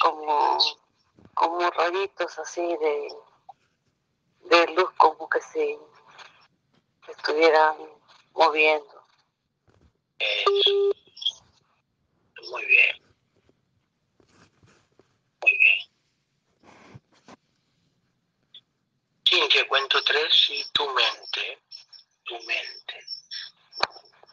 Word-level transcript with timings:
como, 0.00 0.58
como 1.34 1.70
rayitos 1.70 2.38
así 2.38 2.62
de, 2.62 3.08
de 4.44 4.66
luz 4.74 4.90
como 4.96 5.28
que 5.28 5.40
se 5.40 5.78
estuvieran 7.08 7.76
moviendo. 8.34 9.04
Eso. 10.18 10.92
Muy 12.50 12.64
bien. 12.66 13.02
Muy 15.42 15.58
bien. 15.58 15.92
Sin 19.24 19.48
que 19.48 19.66
cuento 19.66 20.02
tres 20.04 20.50
y 20.50 20.64
tu 20.72 20.86
mente, 20.90 21.62
tu 22.24 22.34
mente, 22.34 23.06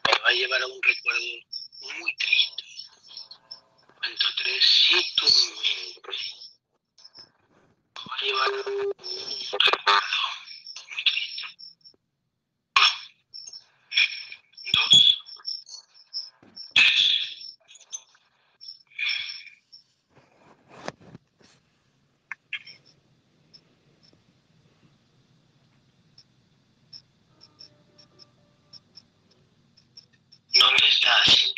me 0.06 0.18
va 0.22 0.28
a 0.28 0.32
llevar 0.32 0.62
a 0.62 0.66
un 0.66 0.82
recuerdo 0.82 1.20
muy 2.00 2.16
triste. 2.16 2.59
137 4.20 5.24
miembros. 5.62 6.50
Va 7.96 8.14
a 8.14 8.22
llevar 8.22 8.50
un 8.50 8.92
hermano, 9.66 10.20
dos, 14.74 15.18
tres. 16.74 17.20
Estás? 30.90 31.49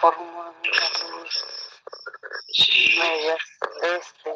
forma 0.00 0.22
una 0.22 0.52
luz 1.10 1.44
sí. 2.52 2.98
media 2.98 3.36
este. 3.82 4.32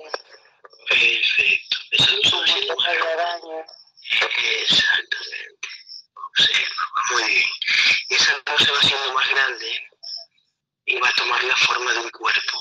Perfecto. 0.89 1.77
Esa 1.93 2.11
luz 2.13 2.31
como 2.31 2.85
telaraña. 2.85 3.67
Exactamente. 4.61 5.69
Observa. 6.15 6.85
Muy 7.11 7.25
bien. 7.25 7.49
Esa 8.11 8.33
luz 8.33 8.65
se 8.65 8.73
va 8.73 8.79
haciendo 8.79 9.13
más 9.13 9.31
grande 9.31 9.89
y 10.87 10.99
va 10.99 11.09
a 11.09 11.15
tomar 11.15 11.43
la 11.45 11.57
forma 11.57 11.93
de 11.93 11.99
un 12.01 12.11
cuerpo. 12.11 12.61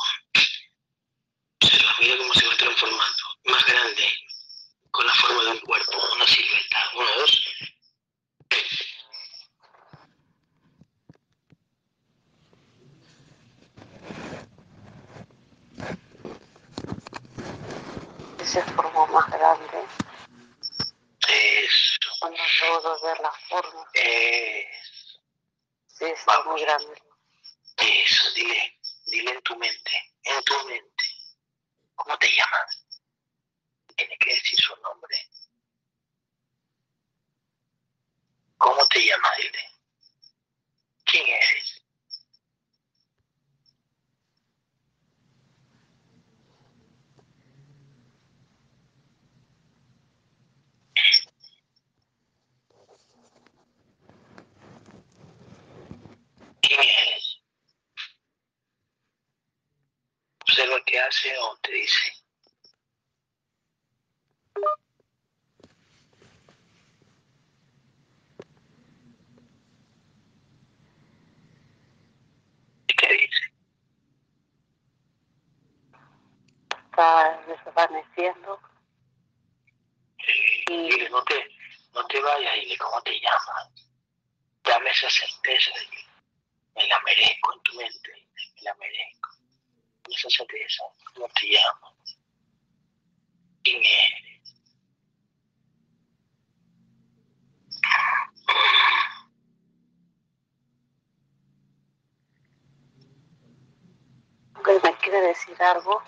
cargo 105.61 106.01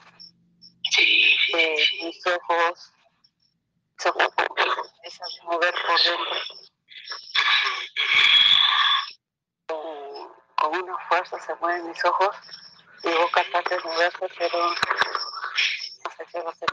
de 0.98 1.04
eh, 1.54 1.88
mis 2.02 2.26
ojos, 2.26 2.92
esa 5.04 5.26
mover 5.44 5.76
por 5.86 6.02
dentro. 6.02 6.42
Con, 9.68 10.34
con 10.56 10.82
una 10.82 10.98
fuerza 11.08 11.40
se 11.40 11.54
mueven 11.58 11.88
mis 11.88 12.04
ojos, 12.04 12.36
digo 13.04 13.30
capaz 13.30 13.64
de 13.70 13.80
moverse, 13.82 14.28
pero 14.40 14.70
no 14.70 14.76
sé 16.18 16.26
qué 16.32 16.42
va 16.42 16.50
a 16.50 16.56
ser 16.56 16.70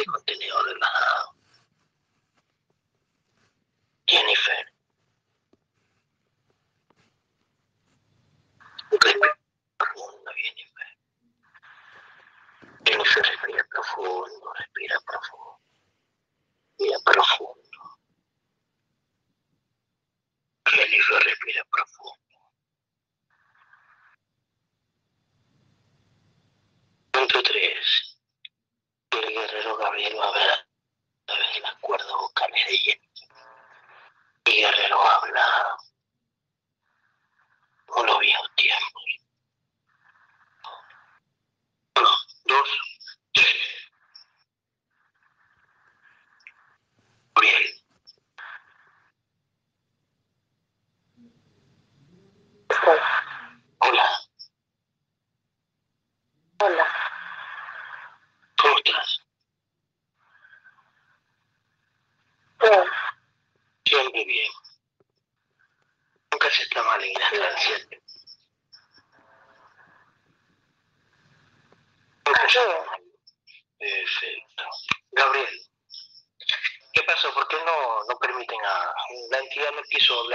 ese 0.00 0.10
contenido, 0.10 0.56
¿verdad? 0.64 0.88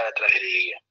la 0.05 0.13
tragedia. 0.13 0.84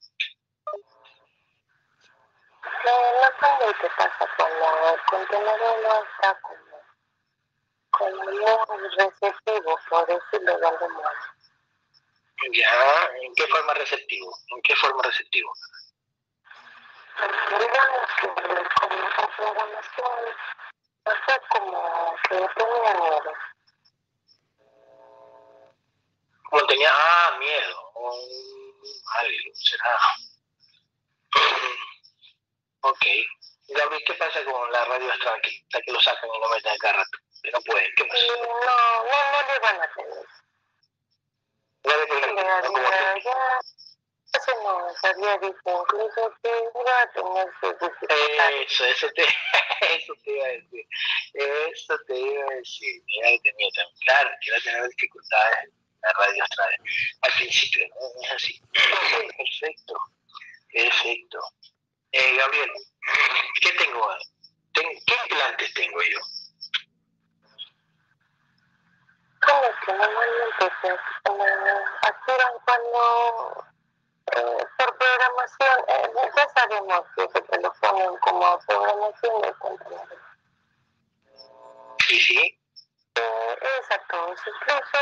Se 70.84 71.30
eh, 71.30 71.84
activan 72.02 72.52
cuando 72.64 73.64
eh, 74.32 74.66
por 74.78 74.98
programación, 74.98 75.84
eh, 75.88 76.12
ya 76.36 76.48
sabemos 76.54 77.02
que 77.16 77.28
se 77.28 77.40
te 77.42 77.60
lo 77.60 77.72
ponen 77.74 78.16
como 78.18 78.58
programación 78.66 79.42
de 79.42 79.52
contenedor. 79.54 80.18
Sí, 82.06 82.20
sí. 82.20 82.60
Eh, 83.16 83.58
exacto, 83.78 84.34
incluso, 84.46 84.98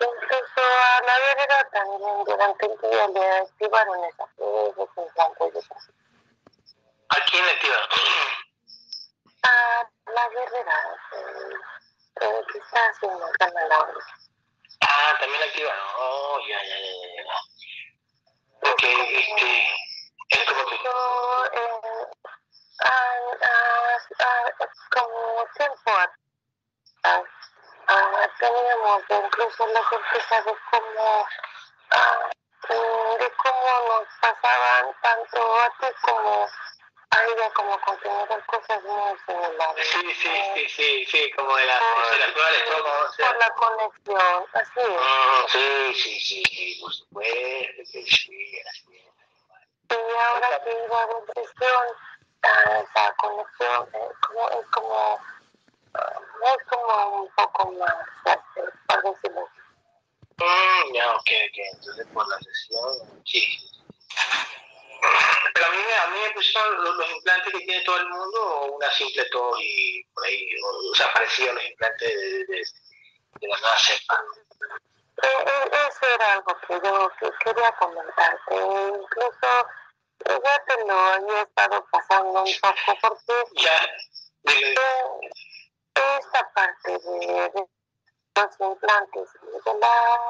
incluso 0.00 0.60
a 0.60 1.00
la 1.06 1.18
verga 1.18 1.68
también 1.72 2.24
durante 2.24 2.66
el 2.66 2.80
día 2.80 3.08
le 3.08 3.38
activaron 3.38 4.04
esas 4.04 4.36
de 4.36 5.58
esas. 5.58 5.90
¿A 7.08 7.16
quién 7.30 7.44
le 7.44 7.50
activa? 7.52 7.76
A 9.42 9.88
la 10.12 10.28
guerrera 10.28 10.96
eh, 11.12 11.54
eh, 12.20 12.42
que 12.52 12.58
está 12.58 12.88
haciendo 12.90 13.26
Gana 13.38 13.66
Laura. 13.68 14.04
Ah, 14.90 15.14
también 15.20 15.42
activaron. 15.42 15.84
Oh, 15.98 16.38
ya, 16.48 16.62
ya, 16.64 16.76
ya, 16.78 16.92
ya, 16.96 17.22
ya. 17.24 18.70
Ok, 18.72 18.82
este. 18.82 19.68
Es 20.30 20.44
como 20.46 20.64
que. 20.66 20.74
Incluso, 20.76 21.44
eh, 21.52 22.06
ah, 22.80 23.14
ah, 23.42 23.98
ah, 24.20 24.66
como 24.90 25.46
tiempo 25.56 25.90
atrás, 25.90 27.24
ah, 27.88 28.28
teníamos 28.38 29.02
incluso 29.10 29.66
la 29.66 29.82
sorpresa 29.90 30.42
de 30.42 30.56
cómo, 30.70 31.26
ah, 31.90 32.30
mm, 32.70 33.18
de 33.18 33.32
cómo 33.36 33.88
nos 33.88 34.08
pasaban 34.22 34.96
tanto 35.02 35.60
a 35.60 35.70
como 36.02 36.48
a 37.10 37.24
ella 37.24 37.50
como 37.54 37.80
contenedor 37.80 38.44
cosas 38.46 38.82
muy 38.84 39.18
similares. 39.26 39.86
Sí, 39.88 40.14
sí, 40.14 40.28
sí, 40.54 40.68
sí, 40.68 41.06
sí, 41.06 41.30
como 41.32 41.56
de 41.56 41.66
las 41.66 41.80
de 41.80 42.18
las 42.18 42.32
cuales 42.32 42.64
todo. 42.66 43.08
o 43.08 43.12
sea, 43.12 43.28
por 43.28 43.38
la 43.38 43.50
conexión, 43.54 44.44
así 44.52 44.80
es. 44.80 44.88
Mm, 44.88 45.48
sí, 45.48 45.94
sí, 45.94 46.20
sí, 46.20 46.42
sí, 46.44 46.80
por 46.80 46.92
supuesto 46.92 47.72
que 47.76 47.84
sí, 47.84 48.04
así 48.04 48.44
es. 48.44 49.08
Y 49.90 49.94
ahora 49.94 50.62
que 50.64 50.70
a 50.70 51.06
depresión, 51.06 51.86
ah, 52.42 52.82
esa 52.82 53.14
conexión 53.16 53.88
eh, 53.94 54.10
como, 54.26 54.50
es 54.50 54.66
como, 54.66 55.20
ah, 55.94 56.20
es 56.56 56.66
como 56.68 57.22
un 57.22 57.30
poco 57.34 57.72
más 57.72 57.94
fuerte, 58.22 58.76
por 58.86 59.02
decirlo 59.02 59.46
así. 59.46 59.58
Mm, 60.44 60.94
ya, 60.94 61.14
ok, 61.14 61.30
ok, 61.48 61.58
entonces 61.72 62.06
por 62.12 62.28
la 62.28 62.38
sesión, 62.38 63.22
sí. 63.24 63.58
Pero 65.54 65.66
a 65.66 65.70
mí, 65.70 65.78
me- 65.86 65.94
a 65.98 66.06
mí 66.08 66.18
me 66.20 66.30
pusieron 66.30 66.84
los, 66.84 66.96
los 66.96 67.10
implantes 67.10 67.52
que 67.52 67.60
tiene 67.60 67.84
todo 67.84 67.96
el 67.98 68.08
mundo 68.08 68.42
o 68.42 68.72
una 68.76 68.90
simple 68.92 69.24
tos 69.26 69.58
y 69.60 70.02
por 70.14 70.24
ahí, 70.26 70.48
o, 70.62 70.90
o 70.90 70.94
sea, 70.94 71.12
parecido 71.12 71.50
a 71.52 71.54
los 71.54 71.64
implantes 71.64 72.08
de, 72.20 72.44
de, 72.46 72.62
de 73.40 73.48
la 73.48 73.58
nueva 73.58 73.78
cepa. 73.78 74.22
Eh, 75.22 75.26
eh, 75.46 75.70
eso 75.88 76.06
era 76.14 76.32
algo 76.34 76.56
que 76.66 76.74
yo 76.84 77.10
que 77.18 77.30
quería 77.44 77.72
comentarte. 77.72 78.54
Incluso 78.54 79.66
ya 80.24 80.64
te 80.66 80.84
lo 80.86 80.94
había 80.98 81.42
estado 81.42 81.86
pasando 81.90 82.42
un 82.44 82.52
poco 82.60 82.98
porque 83.02 83.62
Ya, 83.62 83.86
de, 84.44 84.72
eh, 84.72 84.76
esta 86.20 86.52
parte 86.54 86.92
de, 86.92 87.50
de 87.54 87.68
los 88.36 88.60
implantes, 88.60 89.28
de, 89.64 89.74
la, 89.80 90.20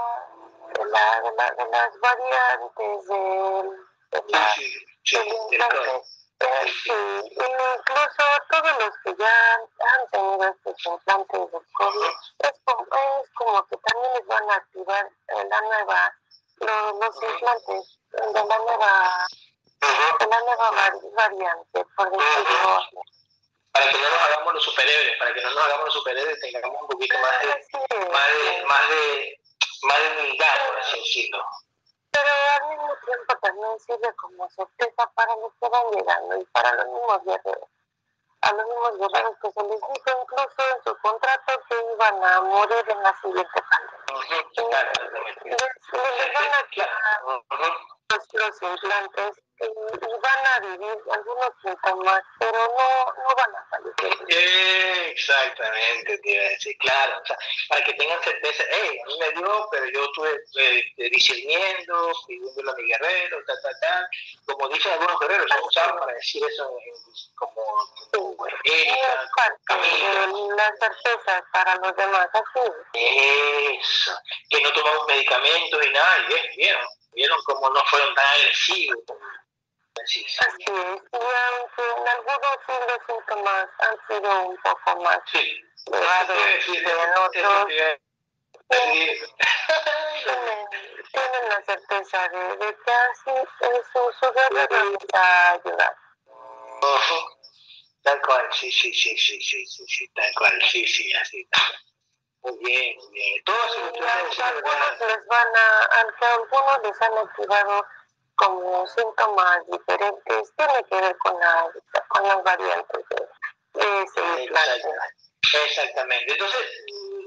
de, 0.75 0.85
la, 0.87 1.21
de, 1.21 1.33
la, 1.37 1.51
de 1.51 1.71
las 1.71 2.01
variantes, 2.01 3.07
de, 3.09 3.19
de 3.19 3.63
la, 3.65 3.88
sí, 4.13 4.73
sí, 5.05 5.19
sí, 6.83 6.93
incluso 7.31 8.25
todos 8.51 8.73
los 8.79 8.93
que 9.05 9.15
ya 9.19 9.55
han 9.55 10.11
tenido 10.11 10.45
estos 10.49 10.87
implantes 10.87 11.41
del 11.53 11.63
COVID, 11.73 12.11
es 12.39 12.53
como, 12.65 12.83
es 12.85 13.31
como 13.35 13.67
que 13.67 13.77
también 13.77 14.13
les 14.15 14.27
van 14.27 14.51
a 14.51 14.55
activar 14.55 15.07
eh, 15.07 15.45
la 15.51 15.61
nueva, 15.63 16.15
los, 16.61 16.95
los 16.95 17.23
implantes 17.23 17.99
de 18.13 18.33
la 18.33 18.59
nueva, 18.59 19.27
de 20.21 20.27
la 20.27 20.41
nueva 20.41 20.71
vari- 20.73 21.15
variante, 21.15 21.85
por 21.97 22.11
decirlo. 22.11 22.83
Para 23.73 23.91
que 23.91 23.99
no 23.99 24.09
nos 24.11 24.23
hagamos 24.23 24.55
los 24.55 24.65
superhéroes, 24.65 25.19
para 25.19 25.35
que 25.35 25.43
no 25.43 25.51
nos 25.51 25.65
hagamos 25.65 25.85
los 25.87 25.95
superhéroes, 25.95 26.41
tengamos 26.41 26.83
un 26.83 26.89
poquito 26.89 27.19
más 27.19 27.41
de, 27.43 27.53
Así 27.53 27.79
es. 27.91 28.09
más 28.11 28.29
de, 28.29 28.65
más 28.65 28.89
de, 28.89 29.41
más 29.83 29.99
de 29.99 30.09
humildad, 30.21 30.67
por 30.69 30.79
así 30.79 30.99
decirlo. 30.99 31.45
Tiempo 33.09 33.35
también 33.41 33.81
sirve 33.81 34.15
como 34.17 34.51
sorpresa 34.51 35.11
para 35.15 35.35
los 35.37 35.51
que 35.59 35.69
van 35.71 35.91
llegando 35.93 36.37
y 36.37 36.45
para 36.53 36.75
los 36.75 36.87
mismos 36.89 37.25
guerreros. 37.25 37.69
A 38.43 38.53
los 38.53 38.67
mismos 38.67 38.99
guerreros 38.99 39.37
que 39.41 39.51
se 39.51 39.63
les 39.63 39.81
dijo 39.81 40.21
incluso 40.23 40.77
en 40.77 40.85
su 40.85 40.97
contrato 40.99 41.53
que 41.71 41.77
iban 41.95 42.23
a 42.23 42.41
morir 42.43 42.85
en 42.87 43.03
la 43.03 43.17
siguiente 43.23 43.63
pandemia. 43.71 44.41
Exactamente. 44.41 45.45
Les, 45.45 45.59
les 46.19 46.35
van 46.35 46.53
a 46.53 47.25
ujú. 47.25 47.65
los, 48.11 48.35
los 48.35 48.63
implantes 48.63 49.48
y, 49.61 49.65
y 49.65 50.21
van 50.23 50.47
a 50.47 50.61
vivir 50.61 50.99
algunos 51.11 51.51
síntomas, 51.63 52.23
pero 52.39 52.53
no, 52.53 53.05
no 53.23 53.35
van 53.37 53.57
a 53.57 53.67
fallecer. 53.71 54.29
Exactamente, 55.11 56.19
te 56.19 56.31
iba 56.31 56.45
a 56.45 56.49
decir, 56.49 56.77
claro, 56.79 57.21
o 57.23 57.27
sea, 57.27 57.37
para 57.69 57.85
que 57.85 57.93
tengan 57.95 58.23
certeza, 58.23 58.65
hey, 58.71 58.99
a 59.03 59.07
mí 59.07 59.19
me 59.19 59.31
dio, 59.31 59.69
pero 59.71 59.87
yo 59.87 60.05
estuve 60.05 60.35
eh, 60.61 60.85
eh, 60.97 61.11
discerniendo, 61.11 62.13
pidiéndole 62.27 62.71
a 62.71 62.75
mi 62.75 62.89
guerrero, 62.89 63.39
tal, 63.47 63.57
tal, 63.63 63.75
tal, 63.81 64.09
como 64.47 64.69
dicen 64.69 64.93
algunos 64.93 65.21
guerreros, 65.21 65.47
son 65.49 65.65
usados 65.65 66.01
para 66.01 66.13
decir 66.15 66.43
eso 66.45 66.71
como, 67.35 67.63
como 68.13 68.47
Erika, 68.47 68.95
es 68.95 69.65
parte 69.67 69.75
de 69.75 70.57
la 70.57 70.73
certeza 70.81 71.45
para 71.53 71.77
los 71.77 71.97
demás, 71.97 72.29
así 72.33 72.71
es. 72.95 73.81
eso, 73.81 74.17
que 74.51 74.61
no 74.61 74.73
tomamos 74.73 75.07
medicamentos 75.09 75.87
y 75.87 75.91
nada, 75.91 76.19
y 76.19 76.33
ves, 76.33 76.57
vieron, 76.57 76.87
vieron 77.13 77.39
cómo 77.45 77.71
no 77.71 77.85
fueron 77.87 78.15
tan 78.15 78.27
agresivos. 78.27 78.99
Sí, 80.07 80.25
sí. 80.29 80.39
Y 80.59 80.71
aunque 80.71 81.83
en 81.83 82.09
algunos 82.09 82.59
sí 82.67 82.73
los 82.89 82.99
síntomas 83.07 83.69
han 83.79 83.97
sido 84.09 84.41
un 84.49 84.57
poco 84.59 84.97
más 85.03 85.19
Sí, 85.33 85.63
elevados 85.87 86.39
eso 86.39 86.73
te 86.73 86.79
iba 86.79 86.83
a 86.83 86.85
decir, 86.85 86.85
que 86.85 86.91
en 86.93 87.11
otros, 87.19 87.67
decir. 87.67 88.01
tienen, 91.13 91.49
la 91.49 91.63
certeza 91.67 92.29
de, 92.29 92.57
de 92.57 92.77
que 92.85 92.93
así 92.93 93.33
su, 93.93 94.01
su 94.21 94.27
les 94.55 94.67
va 95.15 95.21
a 95.23 95.53
ayudar. 95.53 95.97
Ujú. 96.27 97.19
Tal 98.03 98.21
cual, 98.23 98.49
sí, 98.53 98.71
sí, 98.71 98.93
sí, 98.93 99.17
sí, 99.19 99.41
sí, 99.41 99.67
sí, 99.67 99.85
sí, 99.87 100.09
tal 100.15 100.33
cual, 100.37 100.63
sí, 100.71 100.87
sí, 100.87 101.13
así. 101.15 101.45
tal. 101.51 101.63
Muy 102.43 102.57
bien, 102.65 102.97
muy 102.97 103.11
bien. 103.13 103.45
Todo 103.45 103.69
se 103.69 103.79
lo 103.81 103.87
Y 103.87 103.89
estoy 103.89 104.09
aunque 104.09 104.29
diciendo, 104.29 104.71
algunos 104.71 105.01
les 105.01 105.27
van 105.27 105.57
a, 105.57 105.85
aunque 106.01 106.25
algunos 106.25 106.83
les 106.85 107.03
han 107.03 107.19
activado 107.19 107.87
como 108.39 108.87
síntomas 108.87 109.61
diferentes, 109.67 110.53
tiene 110.57 110.85
que 110.85 111.01
ver 111.01 111.17
con, 111.19 111.39
la, 111.41 111.71
con 112.09 112.29
las 112.29 112.43
variantes 112.45 113.05
de, 113.11 113.81
de 113.81 114.03
ese 114.03 114.43
implante. 114.45 114.89
Exactamente. 115.65 116.33
Entonces, 116.33 116.61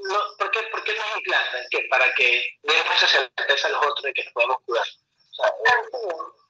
no, 0.09 0.19
¿por, 0.37 0.51
qué, 0.51 0.61
¿por 0.71 0.83
qué 0.83 0.93
nos 0.95 1.17
implantan? 1.17 1.61
¿Qué? 1.69 1.87
Para 1.89 2.13
que 2.15 2.43
demos 2.63 2.95
esa 3.03 3.07
certeza 3.07 3.67
a 3.67 3.71
los 3.71 3.81
otros 3.81 4.03
de 4.03 4.13
que 4.13 4.23
nos 4.23 4.33
podemos 4.33 4.57
curar. 4.65 4.85
O 4.85 5.35
sea, 5.35 5.47
Así 5.47 6.07
es. 6.07 6.41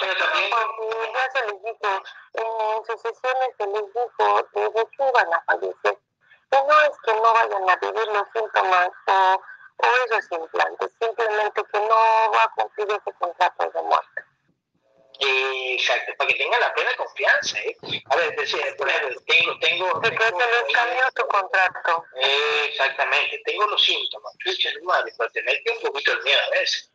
Pero 0.00 0.16
también- 0.16 0.50
Porque 0.50 1.12
ya 1.12 1.30
se 1.32 1.46
les 1.46 1.62
dijo, 1.62 2.02
en 2.34 2.84
sus 2.86 3.02
sesiones 3.02 3.50
se 3.58 3.66
les 3.66 3.84
dijo 3.94 4.48
de, 4.54 4.86
que 4.96 5.08
iban 5.08 5.34
a 5.34 5.42
fallecer. 5.44 5.98
Y 6.52 6.56
no 6.56 6.80
es 6.82 6.98
que 7.04 7.14
no 7.14 7.32
vayan 7.32 7.68
a 7.70 7.76
vivir 7.76 8.06
los 8.08 8.26
síntomas 8.32 8.90
o, 9.06 9.42
o 9.82 10.14
esos 10.14 10.32
implantes, 10.32 10.90
simplemente 11.00 11.62
que 11.72 11.78
no 11.80 12.32
va 12.32 12.44
a 12.44 12.50
cumplir 12.54 12.88
ese 12.88 13.12
contrato 13.18 13.70
de 13.70 13.82
muerte. 13.82 14.22
exacto, 15.20 16.12
para 16.16 16.28
que 16.28 16.38
tengan 16.38 16.60
la 16.60 16.72
plena 16.74 16.96
confianza. 16.96 17.58
¿eh? 17.60 17.76
A 18.10 18.16
ver, 18.16 18.36
decir, 18.36 18.60
por 18.76 18.88
ejemplo, 18.88 19.20
tengo... 19.26 19.58
tengo, 19.60 20.00
se 20.02 20.10
les 20.10 20.72
cambió 20.72 21.04
tu 21.14 21.26
contrato. 21.28 22.04
exactamente, 22.68 23.40
tengo 23.44 23.66
los 23.66 23.84
síntomas. 23.84 24.32
Chucha, 24.38 24.70
madre, 24.82 25.12
para 25.16 25.30
tenerte 25.30 25.70
un 25.70 25.80
poquito 25.82 26.16
de 26.16 26.22
miedo 26.22 26.40
a 26.46 26.50
veces. 26.50 26.90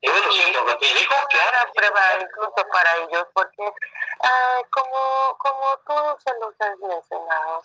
Tengo 0.00 0.18
los 0.18 0.36
síntomas. 0.36 0.78
Tiene 0.78 1.00
que 1.00 1.72
prueba 1.74 2.00
incluso 2.20 2.68
para 2.72 2.96
ellos, 2.96 3.26
porque 3.34 3.72
ah, 4.20 4.62
como, 4.70 5.36
como 5.38 5.78
tú 5.86 6.18
se 6.24 6.32
los 6.38 6.54
has 6.60 6.78
mencionado, 6.78 7.62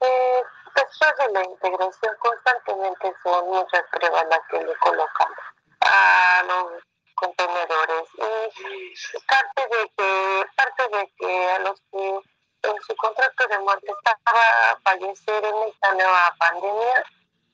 eh, 0.00 0.42
después 0.74 1.12
de 1.18 1.32
la 1.32 1.44
integración 1.44 2.16
constantemente 2.18 3.14
son 3.22 3.46
muchas 3.48 3.82
pruebas 3.92 4.26
las 4.28 4.40
que 4.50 4.62
le 4.62 4.76
colocan 4.76 5.28
a 5.80 6.42
los 6.46 6.82
contenedores 7.14 8.08
y 8.14 9.18
parte 9.26 9.62
de 9.62 9.90
que 9.96 10.46
parte 10.54 10.88
de 10.88 11.12
que 11.16 11.50
a 11.50 11.58
los 11.60 11.80
que 11.90 12.20
en 12.62 12.82
su 12.86 12.96
contrato 12.96 13.46
de 13.48 13.58
muerte 13.60 13.92
estaba 13.92 14.70
a 14.70 14.80
fallecer 14.84 15.44
en 15.44 15.68
esta 15.68 15.94
nueva 15.94 16.34
pandemia 16.38 17.04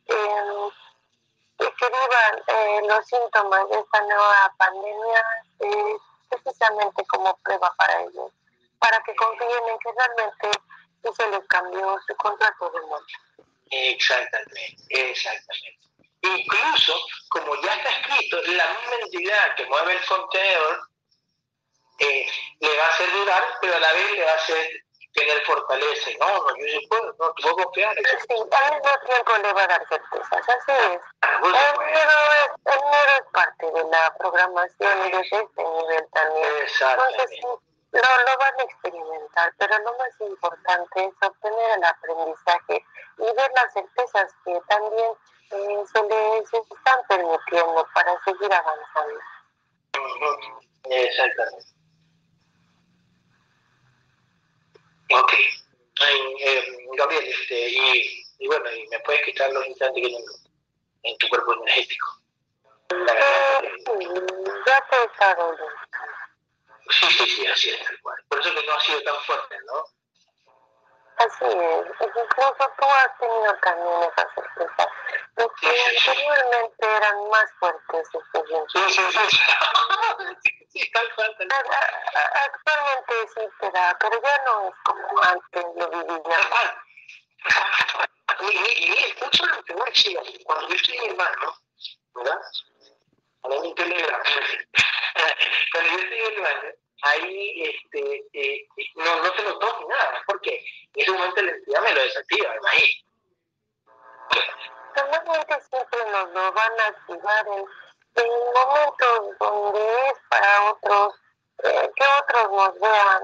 eh, 0.06 0.70
que 1.58 1.87
vivan 1.87 2.42
eh, 2.49 2.80
los 2.88 3.06
síntomas 3.06 3.68
de 3.68 3.78
esta 3.78 4.00
nueva 4.02 4.52
pandemia 4.58 5.22
precisamente 6.28 7.04
como 7.06 7.37
prueba 7.44 7.72
para 7.76 8.02
ellos 8.02 8.32
para 8.80 9.00
que 9.04 9.14
confíen 9.14 9.68
en 9.68 9.78
que 9.78 9.92
realmente 9.96 10.50
se 11.14 11.30
les 11.30 11.47
cambió 11.49 11.99
su 12.06 12.16
contrato 12.16 12.71
de 12.71 12.80
muerte 12.82 13.12
exactamente 13.71 14.76
exactamente 14.90 15.82
Incluso, 16.23 16.94
como 17.31 17.61
ya 17.62 17.74
está 17.74 17.88
escrito, 17.88 18.37
la 18.42 18.66
misma 18.68 18.94
entidad 19.03 19.57
que 19.57 19.66
mueve 19.66 19.94
el 19.94 20.07
contenedor 20.07 20.88
eh, 21.98 22.26
le 22.61 22.79
va 22.79 22.87
a 22.87 22.88
hacer 22.90 23.12
dudar, 23.12 23.44
pero 23.61 23.74
a 23.74 23.81
la 23.81 23.92
vez 23.92 24.11
le 24.12 24.24
va 24.24 24.31
a 24.31 24.35
hacer 24.37 24.70
tener 25.14 25.44
fortaleza. 25.44 26.11
No, 26.20 26.29
no, 26.29 26.57
yo 26.57 26.64
sí 26.64 26.87
puedo, 26.88 27.14
no, 27.18 27.33
te 27.35 27.42
puedo 27.42 27.57
confiar. 27.57 27.96
Sí, 27.96 28.35
al 28.35 28.74
mismo 28.74 28.98
tiempo 29.07 29.33
le 29.42 29.53
va 29.53 29.62
a 29.64 29.66
dar 29.66 29.88
certezas, 29.88 30.48
así 30.48 30.72
es. 30.94 31.00
Ah, 31.22 31.40
el, 31.42 31.50
miedo 31.50 32.12
es. 32.44 32.74
el 32.74 32.85
miedo 32.85 33.16
es 33.16 33.33
parte 33.33 33.66
de 33.66 33.85
la 33.90 34.14
programación 34.16 35.07
y 35.07 35.11
de 35.11 35.20
este 35.20 35.38
nivel 35.64 36.07
también. 36.12 36.48
Entonces, 36.81 37.31
sí, 37.31 37.46
lo, 37.92 38.00
lo 38.00 38.38
van 38.38 38.61
a 38.61 38.62
experimentar, 38.62 39.52
pero 39.59 39.78
lo 39.81 39.98
más 39.98 40.20
importante 40.20 41.05
es 41.05 41.28
obtener 41.28 41.78
el 41.78 41.85
aprendizaje 41.85 42.85
y 43.18 43.22
ver 43.22 43.50
las 43.55 43.72
certezas 43.72 44.33
que 44.44 44.61
también 44.66 45.11
eh, 45.50 45.85
se 45.92 46.02
les 46.02 46.55
están 46.55 46.98
permitiendo 47.09 47.87
para 47.94 48.18
seguir 48.24 48.52
avanzando. 48.52 49.20
Exactamente. 50.85 51.66
Ok. 55.14 55.33
Eh, 56.40 56.88
Gabriel, 56.96 57.28
este, 57.28 57.68
y, 57.68 58.24
y, 58.38 58.46
bueno, 58.46 58.72
y 58.72 58.88
me 58.88 58.98
puedes 59.00 59.22
quitar 59.24 59.52
los 59.52 59.66
instantes 59.66 60.02
que 60.02 60.09
tengo 60.09 60.33
en 61.02 61.16
tu 61.18 61.28
cuerpo 61.28 61.52
energético. 61.55 62.07
Eh, 62.90 63.85
ya 64.66 64.87
te 64.90 64.96
he 64.96 65.05
estado 65.05 65.57
Sí, 66.92 67.07
sí, 67.07 67.26
sí, 67.26 67.46
así 67.46 67.70
es. 67.70 67.78
Por 68.28 68.40
eso 68.40 68.55
que 68.55 68.66
no 68.66 68.74
ha 68.74 68.81
sido 68.81 69.02
tan 69.02 69.16
fuerte, 69.24 69.57
¿no? 69.66 69.85
Así 71.16 71.44
es. 71.44 71.87
Incluso 72.00 72.72
tú 72.78 72.85
has 72.85 73.18
tenido 73.18 73.57
también 73.62 74.02
esa 74.02 74.28
sorpresa. 74.35 74.88
Los 75.37 75.48
que 75.61 75.68
anteriormente 75.68 76.87
eran 76.96 77.28
más 77.31 77.50
fuertes 77.59 78.02
estos 78.12 78.44
Sí, 78.72 78.81
sí, 78.88 79.02
sí. 79.31 79.38
Actualmente 82.35 83.14
sí 83.35 83.48
te 83.61 83.70
da, 83.70 83.96
pero 83.98 84.22
ya 84.22 84.42
no 84.44 84.68
es 84.68 84.74
como 84.85 85.22
antes 85.22 85.64
lo 85.76 85.88
vivía. 85.90 86.40
Y 88.40 89.05
escucha 89.05 89.46
lo 89.46 89.62
que 89.64 89.72
voy 89.74 89.83
a 89.83 89.90
decir. 89.90 90.18
Cuando 90.44 90.68
yo 90.68 90.74
estoy 90.74 90.96
en 90.96 91.11
el 91.11 91.16
baño, 91.16 91.55
¿verdad? 92.14 92.40
Ahora 93.42 93.66
en 93.66 93.74
Telegram. 93.74 94.22
Cuando 95.72 95.90
yo 95.92 95.98
estoy 95.98 96.18
en 96.18 96.35
el 96.35 96.40
baño, 96.40 96.72
ahí 97.02 97.62
este, 97.64 98.24
eh, 98.33 98.68
no, 98.96 99.16
no 99.16 99.35
se 99.35 99.42
notó 99.42 99.81
ni 99.81 99.87
nada, 99.88 100.22
porque 100.26 100.64
en 100.94 101.02
ese 101.02 101.11
momento 101.11 101.42
la 101.42 101.50
entidad 101.50 101.83
me 101.83 101.94
lo 101.94 102.02
desactiva, 102.02 102.57
imagínate. 102.57 103.05
Normalmente 104.94 105.61
siempre 105.68 106.05
nos 106.11 106.31
lo 106.31 106.52
van 106.52 106.81
a 106.81 106.87
activar 106.87 107.46
en, 107.48 107.64
en 108.16 108.31
momentos 108.55 109.38
donde 109.38 110.09
es 110.09 110.18
para 110.28 110.70
otros, 110.70 111.14
eh, 111.64 111.90
que 111.96 112.05
otros 112.20 112.50
nos 112.52 112.81
vean. 112.81 113.22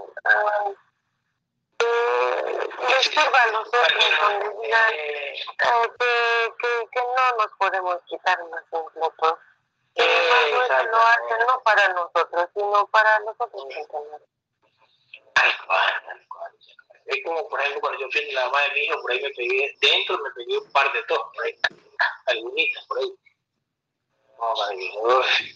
Eh, 1.80 2.68
les 2.88 3.04
sirva 3.04 3.42
a 3.42 3.52
nosotros 3.52 4.04
donde 4.20 4.62
digan 4.62 4.94
eh, 4.94 5.34
que, 5.58 6.52
que, 6.58 6.88
que 6.90 7.00
no 7.00 7.36
nos 7.36 7.52
podemos 7.58 7.98
quitar 8.08 8.38
más 8.50 8.64
completos 8.70 9.38
no 9.98 10.82
lo 10.90 10.98
hacen 10.98 11.46
no 11.46 11.62
para 11.62 11.88
nosotros, 11.92 12.48
sino 12.54 12.86
para 12.88 13.18
nosotros 13.20 13.64
Tal 15.34 15.66
cual, 15.66 16.02
tal 16.06 16.28
cual. 16.28 16.52
Es 17.06 17.24
como, 17.24 17.48
por 17.48 17.60
ejemplo, 17.60 17.80
cuando 17.80 18.00
yo 18.00 18.08
fui 18.10 18.20
en 18.20 18.34
la 18.34 18.46
mamá 18.46 18.62
de 18.62 18.70
mi 18.72 18.80
hijo, 18.80 19.00
por 19.00 19.12
ahí 19.12 19.22
me 19.22 19.30
pegué, 19.30 19.76
dentro 19.80 20.18
me 20.18 20.30
pegué 20.32 20.58
un 20.58 20.72
par 20.72 20.92
de 20.92 21.02
tos, 21.04 21.18
por 21.34 21.44
ahí, 21.44 21.58
algunitas, 22.26 22.86
por 22.86 22.98
ahí. 22.98 23.14
No, 24.38 24.54
que, 24.68 24.86
es. 24.86 25.52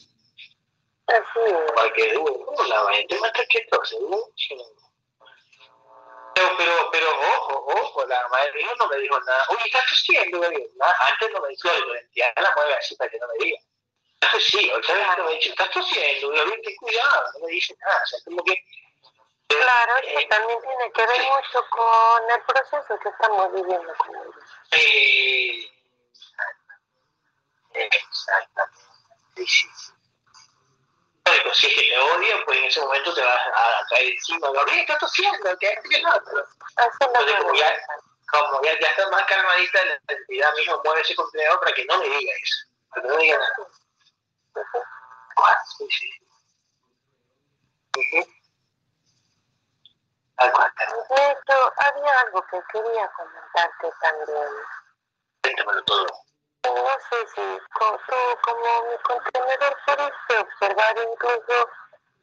Para 1.74 1.92
que, 1.92 2.16
uh, 2.16 2.62
la 2.68 2.94
gente 2.94 3.20
me 3.20 3.26
está 3.26 3.44
quieto, 3.46 3.85
seguro. 3.85 4.28
Pero, 6.35 6.48
pero, 6.57 6.90
pero, 6.90 7.11
ojo, 7.11 7.66
ojo, 7.66 8.07
la 8.07 8.28
madre 8.28 8.46
de 8.46 8.55
mi 8.55 8.61
hijo 8.62 8.74
no 8.78 8.88
me 8.88 8.96
dijo 8.98 9.20
nada. 9.20 9.44
Oye, 9.50 9.62
¿estás 9.66 9.85
tosiendo, 9.90 10.40
Antes 10.40 11.31
no 11.33 11.40
me 11.42 11.48
dijo, 11.48 11.68
ya 12.14 12.33
la 12.37 12.55
mueve 12.57 12.74
así 12.74 12.96
para 12.96 13.11
que 13.11 13.18
no 13.18 13.26
me 13.28 13.44
diga 13.44 13.59
sí, 14.40 14.70
otra 14.70 14.94
vez 14.94 15.24
me 15.24 15.35
dice, 15.35 15.48
estás 15.50 15.70
tosiendo, 15.70 16.32
y 16.35 16.62
ten 16.62 16.76
cuidado, 16.76 17.32
no 17.35 17.46
me 17.46 17.52
dice 17.52 17.74
nada, 17.80 18.00
o 18.02 18.06
sea, 18.06 18.18
como 18.24 18.44
que... 18.44 18.54
Claro, 19.48 19.96
eso 19.98 20.18
eh, 20.18 20.26
también 20.30 20.58
tiene 20.62 20.92
que 20.92 21.06
ver 21.06 21.22
mucho 21.24 21.66
con 21.68 22.30
el 22.30 22.42
proceso 22.42 22.98
que 22.98 23.08
estamos 23.08 23.52
viviendo 23.52 23.94
con 23.96 24.16
ellos. 24.16 24.35
Eh, 24.70 25.70
exactamente. 27.74 28.80
Sí, 29.37 29.46
sí, 29.46 29.68
sí. 29.76 29.92
Bueno, 31.24 31.54
si 31.54 31.66
es 31.66 31.74
que 31.74 31.82
te 31.82 31.98
odia, 31.98 32.44
pues 32.46 32.58
en 32.58 32.64
ese 32.64 32.80
momento 32.80 33.14
te 33.14 33.20
vas 33.20 33.40
a, 33.54 33.87
caer 33.90 34.12
encima. 34.12 34.50
Gabriel, 34.52 34.80
estás 34.80 34.98
tosiendo, 34.98 35.58
que 35.58 35.68
es 35.68 36.02
no, 36.02 36.12
pero... 36.24 36.44
Entonces, 37.00 37.37
como 37.37 37.54
ya, 37.54 37.78
como 38.30 38.62
ya, 38.62 38.80
ya 38.80 38.88
está 38.88 39.11
más 39.11 39.24
calmadita, 39.26 39.85
la 39.85 40.00
entidad 40.08 40.54
misma 40.54 40.80
mueve 40.82 41.02
ese 41.02 41.14
contenedor 41.14 41.61
para 41.61 41.72
que 41.74 41.85
no 41.85 41.98
me 41.98 42.08
diga 42.08 42.32
eso, 42.42 42.66
para 42.88 43.02
que 43.02 43.08
no 43.08 43.16
diga 43.18 43.38
nada. 43.38 43.82
Sí, 45.79 45.88
sí. 45.91 46.11
De 50.43 51.31
hecho, 51.31 51.73
había 51.77 52.21
algo 52.21 52.43
que 52.51 52.61
quería 52.73 53.11
comentarte 53.17 53.93
también. 54.01 54.49
Cuéntamelo 55.43 55.85
todo. 55.85 56.07
No 56.65 56.99
sé 57.11 57.27
si 57.35 57.61
tú, 57.79 58.38
como 58.43 58.83
mi 58.85 58.99
contenedor, 59.03 59.77
pudiste 59.87 60.38
observar 60.38 60.97
incluso 60.99 61.69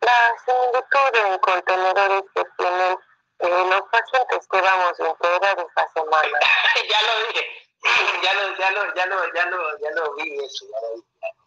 la 0.02 0.36
similitud 0.46 1.15
en 1.15 1.38
contenedores 1.39 2.24
que 2.34 2.44
tienen 2.58 2.98
eh, 3.39 3.65
los 3.70 3.82
pacientes 3.89 4.48
que 4.50 4.62
vamos 4.62 5.00
a 5.00 5.08
integrar 5.08 5.60
esta 5.60 5.88
semana. 5.94 6.39
ya 6.89 7.02
lo 7.02 7.28
dije, 7.28 7.70
ya 8.24 8.34
lo, 8.34 8.58
ya 8.58 8.72
lo, 8.72 8.94
ya 8.96 9.06
lo, 9.06 9.34
ya 9.34 9.46
lo, 9.46 9.78
ya 9.80 9.92
lo 9.92 10.13
vi 10.15 10.46
eso, 10.46 10.65
ya 10.72 10.80
lo 10.82 10.96
vi. 10.96 11.38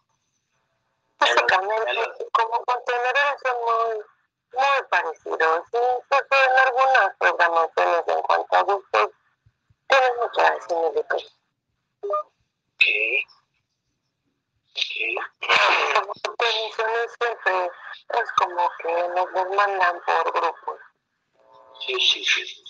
Básicamente, 1.23 2.27
como 2.33 2.65
contenedores 2.65 3.41
son 3.43 3.57
muy, 3.63 3.95
muy 4.53 4.87
parecidos. 4.89 5.63
Incluso 5.71 6.27
en 6.31 6.57
algunas 6.67 7.17
programaciones 7.17 8.03
en 8.07 8.21
cuanto 8.23 8.55
a 8.55 8.61
gustos, 8.63 9.09
tienen 9.87 10.11
muchas 10.17 10.65
similitudes. 10.67 11.35
Okay. 12.75 13.23
Okay. 14.75 15.15
Como 15.93 16.13
mencioné 16.39 17.07
siempre, 17.19 17.71
es 18.09 18.31
como 18.37 18.69
que 18.79 19.07
nos 19.09 19.55
mandan 19.55 20.01
por 20.05 20.33
grupos. 20.33 20.79
Sí, 21.85 21.93
sí, 21.99 22.25
sí. 22.25 22.63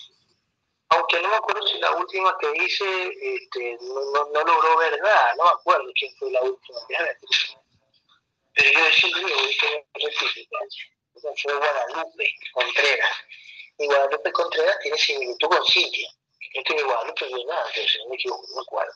Aunque 0.90 1.20
no 1.22 1.28
me 1.28 1.36
acuerdo 1.36 1.66
si 1.66 1.78
la 1.78 1.92
última 1.96 2.36
que 2.38 2.52
hice 2.56 3.08
este, 3.20 3.78
no, 3.80 4.00
no, 4.12 4.30
no 4.32 4.44
logró 4.44 4.76
ver 4.76 5.00
nada, 5.02 5.34
no 5.38 5.44
me 5.44 5.50
acuerdo 5.50 5.90
quién 5.98 6.14
fue 6.18 6.30
la 6.30 6.42
última. 6.42 6.78
Pero 8.54 8.70
yo 8.70 8.92
siempre 8.92 9.20
digo, 9.24 9.38
que 9.94 11.42
fue 11.42 11.54
Guadalupe 11.54 12.30
Contreras. 12.52 13.16
Y 13.78 13.86
Guadalupe 13.86 14.32
Contreras 14.32 14.78
tiene 14.80 14.98
similitud 14.98 15.48
con 15.48 15.66
Cintia. 15.66 16.08
No 16.54 16.62
tiene 16.62 16.82
Guadalupe 16.82 17.26
ni 17.32 17.44
nada, 17.44 17.66
entonces 17.68 17.98
no 18.04 18.10
me 18.10 18.14
equivoco, 18.14 18.46
no 18.48 18.54
me 18.56 18.62
acuerdo. 18.62 18.92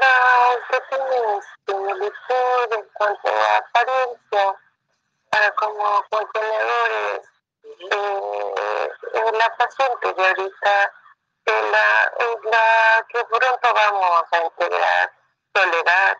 las 0.00 0.56
que 0.68 0.80
tiene 0.88 1.40
similitud 1.66 2.72
en 2.72 2.88
cuanto 2.94 3.28
a 3.28 3.56
apariencia 3.58 4.56
para 5.30 5.50
como 5.52 6.04
contenedores. 6.10 7.20
Eh, 7.90 9.32
la 9.38 9.56
paciente 9.56 10.12
de 10.12 10.26
ahorita 10.26 10.92
es 11.46 11.70
la, 11.70 12.12
la 12.50 13.06
que 13.08 13.24
pronto 13.24 13.74
vamos 13.74 14.24
a 14.32 14.44
integrar 14.44 15.12
Soledad. 15.56 16.18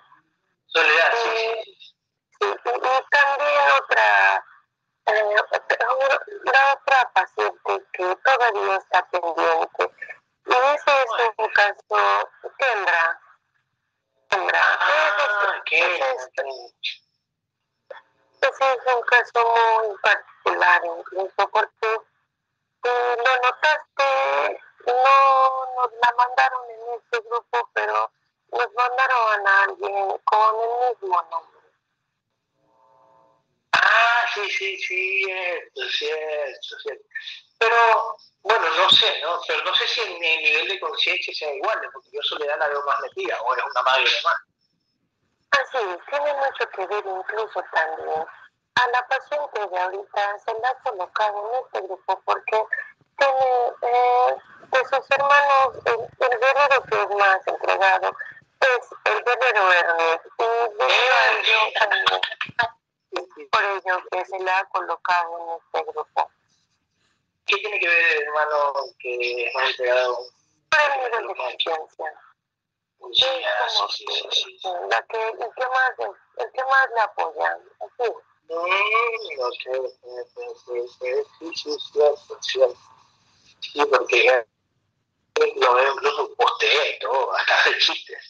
Soledad, 0.68 1.12
sí. 1.12 1.76
sí. 2.40 2.46
Y, 2.46 3.04
también 3.10 3.72
otra, 3.82 4.44
eh, 5.06 5.36
la 6.44 6.72
otra 6.72 7.10
paciente 7.12 7.84
que 7.92 8.16
todavía 8.24 8.76
está 8.76 9.06
pendiente. 9.10 9.90
Y 10.46 10.52
ese 10.52 11.02
es 11.02 11.10
un 11.36 11.48
caso, 11.48 12.30
tendrá. 12.58 13.20
Tendrá. 14.30 14.60
Ah, 14.62 15.62
ese, 18.40 18.72
es 18.72 18.94
un 18.94 19.02
caso 19.02 19.54
muy 19.84 19.98
particular 19.98 20.82
incluso 20.84 21.50
porque 21.50 22.00
eh, 22.84 23.16
lo 23.16 23.36
notaste, 23.42 24.60
no 24.86 25.66
nos 25.76 25.92
la 25.92 26.14
mandaron 26.16 26.70
en 26.70 27.00
este 27.00 27.28
grupo, 27.28 27.70
pero 27.74 28.10
nos 28.52 28.72
mandaron 28.74 29.46
a 29.46 29.62
alguien 29.64 30.18
con 30.24 30.54
el 30.60 31.00
mismo 31.00 31.22
nombre. 31.30 31.56
Ah, 33.72 34.24
sí, 34.34 34.48
sí, 34.50 34.76
sí, 34.78 35.24
cierto, 35.24 35.82
cierto, 35.90 36.78
cierto. 36.82 37.04
Pero, 37.58 38.16
bueno, 38.42 38.64
no 38.76 38.90
sé, 38.90 39.20
¿no? 39.22 39.40
Pero 39.46 39.64
no 39.64 39.74
sé 39.74 39.86
si 39.86 40.00
en 40.00 40.22
el 40.22 40.42
nivel 40.42 40.68
de 40.68 40.80
conciencia 40.80 41.34
sea 41.34 41.54
igual, 41.54 41.80
porque 41.92 42.10
yo 42.12 42.22
Soledad 42.22 42.58
la 42.58 42.68
veo 42.68 42.82
más 42.84 43.00
metida, 43.00 43.40
o 43.42 43.54
es 43.54 43.64
una 43.64 43.82
madre 43.82 44.04
de 44.04 44.22
más. 44.24 44.36
Ah, 45.52 45.64
sí, 45.72 45.78
tiene 46.10 46.34
mucho 46.34 46.68
que 46.70 46.86
ver 46.86 47.04
incluso 47.06 47.64
también. 47.72 48.26
A 48.74 48.88
la 48.88 49.08
paciente 49.08 49.66
de 49.68 49.78
ahorita 49.78 50.38
se 50.40 50.52
la 50.60 50.68
ha 50.68 50.82
colocado 50.82 51.50
en 51.50 51.64
este 51.64 51.80
grupo 51.86 52.22
porque 52.26 52.62
tiene 53.18 53.72
eh, 53.82 54.36
de 54.70 54.78
sus 54.78 55.10
hermanos 55.10 55.76
el, 55.84 56.00
el 56.26 56.38
guerrero 56.40 56.82
que 56.90 57.02
es 57.02 57.08
más 57.18 57.46
entregado 57.46 58.16
es 58.60 58.88
el 59.04 59.24
guerrero 59.24 59.72
Ernest 59.72 60.24
y 60.36 60.44
debido 60.76 61.60
por 63.50 63.64
ello 63.64 64.02
que 64.10 64.24
se 64.24 64.38
le 64.38 64.50
ha 64.50 64.64
colocado 64.66 65.38
en 65.38 65.80
este 65.80 65.90
grupo. 65.90 66.30
¿Qué 67.46 67.56
tiene 67.56 67.78
que 67.78 67.88
ver 67.88 68.16
el 68.16 68.22
hermano 68.24 68.72
que 68.98 69.46
es 69.46 69.54
más 69.54 69.70
entregado? 69.70 70.18
Nivel 70.96 71.28
de 71.28 71.34
conciencia. 71.34 72.20
Sí, 73.12 73.26
sí, 73.88 74.04
sí, 74.30 74.58
La 74.90 75.02
que, 75.02 75.28
el, 75.28 75.38
que 75.38 75.68
más, 75.68 75.92
el 76.38 76.52
que 76.52 76.64
más 76.64 76.88
le 76.94 77.00
apoya. 77.00 77.58
Así. 77.80 78.12
Sí, 78.48 78.54
sí, 81.38 81.54
sí, 81.54 81.78
cierto, 81.92 82.38
cierto. 82.40 82.78
Sí, 83.60 83.84
porque 83.86 84.46
lo 85.38 85.74
veo 85.74 85.94
incluso 85.94 86.34
postea 86.36 86.88
y 86.88 86.98
todo, 86.98 87.32
hasta 87.36 87.70
de 87.70 87.78
chistes. 87.78 88.28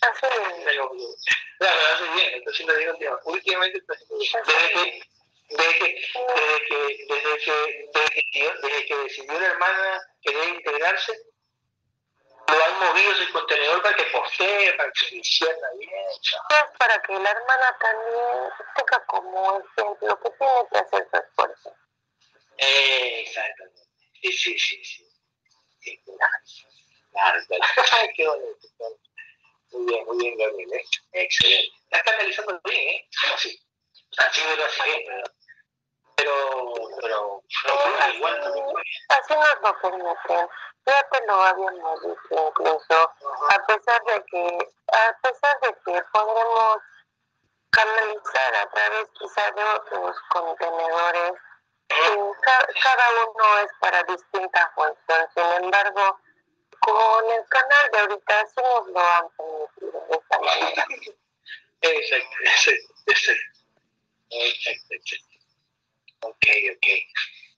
Claro, 1.59 1.81
lo 1.81 1.95
hace 1.95 2.05
bien, 2.15 2.35
entonces 2.35 2.67
le 2.67 2.79
digo, 2.79 2.95
tío, 2.95 3.21
últimamente, 3.25 3.81
desde 3.89 4.73
que, 4.73 5.03
desde 5.49 5.79
que, 5.79 6.09
desde 6.29 6.67
que, 6.67 7.07
desde 7.09 7.39
que, 7.39 7.91
desde 7.95 8.31
que, 8.33 8.53
desde 8.63 8.87
que 8.87 8.97
decidió 8.97 9.41
la 9.41 9.47
hermana 9.47 10.01
querer 10.23 10.49
integrarse, 10.49 11.13
lo 12.49 12.65
han 12.65 12.79
movido 12.79 13.13
ese 13.13 13.33
contenedor 13.33 13.83
para 13.83 13.97
que 13.97 14.05
postee, 14.05 14.73
para 14.75 14.91
que 14.93 15.07
se 15.07 15.17
encienda 15.17 15.69
bien. 15.79 15.91
Para 16.79 17.03
que 17.03 17.13
la 17.15 17.31
hermana 17.31 17.77
también 17.81 18.51
tenga 18.77 19.05
como 19.07 19.61
ejemplo 19.61 20.21
que 20.21 20.31
tiene 20.31 20.69
que 20.71 20.79
hacer 20.79 21.09
su 21.11 21.17
esfuerzo. 21.17 21.75
Exactamente. 22.59 23.83
Sí, 24.23 24.33
sí, 24.33 24.59
sí, 24.59 24.85
sí. 24.85 25.09
sí 25.81 26.03
claro. 27.17 27.41
Qué 28.17 28.29
bonito. 28.29 28.69
Muy 29.73 29.87
bien, 29.87 30.07
muy 30.07 30.17
bien, 30.19 30.39
Gabriel. 30.39 30.73
¿eh? 30.75 30.85
Excelente. 31.13 31.77
La 31.91 31.99
está 31.99 32.11
analizando 32.13 32.61
bien, 32.65 32.89
¿eh? 32.95 33.09
Sí. 33.39 33.61
Así 34.19 34.41
me 34.45 34.57
lo 34.57 34.65
bien, 34.85 35.03
pero, 35.07 35.25
pero, 36.17 36.75
pero, 37.01 37.43
pero 37.65 38.15
igual 38.15 38.41
también. 38.41 38.67
Así 39.09 39.35
nos 39.35 39.61
lo 39.63 39.81
permiten. 39.81 40.49
Ya 40.87 41.09
te 41.11 41.27
lo 41.27 41.35
habíamos 41.35 42.01
dicho 42.01 42.49
incluso, 42.49 43.13
a 43.51 43.67
pesar 43.67 44.03
de 44.05 44.25
que, 44.27 44.73
a 44.93 45.19
pesar 45.21 45.61
de 45.61 45.75
que 45.85 46.03
podremos 46.13 46.79
canalizar 47.71 48.55
a 48.55 48.71
través 48.71 49.09
quizá 49.19 49.51
de 49.51 49.65
otros 49.65 50.17
contenedores, 50.31 51.33
cada 52.83 53.25
uno 53.25 53.59
es 53.65 53.71
para 53.81 54.03
distintas 54.05 54.75
funciones. 54.75 55.29
Sin 55.35 55.65
embargo, 55.65 56.21
con 56.87 57.33
el 57.33 57.45
canal 57.49 57.91
de 57.91 57.99
ahorita 57.99 58.47
sí 58.47 58.55
nos 58.63 58.89
lo 58.89 59.01
han 59.01 59.29
permitido 59.37 60.07
de 60.09 60.17
esta 60.17 60.41
manera. 60.41 60.87
Exacto, 61.81 62.37
exacto, 62.45 62.95
exacto. 63.07 63.59
Exacto, 64.31 64.95
exacto. 64.95 65.37
Ok, 66.21 66.47
ok. 66.77 66.87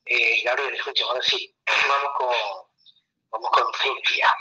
Eh, 0.06 0.42
Gabriel, 0.44 0.74
escucha, 0.74 1.04
ahora 1.04 1.22
sí, 1.22 1.54
vamos 1.66 2.12
con 2.16 2.68
Vamos 3.30 3.50
con 3.50 3.64
Cintia. 3.82 4.34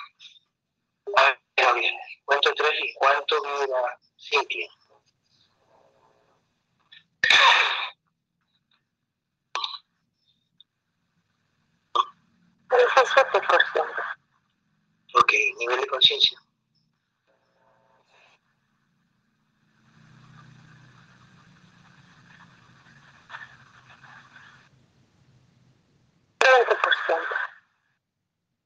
A 1.17 1.23
ver, 1.23 1.39
Gabriel, 1.57 1.93
cuento 2.23 2.53
tres 2.55 2.79
y 2.81 2.93
cuánto 2.93 3.35
dura 3.41 3.99
Cintia. 4.17 4.67
por 12.69 13.61
ciento. 13.71 14.16
Nivel 15.59 15.81
de 15.81 15.87
conciencia. 15.87 16.39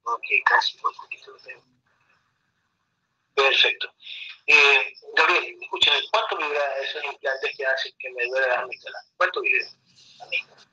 Ok, 0.03 0.25
casi 0.45 0.77
un 0.77 0.93
poquito 0.93 1.33
de 1.33 1.61
Perfecto. 3.33 3.93
Eh, 4.47 4.93
Gabriel, 5.15 5.57
escúchame, 5.61 5.99
¿cuánto 6.11 6.37
vibra 6.37 6.77
esos 6.79 7.03
implantes 7.05 7.55
que 7.57 7.65
hacen 7.65 7.93
que 7.97 8.09
me 8.11 8.25
duele 8.27 8.47
la 8.47 8.59
amígdala? 8.59 8.99
¿Cuánto 9.17 9.41
vibra? 9.41 9.67
A 10.21 10.70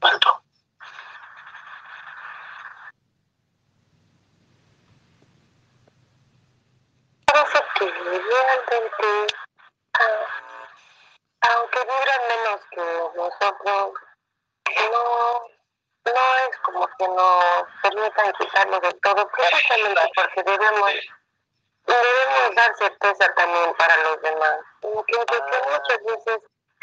¿Cuánto? 0.00 0.42
Parece 7.26 7.58
que 7.74 7.90
realmente, 7.90 9.34
ah, 9.94 10.68
aunque 11.40 11.78
vibran 11.80 12.22
menos 12.28 12.60
que 12.70 12.84
nosotros, 13.16 13.94
no, 14.92 15.48
no 16.04 16.36
es 16.48 16.56
como 16.62 16.86
que 16.86 17.08
nos 17.08 17.64
permitan 17.82 18.32
quitarlo 18.38 18.78
de 18.78 18.92
precisamente 19.50 20.10
porque 20.14 20.42
debemos, 20.42 20.92
debemos 21.86 22.54
dar 22.54 22.76
certeza 22.78 23.34
también 23.34 23.74
para 23.74 23.96
los 24.02 24.22
demás. 24.22 24.60
Que, 24.80 24.92
que, 25.02 25.24
que 25.26 25.58
muchas 25.70 26.04
veces 26.04 26.38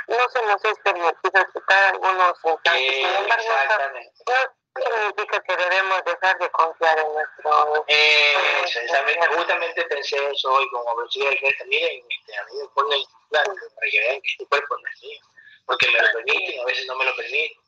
no 0.08 0.30
se 0.30 0.42
nos 0.44 0.66
es 0.66 0.80
permitido 0.84 1.46
quitar 1.54 1.94
algunos 1.94 2.38
instantes, 2.44 2.96
sin 2.96 3.06
embargo, 3.06 3.44
eso 3.44 4.54
no 4.76 4.84
significa 4.84 5.40
que 5.42 5.56
debemos 5.56 6.04
dejar 6.06 6.38
de 6.40 6.50
confiar 6.50 7.00
en 7.00 7.14
nuestro... 7.14 7.86
Eh, 7.88 8.36
exactamente, 8.64 9.28
justamente 9.36 9.84
pensé 9.84 10.32
eso 10.32 10.52
hoy 10.52 10.68
como 10.72 10.96
velocidad 10.96 11.30
de 11.30 11.38
que 11.38 11.54
también 11.54 12.04
este, 12.10 12.38
a 12.38 12.44
mí 12.46 12.52
me 12.60 12.68
ponen 12.70 13.02
plan 13.30 13.46
para 13.46 13.92
que 13.92 14.00
vean 14.00 14.22
que 14.22 14.32
este 14.32 14.46
cuerpo 14.48 14.76
no 14.76 14.90
es 14.90 15.02
mío, 15.02 15.20
porque 15.66 15.88
me 15.92 16.02
lo 16.02 16.14
permiten, 16.14 16.62
a 16.62 16.66
veces 16.66 16.86
no 16.88 16.96
me 16.96 17.06
lo 17.06 17.16
permiten. 17.16 17.63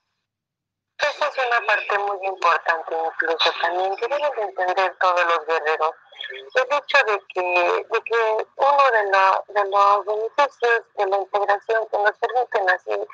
Esa 0.97 1.27
es 1.27 1.38
una 1.38 1.67
parte 1.67 1.99
muy 1.99 2.25
importante 2.25 2.95
incluso 2.95 3.51
también 3.62 3.95
que 3.97 4.08
deben 4.08 4.31
entender 4.39 4.95
todos 4.99 5.25
los 5.25 5.45
guerreros. 5.45 5.91
El 6.29 6.77
hecho 6.77 6.97
de 7.05 7.21
que, 7.34 7.86
de 7.89 8.01
que 8.01 8.47
uno 8.55 8.91
de, 8.91 9.03
lo, 9.12 9.43
de 9.49 9.69
los 9.69 10.05
beneficios 10.05 10.84
de 10.95 11.05
la 11.08 11.17
integración 11.17 11.88
que 11.88 11.97
nos 11.97 12.17
permiten 12.17 12.69
así 12.69 13.08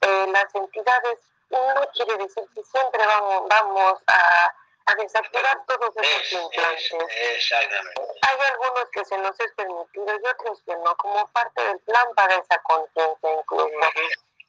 eh, 0.00 0.26
las 0.28 0.54
entidades 0.54 1.18
no 1.50 1.88
quiere 1.92 2.16
decir 2.18 2.44
que 2.54 2.62
siempre 2.64 3.06
vamos, 3.06 3.48
vamos 3.48 4.02
a, 4.06 4.54
a 4.86 4.94
desactivar 4.96 5.64
todos 5.66 5.94
esos 5.96 6.32
implantes. 6.32 6.92
Exactamente. 7.36 8.02
Hay 8.22 8.38
algunos 8.52 8.90
que 8.90 9.04
se 9.04 9.18
nos 9.18 9.38
es 9.40 9.52
permitido 9.52 10.06
y 10.06 10.28
otros 10.28 10.62
que 10.64 10.76
no, 10.76 10.96
como 10.96 11.26
parte 11.28 11.64
del 11.64 11.78
plan 11.80 12.06
para 12.14 12.36
esa 12.36 12.58
conciencia 12.62 13.32
incluso. 13.32 13.68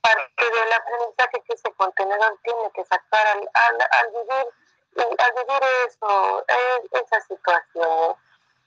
Parte 0.05 0.45
del 0.51 0.73
aprendizaje 0.73 1.41
que 1.47 1.53
ese 1.53 1.71
contenedor 1.73 2.37
tiene 2.43 2.71
que 2.75 2.85
sacar 2.85 3.27
al, 3.27 3.49
al, 3.53 3.81
al 3.91 4.07
vivir 4.11 4.53
al 4.97 5.33
vivir 5.33 5.61
eso, 5.87 6.45
esa 6.91 7.21
situación. 7.21 8.15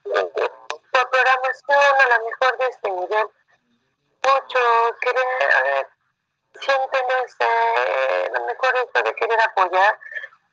Por 0.04 1.10
programación, 1.10 1.78
a 1.78 2.18
lo 2.18 2.24
mejor 2.24 2.58
de 2.58 2.66
este 2.66 2.90
nivel, 2.90 3.28
muchos 4.22 4.92
quieren, 5.00 5.86
sienten 6.60 7.06
ese, 7.24 8.30
lo 8.32 8.46
mejor 8.46 8.76
esto 8.76 9.02
de 9.02 9.14
querer 9.14 9.40
apoyar, 9.40 9.98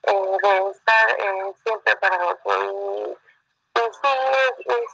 eh, 0.03 0.37
de 0.41 0.69
estar 0.69 1.09
eh, 1.19 1.53
siempre 1.63 1.95
para 1.97 2.27
otro. 2.27 2.63
Y, 2.63 3.17
sí, 3.75 4.07
es, 4.65 4.87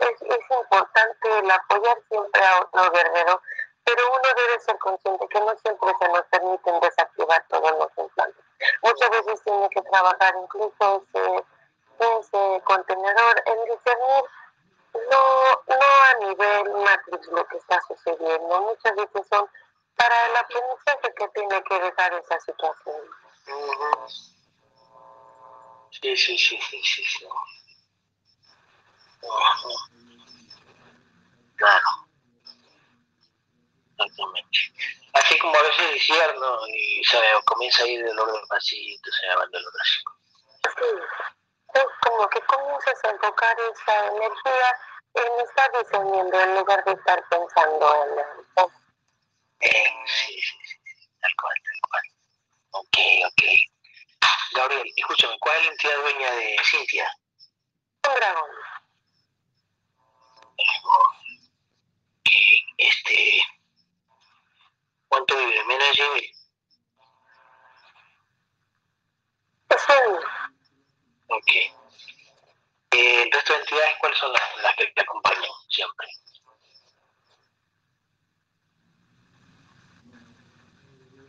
es, 0.00 0.22
es, 0.22 0.50
importante 0.50 1.38
el 1.38 1.50
apoyar 1.50 1.98
siempre 2.10 2.44
a 2.44 2.60
otro 2.60 2.90
guerrero, 2.90 3.40
pero 3.86 4.02
uno 4.10 4.28
debe 4.36 4.60
ser 4.60 4.76
consciente 4.78 5.28
que 5.28 5.40
no 5.40 5.54
siempre 5.58 5.94
se 5.98 6.08
nos 6.08 6.22
permiten 6.26 6.80
desactivar 6.80 7.46
todos 7.48 7.70
los 7.70 7.88
implantes. 7.96 8.44
Muchas 8.82 9.10
veces 9.10 9.42
tiene 9.44 9.68
que 9.70 9.82
trabajar 9.82 10.34
incluso 10.42 11.04
ese, 11.14 11.44
ese 12.00 12.62
contenedor 12.64 13.42
en 13.46 13.64
discernir 13.64 14.24
no, 15.10 15.50
no 15.68 15.86
a 16.04 16.26
nivel 16.26 16.72
matriz 16.82 17.26
lo 17.28 17.46
que 17.46 17.58
está 17.58 17.80
sucediendo, 17.86 18.62
muchas 18.62 18.96
veces 18.96 19.26
son 19.30 19.48
para 19.94 20.26
el 20.26 20.36
aprendizaje 20.36 21.14
que 21.16 21.28
tiene 21.28 21.62
que 21.62 21.78
dejar 21.80 22.12
esa 22.14 22.40
situación. 22.40 22.96
Sí, 25.90 26.16
sí, 26.16 26.36
sí, 26.36 26.58
sí, 26.60 26.82
sí. 26.82 27.04
sí. 27.04 27.26
Claro. 31.56 32.05
Exactamente. 33.98 34.58
Así 35.14 35.38
como 35.38 35.56
a 35.56 35.62
veces 35.62 35.92
decía, 35.92 36.32
¿no? 36.34 36.68
Y 36.68 37.02
se 37.04 37.18
comienza 37.46 37.82
a 37.82 37.86
ir 37.86 38.04
del 38.04 38.18
orden 38.18 38.46
pasito, 38.48 39.10
se 39.10 39.34
va 39.34 39.46
del 39.46 39.64
Sí, 40.76 40.84
es 41.74 41.84
como 42.02 42.28
que 42.28 42.40
comienzas 42.42 43.04
a 43.04 43.10
enfocar 43.10 43.56
esa 43.58 44.06
energía 44.08 44.78
en 45.14 45.40
estar 45.46 45.70
diseñando 45.82 46.40
en 46.40 46.54
lugar 46.56 46.84
de 46.84 46.92
estar 46.92 47.24
pensando 47.30 48.04
en 48.04 48.18
el... 48.18 48.66
Eh, 49.60 49.94
sí, 50.06 50.38
sí, 50.42 50.58
sí, 50.64 51.08
tal 51.20 51.32
cual, 51.40 51.54
tal 51.64 51.80
cual. 51.88 52.02
Ok, 52.72 52.98
ok. 53.26 53.42
Gabriel, 54.52 54.92
escúchame, 54.96 55.38
¿cuál 55.40 55.56
es 55.56 55.64
la 55.64 55.70
entidad 55.70 55.96
dueña 56.02 56.30
de 56.32 56.56
Cintia? 56.62 57.10
Un 58.06 58.14
dragón. 58.14 58.50
Este, 62.78 63.40
¿Cuánto 65.16 65.34
vive? 65.34 65.64
¿Menos 65.64 65.96
de 65.96 66.08
mil? 66.10 66.30
Sí. 69.70 69.92
Ok. 71.28 71.48
Eh, 72.90 73.22
¿El 73.22 73.32
resto 73.32 73.54
de 73.54 73.58
entidades 73.60 73.96
cuáles 73.98 74.18
son 74.18 74.30
las, 74.34 74.42
las 74.62 74.76
que 74.76 74.86
te 74.88 75.00
acompañan 75.00 75.42
siempre? 75.70 76.06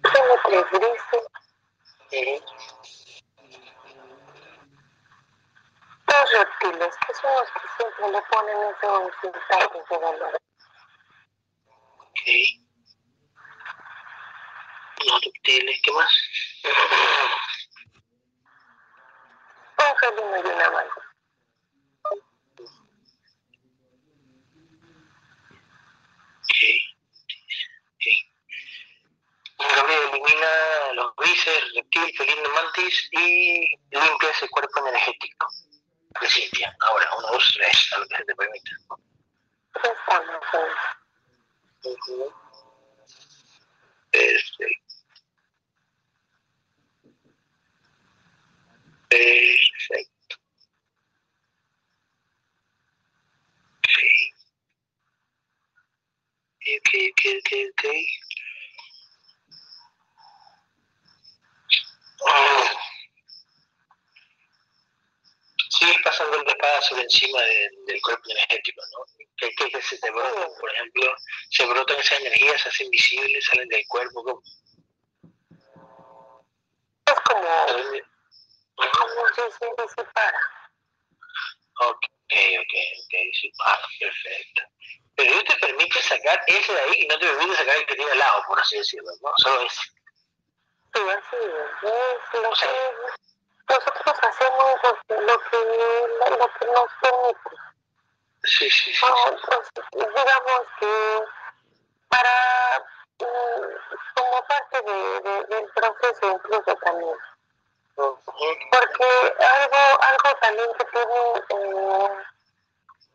Tiene 0.04 0.36
tres 0.43 0.65
grises. 0.73 1.28
Eh, 2.12 2.41
Dos 6.08 6.32
reptiles, 6.34 6.95
que 7.08 7.13
son 7.13 7.34
los 7.36 7.52
que 7.52 7.67
siempre 7.78 8.12
le 8.12 8.21
ponen 8.23 8.58
esos 8.76 9.13
instantes 9.23 9.89
de 9.89 9.97
dolor. 9.97 10.41
ok. 12.02 12.67
Los 15.06 15.21
reptiles, 15.21 15.80
¿qué 15.84 15.91
más? 15.91 16.12
Un 19.80 19.95
felino 20.00 20.38
y 20.38 20.54
una 20.54 20.71
mano. 20.71 20.91
Ok. 26.43 26.60
Ok. 27.93 28.06
Gabriel 29.60 30.10
elimina 30.12 30.93
los 30.93 31.15
grises, 31.15 31.73
reptil, 31.76 32.13
y 33.12 33.69
limpia 33.91 34.30
ese 34.32 34.47
cuerpo 34.50 34.88
energético 34.88 35.47
Cintia. 36.26 36.76
Ahora, 36.82 37.10
uno, 37.17 37.28
dos, 37.32 37.54
tres, 37.56 37.93
a 37.93 38.00
lo 38.00 38.08
que 38.08 38.17
se 38.17 38.23
te 38.26 38.36
permita. 38.36 38.71
Ya 39.84 39.91
estamos 39.91 40.43
en 41.84 41.91
Ujú. 41.91 42.34
Perfecto. 44.12 44.95
Perfecto. 49.10 50.36
Ok. 53.84 53.97
Ok, 56.67 56.89
ok, 57.12 57.23
ok, 57.39 57.52
ok. 57.71 57.84
Oh. 62.21 62.67
Sigue 65.69 66.00
pasando 66.04 66.41
la 66.43 66.52
espada 66.52 66.82
sobre 66.82 67.04
encima 67.04 67.41
de- 67.41 67.69
del 67.86 68.02
cuerpo 68.02 68.23
energético, 68.32 68.82
¿no? 68.91 69.06
¿Qué, 69.38 69.50
qué, 69.56 69.69
qué 69.69 69.82
se 69.82 69.97
te 70.00 70.10
brotan, 70.12 70.50
por 70.60 70.71
ejemplo? 70.73 71.15
Se 71.52 71.65
brotan 71.65 72.00
esas 72.00 72.19
energías, 72.21 72.57
se 72.71 72.84
hacen 72.84 72.89
visibles, 72.91 73.45
salen 73.45 73.67
del 73.69 73.84
cuerpo. 73.88 74.23
¿cómo? 74.23 74.41
Es 77.08 77.19
como, 77.21 77.41
como 78.75 79.27
si 79.30 79.41
se 79.41 79.88
separa. 79.95 80.41
Ok, 81.80 82.03
ok, 82.32 82.73
ok, 83.03 83.13
ah, 83.65 83.80
perfecto. 83.99 84.62
Pero 85.15 85.32
Dios 85.34 85.43
te 85.45 85.56
permite 85.56 86.01
sacar 86.01 86.43
ese 86.47 86.73
de 86.73 86.80
ahí 86.82 87.01
y 87.03 87.08
no 87.08 87.17
te 87.19 87.27
permite 87.27 87.56
sacar 87.56 87.75
el 87.77 87.86
que 87.86 87.95
tiene 87.95 88.12
al 88.12 88.19
lado, 88.19 88.43
por 88.47 88.60
así 88.60 88.77
decirlo, 88.77 89.12
¿no? 89.21 89.32
Solo 89.38 89.62
ese. 89.62 89.82
Sí, 90.93 91.01
así 91.10 91.36
es. 91.36 92.41
Lo 92.41 92.51
que 92.51 93.73
nosotros 93.73 94.17
hacemos 94.21 94.80
lo 94.84 94.97
que, 95.08 95.13
lo 95.15 95.39
que, 95.39 95.58
que 96.60 96.65
nos 96.65 96.91
permite. 97.01 97.49
Sí, 98.43 98.69
sí, 98.69 98.93
sí. 98.93 99.06
Pues, 99.45 99.69
digamos 99.91 100.62
que 100.80 101.23
para 102.10 102.80
mm, 103.19 104.15
como 104.15 104.45
parte 104.47 104.82
de, 104.84 105.19
de- 105.21 105.43
del 105.56 105.65
proceso 105.73 106.32
incluso 106.32 106.77
también. 106.88 107.15
Porque 107.95 109.36
algo 109.39 110.02
algo 110.02 110.39
también 110.41 110.69
que 110.78 110.86
tiene 110.86 111.19
eh, 111.50 112.10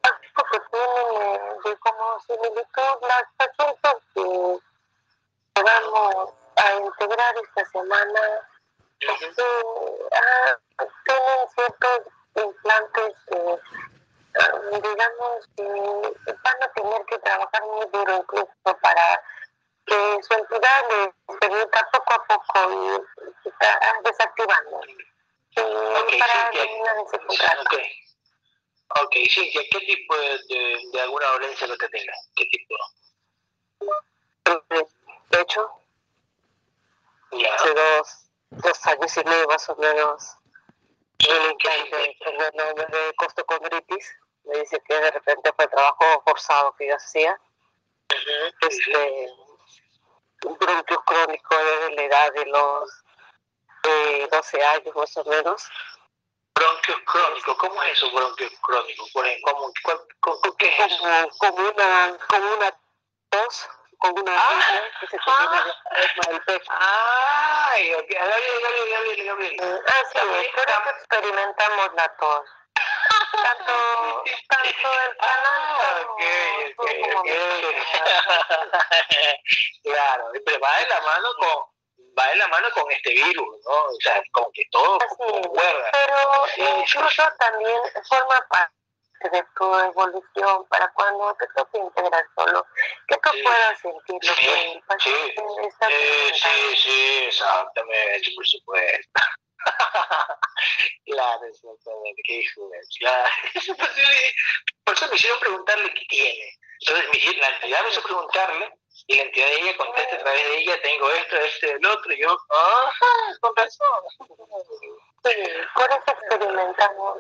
algo 0.03 0.43
que 0.51 0.61
tiene 0.71 1.35
eh, 1.35 1.41
de 1.65 1.77
como 1.79 2.21
similitud 2.21 3.09
las 3.09 3.25
pacientes 3.37 3.95
que, 4.15 4.59
que 5.55 5.63
vamos 5.63 6.35
a 6.57 6.73
integrar 6.75 7.35
esta 7.39 7.65
semana 7.71 8.49
Ujú. 9.09 9.35
que 9.37 10.09
ah, 10.17 10.57
tienen 11.05 11.49
ciertos 11.55 12.01
implantes 12.35 13.15
que 13.29 13.59
ah, 14.41 14.61
digamos 14.71 15.47
que 15.57 16.35
van 16.43 16.63
a 16.63 16.69
tener 16.73 17.05
que 17.07 17.19
trabajar 17.19 17.63
muy 17.65 17.87
duro 17.93 18.17
incluso 18.17 18.79
para 18.81 19.23
que 19.87 20.19
su 20.23 20.35
entidad 20.35 20.85
les 20.91 21.39
permita 21.41 21.89
poco 21.93 22.15
a 22.15 22.25
poco 22.27 22.73
ir 22.95 23.03
quita- 23.43 23.79
ah, 23.83 23.95
desactivando 24.05 24.81
y 24.87 24.97
Ok, 25.61 26.19
para 26.21 26.35
Cintia. 26.45 26.63
eliminar 26.63 26.97
ese 27.05 27.19
contrato. 27.27 27.63
Ok. 27.63 29.03
Ok, 29.03 29.15
Cintia, 29.29 29.63
¿qué 29.71 29.81
tipo 29.81 30.17
de, 30.17 30.39
de, 30.49 30.81
de 30.93 31.01
alguna 31.01 31.27
dolencia 31.27 31.67
que 31.67 31.77
te 31.77 31.89
tenga? 31.89 32.13
¿Qué 32.37 32.45
tipo? 32.47 32.75
De 35.31 35.41
hecho, 35.41 35.71
Ya. 37.33 37.55
hace 37.55 37.75
dos, 37.75 38.27
dos 38.51 38.87
años 38.87 39.17
y 39.17 39.25
medio 39.25 39.47
más 39.63 39.69
o 39.69 39.81
menos, 39.81 40.37
el 41.19 42.57
nombre 42.57 42.87
de 42.87 43.15
costocondritis. 43.17 44.13
Me 44.45 44.59
dice 44.59 44.83
que 44.89 44.95
de 44.95 45.11
repente 45.13 45.53
fue 45.55 45.69
trabajo 45.69 46.23
forzado 46.27 46.75
que 46.77 46.89
yo 46.89 46.97
hacía. 46.97 47.39
Este, 48.61 49.29
un 50.45 50.59
bronquio 50.59 51.03
crónico 51.05 51.57
desde 51.57 51.95
la 51.95 52.03
edad 52.03 52.33
de 52.33 52.47
los 52.47 53.05
eh, 53.85 54.29
12 54.31 54.65
años 54.65 54.97
más 54.97 55.17
o 55.17 55.25
menos. 55.25 55.71
Bronquios 56.55 56.99
crónicos, 57.07 57.57
¿cómo 57.57 57.83
es 57.85 57.93
eso, 57.93 58.11
bronquios 58.11 58.53
crónicos? 58.63 59.11
Ejemplo, 59.15 59.73
¿cómo, 60.21 60.57
¿Qué 60.59 60.69
es 60.69 60.93
eso? 60.93 60.99
Como, 60.99 61.57
como, 61.57 61.71
una, 61.71 62.19
como 62.29 62.55
una 62.55 62.79
tos 63.31 63.69
con 63.99 64.19
una 64.19 64.33
ah, 64.37 64.83
que 65.01 65.07
se 65.07 65.17
de 65.17 65.23
el 65.23 65.63
pez. 65.63 65.82
Ay, 66.69 67.95
ok. 67.95 68.07
Gabriel, 68.09 68.61
Gabriel, 68.63 68.91
Gabriel, 68.91 69.27
Gabriel. 69.27 69.83
Ah, 69.87 70.03
sí, 70.13 70.19
por 70.19 70.39
eso 70.39 70.61
experimentamos 70.99 71.91
la 71.95 72.09
tos. 72.17 72.43
Tanto, 73.43 74.25
tanto 74.49 74.93
el 74.93 75.17
Ah, 75.21 75.23
canal 75.81 76.07
ok, 76.09 76.23
ok, 76.79 76.91
ok. 77.17 77.27
claro, 79.85 80.25
pero 80.45 80.61
va 80.61 80.77
de 80.79 80.87
la 80.87 81.01
mano 81.01 81.29
con 81.39 81.65
va 82.19 82.27
de 82.29 82.37
la 82.37 82.49
mano 82.49 82.69
con 82.75 82.91
este 82.93 83.11
virus, 83.11 83.57
¿no? 83.65 83.73
O 83.73 83.97
sea, 84.01 84.23
como 84.33 84.51
que 84.53 84.65
todo 84.71 84.99
Así, 85.03 85.15
concuerda. 85.17 85.91
pero 85.93 86.47
Sí, 86.55 86.63
incluso 86.63 87.23
también 87.39 87.81
forma 88.09 88.41
parte 88.51 88.73
de 89.33 89.45
tu 89.57 89.79
evolución 89.79 90.67
para 90.69 90.89
cuando 90.93 91.35
te 91.35 91.47
toque 91.57 91.79
integrar 91.79 92.25
solo, 92.37 92.65
que 93.09 93.17
tú 93.19 93.31
Sí. 93.33 93.43
puedas 93.43 93.85
lo 94.21 94.35
Sí, 94.35 94.45
que 94.45 94.73
el 94.73 94.83
paciente 94.83 95.43
está 95.69 95.89
Sí, 95.89 95.95
sí, 96.35 96.77
sí, 96.77 97.25
exactamente, 97.29 98.31
por 98.35 98.47
supuesto. 98.47 99.21
claro, 101.07 101.45
exactamente, 101.47 102.23
qué 102.25 102.35
hijo 102.35 102.69
de 102.69 102.79
claro. 102.99 103.31
Por 104.85 104.95
eso 104.95 105.09
me 105.09 105.15
hicieron 105.17 105.41
preguntarle 105.41 105.95
qué 105.95 106.05
tiene. 106.09 106.59
Entonces 106.81 107.09
me 107.11 107.19
hicieron- 107.19 107.41
la 107.41 107.49
entidad 107.49 107.83
me 107.83 107.89
hizo 107.91 108.03
preguntarle 108.03 108.75
y 109.07 109.17
la 109.17 109.23
entidad 109.23 109.47
de 109.47 109.61
ella 109.61 109.77
contesta 109.77 110.17
a 110.17 110.19
través 110.19 110.45
de 110.45 110.59
ella, 110.59 110.83
tengo 110.83 111.11
esto, 111.11 111.37
este, 111.37 111.73
el 111.73 111.87
otro, 111.87 112.13
y 112.13 112.21
yo, 112.21 112.37
ajá, 112.51 113.07
con 113.41 113.57
razón. 113.57 114.03
Sí, 115.25 115.33
por 115.75 115.91
eso 115.91 116.03
experimentamos 116.07 117.19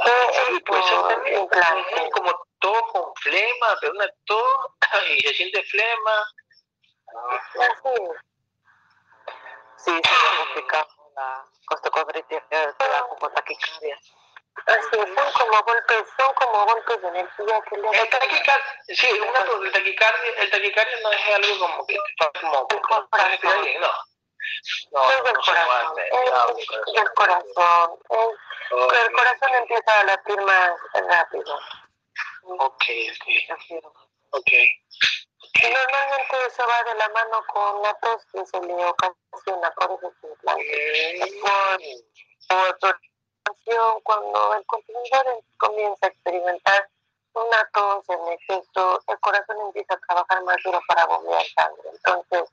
Ah, 0.00 0.26
sí, 0.32 0.60
pues. 0.60 0.84
Ujú, 0.92 2.10
Como 2.12 2.46
todo 2.60 2.82
con 2.92 3.14
flema, 3.16 3.76
pero 3.80 3.92
una 3.94 4.06
tos 4.26 4.44
y 5.08 5.20
se 5.20 5.34
siente 5.34 5.62
flema. 5.64 6.24
Es. 7.54 7.92
Sí, 9.78 9.92
se 9.92 10.00
diagnostica 10.00 10.86
la 11.14 11.44
da 12.88 13.08
como 13.08 13.30
taquicardia. 13.30 13.98
Así 14.66 14.88
es, 14.92 15.14
son 15.14 15.32
como 15.32 15.62
golpes, 15.62 16.04
son 16.16 16.34
como 16.34 16.66
golpes 16.66 17.02
de 17.02 17.08
energía 17.08 17.60
que 17.68 17.76
le 17.78 17.88
El 17.88 18.08
taquicardia, 18.08 18.82
sí, 18.88 19.20
una, 19.20 19.66
el 19.66 19.72
taquicardia, 19.72 20.30
el 20.38 20.50
taquicardia 20.50 20.96
no 21.02 21.12
es 21.12 21.34
algo 21.34 21.58
como 21.60 21.86
que 21.86 21.94
te 21.94 22.00
pasa 22.18 22.40
como 22.40 23.62
bien, 23.62 23.80
no. 23.80 23.92
No, 24.92 25.10
es 25.10 25.24
del 25.24 25.34
no 25.34 25.40
corazón, 25.40 25.98
es 25.98 26.94
del 26.94 27.14
corazón, 27.14 27.98
es 28.10 29.00
el 29.04 29.12
corazón 29.12 29.54
empieza 29.54 30.00
a 30.00 30.04
latir 30.04 30.40
más 30.40 30.72
rápido. 30.94 31.60
Ok, 32.42 32.84
ok, 33.12 33.98
ok. 34.30 34.50
Normalmente 35.62 36.46
eso 36.46 36.66
va 36.66 36.82
de 36.84 36.94
la 36.94 37.08
mano 37.08 37.44
con 37.52 37.82
la 37.82 37.94
tos 37.94 38.22
que 38.32 38.46
se 38.46 38.60
le 38.60 38.84
ocasiona 38.84 39.70
por 39.74 39.90
eso 39.92 40.12
se 40.20 40.26
implanta. 40.28 40.62
Por, 42.48 42.78
por 42.78 42.96
ocasión, 43.48 44.00
cuando 44.02 44.54
el 44.54 44.64
consumidor 44.66 45.42
comienza 45.56 46.06
a 46.06 46.08
experimentar 46.08 46.88
una 47.34 47.70
tos 47.72 48.04
en 48.08 48.32
exceso, 48.32 49.02
el 49.06 49.18
corazón 49.20 49.56
empieza 49.66 49.94
a 49.94 50.00
trabajar 50.06 50.42
más 50.44 50.56
duro 50.64 50.80
para 50.86 51.06
bombear 51.06 51.44
sangre. 51.54 51.90
Entonces, 51.92 52.50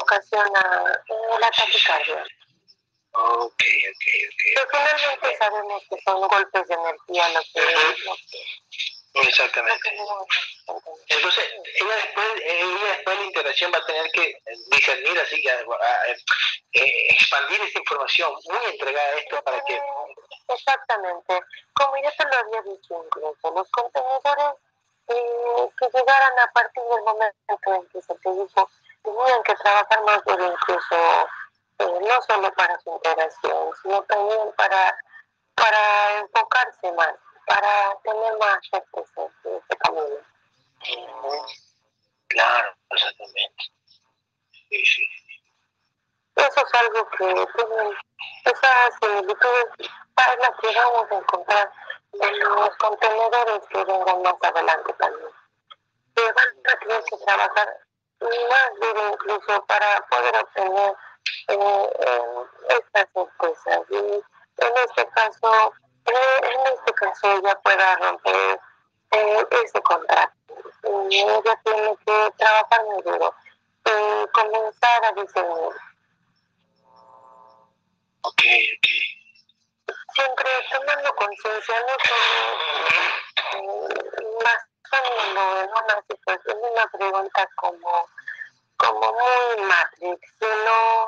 ocasiona 0.00 1.02
la 1.40 1.50
taquicardia. 1.50 2.24
Ok, 3.12 3.42
ok, 3.42 4.04
ok. 4.28 4.40
Pero 4.54 4.68
finalmente 4.70 5.36
sabemos 5.38 5.82
que 5.88 5.96
son 6.04 6.28
golpes 6.28 6.68
de 6.68 6.74
energía 6.74 7.28
lo 7.30 7.40
que, 7.40 8.04
lo 8.04 8.14
que, 8.30 8.95
Exactamente. 9.22 9.96
Entonces, 11.08 11.44
ella 11.76 11.94
después, 11.96 12.26
ella 12.44 12.88
después 12.96 13.16
de 13.16 13.22
la 13.22 13.26
integración 13.28 13.72
va 13.72 13.78
a 13.78 13.86
tener 13.86 14.10
que 14.12 14.38
discernir, 14.70 15.18
así 15.20 15.48
a- 15.48 15.54
a- 15.54 16.06
eh, 16.72 17.06
expandir 17.14 17.60
esta 17.62 17.78
información, 17.78 18.32
muy 18.48 18.64
entregada 18.72 19.08
a 19.08 19.14
esto 19.18 19.42
para 19.42 19.62
que... 19.64 19.80
Exactamente. 20.48 21.40
Como 21.74 21.96
ya 22.02 22.10
te 22.12 22.24
lo 22.24 22.36
había 22.38 22.62
dicho 22.62 23.02
incluso, 23.04 23.50
los 23.54 23.70
contenedores 23.70 24.58
eh, 25.08 25.68
que 25.78 25.86
llegaran 25.94 26.38
a 26.40 26.52
partir 26.52 26.82
del 26.82 27.02
momento 27.02 27.58
en 27.66 27.88
que 27.88 28.02
se 28.02 28.14
te 28.16 28.30
dijo, 28.30 28.70
tenían 29.02 29.42
que 29.44 29.54
trabajar 29.54 30.02
más 30.02 30.24
duro 30.24 30.52
incluso, 30.52 30.96
eh, 31.78 32.00
no 32.02 32.22
solo 32.22 32.52
para 32.54 32.78
su 32.80 32.90
integración, 32.92 33.70
sino 33.82 34.02
también 34.02 34.52
para, 34.56 34.94
para 35.54 36.18
enfocarse 36.18 36.92
más, 36.92 37.14
para 37.46 37.96
tener 38.02 38.38
más 38.38 38.58
certeza 38.70 39.30
en 39.44 39.54
este 39.54 39.76
camino. 39.78 40.16
Claro, 42.28 42.76
exactamente. 42.90 43.64
Sí, 44.68 44.84
sí. 44.84 45.02
Eso 46.36 46.66
es 46.66 46.74
algo 46.74 47.08
que 47.10 47.46
esas 48.50 48.94
similitudes 49.00 49.90
para 50.14 50.36
las 50.36 50.50
que 50.60 50.74
vamos 50.74 51.10
a 51.10 51.14
encontrar 51.14 51.72
en 52.12 52.38
los 52.40 52.76
contenedores 52.76 53.60
que 53.70 53.84
vengan 53.84 54.22
más 54.22 54.34
adelante 54.42 54.92
también. 54.98 55.30
Que 56.14 56.22
van 56.32 56.74
a 56.74 56.78
tener 56.78 57.04
que 57.04 57.16
trabajar 57.24 57.86
más 58.20 58.70
duro 58.80 59.12
incluso 59.12 59.64
para 59.66 60.00
poder 60.10 60.36
obtener 60.36 60.94
eh, 61.48 61.90
eh, 62.00 62.46
estas 62.68 63.08
certezas. 63.14 63.82
Y 63.90 63.96
en 63.96 64.76
este 64.88 65.06
caso, 65.08 65.72
eh, 66.06 66.40
en 66.42 66.72
este 66.74 66.92
caso 66.94 67.32
ella 67.32 67.58
pueda 67.62 67.96
romper 67.96 68.60
eh, 69.12 69.46
ese 69.64 69.80
contrato. 69.82 70.32
Y 71.10 71.20
ella 71.20 71.60
tiene 71.64 71.96
que 72.06 72.32
trabajar 72.38 72.84
muy 72.84 73.02
duro 73.02 73.34
y 73.84 74.26
comenzar 74.32 75.04
a 75.04 75.12
discernir 75.12 75.72
Ok, 78.22 78.42
ok. 78.42 78.86
siempre 80.14 80.50
tomando 80.72 81.14
conciencia, 81.14 81.80
no 81.82 81.94
solo 82.08 82.38
eh, 83.52 83.88
basándolo 84.42 85.60
en 85.60 85.70
una 85.70 86.04
situación, 86.08 86.58
en 86.58 86.72
una 86.72 86.86
pregunta 86.88 87.48
como, 87.54 88.08
como 88.78 89.12
muy 89.12 89.64
matrix, 89.64 90.20
sino 90.40 91.06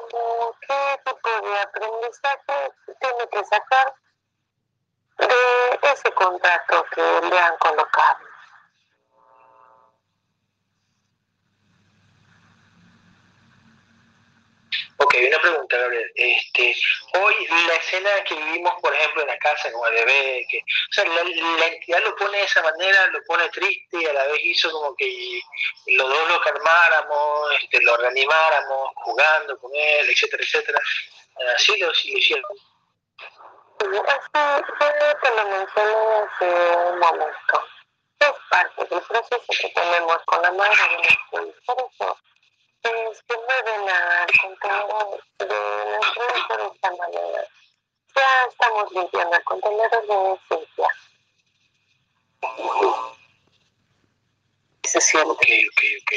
como 0.00 0.56
qué 0.60 1.00
tipo 1.04 1.28
de 1.42 1.60
aprendizaje 1.60 2.72
tiene 3.00 3.28
que 3.30 3.44
sacar 3.44 3.94
de 5.18 5.90
ese 5.92 6.10
contrato 6.12 6.84
que 6.94 7.20
le 7.28 7.38
han 7.38 7.56
colocado. 7.58 8.31
Ok, 15.02 15.16
una 15.26 15.38
pregunta, 15.40 15.76
Gabriel. 15.78 16.12
Este, 16.14 16.76
hoy 17.18 17.34
la 17.66 17.74
escena 17.74 18.10
que 18.22 18.36
vivimos, 18.36 18.72
por 18.80 18.94
ejemplo, 18.94 19.22
en 19.22 19.28
la 19.28 19.38
casa 19.38 19.72
con 19.72 19.88
el 19.88 20.04
bebé, 20.04 20.46
que, 20.48 20.58
o 20.58 20.92
sea, 20.92 21.04
la, 21.04 21.24
la 21.24 21.66
entidad 21.66 22.02
lo 22.04 22.14
pone 22.14 22.38
de 22.38 22.44
esa 22.44 22.62
manera, 22.62 23.08
lo 23.08 23.20
pone 23.24 23.48
triste 23.48 24.00
y 24.00 24.06
a 24.06 24.12
la 24.12 24.26
vez 24.26 24.38
hizo 24.44 24.70
como 24.70 24.94
que 24.94 25.40
los 25.86 26.08
dos 26.08 26.28
lo 26.28 26.40
calmáramos, 26.42 27.52
este, 27.60 27.82
lo 27.82 27.96
reanimáramos, 27.96 28.90
jugando 28.94 29.58
con 29.58 29.72
él, 29.74 30.08
etcétera, 30.08 30.42
etcétera. 30.44 30.78
Así 31.56 31.76
lo, 31.78 31.92
sí 31.94 32.14
hicieron. 32.16 32.44
Yo 33.80 33.88
te 33.88 35.30
lo 35.36 35.48
mencioné 35.48 35.94
hace 36.22 36.46
un 36.92 36.98
momento. 37.00 37.66
Es 38.20 38.32
parte 38.48 38.84
del 38.84 39.02
proceso 39.02 39.42
que 39.48 39.68
tenemos 39.70 40.18
con 40.26 40.42
la 40.42 40.52
madre 40.52 40.76
de 41.32 41.40
nuestro 41.40 41.90
hijo. 42.82 42.82
Por 42.82 42.96
eso 42.96 43.12
es 43.12 43.22
que 43.22 43.36
mueven 43.36 43.88
al 43.88 44.26
contenedor 44.40 45.22
de 45.38 45.46
nuestro 45.46 46.56
de 46.56 46.66
esta 46.74 46.90
manera. 46.90 47.46
Ya 48.14 48.44
estamos 48.48 48.92
limpiando 48.92 49.36
el 49.36 49.44
contenedor 49.44 50.06
de 50.06 50.32
esencia. 50.54 50.88
Se 54.84 55.00
siente. 55.00 55.30
Ok, 55.30 55.40
ok, 55.40 55.82
ok. 56.02 56.12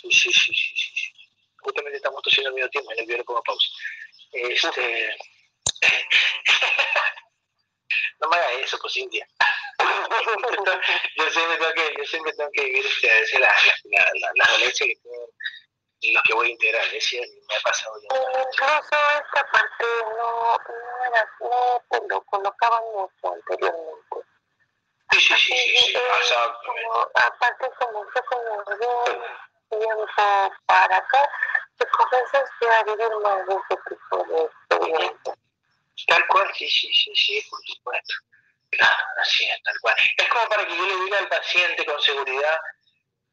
Sí, 0.00 0.10
sí, 0.10 0.32
sí, 0.32 0.54
sí, 0.54 0.74
sí. 0.76 1.12
Justamente 1.58 1.96
estamos 1.96 2.22
tosiendo 2.22 2.48
al 2.48 2.54
mismo 2.54 2.70
tiempo, 2.70 2.90
en 2.92 2.98
el 2.98 3.06
video 3.06 3.24
pongo 3.24 3.42
pausa. 3.42 3.66
Este... 4.32 5.16
no 8.20 8.28
me 8.28 8.36
haga 8.36 8.52
eso, 8.52 8.78
pues 8.80 8.96
India. 8.96 9.26
yo 11.16 11.30
siempre 11.30 11.56
tengo 11.56 11.72
que, 11.74 11.94
yo 11.96 12.04
siempre 12.04 12.32
tengo 12.32 12.50
que 12.52 12.64
vivir 12.64 12.86
este, 12.86 13.10
a 13.10 13.14
veces 13.14 13.40
la, 13.40 13.56
la, 13.84 14.10
la, 14.20 14.30
la 14.34 14.46
dolencia 14.52 14.86
que 14.86 14.96
tengo 14.96 15.28
los 16.10 16.22
que 16.24 16.34
voy 16.34 16.48
a 16.48 16.50
integrar, 16.50 16.84
es 16.86 16.92
decir, 16.92 17.22
me 17.48 17.56
ha 17.56 17.60
pasado 17.60 17.94
ya. 18.00 18.16
Incluso 18.16 18.96
esta 19.24 19.50
parte 19.52 19.84
no, 20.16 20.58
no, 20.58 21.04
era, 21.06 21.30
no 21.40 21.82
lo 22.08 22.22
colocaban 22.22 22.82
mucho 22.92 23.32
anteriormente. 23.32 24.16
Sí, 25.12 25.20
sí, 25.20 25.34
sí, 25.36 25.54
sí, 25.54 25.76
sí, 25.76 25.94
Eh, 25.94 26.00
exactamente. 26.20 26.82
como, 26.82 27.00
aparte 27.14 27.70
como 27.78 28.04
fue 28.10 28.22
como 28.24 28.64
de 28.64 29.20
tiempo 29.70 30.54
para 30.66 30.96
acá, 30.96 31.30
te 31.76 31.86
comenzaste 31.86 32.68
a 32.68 32.82
vivir 32.82 33.10
más 33.22 33.46
de 33.46 33.54
ese 33.54 33.80
tipo 33.88 34.24
de 34.24 34.42
experiencias. 34.44 35.36
Tal 36.08 36.26
cual, 36.26 36.50
sí, 36.54 36.68
sí, 36.68 36.90
sí, 36.92 37.14
sí, 37.14 37.46
por 37.48 37.60
supuesto. 37.64 38.14
Claro, 38.70 39.04
así 39.20 39.44
es, 39.44 39.62
tal 39.62 39.74
cual. 39.80 39.94
Es 40.16 40.28
como 40.28 40.48
para 40.48 40.66
que 40.66 40.76
yo 40.76 40.84
le 40.86 41.04
diga 41.04 41.18
al 41.18 41.28
paciente 41.28 41.84
con 41.84 42.00
seguridad, 42.00 42.58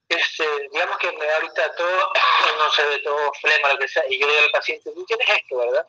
este, 0.09 0.45
digamos 0.71 0.97
que 0.97 1.11
me 1.11 1.25
da 1.25 1.35
ahorita 1.35 1.75
todo, 1.75 2.13
no 2.57 2.71
se 2.71 2.85
ve 2.85 2.99
todo 2.99 3.31
flema, 3.41 3.73
lo 3.73 3.79
que 3.79 3.87
sea, 3.87 4.03
y 4.09 4.19
yo 4.19 4.27
le 4.27 4.33
digo 4.33 4.45
al 4.45 4.51
paciente, 4.51 4.91
tú 4.93 5.05
tienes 5.05 5.29
esto, 5.29 5.57
¿verdad? 5.57 5.87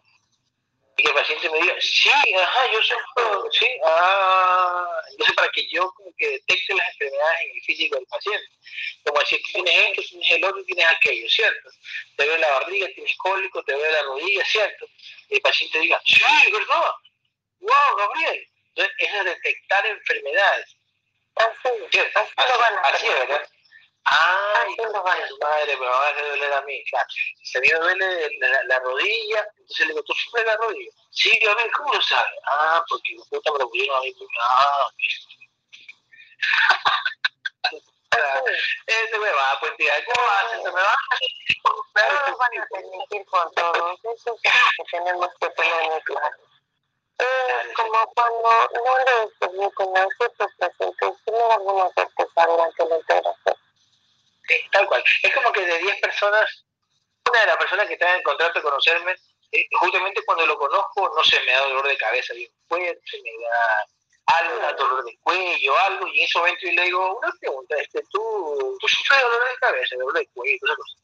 Y 0.96 1.02
que 1.02 1.08
el 1.08 1.14
paciente 1.14 1.50
me 1.50 1.60
diga, 1.60 1.74
sí, 1.80 2.10
ajá, 2.10 2.72
yo 2.72 2.82
sufro, 2.82 3.50
sí, 3.52 3.66
ah, 3.86 5.02
entonces 5.12 5.34
para 5.34 5.48
que 5.52 5.66
yo 5.70 5.90
como 5.92 6.12
que 6.18 6.28
detecte 6.28 6.74
las 6.74 6.88
enfermedades 6.90 7.40
en 7.40 7.56
el 7.56 7.62
físico 7.62 7.96
del 7.96 8.06
paciente, 8.06 8.48
como 9.04 9.18
decir, 9.20 9.40
tú 9.42 9.52
tienes 9.62 9.88
esto, 9.88 10.02
tienes 10.10 10.30
el 10.30 10.44
otro, 10.44 10.64
tienes 10.64 10.86
aquello, 10.86 11.28
¿cierto? 11.28 11.70
Te 12.16 12.26
veo 12.26 12.36
la 12.36 12.50
barriga, 12.50 12.88
tienes 12.94 13.16
cólico, 13.16 13.62
te 13.64 13.74
veo 13.74 13.90
la 13.90 14.02
rodilla, 14.02 14.44
¿cierto? 14.44 14.86
Y 15.30 15.36
el 15.36 15.40
paciente 15.40 15.78
diga, 15.78 16.00
sí, 16.04 16.52
¿verdad? 16.52 16.92
wow, 17.60 17.96
Gabriel. 17.96 18.46
Entonces, 18.74 18.94
es 18.98 19.24
detectar 19.24 19.86
enfermedades. 19.86 20.76
Así, 22.84 23.06
hacer. 23.06 23.28
¿verdad? 23.28 23.48
Ay, 24.04 24.72
Así 24.72 24.92
lo 24.92 25.02
van 25.02 25.22
a 25.22 25.28
su 25.28 25.38
madre, 25.38 25.76
me 25.76 25.86
va 25.86 26.06
a 26.06 26.10
hacer 26.10 26.28
doler 26.28 26.52
a 26.52 26.62
mí. 26.62 26.82
Claro, 26.90 27.06
si 27.42 27.58
a 27.58 27.60
mí 27.60 27.68
me 27.72 27.78
duele 27.78 28.38
la, 28.38 28.64
la 28.64 28.78
rodilla, 28.80 29.46
entonces 29.58 29.86
le 29.86 29.92
digo, 29.92 30.02
¿tú 30.04 30.12
sufres 30.14 30.46
la 30.46 30.56
rodilla? 30.56 30.90
Sí, 31.10 31.38
Gabriel, 31.42 31.70
¿cómo 31.76 31.92
lo 31.92 32.02
sabes? 32.02 32.40
Ah, 32.46 32.82
porque 32.88 33.14
mi 33.14 33.22
puta 33.24 33.52
me 33.52 33.58
lo 33.58 33.68
pusieron 33.68 33.96
a 33.96 34.00
mí. 34.00 34.14
Ah. 34.40 34.88
Ese 38.86 39.18
me 39.18 39.30
va, 39.30 39.58
pues 39.60 39.76
tía, 39.76 39.92
¿cómo 40.04 40.28
haces? 40.28 40.62
Se 40.62 40.72
me 40.72 40.80
va. 40.80 40.96
No 41.94 42.28
nos 42.28 42.38
van 42.38 42.58
a 42.58 42.66
permitir 42.66 43.24
con 43.26 43.52
todos. 43.54 43.98
Eso 44.02 44.36
es 44.42 44.52
algo 44.52 44.70
que 44.76 44.84
tenemos 44.90 45.28
que 45.40 45.50
tener 45.50 46.02
claro. 46.04 46.36
Es 47.18 47.74
como 47.76 48.06
cuando 48.14 48.68
no 48.72 48.98
le 48.98 49.28
permiten 49.38 49.96
a 49.96 50.06
ciertos 50.16 50.52
pacientes 50.58 51.24
tener 51.24 51.52
alguna 51.52 51.88
certeza 51.94 52.46
durante 52.46 52.86
la 52.86 52.96
integración. 52.96 53.56
Tal 54.72 54.86
cual. 54.86 55.02
Es 55.22 55.34
como 55.34 55.52
que 55.52 55.64
de 55.64 55.78
10 55.78 56.00
personas, 56.00 56.64
una 57.28 57.40
de 57.40 57.46
las 57.46 57.56
personas 57.56 57.86
que 57.86 57.94
están 57.94 58.16
en 58.16 58.22
contrato 58.22 58.58
de 58.58 58.62
conocerme, 58.62 59.16
eh, 59.52 59.66
justamente 59.72 60.22
cuando 60.24 60.46
lo 60.46 60.56
conozco, 60.58 61.12
no 61.14 61.24
se 61.24 61.40
me 61.40 61.52
da 61.52 61.60
dolor 61.60 61.86
de 61.86 61.96
cabeza 61.96 62.34
bien 62.34 62.50
fuerte, 62.68 63.22
me 63.22 63.44
da 63.44 63.86
algo, 64.38 64.56
da 64.58 64.72
dolor 64.74 65.04
de 65.04 65.18
cuello, 65.22 65.78
algo, 65.78 66.06
y 66.06 66.20
en 66.20 66.24
ese 66.24 66.38
momento 66.38 66.60
yo 66.62 66.72
le 66.72 66.82
digo, 66.82 67.18
una 67.18 67.32
pregunta, 67.40 67.76
este, 67.78 68.00
¿tú, 68.10 68.78
tú 68.80 68.88
sufres 68.88 69.18
de 69.18 69.24
dolor 69.24 69.48
de 69.48 69.56
cabeza, 69.56 69.96
dolor 69.96 70.14
de 70.14 70.28
cuello, 70.28 70.58
todas 70.60 70.76
cosas? 70.76 71.00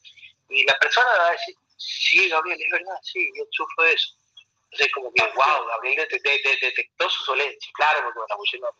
Y 0.49 0.65
la 0.65 0.79
persona 0.79 1.11
va 1.19 1.29
a 1.29 1.33
decir, 1.33 1.57
sí, 1.77 2.29
Gabriel, 2.29 2.63
es 2.63 2.71
verdad, 2.71 2.99
sí, 3.03 3.29
yo 3.37 3.45
sufro 3.51 3.85
de 3.85 3.95
eso. 3.95 4.15
Entonces, 4.71 4.93
como 4.93 5.13
que, 5.13 5.23
wow, 5.23 5.67
Gabriel 5.67 6.07
detectó, 6.09 6.31
detectó 6.61 7.11
su 7.11 7.25
dolencia, 7.25 7.73
claro, 7.75 8.05
porque 8.05 8.21
me 8.21 8.27
la 8.29 8.37
pusieron. 8.37 8.71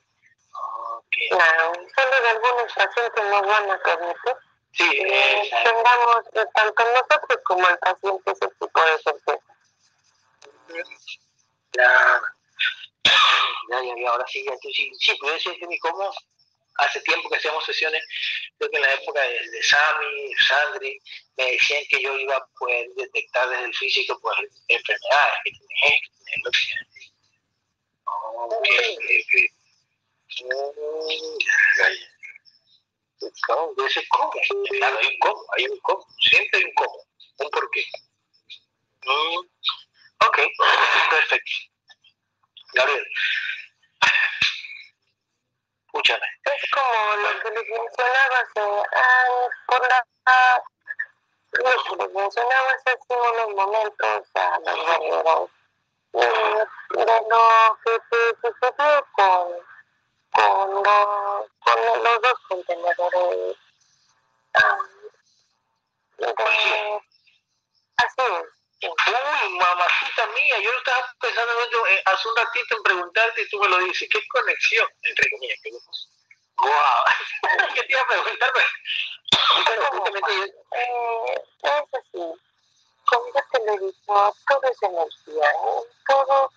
Ok. 0.99 1.17
Claro, 1.31 1.73
solo 1.75 2.23
de 2.23 2.29
algunos 2.29 2.73
pacientes 2.73 3.25
nos 3.25 3.47
van 3.47 3.71
a 3.71 3.79
permitir 3.79 4.37
Sí, 4.77 4.91
que 4.91 5.33
exacto. 5.33 5.71
tengamos 5.71 6.27
eh, 6.35 6.47
tanto 6.55 6.85
nosotros 6.85 7.41
como 7.45 7.69
el 7.69 7.79
paciente 7.79 8.31
ese 8.31 8.49
tipo 8.61 8.83
de 8.83 8.99
certeza. 9.03 9.39
Ya, 11.73 12.21
ya, 13.71 13.83
ya, 13.83 13.95
ya, 13.97 14.11
ahora 14.11 14.27
sí, 14.29 14.45
ya 14.45 14.53
sí, 14.61 14.93
sí, 14.99 15.19
pero 15.21 15.35
ese 15.35 15.51
es 15.51 15.69
mi 15.69 15.79
cómo 15.79 16.13
hace 16.79 17.01
tiempo 17.01 17.31
que 17.31 17.37
hacíamos 17.37 17.65
sesiones, 17.65 18.03
creo 18.59 18.71
que 18.71 18.77
en 18.77 18.83
la 18.83 18.93
época 18.95 19.23
de, 19.23 19.51
de 19.51 19.63
Sami, 19.63 20.35
Sandri, 20.47 21.01
me 21.37 21.53
decían 21.53 21.83
que 21.89 22.03
yo 22.03 22.15
iba 22.19 22.37
a 22.37 22.47
poder 22.59 22.89
detectar 22.97 23.49
desde 23.49 23.65
el 23.65 23.75
físico 23.75 24.19
pues 24.21 24.37
enfermedades, 24.69 25.39
que 25.45 25.51
tienes 25.53 26.03
esto, 26.03 26.11
que 26.25 26.41
lo 26.45 26.51
que. 29.31 29.49
Mm, 30.39 31.39
¿Cómo? 33.47 33.75
Debe 33.77 33.91
ser 33.91 34.05
cómo. 34.09 34.31
Claro, 34.71 34.99
hay 34.99 35.07
un 35.07 35.19
cómo, 35.21 35.45
hay 35.57 35.67
un 35.67 35.79
cómo, 35.81 36.07
siempre 36.21 36.59
hay 36.59 36.65
un 36.65 36.75
cómo, 36.75 37.05
un 37.39 37.51
porqué. 37.51 37.85
Mm, 39.05 39.39
ok, 40.27 40.39
perfecto. 41.11 41.53
Gabriel, 42.75 43.07
escúchame. 45.87 46.27
Es 46.45 46.71
como 46.71 47.17
lo 47.17 47.41
que 47.41 47.51
les 47.51 47.69
mencionaba 47.71 48.39
hace 48.41 48.61
años 48.61 49.51
por 49.67 49.89
la 49.89 50.07
ah, 50.27 50.63
lo 51.53 51.65
que 51.65 52.05
les 52.05 52.13
mencionaba 52.13 52.73
hace 52.73 52.99
unos 53.09 53.55
momentos 53.55 54.31
a 54.35 54.59
los 54.59 54.87
guerreros 54.87 55.51
eh, 56.13 56.65
de 56.91 57.05
lo 57.31 57.79
que 57.85 57.99
te 58.11 58.49
sucedió 58.49 59.07
con, 59.13 59.76
con, 60.37 60.83
los, 60.83 61.47
con 61.61 62.05
los 62.05 62.23
dos 62.23 62.35
contenedores 62.49 63.57
ah, 64.55 64.79
de, 66.19 66.27
así 67.97 68.21
es. 68.21 68.57
Uy, 68.83 69.59
mamacita 69.59 70.27
mía, 70.35 70.59
yo 70.61 70.71
estaba 70.73 71.15
pensando 71.19 71.53
en 71.53 71.95
eh, 71.95 72.03
hace 72.05 72.29
un 72.29 72.37
ratito 72.37 72.77
en 72.77 72.83
preguntarte 72.83 73.43
y 73.43 73.49
tú 73.49 73.59
me 73.59 73.69
lo 73.69 73.79
dices. 73.79 74.09
¿Qué 74.11 74.21
conexión? 74.29 74.87
Entre 75.03 75.31
comillas, 75.31 75.59
que 75.63 75.71
¡Wow! 76.59 76.71
¿Qué 77.75 77.83
te 77.83 77.93
iba 77.93 78.03
a 78.03 78.07
preguntar? 78.07 78.53
Pero, 78.53 78.67
pero 79.65 79.83
justamente 79.91 80.37
yo, 80.37 80.45
Eh, 80.79 81.43
es 81.63 81.95
así. 81.95 82.33
Como 83.07 83.33
ya 83.35 83.47
te 83.51 83.65
lo 83.65 83.73
dicho, 83.87 84.35
todo 84.47 84.63
es 84.71 84.83
energía. 84.83 85.51
¿eh? 85.51 85.81
Todo, 86.07 86.51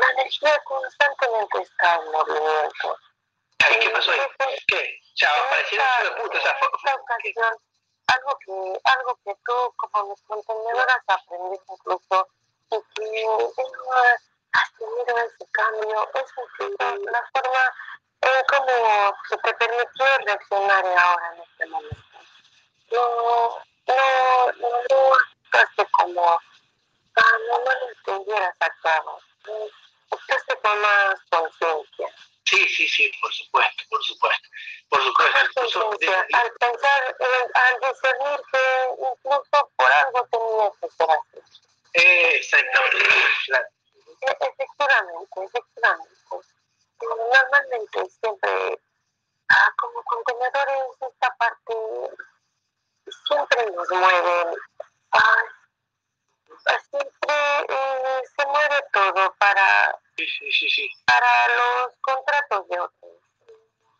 la 0.00 0.10
energía 0.10 0.58
constantemente 0.64 1.62
está 1.62 1.94
en 1.96 2.10
movimiento. 2.12 2.96
ay, 3.64 3.78
¿qué 3.80 3.90
pasó 3.90 4.10
ahí? 4.12 4.20
¿Qué? 4.66 4.98
Chava, 5.14 5.50
pareciera 5.50 5.84
un 6.00 6.04
de 6.04 6.22
puta, 6.22 6.38
o 6.38 6.40
sea, 6.40 6.56
fue- 6.58 6.92
ocasión, 6.94 7.56
algo 8.06 8.38
que, 8.44 8.80
algo 8.84 9.18
que 9.24 9.34
tú 9.44 9.74
como 9.76 10.06
mis 10.10 10.22
contenedoras 10.22 10.98
aprendiste 11.06 11.72
incluso 11.72 12.28
y 12.70 12.76
que 12.94 13.22
eh, 13.22 14.16
has 14.52 14.72
tenido 14.78 15.18
ese 15.18 15.46
cambio, 15.52 16.10
es 16.14 16.32
la 17.10 17.30
forma 17.32 17.74
en 18.22 18.44
cómo 18.48 19.16
se 19.28 19.36
te 19.38 19.54
permitió 19.54 20.06
reaccionar 20.26 20.86
ahora 20.86 21.34
en 21.34 21.42
este 21.42 21.66
momento. 21.66 21.96
No, 22.90 23.58
no, 23.86 24.52
no 24.90 25.14
actuaste 25.14 25.86
como, 25.92 26.30
ah, 26.30 26.40
no, 27.48 27.58
no 27.58 27.64
lo 27.64 27.88
entendieras 27.88 28.54
actuado. 28.60 29.18
Eh, 29.18 29.31
Actuaste 30.10 30.56
con 30.62 30.80
más 30.80 31.14
conciencia. 31.30 32.08
Sí, 32.44 32.68
sí, 32.68 32.86
sí, 32.88 33.10
por 33.20 33.32
supuesto, 33.32 33.82
por 33.88 34.02
supuesto. 34.04 34.48
Por 34.90 35.02
supuesto. 35.02 36.12
Al 36.34 36.52
pensar, 36.60 37.16
eh, 37.18 37.48
al 37.54 37.80
discernir 37.80 38.40
que 38.52 38.88
incluso 38.98 39.70
por 39.76 39.92
algo 39.92 40.28
tenía 40.30 40.70
que 40.80 40.88
ser 40.90 41.10
así. 41.10 41.38
eh, 41.94 42.36
exactamente. 42.36 42.98
claro. 43.46 43.66
E- 44.20 44.36
Efectivamente, 44.40 45.44
efectivamente. 45.44 46.14
Normalmente 47.00 48.10
siempre, 48.20 48.78
ah, 49.48 49.70
como 49.80 50.02
contenedores, 50.04 50.84
esta 51.00 51.34
parte 51.36 51.74
siempre 53.26 53.70
nos 53.72 53.90
mueve. 53.90 54.56
ah, 55.12 55.42
siempre 56.90 57.66
eh, 57.68 57.68
se 57.68 57.91
para, 59.52 59.98
Sí, 60.16 60.26
sí, 60.26 60.52
sí, 60.52 60.68
sí. 60.68 60.90
para 61.06 61.48
los 61.48 61.96
contratos 62.00 62.68
de 62.68 62.80
otros. 62.80 63.12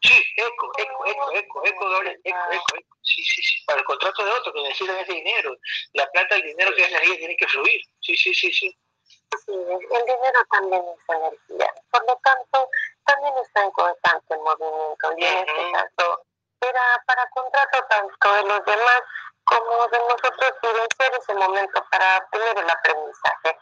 Sí, 0.02 0.24
eco, 0.36 0.72
eco, 0.78 1.06
eco, 1.06 1.32
eco, 1.32 1.62
eco, 1.64 1.88
doble, 1.88 2.20
eco, 2.24 2.38
eco, 2.50 2.76
eco. 2.76 2.96
Sí, 3.02 3.22
sí, 3.22 3.42
sí. 3.42 3.64
Para 3.66 3.78
el 3.78 3.84
contrato 3.84 4.24
de 4.24 4.30
otro 4.32 4.52
que 4.52 4.62
necesitan 4.62 4.96
ese 4.98 5.12
dinero. 5.12 5.56
La 5.92 6.10
plata, 6.10 6.34
el 6.36 6.42
dinero 6.42 6.74
que 6.74 6.82
es 6.82 6.88
energía 6.88 7.18
tiene 7.18 7.36
que 7.36 7.46
fluir. 7.46 7.80
Sí, 8.00 8.16
sí, 8.16 8.34
sí, 8.34 8.52
sí. 8.52 8.78
Sí, 9.46 9.52
el 9.52 10.04
dinero 10.04 10.44
también 10.50 10.82
es 10.82 11.16
energía. 11.16 11.74
Por 11.90 12.04
lo 12.06 12.16
tanto, 12.16 12.68
también 13.04 13.34
está 13.44 13.62
en 13.62 13.70
constante 13.70 14.36
movimiento. 14.38 15.14
Y 15.16 15.24
en 15.24 15.38
este 15.38 15.72
caso, 15.72 16.24
era 16.60 17.02
para 17.06 17.28
contrato 17.30 17.84
tanto 17.88 18.34
de 18.34 18.42
los 18.42 18.64
demás 18.64 19.02
como 19.44 19.88
de 19.88 19.98
nosotros 19.98 20.52
vivenciar 20.62 21.12
ese 21.20 21.34
momento 21.34 21.84
para 21.90 22.26
tener 22.30 22.58
el 22.58 22.70
aprendizaje. 22.70 23.56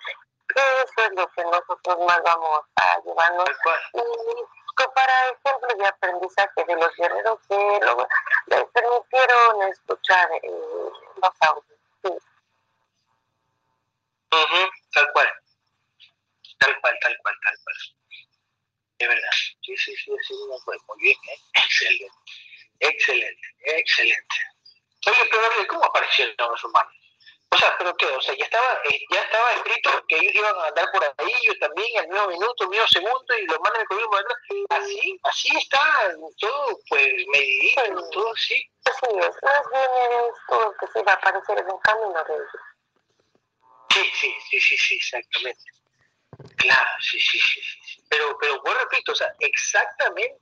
Eso 0.54 1.04
es 1.04 1.12
lo 1.16 1.28
que 1.32 1.44
nosotros 1.44 1.98
más 2.06 2.22
vamos 2.22 2.60
a 2.76 2.98
llevarnos. 3.04 3.48
Y 3.94 4.00
para 4.94 5.28
ejemplos 5.28 5.78
de 5.78 5.86
aprendizaje 5.86 6.64
de 6.66 6.76
los 6.76 6.96
guerreros 6.96 7.38
que 7.48 7.78
luego 7.82 8.06
les 8.46 8.64
permitieron 8.72 9.62
escuchar 9.70 10.30
eh, 10.32 10.50
los 10.50 11.30
audios. 11.40 11.78
Sí. 12.02 12.10
Ujú, 14.32 14.70
Tal 14.92 15.12
cual. 15.12 15.28
Tal 16.58 16.80
cual, 16.80 16.98
tal 17.00 17.16
cual, 17.22 17.34
tal 17.42 17.54
cual. 17.64 17.76
Es 18.98 19.08
verdad. 19.08 19.30
Sí, 19.62 19.76
sí, 19.76 19.96
sí, 19.96 20.12
sí. 20.26 20.34
Muy 20.88 20.98
bien, 20.98 21.16
¿eh? 21.28 21.38
Excelente. 21.54 22.18
Excelente, 22.80 23.48
excelente. 23.64 24.36
Oye, 25.06 25.28
pero 25.30 25.66
¿cómo 25.68 25.84
aparecieron 25.84 26.34
los 26.38 26.64
humanos? 26.64 26.99
O 27.52 27.56
sea, 27.56 27.74
¿pero 27.78 27.96
qué? 27.96 28.06
O 28.06 28.20
sea, 28.20 28.34
ya 28.36 28.44
estaba, 28.44 28.80
eh, 28.84 29.00
ya 29.10 29.20
estaba 29.20 29.52
escrito 29.54 29.90
que 30.06 30.16
ellos 30.18 30.34
iban 30.34 30.54
a 30.56 30.66
andar 30.66 30.88
por 30.92 31.04
ahí, 31.04 31.34
yo 31.42 31.58
también, 31.58 31.98
al 31.98 32.08
mismo 32.08 32.28
minuto, 32.28 32.64
al 32.64 32.70
mismo 32.70 32.86
segundo, 32.86 33.38
y 33.38 33.46
los 33.46 33.58
por 33.58 34.20
atrás. 34.20 34.38
Así, 34.68 35.20
así 35.24 35.56
está, 35.56 36.14
todo, 36.38 36.78
pues, 36.88 37.12
medidito, 37.32 38.10
todo 38.10 38.32
así. 38.32 38.64
Así 38.84 39.06
es, 39.18 39.42
más 39.42 39.62
bien 39.72 40.62
el 40.62 40.76
que 40.78 40.86
se 40.92 41.02
va 41.02 41.12
a 41.12 41.14
aparecer 41.16 41.58
en 41.58 41.70
el 41.70 41.80
camino 41.82 42.24
de 42.24 42.34
ellos. 42.34 42.46
Sí, 43.90 44.10
sí, 44.14 44.34
sí, 44.48 44.60
sí, 44.60 44.76
sí, 44.76 44.94
exactamente. 44.94 45.64
Claro, 46.56 46.90
sí, 47.00 47.18
sí, 47.18 47.38
sí, 47.40 47.60
sí. 47.60 48.02
Pero, 48.08 48.38
pero, 48.40 48.62
vos 48.62 48.74
repito, 48.78 49.10
o 49.10 49.14
sea, 49.14 49.34
exactamente, 49.40 50.38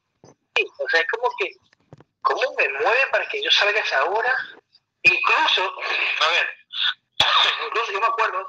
sí. 0.55 0.67
o 0.79 0.89
sea, 0.91 1.01
es 1.01 1.07
como 1.11 1.31
que, 1.39 1.53
¿cómo 2.21 2.55
me 2.59 2.69
mueve 2.69 3.07
para 3.11 3.27
que 3.29 3.43
yo 3.43 3.51
salga 3.51 3.81
a 3.81 3.83
esa 3.83 4.05
hora? 4.05 4.37
Incluso, 5.03 5.63
a 5.63 6.29
ver, 6.29 6.59
incluso 7.67 7.93
yo 7.93 8.01
me 8.01 8.07
acuerdo 8.07 8.49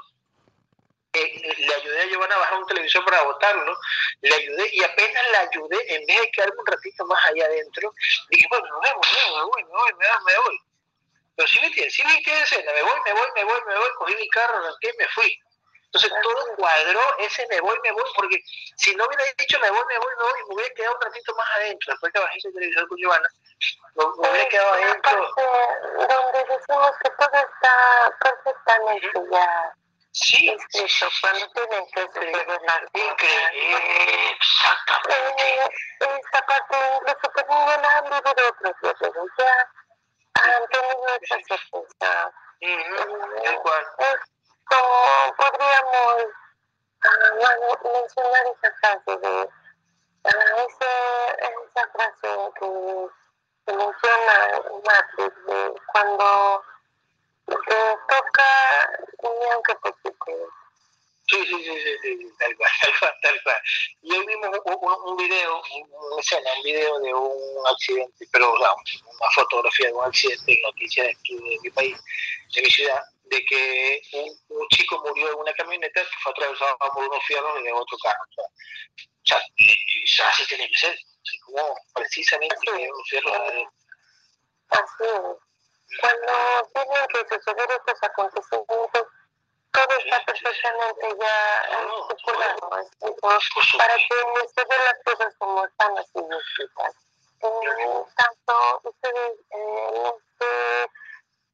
eh, 1.12 1.54
le 1.58 1.74
ayudé 1.74 2.00
a 2.02 2.06
Giovanna 2.06 2.36
a 2.36 2.38
bajar 2.38 2.58
un 2.58 2.66
televisor 2.66 3.04
para 3.04 3.22
botarlo, 3.22 3.76
le 4.20 4.34
ayudé 4.34 4.70
y 4.72 4.84
apenas 4.84 5.24
la 5.32 5.40
ayudé, 5.40 5.94
en 5.94 6.06
vez 6.06 6.20
de 6.20 6.30
quedarme 6.30 6.60
un 6.60 6.66
ratito 6.66 7.04
más 7.06 7.26
allá 7.26 7.46
adentro, 7.46 7.92
dije, 8.28 8.46
bueno, 8.48 8.66
me 8.80 8.92
voy, 8.92 9.08
me 9.12 9.42
voy, 9.42 9.64
me 9.64 9.70
voy, 9.70 9.92
me 9.94 10.08
voy, 10.08 10.24
me 10.24 10.38
voy. 10.38 10.58
Pero 11.34 11.48
si 11.48 11.58
me 11.58 11.66
entiendes, 11.66 11.94
si 11.94 12.04
me 12.04 12.22
quedé 12.22 12.42
escena, 12.42 12.72
me 12.72 12.82
voy, 12.82 13.00
me 13.04 13.12
voy, 13.12 13.28
me 13.34 13.44
voy, 13.44 13.60
me 13.66 13.76
voy, 13.76 13.88
cogí 13.98 14.14
mi 14.14 14.28
carro, 14.28 14.58
arranqué 14.58 14.90
y 14.94 14.98
me 14.98 15.08
fui. 15.08 15.40
Entonces 15.92 16.12
todo 16.22 16.56
cuadró 16.56 17.00
ese 17.18 17.44
me 17.50 17.60
voy, 17.60 17.76
me 17.82 17.90
voy, 17.90 18.04
porque 18.14 18.38
si 18.76 18.94
no 18.94 19.04
hubiera 19.06 19.24
dicho 19.36 19.58
me 19.58 19.70
voy, 19.70 19.84
me 19.88 19.98
voy, 19.98 20.14
me 20.16 20.22
voy, 20.22 20.48
me 20.48 20.54
hubiera 20.54 20.74
quedado 20.74 20.94
un 20.94 21.00
ratito 21.00 21.34
más 21.34 21.50
adentro, 21.56 21.92
después 21.92 22.12
que 22.12 22.20
bajé 22.20 22.38
ese 22.38 22.52
televisor 22.52 22.88
con 22.88 22.98
Giovanna, 22.98 23.28
me, 23.96 24.04
hubiera 24.04 24.48
quedado 24.48 24.72
adentro. 24.72 25.28
Donde 25.96 26.44
decimos 26.44 26.92
que 27.02 27.10
todo 27.10 27.30
está 27.34 28.16
perfectamente 28.20 29.20
ya 29.32 29.74
Sí, 30.12 30.56
eso, 30.72 31.08
cuando 31.20 31.46
suceder 31.46 32.46
las 32.48 32.82
Increíble, 32.94 34.36
exactamente. 34.40 35.42
Eh, 35.44 35.70
esta 36.00 36.46
parte 36.46 36.76
incluso 36.96 37.32
que 37.32 37.42
ninguna 37.48 37.98
han 37.98 38.04
vivido 38.04 38.48
otros 38.48 38.74
guerreros, 38.82 39.30
ya 39.38 39.70
han 40.34 40.66
tenido 40.68 41.06
esa 41.20 41.36
certeza. 41.46 42.32
Uh 42.62 43.62
cual. 43.62 43.84
Es 44.70 44.76
como 44.76 45.36
podríamos 45.36 46.24
uh, 47.04 47.92
mencionar 47.92 48.44
esa 48.46 48.72
frase 48.80 49.18
de 49.18 49.48
esa 51.66 51.88
frase 51.92 52.28
que, 52.58 53.72
menciona 53.72 54.62
Matrix 54.84 55.46
de 55.46 55.72
cuando 55.92 56.62
te 57.46 57.54
toca 58.08 58.48
y 59.22 59.50
aunque 59.52 59.74
te 59.74 59.92
quite. 60.02 60.34
Sí, 61.28 61.46
sí, 61.46 61.64
sí, 61.64 61.74
sí, 62.02 62.18
sí, 62.18 62.32
tal 62.38 62.56
cual, 62.56 62.70
tal 62.82 62.98
cual, 62.98 63.14
tal 63.22 63.42
cual. 63.44 63.62
Y 64.02 64.16
hoy 64.16 64.26
vimos 64.26 64.58
un, 64.64 65.10
un, 65.10 65.16
video, 65.16 65.62
una 65.62 66.20
escena, 66.20 66.50
un 66.56 66.62
video 66.62 66.98
de 67.00 67.14
un 67.14 67.66
accidente, 67.68 68.26
pero 68.32 68.52
o 68.52 68.56
una 68.56 69.30
fotografía 69.34 69.86
de 69.88 69.92
un 69.94 70.04
accidente 70.04 70.52
en 70.52 70.62
noticias 70.62 71.06
de 71.06 71.12
aquí 71.12 71.36
de 71.36 71.58
mi 71.62 71.70
país, 71.70 71.98
de 72.54 72.62
mi 72.62 72.70
ciudad, 72.70 73.00
de 73.30 73.44
que 73.44 74.02
un, 74.12 74.58
un 74.58 74.68
chico 74.68 75.00
murió 75.06 75.32
en 75.32 75.38
una 75.38 75.52
camioneta 75.54 76.02
que 76.02 76.16
fue 76.22 76.32
atravesado 76.32 76.76
por 76.78 77.04
unos 77.04 77.24
fierros 77.24 77.62
de 77.62 77.72
otro 77.72 77.96
carro. 78.02 78.24
O 78.36 79.24
sea, 79.24 79.38
sea 79.38 79.40
y, 79.56 80.20
así 80.22 80.46
tiene 80.46 80.68
que 80.68 80.76
ser. 80.76 80.94
O 80.94 81.24
sea, 81.24 81.40
como 81.46 81.76
precisamente 81.94 82.70
Así 82.72 82.90
un 82.90 83.04
fierro 83.04 83.30
de... 83.30 83.68
Así 84.70 85.04
es. 85.04 85.50
Cuando 86.00 86.70
tienen 86.74 87.06
que 87.08 87.34
suceder 87.34 87.70
estos 87.70 88.02
acontecimientos, 88.02 89.06
todo 89.72 89.98
está 89.98 90.24
perfectamente 90.24 91.16
ya 91.20 91.68
estipulado, 92.10 92.78
escrito, 92.80 93.28
para 93.78 93.96
que 93.96 94.48
se 94.54 94.64
den 94.64 94.84
las 94.84 94.98
cosas 95.04 95.34
como 95.38 95.64
están 95.64 95.98
así. 95.98 96.18
Eh, 97.42 98.04
tanto 98.16 98.80
ustedes 98.84 99.32
eh, 99.50 100.12
este, 100.14 100.90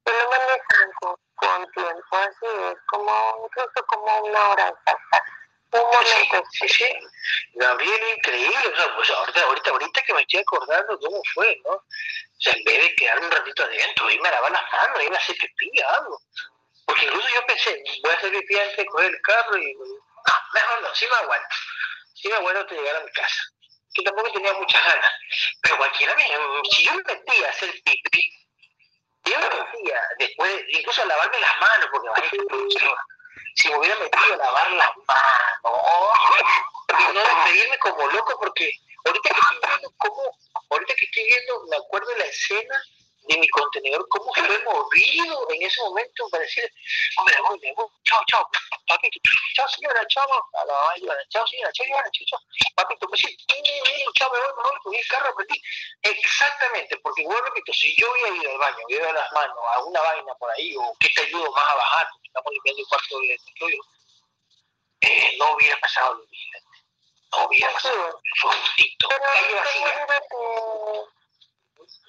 se 0.04 0.22
lo 0.22 0.30
manejan 0.30 0.90
con, 1.00 1.16
con 1.36 1.72
tiempo, 1.72 2.16
así 2.16 2.46
es, 2.46 2.76
como 2.88 3.46
incluso 3.46 3.86
como 3.86 4.24
una 4.24 4.48
hora 4.50 4.68
exacta. 4.68 5.24
Un 5.72 5.82
momento 5.82 6.42
Sí, 6.52 6.68
sí, 6.68 6.84
Gabriel, 7.54 8.16
increíble. 8.16 8.68
O 8.72 8.76
sea, 8.76 8.96
pues 8.96 9.10
ahorita, 9.10 9.42
ahorita, 9.42 9.70
ahorita 9.70 10.02
que 10.02 10.14
me 10.14 10.20
estoy 10.22 10.40
acordando 10.40 10.98
cómo 10.98 11.20
fue, 11.34 11.60
¿no? 11.64 11.72
O 11.72 11.82
sea, 12.38 12.54
en 12.54 12.64
vez 12.64 12.82
de 12.82 12.94
quedar 12.94 13.18
un 13.18 13.30
ratito 13.30 13.64
adentro, 13.64 14.10
irme 14.10 14.28
a 14.28 14.32
lavar 14.32 14.52
las 14.52 14.72
manos, 14.72 15.02
irme 15.02 15.16
a 15.16 15.20
hacer 15.20 15.36
pipí, 15.36 15.70
algo. 15.82 16.20
Porque 16.86 17.04
incluso 17.04 17.28
yo 17.34 17.46
pensé, 17.46 17.82
voy 18.02 18.12
a 18.12 18.16
hacer 18.16 18.30
pipí 18.30 18.58
antes 18.58 18.76
de 18.76 18.86
coger 18.86 19.10
el 19.10 19.20
carro 19.22 19.58
y... 19.58 19.74
No, 19.74 20.34
mejor 20.54 20.82
no, 20.82 20.94
sí 20.94 21.06
me 21.10 21.16
aguanto. 21.16 21.56
Sí 22.14 22.28
me 22.28 22.34
aguanto 22.34 22.60
hasta 22.60 22.74
llegar 22.74 22.96
a 22.96 23.04
mi 23.04 23.12
casa. 23.12 23.42
Que 23.94 24.02
tampoco 24.02 24.32
tenía 24.32 24.52
muchas 24.54 24.84
ganas. 24.84 25.10
Pero 25.62 25.76
cualquiera. 25.78 26.16
Si 26.70 26.84
yo 26.84 26.94
me 26.94 27.02
metía 27.02 27.46
a 27.46 27.50
hacer 27.50 27.70
pipí, 27.84 28.30
yo 29.30 29.40
me 29.40 29.48
metía 29.48 30.00
después, 30.18 30.64
incluso 30.68 31.02
a 31.02 31.06
lavarme 31.06 31.40
las 31.40 31.60
manos, 31.60 31.88
porque 31.90 32.08
que 32.30 32.78
si 33.54 33.68
me 33.68 33.78
hubiera 33.78 33.96
metido 33.96 34.34
a 34.34 34.36
lavar 34.36 34.70
las 34.72 34.90
manos 35.06 35.46
y 36.98 37.12
no 37.12 37.20
despedirme 37.20 37.78
como 37.78 38.06
loco 38.08 38.38
porque 38.38 38.70
ahorita 39.04 39.30
que 39.30 39.40
estoy 39.40 39.58
viendo 39.68 39.92
cómo, 39.98 40.22
ahorita 40.70 40.94
que 40.94 41.04
estoy 41.04 41.24
viendo, 41.24 41.66
me 41.70 41.76
acuerdo 41.76 42.08
de 42.10 42.18
la 42.18 42.24
escena 42.26 42.82
de 43.28 43.38
mi 43.38 43.48
contenedor, 43.48 44.06
cómo 44.08 44.32
fue 44.34 44.58
movido 44.60 45.48
en 45.50 45.62
ese 45.62 45.82
momento 45.82 46.28
para 46.30 46.42
decir, 46.42 46.70
hombre, 47.16 47.36
voy, 47.48 47.58
me 47.60 47.72
voy, 47.74 47.86
chao, 48.04 48.22
chao, 48.26 48.48
papito, 48.86 49.20
chao 49.54 49.68
señora, 49.68 50.06
chao, 50.08 50.24
a 50.24 50.64
la 50.64 50.72
mamá 50.72 50.92
chao 51.28 51.46
señora, 51.46 51.72
chao, 51.72 51.86
chao, 51.86 52.26
chao, 52.26 52.40
papito, 52.74 53.06
pues 53.08 53.20
sí, 53.20 53.36
chao, 54.14 54.30
me 54.32 54.38
voy, 54.38 54.48
me 54.56 54.62
voy, 54.62 54.78
cogí 54.82 54.98
el 54.98 55.08
carro, 55.08 55.28
aprendí. 55.30 55.60
Exactamente, 56.02 56.96
porque 56.98 57.22
bueno, 57.24 57.42
repito, 57.42 57.72
si 57.72 57.94
yo 57.96 58.10
hubiera 58.12 58.36
ido 58.36 58.50
al 58.52 58.58
baño, 58.58 58.78
hubiera 58.86 59.12
las 59.12 59.32
manos, 59.32 59.56
a 59.74 59.84
una 59.84 60.00
vaina 60.00 60.34
por 60.34 60.50
ahí, 60.52 60.74
o 60.76 60.94
que 61.00 61.08
te 61.10 61.22
ayudo 61.22 61.50
más 61.52 61.70
a 61.70 61.74
bajar, 61.74 62.08
porque 62.12 62.28
estamos 62.28 62.52
limpiando 62.52 62.82
el 62.82 62.88
cuarto 62.88 63.18
de 63.18 63.34
estudio, 63.34 63.82
eh, 65.00 65.36
no 65.38 65.54
hubiera 65.54 65.78
pasado 65.80 66.14
lo 66.14 66.26
mismo. 66.26 66.60
No 67.32 67.46
hubiera 67.46 67.72
pasado, 67.72 68.20
fue 68.40 68.50
un 68.50 68.62
tito, 68.76 69.08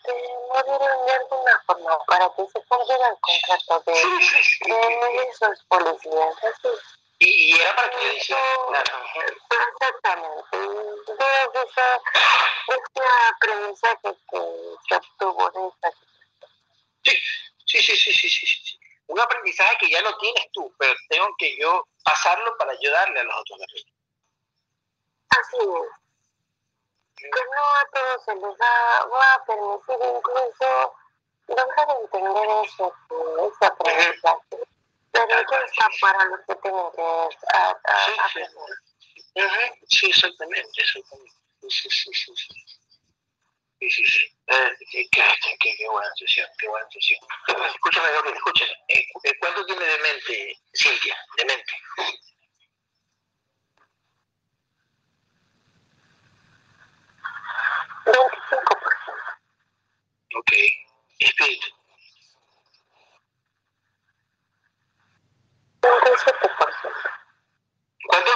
vacía. 0.08 0.64
de 0.64 0.74
morir 0.78 1.06
de 1.06 1.12
alguna 1.14 1.64
forma 1.66 1.98
para 2.08 2.30
que 2.36 2.46
se 2.48 2.66
cumpliera 2.66 3.10
el 3.10 3.18
contrato 3.20 3.84
de, 3.86 3.94
esos 5.30 5.64
policías. 5.68 6.36
Y, 7.20 7.60
era 7.60 7.76
para 7.76 7.90
que 7.90 8.20
claro. 8.28 8.98
Exactamente. 9.74 10.58
De 10.58 11.62
esa, 11.64 12.02
esa 12.68 13.28
aprendizaje 13.30 14.18
que 14.32 14.40
se 14.88 14.96
obtuvo 14.96 15.50
de 15.52 15.68
esta 15.68 15.92
Sí, 17.04 17.82
sí, 17.82 17.82
sí, 17.82 17.96
sí, 17.98 18.14
sí, 18.14 18.30
sí, 18.30 18.46
sí. 18.46 18.80
Un 19.08 19.20
aprendizaje 19.20 19.78
que 19.80 19.90
ya 19.90 20.02
lo 20.02 20.18
tienes 20.18 20.48
tú, 20.52 20.74
pero 20.78 20.94
tengo 21.10 21.28
que 21.38 21.58
yo 21.58 21.88
pasarlo 22.04 22.58
para 22.58 22.72
ayudarle 22.74 23.20
a 23.20 23.24
los 23.24 23.36
otros 23.38 23.60
guerreros. 23.60 23.94
Así 25.30 25.58
es. 25.58 26.07
Que 27.18 27.30
no 27.30 27.62
a 27.76 27.86
todos 27.94 28.24
se 28.26 28.36
les 28.36 28.44
va, 28.44 29.06
va 29.08 29.34
a 29.34 29.46
permitir 29.46 29.98
incluso 30.16 30.94
lograr 31.48 31.88
entender 32.02 32.48
eso, 32.64 32.94
ese 33.10 33.66
aprendizaje. 33.66 34.58
Pero 35.12 35.28
ya 35.28 35.58
está 35.66 35.90
para 36.00 36.26
los 36.26 36.40
que 36.48 36.56
tienen 36.56 36.92
que 36.96 37.02
a, 37.54 37.70
a, 37.70 38.06
Sí, 38.06 38.14
sí. 38.34 38.42
Sí, 39.90 40.06
exactamente, 40.08 40.82
exactamente. 40.82 41.34
Sí, 41.70 41.90
sí, 41.90 42.14
sí, 42.14 42.36
sí. 42.36 42.68
Eh, 44.48 44.72
qué, 44.92 45.08
qué, 45.12 45.24
qué, 45.60 45.76
qué 45.78 45.90
buena 45.90 46.10
sesión, 46.18 46.48
qué 46.60 46.68
buena 46.68 46.88
sesión. 46.90 47.20
Escúchame, 47.74 48.12
Gabriel, 48.12 48.36
escúchame. 48.36 48.72
Eh, 48.90 49.06
¿Cuánto 49.40 49.66
tiene 49.66 49.86
de 49.86 49.98
mente, 50.00 50.60
Cintia? 50.74 51.18
De 51.38 51.46
mente. 51.46 51.74
Veinticinco 58.08 58.74
por 58.80 58.94
ciento. 59.04 59.32
Ok. 60.40 60.52
Espíritu. 61.20 61.68
Treinta 65.82 66.10
y 66.10 66.18
siete 66.24 66.50
por 66.58 66.74
ciento. 66.82 67.10
¿Cuánto? 68.08 68.32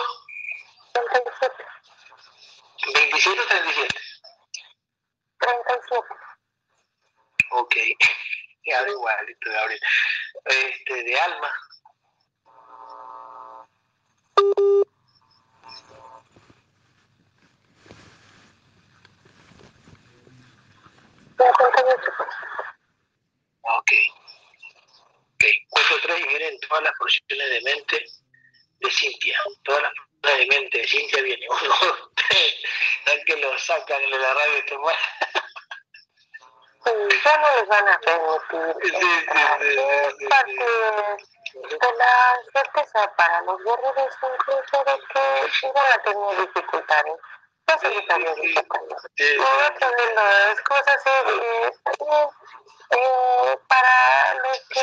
Treinta 0.93 1.19
y 1.19 1.33
siete. 1.39 1.65
27 2.93 3.39
o 3.39 3.47
37. 3.47 3.95
Treinta 5.39 5.73
y 5.73 5.79
siete. 5.87 6.15
Ok. 7.51 7.75
Ya 8.65 8.83
da 8.83 8.89
igualito, 8.89 9.49
Gabriel. 9.51 9.81
Este, 10.45 11.03
de 11.03 11.19
alma. 11.19 11.51
Cincuenta 14.35 14.51
y 14.51 14.81
ocho 14.81 15.85
por 15.87 15.87
ciento. 15.87 16.21
Ok. 23.63 23.91
Ok. 25.33 25.45
Cuento 25.69 25.95
tres 26.03 26.19
y 26.19 26.27
vienen 26.27 26.59
todas 26.59 26.83
las 26.83 26.93
porciones 26.99 27.49
de 27.49 27.61
mente 27.61 28.05
de 28.79 28.91
Cintia. 28.91 29.39
Todas 29.63 29.83
las 29.83 29.91
porciones 29.93 30.49
de 30.49 30.55
mente 30.55 30.77
de 30.77 30.87
Cintia 30.87 31.21
vienen. 31.23 31.49
Uno, 31.63 32.11
tres. 32.15 32.55
Es 33.05 33.25
que 33.25 33.37
lo 33.37 33.57
sacan 33.57 34.01
en 34.01 34.21
la 34.21 34.33
radio 34.33 34.57
y 34.57 34.65
te 34.65 34.77
mueren. 34.77 35.01
Sí, 36.83 36.91
ya 37.23 37.37
no 37.37 37.55
les 37.57 37.67
van 37.67 37.87
a 37.87 37.99
permitir. 37.99 38.75
es 38.81 40.29
parte 40.29 40.65
de 41.53 41.93
la 41.97 42.41
certeza 42.53 43.15
para 43.15 43.41
los 43.41 43.57
guerreros 43.63 44.15
incluso 44.23 44.83
de 44.85 44.99
que 45.13 45.67
iban 45.67 45.91
a 45.91 45.97
tener 46.03 46.47
dificultades. 46.47 47.19
De 49.17 49.37
las 50.15 50.61
cosas 50.61 51.01
es 51.05 51.73
eh, 51.85 52.27
eh, 52.91 53.59
para 53.67 54.33
los 54.35 54.59
que 54.69 54.81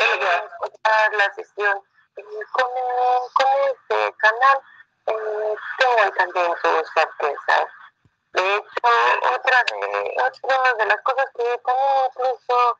a 0.83 1.09
la 1.11 1.33
sesión 1.35 1.81
eh, 2.17 2.23
con, 2.51 2.67
con 3.35 3.47
este 3.69 4.13
canal 4.17 4.61
eh, 5.05 5.55
tengan 5.77 6.11
también 6.15 6.51
sus 6.61 6.93
certezas 6.93 7.67
de 8.33 8.55
hecho, 8.55 8.67
otra 9.33 9.63
de, 9.63 10.15
otra 10.21 10.73
de 10.77 10.85
las 10.85 11.01
cosas 11.01 11.25
que 11.35 11.59
también 11.65 12.05
incluso 12.07 12.77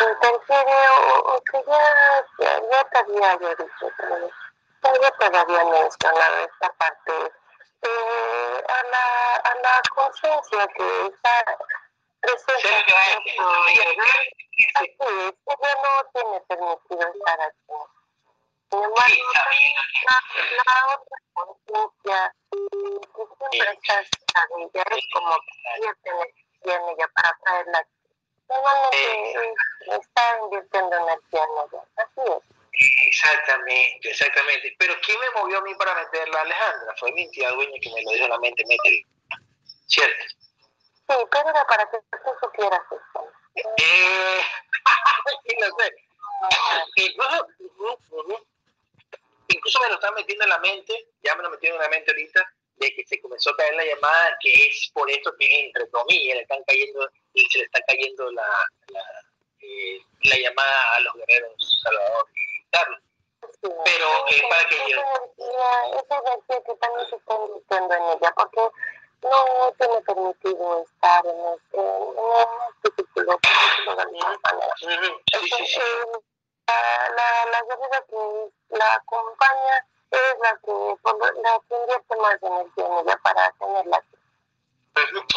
interfiere 0.00 0.88
o, 1.24 1.42
que 1.50 1.64
ya, 1.66 2.58
ya, 2.70 2.84
te 2.90 2.98
había 2.98 3.36
dicho, 3.36 3.92
ya 4.82 5.10
te 5.10 5.36
había 5.36 5.64
mencionado 5.64 6.36
esta 6.44 6.72
parte, 6.72 7.32
eh, 7.86 8.64
a 8.68 8.82
la, 8.82 9.36
a 9.36 9.54
la 9.54 9.82
conciencia 9.94 10.66
que 10.76 11.06
está 11.06 11.44
presente. 12.20 12.94
Así 14.74 14.88
es, 14.98 15.34
ella 15.46 15.72
no 15.82 15.92
tiene 16.12 16.40
permitido 16.48 17.12
estar 17.14 17.40
aquí. 17.40 17.78
Sin 18.70 18.82
embargo, 18.82 19.24
la, 20.06 20.16
la 20.64 20.70
otra 20.94 21.18
conciencia 21.34 22.34
que 22.50 23.22
siempre 23.38 23.70
está 23.82 24.40
de 24.56 24.62
ella 24.64 24.84
es 24.90 25.04
como 25.12 25.36
que 25.36 26.24
tiene 26.62 26.92
ella 26.92 27.08
para 27.14 27.38
traerla. 27.44 27.86
Normalmente 28.48 29.54
está 29.86 30.22
invirtiendo 30.42 30.96
energía 30.96 31.42
en 31.44 31.50
ella. 31.50 31.82
Así 31.96 32.22
es. 32.32 32.55
Exactamente, 32.78 34.10
exactamente. 34.10 34.74
Pero 34.78 34.94
¿quién 35.00 35.18
me 35.18 35.40
movió 35.40 35.58
a 35.58 35.62
mí 35.62 35.74
para 35.76 35.94
meterla, 35.94 36.42
Alejandra? 36.42 36.94
Fue 36.98 37.12
mi 37.12 37.30
tía 37.30 37.50
dueña 37.50 37.78
que 37.80 37.90
me 37.90 38.02
lo 38.02 38.10
dijo 38.10 38.28
la 38.28 38.38
mente, 38.38 38.64
métela. 38.66 39.06
¿Cierto? 39.86 40.24
Sí, 41.08 41.14
pero 41.30 41.50
era 41.50 41.64
para 41.66 41.88
que 41.90 41.98
tú 42.10 42.30
supieras. 42.42 42.80
Eh, 43.54 44.40
no 45.60 45.66
sé. 45.78 45.94
Incluso, 46.96 47.46
incluso 49.48 49.80
me 49.80 49.88
lo 49.88 49.94
están 49.94 50.14
metiendo 50.14 50.44
en 50.44 50.50
la 50.50 50.58
mente, 50.58 51.08
ya 51.22 51.34
me 51.34 51.42
lo 51.42 51.50
metieron 51.50 51.76
en 51.78 51.82
la 51.84 51.88
mente 51.88 52.10
ahorita, 52.10 52.52
de 52.76 52.94
que 52.94 53.06
se 53.06 53.20
comenzó 53.22 53.50
a 53.50 53.56
caer 53.56 53.74
la 53.74 53.86
llamada, 53.86 54.36
que 54.40 54.52
es 54.52 54.90
por 54.92 55.10
esto 55.10 55.34
que 55.38 55.66
entre 55.66 55.88
comillas 55.88 56.36
le 56.36 56.42
están 56.42 56.62
cayendo 56.64 57.08
y 57.32 57.44
se 57.46 57.58
le 57.58 57.64
está 57.64 57.80
cayendo 57.86 58.30
la, 58.32 58.46
la, 58.88 59.02
eh, 59.60 59.98
la 60.24 60.36
llamada 60.36 60.96
a 60.96 61.00
los 61.00 61.14
guerreros 61.14 61.80
Salvador 61.82 62.26
Pero 63.60 64.06
es 64.28 64.42
para 64.50 64.64
que 64.68 64.76
yo... 64.90 65.00
Esa 65.98 66.18
energía 66.18 66.62
que 66.64 66.74
también 66.76 67.08
se 67.10 67.16
está 67.16 67.34
invirtiendo 67.34 67.94
en 67.94 68.02
ella, 68.02 68.32
porque 68.36 68.68
no 69.22 69.72
tiene 69.78 70.00
permitido 70.02 70.82
estar 70.82 71.26
en 71.26 71.38
este, 71.54 71.80
este 72.84 72.88
círculo. 72.96 73.38
Sí, 74.76 74.88
sí, 75.40 75.66
sí. 75.66 75.80
La, 76.66 77.10
la, 77.10 77.26
la 77.50 77.62
guerrera 77.62 78.04
que 78.08 78.50
la 78.70 78.94
acompaña 78.94 79.86
es 80.10 80.34
la 80.42 80.58
que, 80.64 80.72
la 81.42 81.60
que 81.68 81.74
invierte 81.76 82.16
más 82.16 82.42
energía 82.42 82.86
en 82.86 82.92
ella 82.92 83.20
para 83.22 83.52
tenerla 83.52 83.96
aquí. 83.96 84.16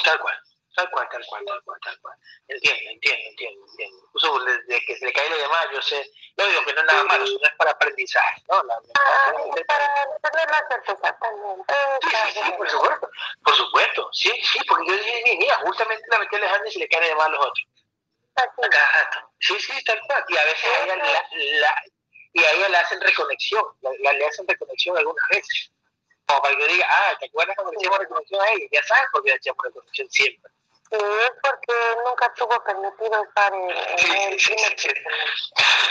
Tal 0.03 0.19
cual, 0.19 0.43
tal 0.79 0.89
cual, 0.91 1.07
tal 1.11 1.25
cual, 1.25 1.45
tal 1.45 1.63
cual, 1.63 1.79
tal 1.83 1.99
cual. 1.99 2.15
Entiendo, 2.47 2.91
entiendo, 2.91 3.29
entiendo, 3.29 3.65
entiendo. 3.67 3.97
Incluso 4.07 4.39
desde 4.45 4.85
que 4.85 4.97
se 4.97 5.05
le 5.05 5.13
cae 5.13 5.29
la 5.29 5.37
llamada, 5.37 5.71
yo 5.73 5.81
sé, 5.81 6.11
no 6.37 6.45
digo 6.45 6.63
que 6.65 6.73
no 6.73 6.79
es 6.79 6.87
nada 6.87 7.03
malo, 7.03 7.27
sino 7.27 7.43
es 7.43 7.55
para 7.57 7.71
aprendizaje, 7.71 8.43
¿no? 8.47 8.63
La, 8.63 8.75
ah, 8.75 9.33
es 9.57 9.65
para 9.65 10.31
tener 10.31 10.49
la 10.49 10.67
certeza 10.69 11.17
también. 11.19 11.63
Sí, 12.01 12.09
sí, 12.33 12.41
sí, 12.45 12.51
por 12.57 12.69
supuesto, 12.69 13.09
por 13.43 13.55
supuesto, 13.55 14.09
sí, 14.13 14.31
sí, 14.41 14.59
porque 14.67 14.87
yo 14.87 14.93
dije, 14.97 15.37
mira, 15.37 15.55
justamente 15.65 16.03
la 16.09 16.19
metí 16.19 16.35
a 16.35 16.39
Alejandra 16.39 16.69
y 16.69 16.71
se 16.71 16.79
le 16.79 16.89
cae 16.89 17.01
la 17.01 17.07
llamada 17.07 17.27
a 17.27 17.31
los 17.31 17.45
otros. 17.45 17.67
Acá, 18.35 19.27
sí, 19.39 19.59
sí, 19.59 19.83
tal 19.83 19.99
cual. 20.07 20.23
Y 20.29 20.37
a 20.37 20.45
veces 20.45 20.69
ella 20.83 20.95
la, 20.95 21.03
la, 21.03 21.83
y 22.31 22.43
a 22.43 22.51
ella 22.53 22.69
le 22.69 22.77
hacen 22.77 23.01
reconexión, 23.01 23.65
la, 23.81 24.13
le 24.13 24.25
hacen 24.25 24.47
reconexión 24.47 24.97
algunas 24.97 25.27
veces. 25.29 25.71
Como 26.25 26.41
para 26.41 26.55
que 26.55 26.61
yo 26.61 26.67
diga, 26.67 26.87
ah, 26.89 27.17
¿te 27.19 27.25
acuerdas 27.25 27.55
cuando 27.55 27.71
le 27.73 27.79
hicimos 27.79 27.99
reconexión 27.99 28.41
a 28.41 28.51
ella? 28.51 28.65
Ya 28.71 28.83
sabes 28.83 29.05
por 29.11 29.23
qué 29.23 29.31
le 29.31 29.35
hacíamos 29.35 29.65
reconexión 29.65 30.09
siempre. 30.09 30.51
Sí, 30.91 30.97
es 30.97 31.31
porque 31.43 31.73
nunca 32.03 32.33
tuvo 32.33 32.63
permitido 32.63 33.23
estar 33.23 33.53
en, 33.53 33.69
sí, 33.99 34.11
el 34.11 34.39
sí, 34.39 34.55
sí, 34.57 34.75
sí, 34.75 34.93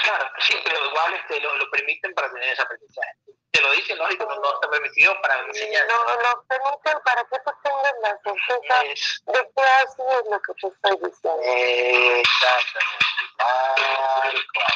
Claro, 0.03 0.31
sí, 0.41 0.57
pero 0.65 0.85
igual 0.87 1.15
este, 1.15 1.41
lo, 1.41 1.55
lo 1.57 1.71
permiten 1.71 2.13
para 2.15 2.33
tener 2.33 2.53
ese 2.53 2.63
aprendizaje. 2.63 3.13
Te 3.53 3.61
lo 3.61 3.71
dicen, 3.73 3.97
lógico, 3.97 4.25
no, 4.25 4.35
no 4.41 4.55
está 4.55 4.69
permitido 4.69 5.21
para 5.23 5.39
enseñar. 5.47 5.87
No, 5.87 6.05
lo 6.05 6.45
permiten 6.49 6.99
para 7.05 7.23
que 7.25 7.39
tú 7.45 7.51
tengas 7.63 7.95
la 8.03 8.19
certeza 8.25 8.83
es... 8.87 9.23
de 9.27 9.51
que 9.55 9.63
así 9.63 10.03
es 10.03 10.31
lo 10.31 10.41
que 10.41 10.55
te 10.55 10.67
estoy 10.67 10.97
diciendo. 11.09 11.43
Exactamente. 11.45 13.09
Tal 13.39 14.47
cual. 14.53 14.75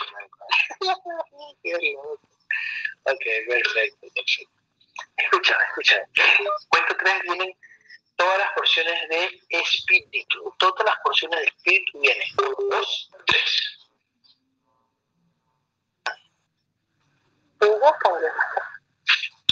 ok, 3.04 3.24
perfecto, 3.48 4.06
perfecto. 4.14 4.62
Escucha, 5.16 5.58
escucha. 5.68 6.06
Cuento 6.68 6.96
tres 6.96 7.22
vienen 7.22 7.56
todas 8.22 8.38
las 8.38 8.52
porciones 8.52 9.08
de 9.08 9.40
espíritu. 9.48 10.54
Todas 10.58 10.84
las 10.84 10.96
porciones 11.02 11.40
de 11.40 11.46
espíritu 11.46 11.98
vienen. 12.00 12.28
Dos, 12.36 13.10
tres. 13.26 13.78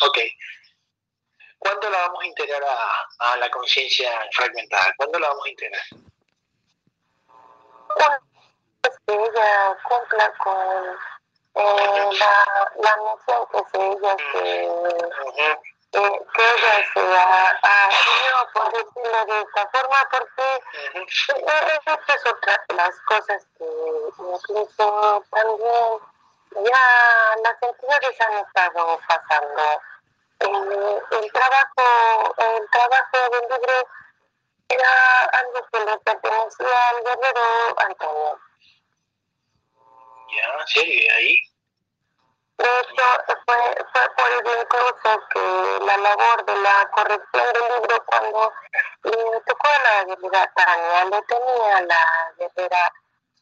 Ok. 0.03 0.19
¿Cuándo 1.59 1.91
la 1.91 1.99
vamos 1.99 2.23
a 2.23 2.27
integrar 2.27 2.63
a, 2.65 3.09
a 3.19 3.37
la 3.37 3.51
conciencia 3.51 4.11
fragmentada? 4.33 4.95
¿Cuándo 4.97 5.19
la 5.19 5.29
vamos 5.29 5.45
a 5.45 5.51
integrar? 5.51 5.83
Que 9.07 9.13
ella 9.15 9.77
cumpla 9.83 10.33
con 10.39 10.97
eh, 11.55 12.11
la, 12.19 12.73
la 12.77 12.97
misión 12.97 13.47
que 13.51 13.59
se 13.71 13.87
ella 13.87 14.17
se, 14.33 15.70
eh, 15.93 16.21
que 16.35 16.43
ella 16.43 16.93
se 16.95 17.01
ha 17.01 17.89
por 18.53 18.73
decirlo 18.73 19.25
de 19.27 19.41
esta 19.41 19.69
forma, 19.69 20.09
porque 20.11 20.61
estas 21.05 22.09
es 22.09 22.27
otra 22.27 22.65
de 22.69 22.75
las 22.77 23.01
cosas 23.03 23.47
que 23.59 23.65
incluso 24.19 25.25
también 25.31 25.99
ya 26.65 27.35
las 27.43 27.63
entidades 27.63 28.21
han 28.21 28.39
estado 28.39 29.01
pasando. 29.09 29.63
Eh, 30.41 31.03
el 31.11 31.33
trabajo, 31.33 32.35
el 32.39 32.71
trabajo 32.71 33.31
del 33.33 33.43
libro 33.43 33.89
era 34.69 35.25
algo 35.25 35.67
que 35.73 35.81
le 35.81 35.99
pertenecía 35.99 36.89
al 36.89 37.05
guerrero 37.05 37.79
Antonio. 37.79 38.41
Ya, 40.37 40.67
sí, 40.67 41.09
ahí. 41.09 41.50
De 42.61 42.67
hecho, 42.67 43.05
fue, 43.47 43.87
fue 43.91 44.05
por 44.17 44.31
ello 44.31 44.61
incluso 44.61 45.29
que 45.31 45.85
la 45.87 45.97
labor 45.97 46.45
de 46.45 46.57
la 46.57 46.91
corrección 46.91 47.53
del 47.55 47.81
libro, 47.81 48.05
cuando 48.05 48.53
le 49.05 49.41
tocó 49.47 49.69
a 49.69 49.79
la 49.79 50.05
guerrera 50.05 50.53
Tania, 50.55 51.05
le 51.07 51.23
tenía 51.23 51.81
la 51.81 52.33
guerrera, 52.37 52.93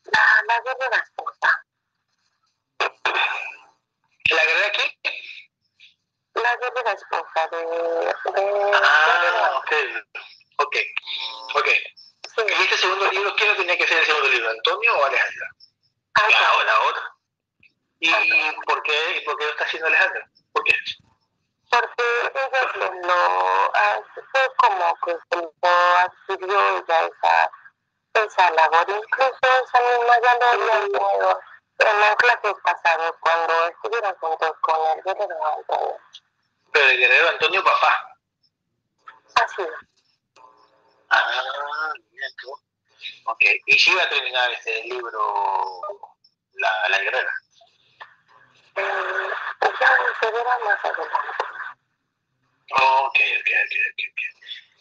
la, 0.05 0.43
la 0.47 0.61
guerrera 0.61 0.97
esposa. 0.99 1.65
¿La 4.31 4.45
guerrera 4.45 4.73
qué? 4.73 4.87
La 6.35 6.57
guerrera 6.57 6.93
esposa 6.93 7.49
de... 7.51 7.59
de 7.59 8.73
ah, 8.85 9.55
ok, 9.59 9.73
ok, 10.59 10.77
ok. 11.57 11.69
Sí. 12.37 12.43
¿Y 12.47 12.63
este 12.63 12.77
segundo 12.77 13.09
libro, 13.09 13.35
quién 13.35 13.49
lo 13.49 13.57
tenía 13.57 13.77
que 13.77 13.89
ser 13.89 13.99
el 13.99 14.07
segundo 14.07 14.29
libro, 14.29 14.49
Antonio 14.49 14.97
o 14.97 15.05
Alejandra? 15.07 15.51
Ah, 16.15 16.29
la, 16.31 16.65
la 16.65 16.81
otra. 16.83 17.18
¿Y 18.01 18.13
por 18.67 18.83
qué, 18.83 19.23
por 19.27 19.37
qué 19.37 19.45
lo 19.45 19.51
está 19.51 19.65
haciendo 19.65 19.89
Alejandra? 19.89 20.31
¿Por 20.53 20.65
qué? 20.65 20.75
Porque 21.71 22.05
ella 22.35 22.91
lo, 23.03 24.05
fue 24.33 24.55
como 24.57 24.97
que 25.05 25.19
adquirió 25.63 26.77
ella 26.79 27.07
esa, 27.07 27.51
esa 28.15 28.51
labor. 28.53 28.87
Incluso 28.89 29.39
esa 29.43 29.81
misma 29.81 30.21
ya 30.23 30.35
lo 30.39 30.45
había 30.47 30.81
tenido 30.81 31.41
en 31.79 32.01
las 32.01 32.17
clases 32.17 32.55
pasadas 32.63 33.13
cuando 33.21 33.69
estuvieron 33.69 34.15
juntos 34.17 34.53
con 34.61 34.77
el 34.97 35.03
guerrero 35.03 35.57
Antonio. 35.57 35.97
Pero 36.73 36.87
el 36.87 36.99
guerrero 36.99 37.29
Antonio 37.29 37.65
papá. 37.65 38.17
Así 39.43 39.63
es. 39.63 39.69
Ah, 41.11 41.93
mira 42.11 42.27
tú. 42.41 42.53
Ok, 43.27 43.45
¿y 43.67 43.79
si 43.79 43.95
va 43.95 44.03
a 44.05 44.09
terminar 44.09 44.51
este 44.53 44.85
libro 44.85 45.81
la, 46.55 46.89
la 46.89 46.99
guerrera? 46.99 47.33
Eh, 48.79 49.31
ya 49.81 49.91
se 50.21 50.31
verá 50.31 50.59
más 50.61 50.85
adelante. 50.85 51.45
Oh, 52.81 53.07
ok, 53.07 53.19
ok, 53.41 53.51
ok, 53.65 53.75
ok. 54.13 54.21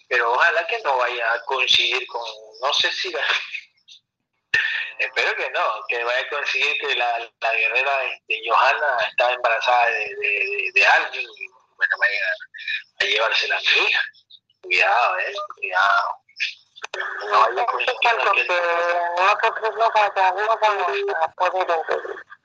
Pero 0.09 0.31
ojalá 0.33 0.67
que 0.67 0.79
no 0.83 0.97
vaya 0.97 1.33
a 1.33 1.43
coincidir 1.45 2.05
con, 2.07 2.21
no 2.61 2.73
sé 2.73 2.91
si 2.91 3.13
espero 4.99 5.35
que 5.35 5.49
no, 5.51 5.85
que 5.87 6.03
vaya 6.03 6.21
a 6.21 6.29
conseguir 6.29 6.77
que 6.79 6.95
la, 6.95 7.19
la 7.19 7.53
guerrera 7.53 8.03
este, 8.05 8.41
Johanna 8.47 8.97
está 9.09 9.33
embarazada 9.33 9.85
de, 9.87 10.15
de, 10.15 10.71
de, 10.73 10.85
alguien 10.85 11.23
y 11.23 11.47
bueno, 11.75 11.95
vaya 11.99 12.19
a, 12.99 13.05
llevarse 13.05 13.47
la 13.47 13.61
hija. 13.61 14.01
Cuidado, 14.61 15.19
eh, 15.19 15.33
cuidado. 15.55 16.21
No 17.29 17.39
vaya 17.41 17.61
a 17.61 17.65
conseguir 17.65 17.99
que 18.01 18.13
nosotros 18.13 19.75
no 19.75 19.85
a 21.15 21.27
poder 21.35 21.71
entender. 21.71 22.36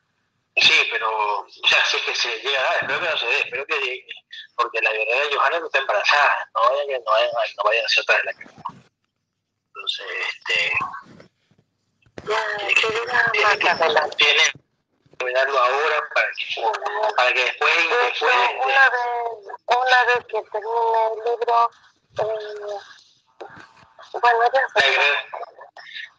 Sí, 0.56 0.88
pero, 0.90 1.40
o 1.40 1.46
sea, 1.66 1.84
si 1.86 1.96
es 1.96 2.02
que 2.02 2.14
se 2.14 2.28
llega 2.40 2.60
a 2.60 2.64
dar, 2.64 2.74
espero 2.82 3.00
que 3.00 3.06
no 3.06 3.16
se 3.16 3.26
dé, 3.26 3.40
espero 3.40 3.66
que 3.66 3.78
llegue, 3.78 4.06
porque 4.54 4.80
la 4.82 4.92
guerrera 4.92 5.24
Johanna 5.34 5.60
no 5.60 5.66
está 5.66 5.78
embarazada, 5.78 6.50
no 6.54 6.60
vaya 6.60 6.98
no 6.98 7.10
vaya, 7.10 7.30
no 7.56 7.64
vaya 7.64 7.84
a 7.84 7.88
ser 7.88 8.02
otra 8.02 8.18
de 8.18 8.24
la 8.24 8.32
que. 8.34 8.44
Entonces, 9.66 10.06
este. 10.28 10.72
Ya, 12.24 12.38
tiene, 12.60 12.74
que 12.74 13.70
tiene 14.16 14.42
que 14.42 14.52
terminarlo 15.16 15.58
ahora 15.58 16.08
para 16.14 16.28
que, 16.32 16.62
para 17.16 17.32
que 17.32 17.44
después. 17.44 17.72
después 18.04 18.34
una, 18.62 18.90
vez, 18.90 19.02
una 19.66 20.04
vez 20.04 20.18
que 20.28 20.42
termine 20.52 21.06
el 21.08 21.24
libro, 21.24 21.70
eh, 22.18 22.76
bueno, 24.20 24.50
ya. 24.52 24.66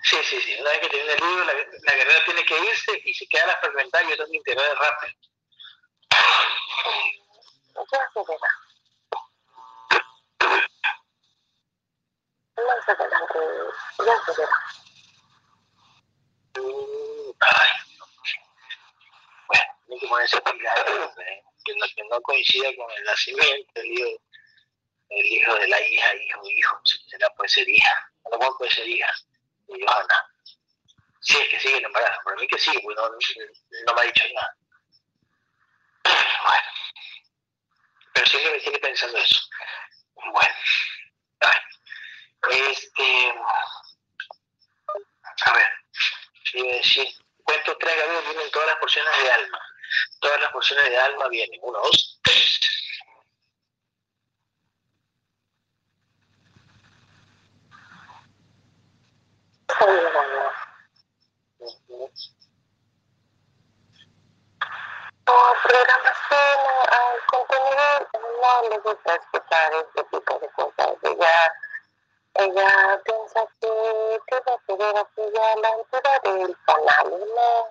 Sí, 0.04 0.18
sí, 0.24 0.42
sí. 0.42 0.58
Una 0.60 0.70
vez 0.72 0.80
que 0.82 0.90
termine 0.90 1.14
el 1.14 1.20
libro, 1.20 1.46
la, 1.46 1.54
la, 1.54 1.96
guerrera 1.96 2.26
tiene 2.26 2.46
que 2.46 2.60
irse 2.60 3.02
y 3.06 3.14
se 3.14 3.28
queda 3.28 3.48
la 3.48 3.58
fragmentar 3.58 4.04
y 4.04 4.08
que 4.08 4.38
integrar 4.38 4.78
rápido. 4.78 5.14
Ay. 17.40 17.70
Bueno, 19.48 19.64
tiene 19.88 20.00
que 20.02 20.08
ponerse 20.08 20.38
¿eh? 20.38 21.44
que, 21.64 21.76
no, 21.76 21.86
que 21.96 22.04
no 22.10 22.22
coincida 22.22 22.70
con 22.76 22.92
el 22.92 23.04
nacimiento 23.06 23.72
del 23.76 23.86
hijo, 23.86 24.22
el 25.10 25.26
hijo 25.26 25.56
de 25.56 25.68
la 25.68 25.82
hija, 25.82 26.16
hijo, 26.16 26.42
hijo, 26.50 26.82
será 27.08 27.30
puede 27.32 27.50
ser 27.50 27.68
hija, 27.70 28.12
a 28.26 28.30
lo 28.30 28.38
mejor 28.38 28.58
puede 28.58 28.72
ser 28.72 28.88
hija 28.88 29.14
de 29.74 29.86
Johanna. 29.86 30.30
Sí, 31.22 31.38
es 31.38 31.48
que 31.50 31.60
sigue 31.60 31.78
el 31.78 31.86
embarazo, 31.86 32.20
para 32.24 32.36
mí 32.36 32.48
que 32.48 32.60
sí, 32.60 32.72
porque 32.84 32.96
no, 32.96 33.10
no 33.10 33.94
me 33.94 34.02
ha 34.02 34.06
dicho 34.06 34.24
nada. 34.34 34.58
Bueno, 36.04 36.68
pero 38.14 38.26
siempre 38.26 38.52
me 38.52 38.60
tiene 38.60 38.80
pensando 38.80 39.18
eso. 39.18 39.40
Bueno, 40.16 40.56
ay. 41.40 41.58
este, 42.50 43.34
a 45.46 45.54
ver, 45.54 45.70
iba 46.54 46.72
a 46.72 46.76
decir, 46.76 47.08
cuento 47.44 47.78
tres 47.78 47.96
vienen 48.26 48.52
todas 48.52 48.68
las 48.68 48.78
porciones 48.78 49.24
de 49.24 49.32
alma. 49.32 49.60
Todas 50.20 50.42
las 50.42 50.52
porciones 50.52 50.90
de 50.90 50.98
alma 50.98 51.28
vienen, 51.30 51.60
uno, 51.64 51.80
dos, 51.80 52.20
tres. 52.24 52.60
Por 65.26 65.62
programación, 65.64 66.60
al 66.92 67.18
contenido, 67.28 68.10
no 68.42 68.70
le 68.70 68.78
gusta 68.80 69.16
escuchar 69.16 69.74
este 69.74 70.04
tipo 70.04 70.40
de 70.40 70.50
cosas. 70.50 70.92
Ella, 71.04 71.54
ella 72.36 73.02
piensa 73.06 73.48
que 73.62 73.68
debe 73.68 74.20
tener 74.68 74.98
aquella 74.98 75.54
a 75.54 75.56
la 75.58 75.70
altura 75.70 76.20
del 76.24 76.58
canal, 76.66 77.10
¿no? 77.10 77.68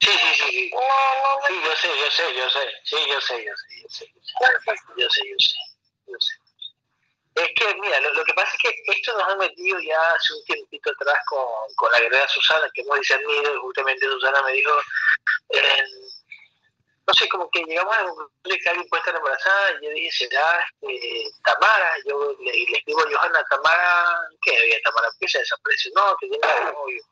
Sí, 0.00 0.10
sí, 0.10 0.34
sí, 0.34 0.50
sí. 0.50 0.70
Sí, 1.48 1.62
yo 1.64 1.76
sé, 1.76 1.88
yo 1.98 2.10
sé, 2.10 2.34
yo 2.34 2.50
sé. 2.50 2.68
Sí, 2.84 2.96
yo 3.08 3.20
sé, 3.20 3.44
yo 3.44 3.56
sé, 3.56 3.74
yo 3.76 3.88
yo 4.96 5.08
sé, 5.10 5.22
yo 5.28 5.36
sé. 5.38 5.58
Yo 6.06 6.16
sé. 6.18 6.41
Es 7.34 7.48
que, 7.56 7.74
mira, 7.80 7.98
lo, 8.00 8.24
que 8.24 8.34
pasa 8.34 8.52
es 8.52 8.58
que 8.58 8.92
esto 8.92 9.16
nos 9.16 9.28
ha 9.28 9.36
metido 9.36 9.78
ya 9.80 9.98
hace 10.12 10.34
un 10.34 10.44
tiempito 10.44 10.90
atrás 10.90 11.18
con, 11.26 11.46
con 11.76 11.90
la 11.90 12.00
guerrera 12.00 12.28
Susana, 12.28 12.68
que 12.74 12.82
hemos 12.82 12.98
discernido, 12.98 13.54
y 13.54 13.58
justamente 13.58 14.06
Susana 14.06 14.42
me 14.42 14.52
dijo, 14.52 14.70
eh, 15.48 15.84
no 17.06 17.14
sé, 17.14 17.28
como 17.28 17.50
que 17.50 17.64
llegamos 17.64 17.96
a 17.96 18.04
un 18.04 18.28
que 18.42 18.68
alguien 18.68 18.86
puede 18.88 19.00
estar 19.00 19.16
embarazada, 19.16 19.72
y 19.72 19.84
yo 19.86 19.90
dije, 19.92 20.10
será 20.12 20.64
este, 20.82 21.24
Tamara, 21.42 21.94
yo 22.06 22.36
le, 22.38 22.62
escribo 22.76 23.00
a 23.00 23.10
Johanna, 23.10 23.44
Tamara, 23.48 24.20
¿qué 24.42 24.56
había 24.58 24.82
Tamara? 24.82 25.08
¿Por 25.08 25.18
qué 25.20 25.28
se 25.28 25.38
desapareció? 25.38 25.92
No, 25.94 26.16
que 26.20 26.28
tiene 26.28 26.72
novio. 26.72 27.02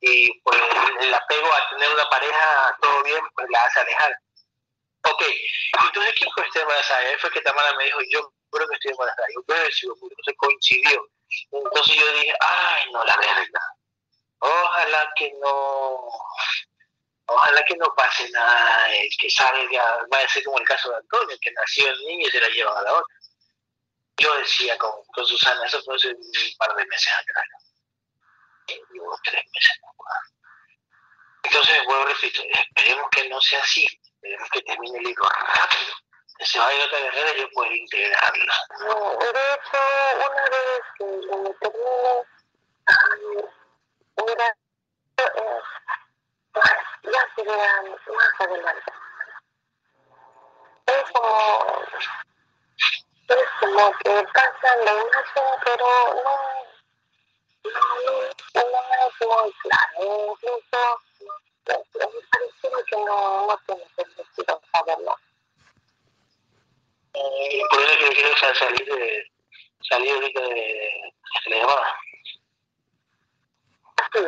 Y 0.00 0.40
pues 0.40 0.58
el 1.00 1.14
apego 1.14 1.52
a 1.52 1.70
tener 1.70 1.90
una 1.90 2.08
pareja, 2.10 2.76
todo 2.82 3.02
bien, 3.02 3.24
pues 3.34 3.48
la 3.50 3.64
hace 3.64 3.80
alejar. 3.80 4.14
Ok, 5.06 5.22
entonces, 5.86 6.14
¿quién 6.18 6.30
fue 6.34 6.46
esta 6.46 6.60
embarazada? 6.60 7.18
Fue 7.18 7.30
que 7.30 7.40
Tamara 7.40 7.74
me 7.76 7.84
dijo, 7.84 7.98
yo 8.10 8.30
creo 8.54 8.68
que. 8.68 8.88
Yo 8.88 9.44
creo 9.44 9.64
que 9.66 9.72
sí, 9.72 9.86
entonces 9.86 10.34
coincidió. 10.36 11.08
Entonces 11.50 11.96
yo 11.96 12.12
dije, 12.12 12.34
ay, 12.40 12.92
no, 12.92 13.04
la 13.04 13.16
verga. 13.16 13.60
Ojalá 14.38 15.12
que 15.16 15.32
no, 15.40 16.08
ojalá 17.26 17.64
que 17.64 17.76
no 17.76 17.94
pase 17.94 18.28
nada, 18.30 18.94
el 18.94 19.08
que 19.18 19.30
salga, 19.30 20.06
va 20.12 20.18
a 20.18 20.28
ser 20.28 20.44
como 20.44 20.58
el 20.58 20.66
caso 20.66 20.90
de 20.90 20.96
Antonio, 20.96 21.36
que 21.40 21.52
nació 21.52 21.88
el 21.88 22.04
niño 22.04 22.28
y 22.28 22.30
se 22.30 22.40
la 22.40 22.48
llevan 22.48 22.76
a 22.76 22.82
la 22.82 22.92
otra. 22.92 23.16
Yo 24.18 24.34
decía 24.36 24.78
con, 24.78 24.92
con 25.12 25.26
Susana, 25.26 25.66
eso 25.66 25.82
fue 25.82 25.96
hace 25.96 26.08
un 26.08 26.56
par 26.58 26.74
de 26.76 26.86
meses 26.86 27.12
atrás. 27.12 27.44
Digo, 28.66 29.18
tres 29.24 29.42
meses. 29.52 29.80
Entonces, 31.42 31.84
vuelvo 31.84 32.06
repito, 32.06 32.42
esperemos 32.42 33.10
que 33.10 33.28
no 33.28 33.40
sea 33.40 33.60
así, 33.60 33.84
esperemos 33.84 34.48
que 34.50 34.62
termine 34.62 34.98
el 34.98 35.04
libro 35.04 35.28
rápido 35.28 36.03
que 36.38 36.46
se 36.46 36.58
vaya 36.58 36.82
a 36.82 36.86
otra 36.86 36.98
guerrera 36.98 37.36
yo 37.38 37.50
puedo 37.50 37.72
integrarla. 37.72 38.54
No, 38.80 39.16
de 39.18 39.28
hecho, 39.28 39.78
una 40.26 40.42
vez 40.50 40.84
que 40.98 41.04
lo 41.04 41.54
termine, 41.60 42.26
mira, 44.26 44.56
ya 47.04 47.28
se 47.36 47.42
verán 47.42 47.90
más 47.90 48.40
adelante. 48.40 48.92
Es 50.86 51.10
como, 51.12 51.82
es 53.28 53.48
como 53.60 53.92
que 53.98 54.26
pasa 54.34 54.76
la 54.84 54.92
imagen, 54.92 55.48
pero 55.64 55.86
no, 56.24 56.34
no, 57.64 57.80
no, 58.54 58.80
es 59.06 59.26
muy 59.26 59.52
claro. 59.62 60.32
Incluso, 60.32 61.00
me 61.66 61.74
parece 62.30 62.84
que 62.90 62.96
no, 62.96 63.46
no 63.46 63.60
tiene 63.66 63.86
sentido 63.96 64.60
saberlo 64.72 65.16
eh, 67.14 67.62
por 67.70 67.80
eso 67.80 67.98
que 67.98 68.08
quiero 68.08 68.36
salir 68.36 68.84
de 68.84 69.30
salir 69.88 70.14
ahorita 70.14 70.40
de, 70.40 70.54
de 70.54 71.50
la 71.50 71.56
llamada. 71.56 71.98
Sí. 74.12 74.18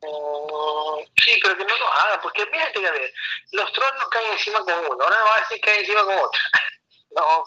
Mm, 0.00 1.04
sí, 1.24 1.40
pero 1.42 1.56
que 1.56 1.64
no 1.64 1.76
lo 1.76 1.92
haga, 1.92 2.20
porque 2.22 2.46
mira, 2.52 2.66
fíjate, 2.72 3.12
los 3.52 3.72
tronos 3.72 4.08
caen 4.10 4.32
encima 4.32 4.60
con 4.60 4.86
uno, 4.86 5.04
ahora 5.04 5.22
va 5.24 5.36
a 5.36 5.40
decir 5.40 5.60
que 5.60 5.66
caen 5.66 5.80
encima 5.80 6.04
con 6.04 6.18
otro. 6.18 6.40
no. 7.16 7.44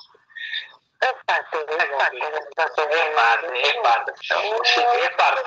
Es 1.01 1.13
parte, 1.25 1.57
es 1.57 1.85
parte 1.97 2.17
Es 2.17 3.15
parte, 3.15 3.61
es 3.61 3.75
parte. 3.77 4.11
Sí, 4.21 4.81
es 5.01 5.09
parte. 5.15 5.41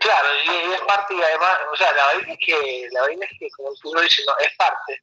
Claro, 0.00 0.28
y 0.44 0.72
es 0.72 0.80
parte 0.82 1.14
y 1.14 1.22
además, 1.22 1.58
o 1.72 1.76
sea, 1.76 1.92
la 1.92 2.06
vaina 2.06 2.32
es 2.32 2.38
que, 2.44 2.88
la 2.90 3.02
vaina 3.02 3.26
es 3.26 3.38
que, 3.38 3.48
como 3.56 3.74
tú 3.74 3.94
lo 3.94 4.00
dices, 4.00 4.26
no, 4.26 4.36
es 4.38 4.54
parte 4.56 5.02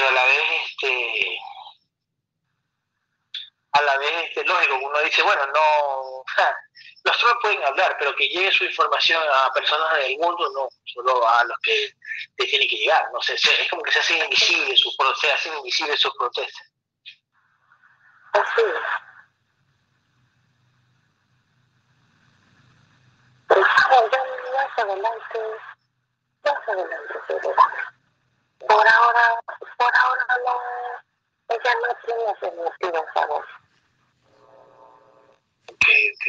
pero 0.00 0.08
a 0.08 0.12
la 0.12 0.24
vez 0.24 0.42
este 0.66 1.38
a 3.72 3.82
la 3.82 3.98
vez 3.98 4.28
este, 4.28 4.44
lógico 4.44 4.78
uno 4.82 4.98
dice 5.00 5.22
bueno 5.22 5.46
no 5.48 6.24
los 7.04 7.18
trolls 7.18 7.36
pueden 7.42 7.62
hablar 7.64 7.96
pero 7.98 8.16
que 8.16 8.28
llegue 8.28 8.50
su 8.50 8.64
información 8.64 9.22
a 9.30 9.52
personas 9.52 9.98
del 9.98 10.16
mundo 10.18 10.50
no 10.54 10.68
solo 10.84 11.28
a 11.28 11.44
los 11.44 11.58
que 11.62 11.92
te 12.36 12.46
tienen 12.46 12.68
que 12.68 12.76
llegar 12.76 13.10
no 13.12 13.20
sé 13.20 13.34
es 13.34 13.68
como 13.68 13.82
que 13.82 13.92
se 13.92 13.98
hacen 14.00 14.24
invisibles 14.24 14.80
sus 14.80 14.96
se 15.20 15.32
hacen 15.32 15.56
invisibles 15.58 16.00
sus 16.00 16.14
protestas 16.16 16.72
así 18.32 18.62
pues 23.48 23.60
más 23.60 24.78
adelante 24.78 25.40
más 26.42 26.68
adelante 26.68 27.14
verá 27.28 27.99
por 28.68 28.86
ahora, 28.94 29.40
por 29.78 29.96
ahora 29.96 30.26
no, 30.46 31.54
ella 31.54 31.74
no 31.82 31.94
tiene 32.06 32.34
permitido 32.40 33.04
saber. 33.14 33.44
Ok, 35.70 35.86
ok. 36.14 36.26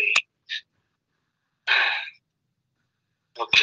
Ok. 3.40 3.58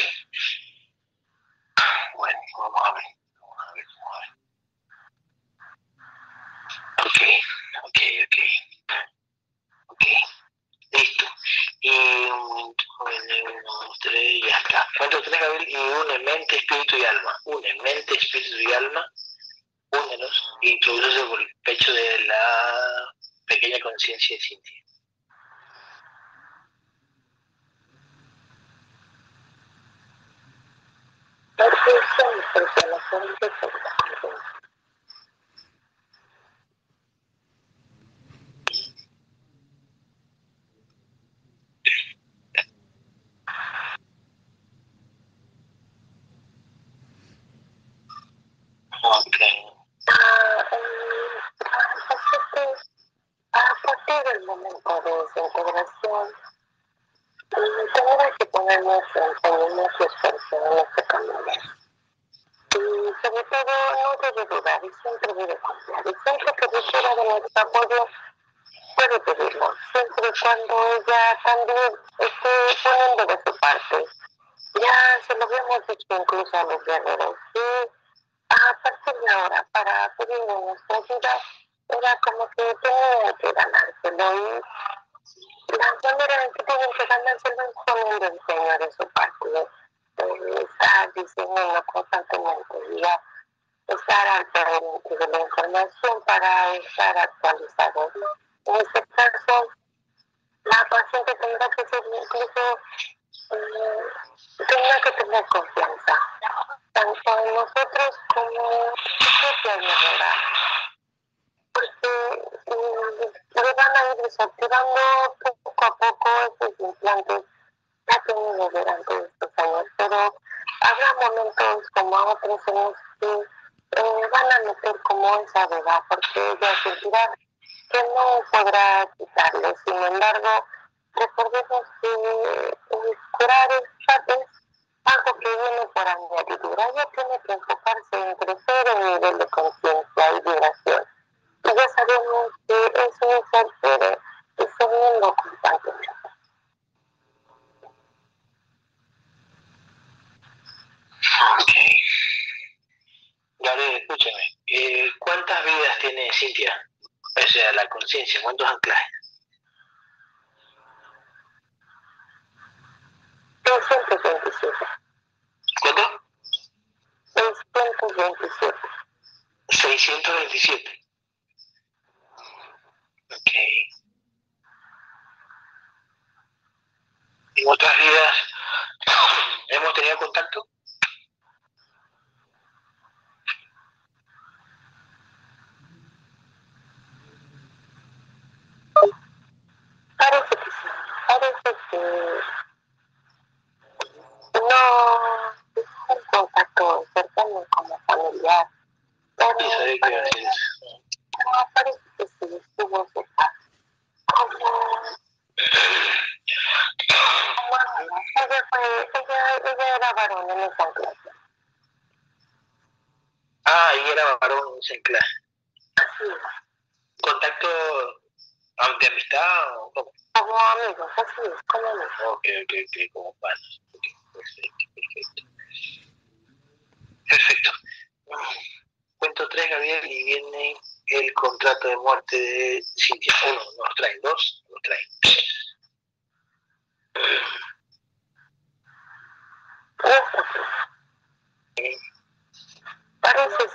conciencia 24.09 24.35
y 24.35 24.39
ciencia. 24.39 24.78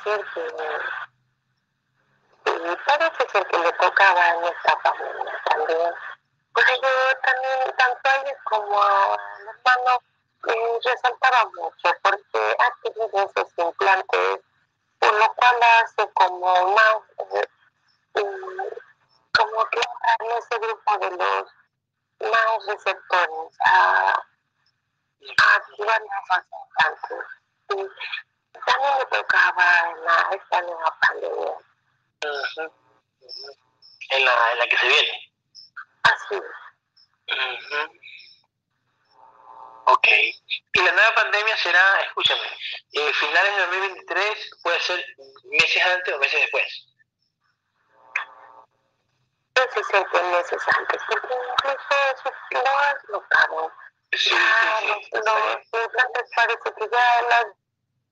ser 0.05 0.25
que, 0.35 0.41
y 2.47 2.77
parece 2.87 3.29
ser 3.33 3.47
que 3.47 3.59
le 3.59 3.73
tocaba 3.73 4.27
a 4.27 4.35
nuestra 4.35 4.77
familia 4.81 5.43
también. 5.47 5.95
Pues 6.53 6.67
yo 6.67 7.19
también, 7.23 7.77
tanto 7.77 8.01
a 8.05 8.17
ellos 8.17 8.39
como 8.45 8.81
a 8.81 9.17
mi 9.39 9.49
hermano, 9.49 9.99
eh, 10.47 10.79
resaltaba 10.85 11.51
mucho 11.57 11.89
porque 12.03 12.57
ha 12.59 12.71
tenido 12.83 13.09
esos 13.13 13.49
implantes, 13.57 14.41
por 15.01 15.15
lo 15.15 15.35
cual 15.35 15.63
hace 15.63 16.09
como 16.13 16.75
más, 16.75 16.97
eh, 17.19 17.49
como 19.33 19.65
que 19.71 19.81
en 19.81 20.31
ese 20.39 20.59
grupo 20.59 20.99
de 20.99 21.11
los 21.11 22.31
más 22.31 22.67
receptores 22.67 23.59
a, 23.65 24.13
a 24.13 25.55
activar 25.57 26.03
las 26.03 26.45
también 28.75 28.99
me 28.99 29.05
tocaba 29.07 29.91
en 29.91 30.05
la, 30.05 30.31
esta 30.33 30.63
nueva 30.63 30.99
pandemia. 31.01 31.51
Uh 31.51 31.59
-huh. 32.23 32.67
Uh 32.67 33.27
-huh. 33.27 33.59
En, 34.11 34.25
la, 34.25 34.53
en 34.53 34.59
la 34.59 34.67
que 34.69 34.77
se 34.77 34.89
viene. 34.89 35.33
Así 36.03 36.35
es. 36.35 36.41
Uh 36.41 37.59
-huh. 37.71 38.01
Ok. 39.87 40.09
Y 40.09 40.81
la 40.83 40.93
nueva 40.93 41.15
pandemia 41.15 41.57
será, 41.59 42.01
escúchame, 42.03 42.49
eh, 42.93 43.13
finales 43.13 43.55
de 43.55 43.61
2023, 43.61 44.51
puede 44.63 44.81
ser 44.81 45.05
meses 45.45 45.83
antes 45.85 46.15
o 46.15 46.19
meses 46.19 46.41
después. 46.41 46.87
Meses 49.57 49.87
antes, 49.95 50.23
meses 50.23 50.63
antes, 50.79 51.03
porque 51.09 51.35
incluso 51.35 51.95
eso 52.15 52.31
lo 52.51 52.79
han 52.79 52.97
notado. 53.09 53.73
Sí, 54.13 54.19
sí, 54.19 54.35
ah, 54.37 54.81
sí, 54.81 55.11
los, 55.13 56.29
parece 56.35 56.73
que 56.79 56.89
ya 56.91 57.23
las 57.29 57.47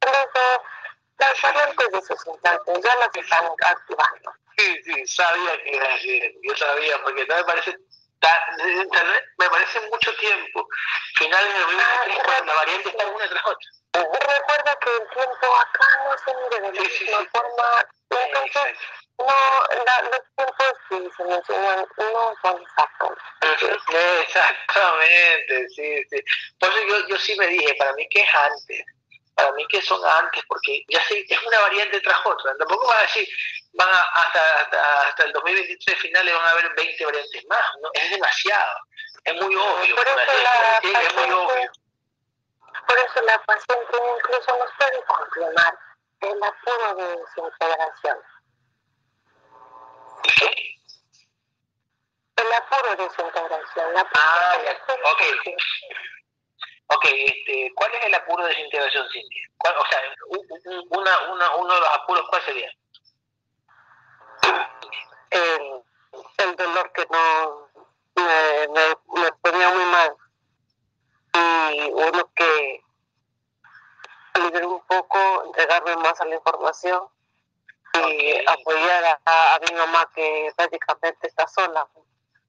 empresa, 0.03 0.63
las 1.19 1.43
variantes 1.43 1.91
de 1.93 2.03
sus 2.03 2.27
implantes 2.27 2.81
ya 2.83 2.97
las 2.97 3.11
están 3.15 3.45
activando. 3.65 4.33
Sí, 4.57 4.83
sí, 4.85 5.07
sabía 5.07 5.63
que 5.63 5.77
era 5.77 5.95
así, 5.95 6.41
yo 6.43 6.57
sabía, 6.57 7.03
porque 7.03 7.27
no 7.27 7.37
me 7.37 7.45
parece 7.45 7.79
me 9.39 9.49
parece 9.51 9.81
mucho 9.91 10.15
tiempo, 10.17 10.69
finales 11.17 11.53
del 11.55 11.63
2023, 11.63 12.27
ah, 12.29 12.45
la 12.47 12.55
variante 12.55 12.89
está 12.89 13.07
una 13.07 13.29
tras 13.29 13.45
otra. 13.45 13.69
Recuerda 13.95 14.79
que 14.81 14.91
el 14.91 15.09
tiempo 15.11 15.57
acá 15.57 15.87
no 16.05 16.17
se 16.19 16.33
mide 16.37 16.61
de 16.71 17.11
la 17.11 17.31
forma, 17.31 17.85
entonces 18.11 18.79
no, 19.19 19.27
la, 19.85 20.03
los 20.03 20.21
tiempos 20.37 20.73
sí 20.89 21.11
se 21.17 21.25
mencionan 21.25 21.87
no 21.99 22.35
son 22.43 22.63
exactos. 22.63 23.19
Exactamente, 24.21 25.69
sí, 25.71 26.05
sí. 26.11 26.25
Por 26.59 26.71
eso 26.71 26.87
yo, 26.89 27.09
yo 27.09 27.19
sí 27.19 27.37
me 27.37 27.47
dije, 27.49 27.75
para 27.75 27.93
mí 27.95 28.09
que 28.09 28.21
es 28.21 28.35
antes 28.35 28.85
para 29.35 29.53
mí 29.53 29.67
que 29.69 29.81
son 29.83 30.01
antes, 30.05 30.43
porque 30.47 30.85
ya 30.89 31.03
sé, 31.07 31.25
es 31.29 31.43
una 31.47 31.61
variante 31.61 32.01
tras 32.01 32.21
otra. 32.25 32.55
Tampoco 32.59 32.87
van 32.87 32.99
a 32.99 33.03
decir, 33.03 33.29
van 33.75 33.89
hasta, 34.15 34.61
hasta, 34.61 35.09
hasta, 35.09 35.25
el 35.25 35.33
2023 35.33 35.99
finales 35.99 36.35
van 36.35 36.45
a 36.45 36.51
haber 36.51 36.75
20 36.75 37.05
variantes 37.05 37.45
más, 37.49 37.65
¿no? 37.81 37.91
Es 37.95 38.11
demasiado, 38.11 38.77
es 39.25 39.35
muy 39.35 39.57
obvio. 39.57 39.97
Por 39.97 40.07
eso 40.07 40.17
la 40.17 40.81
paciente, 40.81 41.07
es 41.07 41.15
muy 41.15 41.31
obvio. 41.31 41.73
Por 42.87 42.99
eso 42.99 43.23
la 43.23 43.39
paciente 43.43 43.97
incluso 44.19 44.57
nos 44.59 44.71
puede 44.79 45.05
confirmar 45.05 45.79
el 46.21 46.43
apuro 46.43 46.95
de 46.95 47.19
su 47.35 47.45
integración. 47.45 48.19
¿Qué? 50.23 50.79
El 52.37 52.53
apuro 52.53 52.97
de 52.97 53.15
su 53.15 53.23
integración. 53.23 53.95
La 53.95 54.11
ah, 54.15 54.59
ok. 55.05 55.23
Ok, 56.95 57.05
este, 57.05 57.73
¿cuál 57.75 57.95
es 57.95 58.05
el 58.07 58.15
apuro 58.15 58.45
de 58.45 58.51
desintegración, 58.51 59.07
Cindy? 59.11 59.43
o 59.65 59.87
sea, 59.87 60.01
una, 60.91 61.33
una, 61.33 61.57
uno 61.57 61.75
de 61.75 61.81
los 61.81 61.89
apuros, 61.95 62.25
¿cuál 62.29 62.43
sería? 62.43 62.71
El, 65.31 65.83
el 66.39 66.57
dolor 66.57 66.93
que 66.93 67.07
no 67.11 67.69
me, 68.17 68.69
me, 69.21 69.33
ponía 69.41 69.71
muy 69.71 69.85
mal. 69.87 70.17
Y 71.35 71.91
uno 71.93 72.31
que 72.35 72.83
aliviar 74.35 74.67
un 74.67 74.85
poco, 74.87 75.45
entregarme 75.47 75.97
más 75.97 76.21
a 76.21 76.27
la 76.27 76.35
información 76.35 77.09
y 77.95 78.45
apoyar 78.47 79.19
a, 79.25 79.55
a, 79.55 79.61
mi 79.61 79.75
mamá 79.77 80.11
que 80.15 80.53
prácticamente 80.57 81.29
está 81.29 81.47
sola. 81.49 81.89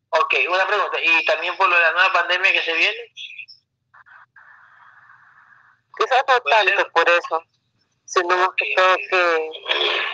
Ok, 0.10 0.34
una 0.50 0.68
pregunta. 0.68 0.98
¿Y 1.02 1.26
también 1.26 1.56
por 1.56 1.70
lo 1.70 1.76
de 1.76 1.82
la 1.82 1.92
nueva 1.92 2.14
pandemia 2.14 2.52
que 2.52 2.62
se 2.62 2.74
viene? 2.74 3.14
Quizás 5.98 6.24
no 6.28 6.40
tanto 6.42 6.92
por 6.92 7.10
eso, 7.10 7.44
sino 8.06 8.38
más 8.38 8.50
que 8.58 8.74
todo 8.76 8.96
que 9.10 9.50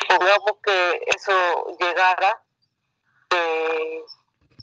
pongamos 0.07 0.53
que 0.63 1.03
eso 1.07 1.77
llegara, 1.79 2.41
que 3.29 4.03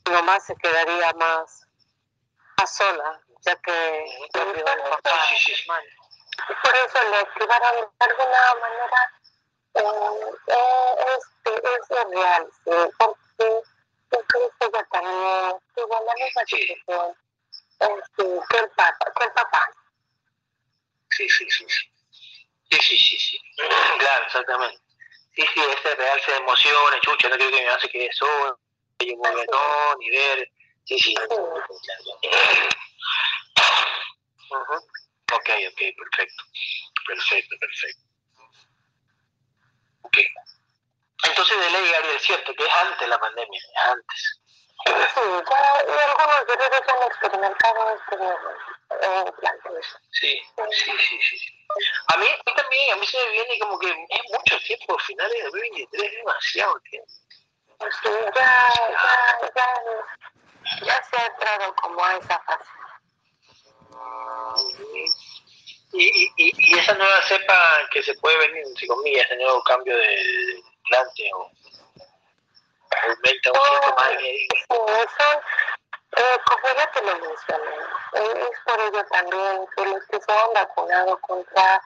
mi 0.06 0.12
mamá 0.12 0.38
se 0.40 0.54
quedaría 0.56 1.12
más, 1.14 1.66
más 2.58 2.76
sola, 2.76 3.20
ya 3.40 3.56
que 3.56 4.06
por 6.62 6.74
eso 6.74 7.10
le 7.10 7.16
activaron 7.16 7.88
de 7.98 8.06
alguna 8.06 8.54
manera 8.60 9.12
eh, 9.74 9.82
eh, 10.48 10.94
este, 11.18 11.50
es 11.56 12.08
real, 12.10 12.48
sí, 12.64 12.70
porque 12.98 13.62
incluso 14.12 14.54
ella 14.60 14.86
también 14.90 15.56
tuvo 15.74 16.04
la 16.04 16.14
misma 16.14 16.42
situación 16.46 17.16
este, 17.78 18.40
que 18.48 18.58
el 18.58 18.70
papá, 18.70 19.12
que 19.18 19.24
el 19.24 19.32
papá 19.32 19.70
sí, 21.10 21.28
sí, 21.28 21.50
sí. 21.50 21.64
Sí, 22.70 22.78
sí, 22.80 22.98
sí, 22.98 23.18
sí. 23.18 23.40
Claro, 23.98 24.26
exactamente. 24.26 24.78
Sí, 25.34 25.42
sí, 25.54 25.60
ese 25.60 25.94
real 25.94 26.20
se 26.22 26.36
emociona, 26.36 27.00
chucha, 27.00 27.28
no 27.28 27.36
creo 27.36 27.50
que 27.50 27.62
me 27.62 27.68
hace 27.68 27.88
que 27.88 28.06
eso, 28.06 28.26
yo 28.98 29.16
no, 29.52 29.94
ni 29.98 30.10
ver. 30.10 30.50
Sí, 30.84 30.98
sí. 30.98 31.14
Uh 31.30 31.56
Ok, 35.32 35.50
ok, 35.72 35.80
perfecto. 35.98 36.44
Perfecto, 37.06 37.56
perfecto. 37.58 38.02
Ok. 40.02 40.18
Entonces 41.24 41.58
de 41.58 41.70
ley, 41.70 41.90
Gabriel, 41.90 42.16
es 42.16 42.22
cierto 42.22 42.54
que 42.54 42.64
es 42.64 42.72
antes 42.72 43.00
de 43.00 43.08
la 43.08 43.18
pandemia, 43.18 43.60
es 43.60 43.90
antes. 43.90 44.40
Sí, 44.84 44.92
ya, 44.92 45.84
y 45.86 45.98
algunos 45.98 46.46
guerreros 46.46 46.88
han 46.88 47.02
experimentado 47.08 47.96
este 47.96 48.16
eh, 48.90 49.32
Sí, 50.10 50.40
sí, 50.70 50.92
sí, 50.98 51.38
sí. 51.38 51.66
A 52.08 52.16
mí, 52.18 52.26
también, 52.56 52.92
a 52.92 52.96
mí 52.96 53.06
se 53.06 53.18
me 53.18 53.30
viene 53.30 53.58
como 53.58 53.78
que 53.78 53.88
es 53.88 54.22
mucho 54.32 54.58
tiempo, 54.64 54.98
finales 54.98 55.36
de 55.36 55.44
2023 55.44 56.04
es 56.04 56.16
demasiado 56.18 56.80
tiempo. 56.90 57.12
Sí, 57.78 58.10
ya, 58.34 58.68
ya, 58.90 59.50
ya, 59.54 60.86
ya 60.86 61.02
se 61.02 61.16
ha 61.16 61.26
entrado 61.26 61.74
como 61.76 62.04
a 62.04 62.16
esa 62.16 62.38
fase. 62.40 62.70
Y, 65.92 66.32
y, 66.36 66.52
y, 66.56 66.78
esa 66.78 66.94
nueva 66.94 67.22
cepa 67.22 67.88
que 67.90 68.02
se 68.02 68.14
puede 68.14 68.38
venir, 68.38 68.64
entre 68.66 68.86
comillas, 68.86 69.26
ese 69.26 69.36
nuevo 69.36 69.62
cambio 69.62 69.96
de 69.96 70.62
plante 70.88 71.30
o 71.34 71.50
aumenta 73.02 73.52
un 73.52 73.58
poquito 73.58 73.94
más 73.96 74.10
de 74.18 74.48
Eso, 75.02 75.40
eh, 76.16 76.38
como 76.46 76.74
ya 76.74 76.90
te 76.92 77.02
lo 77.02 77.18
mencioné, 77.18 77.76
eh, 78.14 78.48
es 78.50 78.60
por 78.64 78.80
ello 78.80 79.04
también 79.10 79.66
que 79.76 79.84
los 79.84 80.04
que 80.06 80.20
se 80.20 80.32
han 80.32 80.52
vacunado 80.54 81.18
contra, 81.20 81.82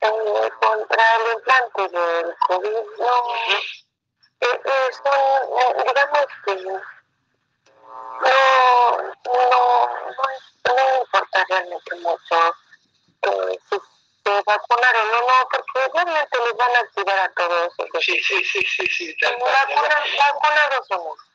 eh, 0.00 0.50
contra 0.60 1.16
el 1.16 1.32
implante 1.34 1.88
del 1.88 2.36
COVID 2.46 2.84
no, 2.98 3.24
eh, 4.40 4.90
son, 5.04 5.14
eh, 5.60 5.84
digamos 5.86 6.26
que 6.44 6.56
no, 6.56 6.80
no, 8.22 9.12
no, 9.24 9.90
no 10.64 10.98
importa 11.00 11.44
realmente 11.48 11.94
mucho 11.96 12.56
eh, 13.22 13.58
si 13.70 13.76
se 14.24 14.42
vacunaron 14.46 15.10
o 15.10 15.20
no, 15.20 15.48
porque 15.50 15.90
realmente 15.94 16.38
les 16.38 16.56
van 16.56 16.76
a 16.76 16.78
activar 16.80 17.18
a 17.18 17.32
todos. 17.34 17.72
Sí, 18.00 18.20
sí, 18.22 18.44
sí, 18.44 18.62
sí, 18.64 18.86
sí. 18.86 19.16
Vacunados 19.20 20.86
o 20.90 20.96
no. 20.96 21.32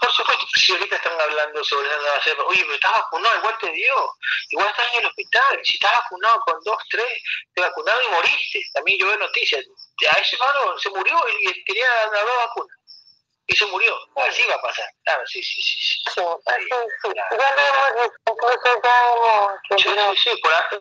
Por 0.00 0.10
supuesto, 0.12 0.46
si 0.56 0.72
ahorita 0.72 0.96
están 0.96 1.20
hablando 1.20 1.62
sobre 1.62 1.88
la 1.88 2.20
cepa, 2.22 2.42
oye, 2.44 2.62
pero 2.62 2.74
estás 2.74 2.92
vacunado, 2.92 3.36
igual 3.36 3.58
te 3.58 3.70
dio, 3.70 4.16
igual 4.48 4.68
estás 4.68 4.94
en 4.94 5.00
el 5.00 5.06
hospital, 5.06 5.60
si 5.62 5.74
estás 5.74 5.92
vacunado 5.92 6.40
con 6.46 6.58
dos, 6.64 6.78
tres, 6.88 7.22
te 7.54 7.60
vacunaron 7.60 8.04
y 8.04 8.08
moriste. 8.08 8.62
También 8.72 8.98
yo 8.98 9.08
veo 9.08 9.18
noticias, 9.18 9.62
a 10.08 10.18
ese 10.18 10.36
hermano 10.36 10.78
se 10.78 10.88
murió 10.88 11.18
y 11.28 11.64
quería 11.64 11.86
dar 11.86 12.24
dos 12.24 12.36
vacunas. 12.38 12.76
Y 13.46 13.56
se 13.56 13.66
murió, 13.66 13.94
así 14.16 14.46
va 14.46 14.54
a 14.54 14.62
pasar. 14.62 14.86
Claro, 15.04 15.26
sí, 15.26 15.42
sí, 15.42 15.60
sí. 15.60 15.80
sí. 15.80 16.02
sí, 16.04 16.12
sí. 16.14 17.08
Ya 17.14 17.54
lo 17.54 17.60
hemos 17.60 18.02
visto, 18.02 18.32
incluso 18.32 18.80
ya 18.82 19.10
hemos... 19.10 19.52
Sí, 19.76 19.88
sí, 19.90 20.30
sí, 20.30 20.40
por 20.40 20.52
ahí 20.54 20.80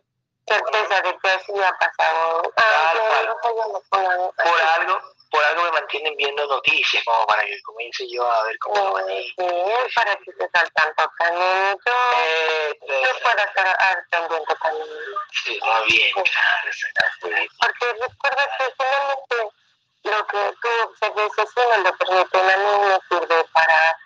certeza 0.49 1.01
de 1.01 1.17
que 1.17 1.29
así 1.29 1.53
ha 1.63 1.77
pasado. 1.77 2.53
Ah, 2.57 2.93
por 3.41 4.61
algo, 4.61 4.99
por 5.31 5.43
algo 5.45 5.63
me 5.63 5.71
mantienen 5.71 6.15
viendo 6.17 6.45
noticias, 6.47 7.03
como 7.05 7.25
para 7.27 7.45
que 7.45 7.61
comience 7.61 8.07
yo 8.09 8.29
a 8.29 8.43
ver 8.43 8.57
cómo 8.59 8.83
lo 8.83 8.93
manejo. 8.93 9.35
Sí, 9.37 9.93
para 9.95 10.15
que 10.15 10.31
estés 10.31 10.49
al 10.53 10.71
tanto 10.71 11.11
también. 11.19 11.77
Yo, 11.85 13.01
yo 13.01 13.23
para 13.23 13.43
estar 13.43 13.77
al 13.79 14.05
pendiente 14.09 14.55
también. 14.61 14.87
Sí, 15.31 15.59
muy 15.61 15.91
bien, 15.91 16.13
claro, 16.13 16.69
exactamente. 16.69 17.55
Porque 17.61 17.85
recuerda 17.93 18.49
que 18.57 18.73
finalmente 18.77 19.55
lo 20.03 20.27
que 20.27 20.55
tú 20.61 20.69
observes 20.83 21.31
así 21.37 21.69
no 21.69 21.77
lo 21.77 21.97
permite, 21.97 22.37
a 22.39 22.57
mí 22.57 22.87
me 22.87 22.99
sirve 23.09 23.43
para 23.53 23.97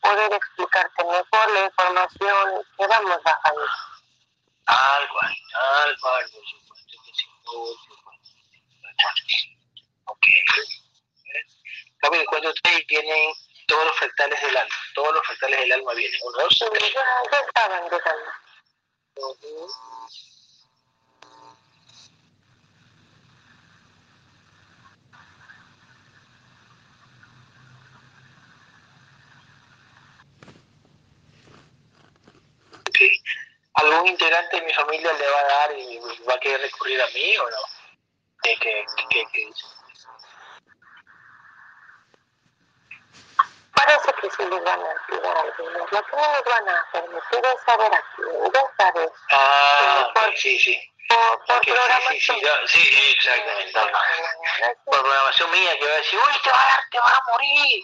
poder 0.00 0.32
explicarte 0.32 1.04
mejor 1.04 1.50
la 1.52 1.60
información 1.60 2.62
que 2.78 2.86
vamos 2.86 3.22
bajando. 3.22 3.66
Cual, 4.64 5.34
tal 5.52 6.00
cual, 6.00 6.30
por 6.30 6.44
supuesto 6.46 6.96
que 7.04 7.12
sí, 7.14 7.26
Ok. 10.04 10.26
cuando 12.28 12.50
ustedes 12.50 12.86
vienen 12.86 13.32
todos 13.66 13.86
los 13.86 13.96
fractales 13.96 14.40
del 14.42 14.56
alma, 14.56 14.74
todos 14.94 15.14
los 15.14 15.26
fractales 15.26 15.60
del 15.60 15.72
alma 15.72 15.94
vienen, 15.94 16.20
uno, 16.22 16.38
dos, 16.38 16.58
tres. 16.72 16.94
Estaban. 17.46 17.90
Algún 33.80 34.08
integrante 34.08 34.56
de 34.56 34.62
mi 34.62 34.72
familia 34.72 35.12
le 35.12 35.30
va 35.30 35.40
a 35.40 35.44
dar 35.44 35.78
y 35.78 35.98
va 36.28 36.34
a 36.34 36.40
querer 36.40 36.60
recurrir 36.60 37.00
a 37.02 37.06
mí 37.08 37.36
o 37.38 37.50
no? 37.50 37.56
¿Qué, 38.42 38.56
qué, 38.58 38.84
qué, 39.10 39.50
Parece 43.74 44.12
que 44.20 44.30
sí 44.30 44.42
les 44.44 44.64
van 44.64 44.80
a 44.80 44.90
activar 44.90 45.36
algunos. 45.38 45.92
Lo 45.92 46.02
que 46.02 46.16
no 46.16 46.32
les 46.32 46.44
van 46.44 46.68
a 46.68 46.88
permitir 46.92 47.40
es 47.44 47.64
saber 47.64 47.94
aquí, 47.94 48.22
ya 48.54 48.62
sabes. 48.76 49.10
Ah, 49.30 50.12
sí, 50.36 50.58
sí. 50.58 50.78
Por, 51.08 51.44
por 51.46 51.60
programación. 51.60 52.38
Sí, 52.66 52.78
sí, 52.78 52.84
sí, 52.84 52.94
sí, 52.94 53.12
exactamente. 53.16 53.80
Por 54.84 55.00
programación 55.00 55.50
mía 55.50 55.78
que 55.78 55.86
va 55.86 55.92
a 55.92 55.96
decir, 55.96 56.18
uy, 56.18 56.42
te 56.42 56.50
va 56.50 56.60
a, 56.60 56.88
te 56.90 56.98
va 56.98 57.08
a 57.08 57.22
morir. 57.32 57.82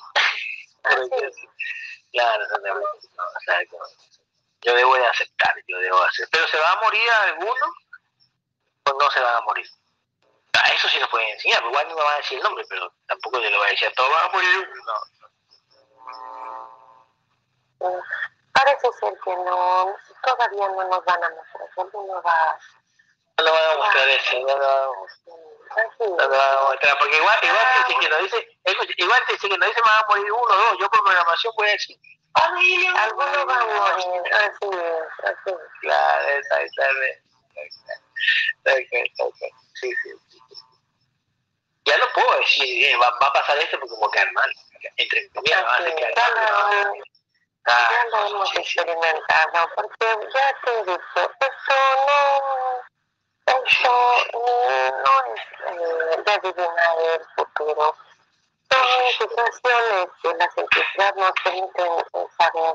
Claro, 2.13 2.47
no, 2.49 2.81
yo 4.67 4.75
debo 4.75 4.97
de 4.97 5.07
aceptar, 5.07 5.55
yo 5.69 5.79
debo 5.79 6.01
de 6.01 6.07
hacer. 6.07 6.29
Pero 6.31 6.47
¿se 6.49 6.59
va 6.59 6.73
a 6.73 6.81
morir 6.83 7.09
alguno 7.11 7.67
o 8.85 8.93
no 8.93 9.11
se 9.11 9.21
van 9.21 9.37
a 9.37 9.41
morir? 9.43 9.67
Ah, 10.55 10.69
eso 10.75 10.89
sí 10.89 10.99
nos 10.99 11.09
pueden 11.11 11.29
enseñar, 11.29 11.63
igual 11.65 11.89
no 11.89 11.95
me 11.95 12.03
van 12.03 12.15
a 12.15 12.17
decir 12.17 12.39
el 12.39 12.45
nombre, 12.45 12.65
pero 12.69 12.93
tampoco 13.07 13.41
yo 13.41 13.49
le 13.51 13.57
voy 13.57 13.67
a 13.67 13.71
decir 13.71 13.89
a 13.89 13.93
todos 13.93 14.11
van 14.11 14.27
a 14.27 14.33
morir. 14.33 14.69
No. 17.79 18.03
Parece 18.53 18.89
ser 18.99 19.15
que 19.23 19.37
no, 19.37 19.95
todavía 20.23 20.69
no 20.69 20.85
nos 20.89 21.05
van 21.05 21.23
a 21.23 21.31
mostrar, 21.31 21.91
no 21.93 22.23
va 22.23 22.59
no 23.39 23.45
lo 23.45 23.53
van 23.53 23.71
a 23.71 23.77
mostrar 23.77 24.09
eso, 24.09 24.39
no 24.41 24.47
lo 24.47 24.67
van 24.67 24.83
a 24.83 24.87
mostrar. 24.99 25.37
No 26.01 26.17
lo 26.17 26.29
van 26.29 26.57
a 26.57 26.63
mostrar, 26.63 26.99
porque 26.99 27.17
igual, 27.19 27.39
igual 27.43 27.67
te 27.75 27.79
dice 27.79 28.01
que 28.01 28.09
no 28.09 28.17
dice, 28.17 28.59
igual 28.97 29.23
te 29.27 29.33
dice 29.35 29.49
que 29.49 29.59
no 29.59 29.67
dice 29.67 29.81
van 29.83 30.03
a 30.03 30.07
morir 30.09 30.33
uno 30.33 30.43
o 30.43 30.57
dos, 30.57 30.77
yo 30.81 30.89
por 30.89 31.05
programación 31.05 31.53
voy 31.57 31.69
a 31.69 31.73
decir, 31.73 31.99
algunos 32.37 33.47
van 33.47 33.61
a 33.61 33.65
morir, 33.65 34.35
así 34.35 34.69
es, 34.73 35.25
así 35.25 35.51
es. 35.51 35.57
Claro, 35.81 36.29
exactamente. 36.29 37.23
Sí, 39.75 39.95
sí, 40.03 40.11
sí. 40.29 40.39
Ya 41.85 41.97
no 41.99 42.07
puedo 42.15 42.41
decir, 42.41 42.85
eh, 42.85 42.97
va, 42.97 43.11
va, 43.23 43.29
a 43.29 43.33
pasar 43.33 43.57
esto 43.59 43.79
porque 43.79 43.95
como 43.95 44.11
quedar 44.11 44.33
mal, 44.33 44.53
entre 44.97 45.31
comillas, 45.31 45.65
va 45.65 45.77
a 45.77 45.85
quedar 45.85 46.35
mal. 46.35 46.93
Ah, 47.69 47.91
ya 47.91 48.05
lo 48.11 48.27
hemos 48.27 48.57
experimentado, 48.57 49.69
porque 49.75 50.07
ya 50.35 50.55
te 50.65 50.71
he 50.71 50.85
dicho, 50.85 51.31
esto 51.41 51.75
no, 52.07 52.23
esto 53.47 53.95
no 54.33 55.35
es 55.35 55.43
eh, 55.67 56.23
de 56.25 56.33
adivinar 56.33 56.97
el 57.15 57.21
futuro. 57.37 57.97
Son 58.71 59.29
situaciones 59.29 60.09
que 60.23 60.35
la 60.35 60.51
cientificidad 60.51 61.15
nos 61.17 61.33
permiten 61.43 61.93
saber 62.39 62.75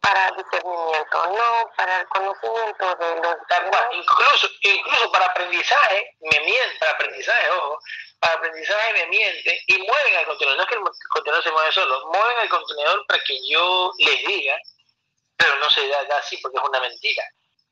para 0.00 0.30
discernimiento, 0.36 1.26
no 1.26 1.70
para 1.76 2.00
el 2.00 2.08
conocimiento 2.08 2.94
de 2.94 3.16
los 3.16 3.36
incluso, 3.92 4.48
incluso 4.60 5.10
para 5.10 5.26
aprendizaje, 5.26 6.14
me 6.20 6.40
miente, 6.40 6.76
para 6.78 6.92
aprendizaje, 6.92 7.50
ojo, 7.50 7.78
para 8.20 8.34
aprendizaje 8.34 8.92
me 8.92 9.06
miente 9.06 9.60
y 9.66 9.78
mueven 9.78 10.16
al 10.16 10.26
contenedor, 10.26 10.58
no 10.58 10.62
es 10.62 10.68
que 10.68 10.74
el 10.76 10.82
contenedor 11.10 11.42
se 11.42 11.50
mueve 11.50 11.72
solo, 11.72 12.06
mueven 12.06 12.38
al 12.38 12.48
contenedor 12.48 13.04
para 13.06 13.22
que 13.24 13.38
yo 13.48 13.92
les 13.98 14.26
diga, 14.26 14.56
pero 15.36 15.56
no 15.56 15.70
se 15.70 15.88
da, 15.88 15.98
así 16.18 16.36
porque 16.38 16.58
es 16.58 16.64
una 16.64 16.80
mentira 16.80 17.24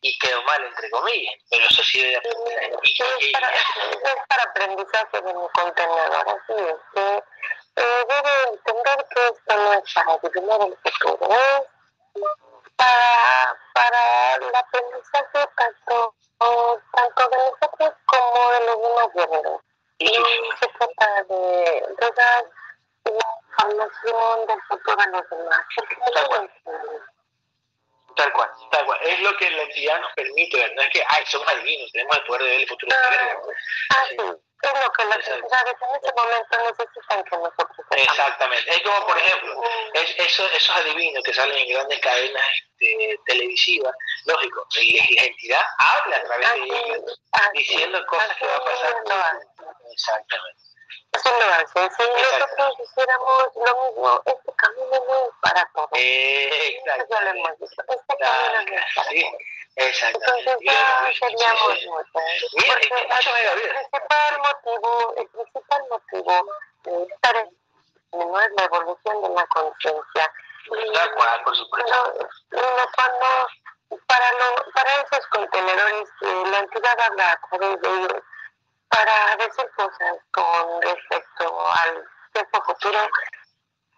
y 0.04 0.18
quedó 0.18 0.42
mal 0.42 0.62
entre 0.62 0.90
comillas, 0.90 1.34
pero 1.50 1.64
eso 1.64 1.82
sí 1.82 1.98
debe 2.02 2.16
aprender. 2.18 2.78
es, 2.82 3.32
para, 3.32 3.50
es 3.54 3.64
para 4.28 4.42
aprendizaje 4.42 5.22
de 5.22 5.32
mi 5.32 5.48
contenedor, 5.54 6.28
así 6.28 6.52
es 6.52 6.76
que 6.94 7.24
eh, 7.76 8.06
debe 8.08 8.48
entender 8.52 9.06
que 9.14 9.26
esto 9.28 9.56
no 9.56 9.72
es 9.72 9.94
para 9.94 10.12
adivinar 10.12 10.60
el 10.60 10.76
futuro, 10.82 11.28
es 11.32 12.72
para, 12.76 13.58
para 13.72 14.34
el 14.34 14.54
aprendizaje 14.54 15.48
tanto, 15.56 16.14
tanto 16.38 17.28
de 17.30 17.36
nosotros 17.38 17.94
como 18.04 18.50
de 18.50 18.60
los 18.66 18.82
demás 18.82 19.08
guerreros. 19.14 19.60
Y 20.00 20.08
se 20.08 20.68
trata 20.78 21.22
de, 21.30 21.86
de 21.98 22.10
dar 22.14 22.44
información 23.06 24.46
del 24.48 24.62
futuro 24.68 25.00
a 25.00 25.06
los 25.06 25.30
demás. 25.30 25.60
Tal 26.14 26.28
cual. 26.28 26.50
tal 28.16 28.32
cual, 28.34 28.50
tal 28.70 28.83
cual. 28.83 28.83
Es 29.04 29.20
lo 29.20 29.36
que 29.36 29.50
la 29.50 29.62
entidad 29.62 30.00
nos 30.00 30.12
permite 30.14 30.56
ver. 30.56 30.74
No 30.74 30.82
es 30.82 30.88
que, 30.90 31.04
ay, 31.06 31.24
somos 31.26 31.48
adivinos, 31.48 31.92
tenemos 31.92 32.16
el 32.16 32.24
poder 32.24 32.42
de 32.42 32.48
ver 32.48 32.60
el 32.60 32.68
futuro. 32.68 32.96
Ah, 33.90 34.04
sí 34.08 34.16
es 34.64 34.84
lo 34.84 34.92
que 34.92 35.04
las 35.04 35.18
sociedades 35.18 35.76
en 35.80 35.96
ese 35.96 36.14
momento 36.16 36.58
necesitan 36.58 37.24
que 37.24 37.36
nosotros 37.36 37.86
Exactamente. 37.90 38.70
Es 38.70 38.80
como, 38.82 39.06
por 39.06 39.18
ejemplo, 39.18 39.62
es, 39.94 40.14
eso, 40.18 40.48
esos 40.50 40.76
adivinos 40.76 41.22
que 41.24 41.34
salen 41.34 41.58
en 41.58 41.68
grandes 41.68 42.00
cadenas 42.00 42.42
este, 42.78 43.18
televisivas, 43.26 43.94
lógico, 44.26 44.66
y 44.80 45.14
la 45.14 45.22
entidad 45.22 45.62
habla 45.78 46.16
a 46.16 46.24
través 46.24 46.54
de 46.54 46.64
ellos, 46.64 47.20
diciendo 47.54 48.04
cosas 48.06 48.36
que 48.36 48.46
van 48.46 48.56
a 48.56 48.64
pasar. 48.64 48.94
Exactamente. 49.92 50.62
Eso 51.12 51.30
lo 51.30 51.54
hace. 51.54 51.90
Si 51.96 52.02
nosotros 52.10 52.74
hiciéramos 52.80 53.44
lo 53.54 53.84
mismo, 53.84 54.22
este 54.26 54.52
camino 54.56 55.04
no 55.06 55.24
es 55.24 55.30
para 55.40 55.70
todos. 55.74 55.90
Eh, 55.94 56.76
exacto. 56.76 57.06
Ya 57.10 57.20
lo 57.20 57.30
hemos 57.30 57.58
dicho. 57.58 57.82
Este 57.88 58.16
camino 58.18 58.62
no 58.66 58.74
es 58.74 58.94
para 58.94 59.10
todos. 59.10 59.34
Exactamente. 59.76 60.50
Entonces 60.50 60.56
ya 60.62 61.12
seríamos 61.18 61.78
muchos. 61.86 62.12
Porque 62.12 62.88
el 62.94 63.08
principal 63.70 64.38
motivo, 64.38 65.14
el 65.16 65.28
principal 65.28 65.82
motivo 65.90 66.46
de 66.84 67.02
estar 67.04 67.36
en 67.36 67.64
no 68.16 68.40
es 68.40 68.48
la 68.56 68.64
evolución 68.64 69.22
de 69.22 69.28
la 69.30 69.46
conciencia. 69.46 70.32
por 71.44 71.56
supuesto. 71.56 72.28
Cuando, 72.94 73.48
para, 74.06 74.32
lo, 74.32 74.72
para 74.72 74.90
esos 75.02 75.26
contenedores 75.28 76.08
que 76.20 76.50
la 76.50 76.58
entidad 76.60 77.00
habla 77.00 77.32
a 77.32 77.40
través 77.48 77.80
de 77.80 77.88
ellos, 77.88 78.22
para 78.88 79.36
decir 79.36 79.70
cosas 79.76 80.16
con 80.30 80.82
respecto 80.82 81.66
al 81.66 82.04
tiempo 82.32 82.62
futuro, 82.64 83.08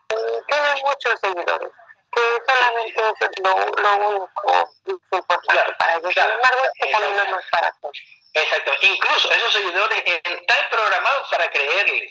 tienen 0.08 0.78
muchos 0.84 1.20
seguidores 1.20 1.72
que 2.16 2.22
solamente 2.46 3.00
eso 3.00 3.14
es 3.20 3.38
lo, 3.42 3.52
lo 3.82 3.96
único 3.96 5.16
importante 5.16 5.74
para 5.78 5.96
ellos. 5.96 6.14
Sin 6.14 6.22
embargo, 6.22 6.62
este 6.74 6.90
camino 6.90 7.24
no 7.30 7.38
es 7.38 7.46
para 7.50 7.72
todos. 7.80 7.96
Exacto. 8.32 8.72
Incluso 8.80 9.32
esos 9.32 9.52
seguidores 9.52 10.02
están 10.06 10.58
programados 10.70 11.28
para 11.30 11.50
creerle 11.50 12.10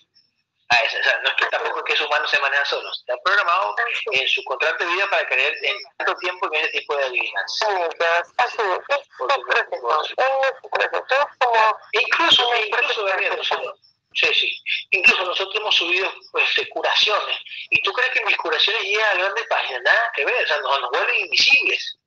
a 0.70 0.76
eso. 0.78 0.98
O 1.00 1.04
sea, 1.04 1.20
no 1.22 1.30
es 1.30 1.36
que 1.36 1.46
tampoco 1.48 1.80
es 1.80 1.86
que 1.86 1.98
sus 1.98 2.08
humanos 2.08 2.30
se 2.30 2.40
manejan 2.40 2.66
solos. 2.66 3.00
Están 3.00 3.18
programados 3.24 3.76
en 4.12 4.28
su 4.28 4.44
contrato 4.46 4.84
de 4.84 4.94
vida 4.94 5.08
para 5.10 5.28
creer 5.28 5.54
en 5.62 5.78
tanto 5.98 6.16
tiempo 6.18 6.48
en 6.52 6.62
ese 6.62 6.80
tipo 6.80 6.96
de 6.96 7.04
adivinanzas. 7.04 7.70
Así 8.38 8.58
es. 8.58 8.98
Es 8.98 9.10
un 9.20 9.44
proceso. 9.44 10.06
Es 10.18 10.64
un 10.64 10.70
proceso. 10.72 11.30
como... 11.40 11.78
Incluso, 11.94 12.56
incluso, 12.56 13.08
incluso 13.08 13.76
Sí, 14.16 14.34
sí. 14.34 14.64
Incluso 14.92 15.26
nosotros 15.26 15.56
hemos 15.58 15.76
subido 15.76 16.10
pues, 16.32 16.50
curaciones. 16.72 17.38
¿Y 17.70 17.82
tú 17.84 17.92
crees 17.92 18.12
que 18.12 18.26
mis 18.26 18.38
curaciones 18.38 18.82
llegan 18.84 19.12
a 19.12 19.20
grandes 19.20 19.46
páginas? 19.48 19.82
Nada 19.84 20.12
que 20.16 20.26
ver, 20.26 20.44
o 20.44 20.48
sea, 20.48 20.58
nos, 20.62 20.80
nos 20.80 20.90
vuelven 20.92 21.20
invisibles. 21.20 21.98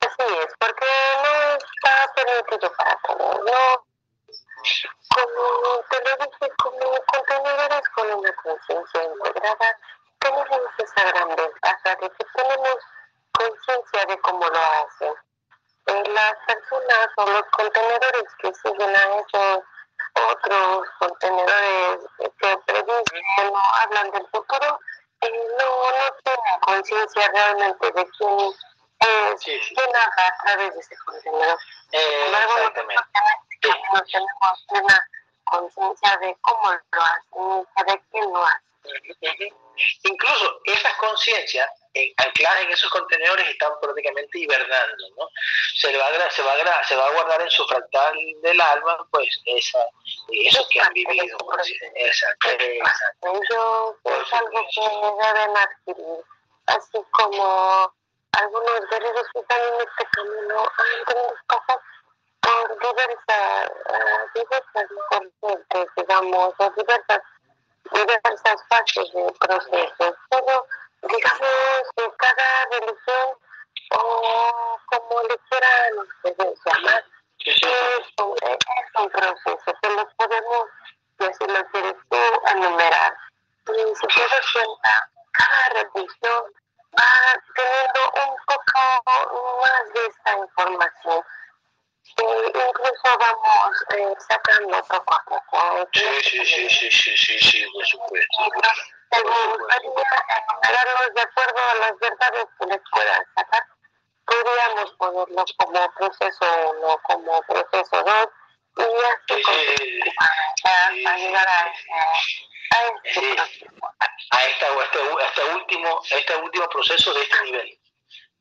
Así 0.00 0.34
es, 0.34 0.54
porque 0.58 0.86
no 1.22 1.54
está 1.54 2.12
permitido 2.16 2.72
para 2.76 2.98
todos. 3.06 3.40
No, 3.44 3.86
como 5.08 5.82
te 5.90 5.98
lo 6.04 6.16
dije, 6.16 6.52
como 6.62 7.04
contenedores 7.06 7.88
con 7.94 8.12
una 8.12 8.32
conciencia 8.36 9.02
integrada, 9.02 9.78
tenemos 10.18 10.70
esa 10.78 11.04
gran 11.04 11.28
ventaja 11.28 11.96
de 12.00 12.10
que 12.10 12.24
tenemos 12.34 12.76
conciencia 13.32 14.04
de 14.06 14.20
cómo 14.20 14.48
lo 14.48 14.58
hacen. 14.58 15.14
Eh, 15.86 16.02
las 16.10 16.34
personas 16.46 17.08
o 17.16 17.26
los 17.26 17.42
contenedores 17.56 18.24
que 18.38 18.52
siguen 18.54 18.96
a 18.96 19.16
esos 19.16 19.64
otros 20.14 20.86
contenedores 20.98 21.98
que 22.18 22.56
predicen 22.66 23.48
o 23.50 23.58
hablan 23.80 24.10
del 24.10 24.26
futuro, 24.28 24.78
eh, 25.22 25.30
no, 25.58 25.90
no 25.90 26.14
tienen 26.24 26.60
conciencia 26.60 27.30
realmente 27.32 27.92
de 27.92 28.10
quién 28.18 28.38
es, 29.00 29.42
sí, 29.42 29.58
sí. 29.60 29.74
quién 29.74 29.88
habla 29.88 30.26
a 30.26 30.44
través 30.44 30.74
de 30.74 30.80
ese 30.80 30.96
contenedor. 31.04 31.58
Eh, 31.92 32.26
exactamente. 32.30 33.51
No 33.62 34.02
tenemos 34.04 34.64
una 34.68 35.08
conciencia 35.44 36.16
de 36.18 36.36
cómo 36.42 36.72
lo 36.72 37.02
hacen, 37.02 37.86
de 37.86 38.02
quién 38.10 38.32
lo 38.32 38.44
hace. 38.44 39.52
Incluso 40.04 40.60
esas 40.64 40.94
conciencias 40.94 41.68
ancladas 42.16 42.62
en 42.62 42.70
esos 42.70 42.90
contenedores 42.90 43.48
están 43.48 43.72
prácticamente 43.80 44.38
hibernando, 44.38 45.04
¿no? 45.16 45.28
Se 45.76 45.96
va, 45.96 46.06
a, 46.06 46.30
se, 46.30 46.42
va 46.42 46.52
a, 46.52 46.84
se 46.84 46.96
va 46.96 47.06
a 47.06 47.12
guardar 47.12 47.42
en 47.42 47.50
su 47.50 47.64
fractal 47.66 48.16
del 48.42 48.60
alma, 48.60 49.06
pues, 49.10 49.28
esa, 49.44 49.78
eso 50.30 50.66
que 50.70 50.80
han 50.80 50.92
vivido. 50.92 51.36
Pues, 51.38 51.72
exacto, 51.94 52.48
Ellos 52.48 53.94
es 54.04 54.32
algo 54.32 54.66
que 54.74 55.26
deben 55.26 55.56
adquirir, 55.56 56.24
así 56.66 56.98
como 57.12 57.92
algunos 58.32 58.80
guerreros 58.90 59.26
que 59.32 59.40
están 59.40 59.60
en 59.60 59.88
este 59.88 60.06
camino 60.12 60.62
han 60.62 61.04
tenido 61.06 61.28
que 61.28 61.44
pasar 61.46 61.78
por 61.78 62.01
diversas, 62.80 63.70
diversas 64.34 64.88
corrientes, 65.08 65.88
digamos, 65.96 66.54
o 66.58 66.70
diversas 66.76 67.20
diversas 67.90 68.56
fases 68.68 69.12
del 69.12 69.32
proceso, 69.34 70.16
pero 70.30 70.66
digamos 71.02 71.90
que 71.96 72.10
cada 72.16 72.66
religión 72.70 73.36
o 73.94 74.78
como 74.86 75.22
le 75.22 75.38
quieran 75.48 76.54
llamar, 76.64 77.04
es 77.44 77.62
un, 78.18 78.36
es 78.42 78.58
un 78.98 79.10
proceso 79.10 79.78
que 79.82 79.90
lo 79.90 80.08
podemos, 80.16 80.68
si 81.18 81.46
lo 81.46 81.66
quieres 81.70 81.96
tú, 82.08 82.16
enumerar. 82.46 83.16
Y 83.66 83.94
si 83.96 84.06
te 84.06 84.20
das 84.22 84.52
cuenta, 84.52 85.10
cada 85.32 85.82
religión 85.82 86.44
va 86.98 87.42
teniendo 87.54 88.00
un 88.26 88.36
poco 88.46 89.60
más 89.60 89.92
de 89.92 90.06
esta 90.06 90.38
información 90.38 91.24
incluso 92.18 93.18
vamos 93.18 93.84
eh, 93.96 94.14
sacando 94.28 94.82
poco 94.84 95.14
a 95.14 95.24
poco. 95.24 95.88
Sí, 95.92 96.04
sí, 96.22 96.44
sí, 96.44 96.68
sí, 96.68 96.90
sí, 96.90 97.16
sí, 97.16 97.38
sí, 97.38 97.66
por 97.72 97.86
supuesto. 97.86 98.44
¿Te 99.10 99.20
gustaría 99.22 99.78
enumerarlos 99.82 101.14
de 101.14 101.20
acuerdo 101.20 101.60
a 101.70 101.74
las 101.74 101.98
verdades 101.98 102.46
que 102.58 102.66
les 102.66 102.80
puedan 102.90 103.24
sacar? 103.36 103.62
Podríamos 104.24 104.92
ponerlo 104.92 105.44
como 105.58 105.94
proceso 105.94 106.46
1, 106.80 106.98
como 107.02 107.42
proceso 107.42 108.02
2 108.04 108.28
y 108.78 108.82
así 108.82 109.42
sí, 109.44 110.00
para 110.62 111.16
llegar 111.16 111.46
a, 111.46 111.64
a, 111.64 111.72
este 113.04 113.20
a, 113.20 113.44
esta, 113.44 113.74
a, 114.30 114.44
este, 114.46 114.64
a, 114.64 115.26
este, 115.26 115.54
último, 115.54 116.00
a 116.10 116.14
este 116.16 116.36
último 116.36 116.68
proceso 116.70 117.12
de 117.12 117.22
este 117.22 117.42
nivel. 117.44 117.81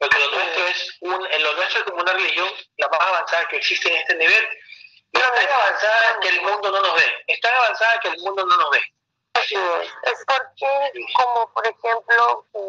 Porque 0.01 0.17
lo 0.17 0.31
nuestro 0.31 0.65
es 0.65 0.97
un, 1.01 1.27
en 1.31 1.43
lo 1.43 1.53
nuestro 1.53 1.79
es 1.79 1.85
como 1.85 2.01
una 2.01 2.13
religión, 2.13 2.49
la 2.77 2.89
más 2.89 3.01
avanzada 3.01 3.47
que 3.49 3.57
existe 3.57 3.87
en 3.87 3.99
este 3.99 4.15
nivel, 4.15 4.47
no 5.13 5.19
es 5.19 5.31
tan 5.31 5.47
avanzada 5.47 6.19
que 6.21 6.29
el 6.29 6.41
mundo 6.41 6.71
no 6.71 6.81
nos 6.81 6.95
ve, 6.95 7.23
es 7.27 7.39
tan 7.39 7.53
avanzada 7.53 7.99
que 7.99 8.07
el 8.07 8.17
mundo 8.17 8.43
no 8.43 8.57
nos 8.57 8.71
ve. 8.71 8.81
Así 9.35 9.53
es, 9.53 10.25
porque, 10.25 11.05
como 11.13 11.53
por 11.53 11.67
ejemplo, 11.67 12.45
si 12.51 12.59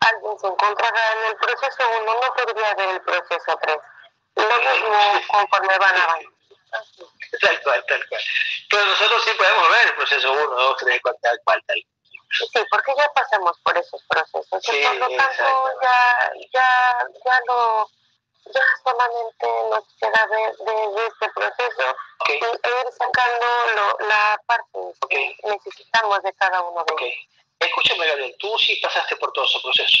alguien 0.00 0.38
se 0.38 0.46
encontrara 0.48 1.12
en 1.12 1.24
el 1.30 1.36
proceso 1.36 1.82
1, 2.02 2.04
no 2.04 2.34
podría 2.34 2.74
ver 2.74 2.88
el 2.90 3.00
proceso 3.00 3.58
3. 3.62 3.76
Lo 4.36 4.44
mismo 4.44 5.22
conforme 5.28 5.78
van 5.78 5.96
avanzando. 5.96 6.36
Tal 7.40 7.62
cual, 7.62 7.84
tal 7.88 8.06
cual. 8.06 8.20
Pero 8.68 8.84
nosotros 8.84 9.24
sí 9.24 9.30
podemos 9.38 9.70
ver 9.70 9.86
el 9.86 9.94
proceso 9.94 10.30
1, 10.30 10.46
2, 10.46 10.76
3, 10.76 11.00
4, 11.02 11.20
tal 11.22 11.40
cual, 11.42 11.62
tal 11.66 11.82
cual. 11.82 11.95
Sí, 12.30 12.60
porque 12.70 12.92
ya 12.96 13.10
pasamos 13.14 13.58
por 13.62 13.76
esos 13.78 14.02
procesos. 14.08 14.62
Sí, 14.62 14.82
por 14.82 14.96
lo 14.96 15.16
tanto, 15.16 15.70
ya, 15.82 16.32
ya, 16.52 17.08
ya 17.24 17.40
lo, 17.46 17.88
ya 18.52 18.62
solamente 18.84 19.46
nos 19.70 19.84
queda 20.00 20.26
ver 20.26 20.56
de, 20.56 21.06
este 21.06 21.28
proceso 21.34 21.96
y, 22.28 22.32
e 22.32 22.36
ir 22.36 22.92
sacando 22.98 23.46
lo, 23.74 24.08
la 24.08 24.40
parte 24.46 24.78
que 25.08 25.36
necesitamos 25.44 26.22
de 26.22 26.32
cada 26.34 26.62
uno 26.62 26.84
de 26.84 27.06
ellos. 27.06 27.28
Escúchame, 27.58 28.06
Gabriel, 28.06 28.36
tú 28.38 28.58
sí 28.58 28.76
pasaste 28.82 29.16
por 29.16 29.32
todo 29.32 29.44
ese 29.44 29.60
proceso. 29.62 29.96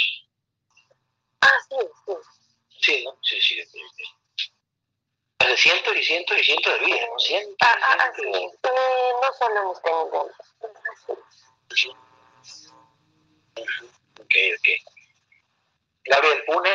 Ah, 1.40 1.58
sí, 1.68 1.76
sí. 2.06 2.12
Sí, 2.80 3.04
¿no? 3.04 3.16
Sí, 3.22 3.40
sí. 3.40 3.62
De 5.38 5.56
cientos 5.56 5.96
y 5.96 6.02
cientos 6.02 6.38
y 6.38 6.44
cientos 6.44 6.72
de 6.72 6.86
vidas, 6.86 7.08
¿no? 7.08 7.18
Cientos. 7.18 7.56
Ah, 7.60 7.96
ah, 8.00 8.12
sí. 8.16 8.22
no 8.24 9.32
solo 9.38 9.62
en 9.62 9.70
este 9.70 9.92
nivel. 9.92 10.34
Sí. 11.74 11.96
Ok, 14.20 14.34
ok. 14.58 14.68
Gabriel, 16.04 16.44
une 16.48 16.72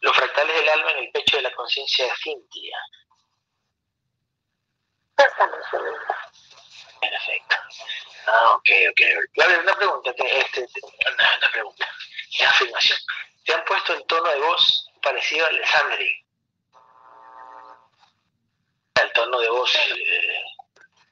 los 0.00 0.16
fractales 0.16 0.56
del 0.56 0.68
alma 0.68 0.90
en 0.92 1.04
el 1.04 1.10
pecho 1.12 1.36
de 1.36 1.42
la 1.42 1.54
conciencia 1.54 2.04
de 2.04 2.12
Cintia. 2.22 2.78
Perfecto. 7.00 7.56
Ah, 8.26 8.54
ok, 8.54 8.70
ok. 8.90 9.00
Gabriel, 9.34 9.60
una 9.60 9.76
pregunta, 9.76 10.10
este, 10.10 10.60
una, 10.60 11.36
una 11.38 11.50
pregunta, 11.52 11.88
una 12.40 12.50
afirmación. 12.50 12.98
¿Te 13.44 13.54
han 13.54 13.64
puesto 13.64 13.94
el 13.94 14.06
tono 14.06 14.30
de 14.30 14.40
voz 14.40 14.90
parecido 15.02 15.46
al 15.46 15.56
de 15.56 15.66
Sandri? 15.66 16.26
El 19.02 19.12
tono 19.12 19.38
de 19.38 19.48
voz. 19.50 19.74
Eh... 19.74 20.44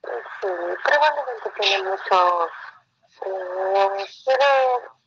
Sí, 0.02 0.48
probablemente 0.84 1.50
tiene 1.60 1.82
mucho. 1.82 2.48
Eh, 3.24 4.06
pero 4.26 5.01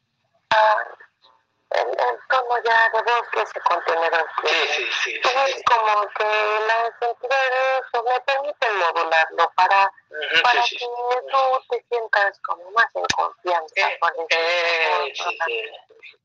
el, 1.71 1.89
el, 1.89 2.19
tono 2.29 2.63
ya 2.63 2.89
de 2.93 3.01
voz 3.01 3.27
que 3.31 3.41
ese 3.41 3.59
contenedor. 3.61 4.29
Sí, 4.45 4.55
sí, 4.75 4.91
sí, 5.03 5.21
es 5.23 5.63
como 5.65 6.07
que 6.09 6.23
las 6.67 6.91
entidades 7.01 7.83
me 7.93 8.19
permiten 8.21 8.77
modularlo 8.77 9.51
para, 9.55 9.91
para 10.43 10.63
que 10.63 10.77
tú 10.77 11.63
te 11.69 11.85
sientas 11.89 12.39
como 12.41 12.71
más 12.71 12.87
en 12.95 13.05
confianza 13.15 13.73
eh, 13.75 13.97
con 13.99 14.11
eh, 14.29 15.13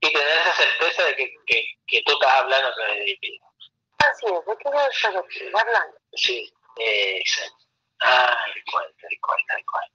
Y 0.00 0.12
tener 0.12 0.38
esa 0.38 0.52
certeza 0.52 1.04
de 1.04 1.16
que, 1.16 1.34
que, 1.46 1.64
que 1.86 2.02
tú 2.04 2.12
estás 2.12 2.34
hablando 2.34 2.68
a 2.68 2.74
través 2.74 2.98
de 2.98 3.18
ti. 3.20 3.40
Así 3.98 4.26
es, 4.26 4.46
de 4.46 4.56
que 4.56 4.70
yo 4.70 4.86
estoy 4.86 5.16
aquí 5.16 5.52
hablando. 5.54 5.96
Sí, 6.14 6.52
exacto. 6.76 7.56
Ah, 8.02 8.46
tal 8.46 8.62
cual, 8.72 8.94
tal 9.46 9.64
cual, 9.66 9.90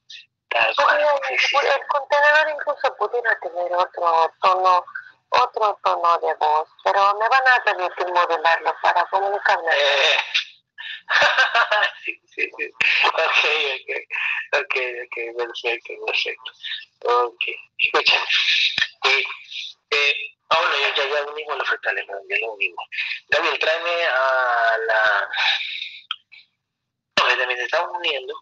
tal 0.55 0.75
cual. 0.75 1.01
El 1.01 1.87
contenedor 1.87 2.49
incluso 2.49 2.95
pudiera 2.97 3.39
tener 3.39 3.73
otro 3.73 4.33
tono, 4.41 4.85
otro 5.29 5.79
tono 5.83 6.17
de 6.19 6.33
voz, 6.35 6.69
pero 6.83 7.13
me 7.15 7.27
van 7.27 7.47
a 7.47 7.63
permitir 7.63 8.07
modelarlo 8.07 8.75
para 8.81 9.05
comunicarme. 9.05 9.71
Eh. 9.71 10.17
sí, 12.05 12.21
sí, 12.25 12.51
sí. 12.57 12.71
Ok, 13.07 13.41
ok, 13.79 14.61
ok, 14.61 14.75
ok, 15.05 15.37
perfecto, 15.37 15.93
perfecto. 16.05 16.51
Ok, 17.03 17.43
escúchame. 17.77 18.25
Eh, 19.05 19.23
eh, 19.91 20.15
ahora 20.49 20.71
ya, 20.79 20.95
ya, 20.95 21.09
ya 21.09 21.31
unimos 21.31 21.57
los 21.57 21.67
fractales, 21.67 22.05
ya 22.07 22.37
lo 22.39 22.53
unimos. 22.53 22.85
Gabriel, 23.29 23.59
tráeme 23.59 24.05
a 24.05 24.77
la... 24.87 25.29
No, 27.17 27.37
también 27.37 27.59
estamos 27.59 27.97
uniendo 27.97 28.33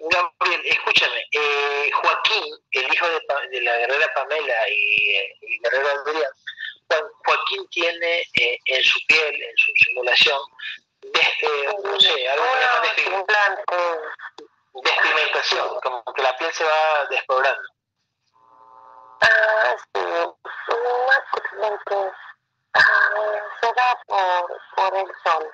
Gabriel, 0.00 0.62
escúchame, 0.64 1.24
eh, 1.32 1.90
Joaquín, 1.92 2.54
el 2.70 2.92
hijo 2.94 3.06
de, 3.08 3.20
de, 3.50 3.60
la 3.62 3.76
guerrera 3.78 4.14
Pamela 4.14 4.68
y 4.68 5.16
el 5.16 5.60
guerrero 5.62 5.88
Adrián, 5.88 6.30
Joaquín 7.24 7.68
tiene 7.70 8.22
eh, 8.34 8.58
en 8.64 8.82
su 8.82 8.98
piel, 9.06 9.42
en 9.42 9.56
su 9.56 9.72
simulación, 9.84 10.40
desde, 11.02 11.66
no 11.82 12.00
sé, 12.00 12.28
algo 12.28 12.44
que 12.44 12.60
llama 12.60 13.22
despigmentación, 14.74 15.80
como 15.82 16.04
que 16.14 16.22
la 16.22 16.36
piel 16.36 16.52
se 16.52 16.64
va 16.64 17.06
despoblando. 17.10 17.68
Ah, 19.20 19.76
sí, 19.94 20.00
básicamente 21.06 22.12
ah, 22.74 23.42
se 23.60 23.66
da 23.66 24.00
por, 24.06 24.60
por 24.76 24.96
el 24.96 25.06
sol. 25.24 25.50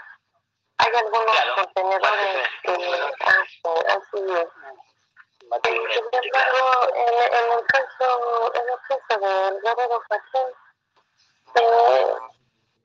Hay 0.78 0.92
algunos 0.94 1.40
contenedores 1.56 2.48
que 2.62 2.72
así 2.72 4.24
es. 4.32 4.48
Sin 5.62 6.24
embargo, 6.24 6.94
en, 6.94 7.14
en, 7.34 7.52
el 7.52 7.66
caso, 7.66 8.52
en 8.54 8.68
el 8.68 8.78
caso 8.88 9.20
del 9.20 9.60
guerrero 9.62 10.02
Joaquín, 10.08 10.48
eh, 11.54 12.14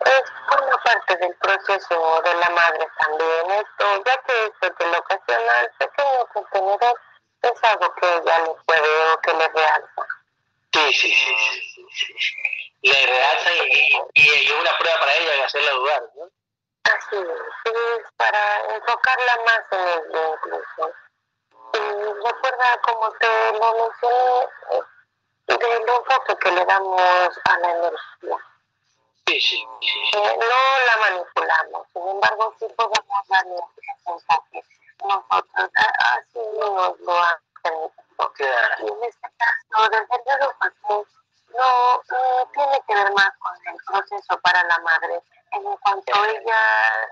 es 0.06 0.24
forma 0.48 0.78
parte 0.84 1.16
del 1.18 1.36
proceso 1.38 2.22
de 2.24 2.34
la 2.36 2.50
madre 2.52 2.88
también. 3.00 3.52
Esto, 3.52 4.04
ya 4.06 4.22
que 4.24 4.46
esto 4.46 4.76
que 4.76 4.86
lo 4.86 4.98
ocasiona 5.00 5.62
el 5.62 5.72
pequeño 5.80 6.26
contenedor, 6.34 7.00
es 7.42 7.64
algo 7.64 7.96
que 7.96 8.16
ella 8.18 8.40
le 8.40 8.54
puede 8.66 9.14
o 9.14 9.22
que 9.22 9.34
le 9.34 9.48
realza. 9.48 10.08
Sí, 10.74 10.94
sí, 10.94 11.14
sí, 11.14 12.16
sí. 12.20 12.36
Le 12.84 13.06
realza 13.06 13.52
y, 13.52 13.94
y, 14.14 14.48
y, 14.48 14.52
una 14.52 14.78
prueba 14.78 15.00
para 15.00 15.16
ella 15.16 15.36
y 15.36 15.42
hacerla 15.42 15.72
dudar, 15.72 16.04
¿no? 16.16 16.39
Así 16.84 17.18
es, 17.18 18.12
para 18.18 18.76
enfocarla 18.76 19.38
más 19.46 19.62
en 19.72 19.88
el 19.88 20.34
incluso. 20.34 20.94
Y 21.74 21.80
recuerda, 22.26 22.82
como 22.82 23.12
te 23.12 23.28
lo 23.54 23.74
mencioné, 23.74 24.48
eh, 24.72 24.82
del 25.48 25.90
enfoque 25.90 26.38
que 26.38 26.52
le 26.52 26.66
damos 26.66 27.02
a 27.46 27.60
la 27.60 27.72
energía. 27.72 28.38
Sí, 29.28 29.40
sí, 29.40 29.68
sí. 29.82 30.18
Eh, 30.18 30.38
no 30.40 30.86
la 30.86 30.98
manipulamos, 30.98 31.88
sin 31.94 32.08
embargo, 32.08 32.56
sí 32.60 32.68
podemos 32.76 33.28
darle 33.28 33.56
ese 33.56 34.12
enfoque. 34.12 34.64
Nosotros, 35.04 35.70
así 35.76 36.40
nos 36.60 37.00
lo 37.00 37.20
han 37.20 37.36
permitido. 37.62 38.00
Y 38.80 38.88
en 38.88 39.04
este 39.04 39.28
caso, 39.38 39.90
desde 39.92 40.16
el 40.16 40.50
pues, 40.88 41.08
no 41.56 41.96
eh, 41.96 42.48
tiene 42.54 42.82
que 42.88 42.96
ver 42.96 43.14
más 43.14 43.32
con 43.40 43.54
el 43.68 43.78
proceso 43.86 44.40
para 44.42 44.64
la 44.64 44.80
madre 44.80 45.22
en 45.52 45.64
cuanto 45.64 46.26
ella 46.26 47.10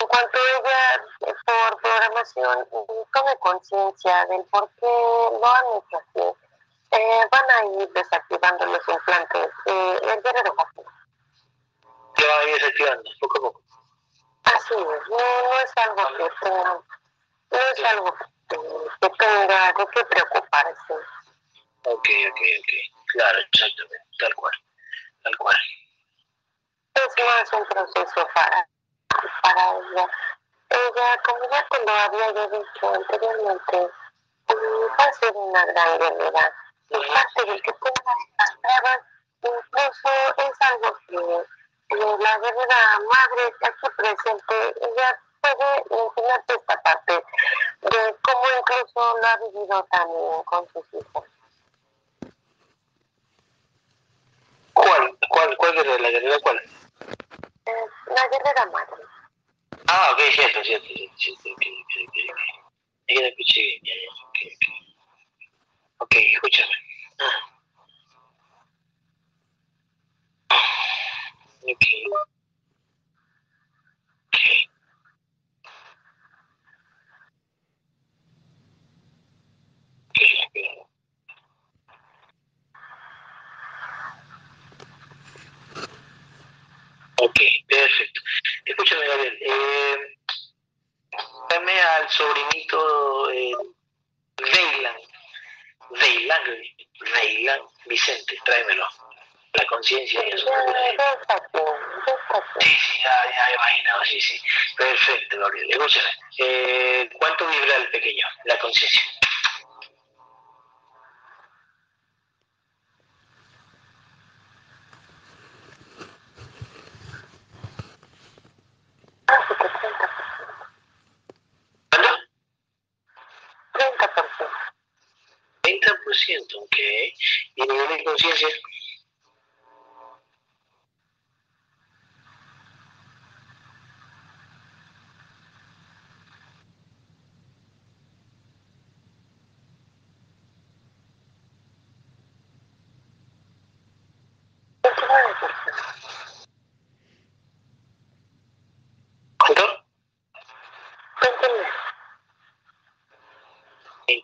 en 0.00 0.06
cuanto 0.06 0.38
ella 0.38 1.04
por 1.44 1.80
programación 1.80 2.68
tome 3.12 3.36
conciencia 3.40 4.26
del 4.26 4.44
por 4.46 4.68
qué 4.80 4.86
lo 4.86 5.46
han 5.46 5.64
hecho 5.76 5.98
así 5.98 6.48
eh, 6.90 7.28
van 7.30 7.50
a 7.50 7.82
ir 7.82 7.88
desactivando 7.92 8.66
los 8.66 8.88
implantes 8.88 9.50
eh, 9.66 9.98
el 10.02 10.22
guerrero 10.22 10.54
Se 12.16 12.26
van 12.26 12.38
a 12.38 12.44
ir 12.44 12.54
desactivando 12.54 13.10
poco 13.20 13.38
a 13.38 13.40
poco. 13.42 13.62
Así 14.44 14.74
es 14.74 15.08
no, 15.10 15.58
es 15.60 15.72
algo 15.76 16.16
que 16.16 16.30
tenga 16.40 16.80
no 17.50 17.58
es 17.58 17.84
algo 17.84 18.14
que, 18.48 18.56
que 19.00 19.10
tenga 19.18 19.72
de 19.72 19.86
qué 19.92 20.04
preocuparse. 20.04 20.94
Ok 21.84 22.08
ok 22.30 22.40
ok. 22.60 22.70
Claro 23.08 23.38
exactamente 23.52 24.06
tal 24.18 24.34
cual 24.34 24.54
tal 25.22 25.36
cual 25.36 25.56
es 26.98 27.24
más 27.24 27.52
un 27.52 27.66
proceso 27.66 28.28
para, 28.34 28.68
para 29.42 29.70
ella. 29.72 30.08
Ella, 30.70 31.20
como 31.24 31.50
ya 31.50 31.66
te 31.70 31.84
lo 31.84 31.92
había 31.92 32.48
dicho 32.48 32.94
anteriormente, 32.94 33.90
va 34.50 35.04
a 35.04 35.12
ser 35.12 35.32
una 35.34 35.64
gran 35.66 35.98
guerrera. 35.98 36.52
Parte 36.90 37.50
de 37.50 37.60
que 37.60 37.72
tenga 37.72 38.12
estas 38.28 38.56
pruebas, 38.62 39.00
incluso 39.42 40.08
es 40.38 40.52
algo 40.60 40.98
que 41.06 41.96
la 41.96 42.38
guerrera 42.38 42.98
madre 43.12 43.54
aquí 43.62 43.88
presente, 43.96 44.74
ella 44.80 45.20
puede 45.40 46.02
enseñarte 46.02 46.54
esta 46.54 46.82
parte 46.82 47.24
de 47.82 48.16
cómo 48.22 48.44
incluso 48.58 49.18
lo 49.18 49.26
ha 49.26 49.36
vivido 49.36 49.86
también 49.90 50.42
con 50.44 50.68
sus 50.68 50.84
hijos. 50.94 51.24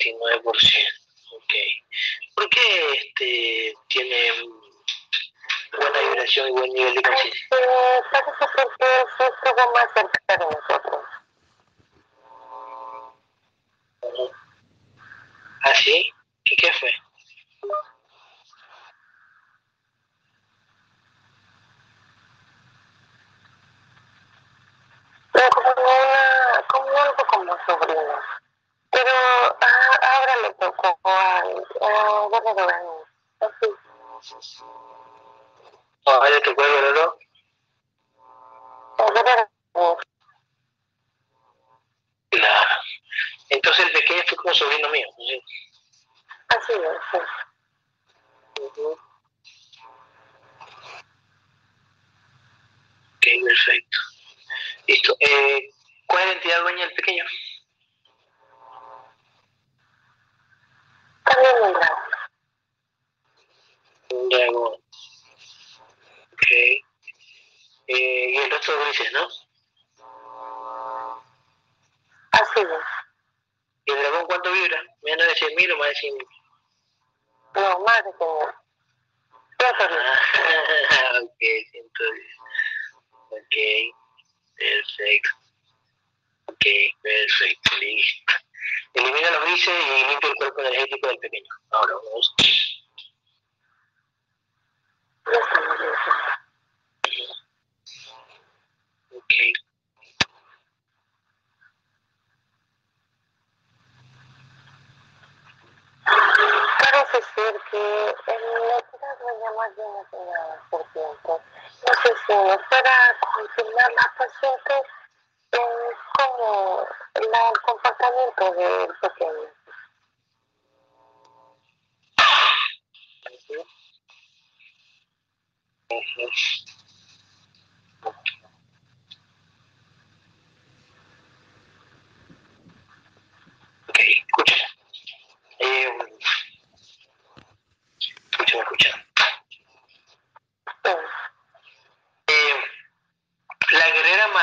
99% 0.05 0.63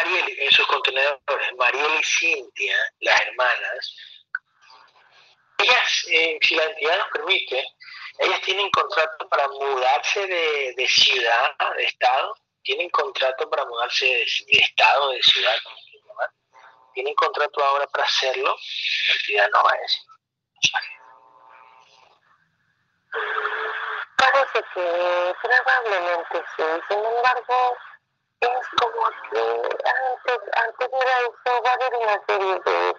Mariel 0.04 0.40
en 0.40 0.52
sus 0.52 0.66
contenedores, 0.68 1.56
Mariel 1.58 2.00
y 2.00 2.04
Cintia, 2.04 2.78
las 3.02 3.22
hermanas, 3.22 3.96
ellas, 5.60 6.06
eh, 6.10 6.40
si 6.42 6.56
la 6.56 6.64
entidad 6.64 6.98
nos 6.98 7.08
permite, 7.10 7.64
ellas 8.18 8.42
tienen 8.42 8.70
contrato 8.72 9.30
para 9.30 9.48
mudarse 9.48 10.26
de, 10.26 10.74
de 10.76 10.88
ciudad, 10.88 11.56
de 11.78 11.84
estado, 11.84 12.36
tienen 12.64 12.90
contrato 12.90 13.50
para 13.50 13.66
mudarse 13.66 14.06
de, 14.06 14.26
de 14.52 14.60
estado, 14.60 15.12
de 15.12 15.22
ciudad, 15.22 15.58
tienen 16.94 17.14
contrato 17.16 17.64
ahora 17.64 17.88
para 17.88 18.04
hacerlo, 18.04 18.56
la 19.08 19.14
entidad 19.14 19.50
no 19.54 19.64
va 19.64 19.72
a 19.72 19.78
decir. 19.78 20.02
Parece 24.18 24.64
que 24.74 25.36
probablemente 25.42 26.44
sí, 26.56 26.64
sin 26.90 27.06
embargo, 27.06 27.78
es 28.42 28.68
como 28.80 29.10
que 29.30 29.44
antes, 29.86 30.40
antes 30.54 30.90
realizó 30.92 31.62
varias 31.64 31.92
una 32.00 32.26
serie 32.26 32.60
de 32.66 32.96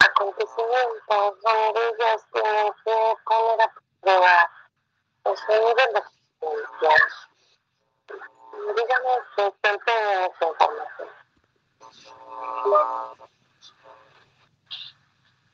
acontecimientos 0.00 1.40
donde 1.42 1.80
ellas 1.88 2.26
tienen 2.32 2.72
que 2.84 3.14
poner 3.24 3.60
a 3.60 3.72
prueba 4.00 4.50
pues, 5.22 5.40
el 5.40 5.46
sonido 5.46 5.74
de 5.74 5.92
la 5.92 6.02
Digamos 8.76 9.18
que 9.36 9.54
siempre 9.62 9.92
en 9.94 10.30
esa 10.30 10.46
información. 10.46 11.08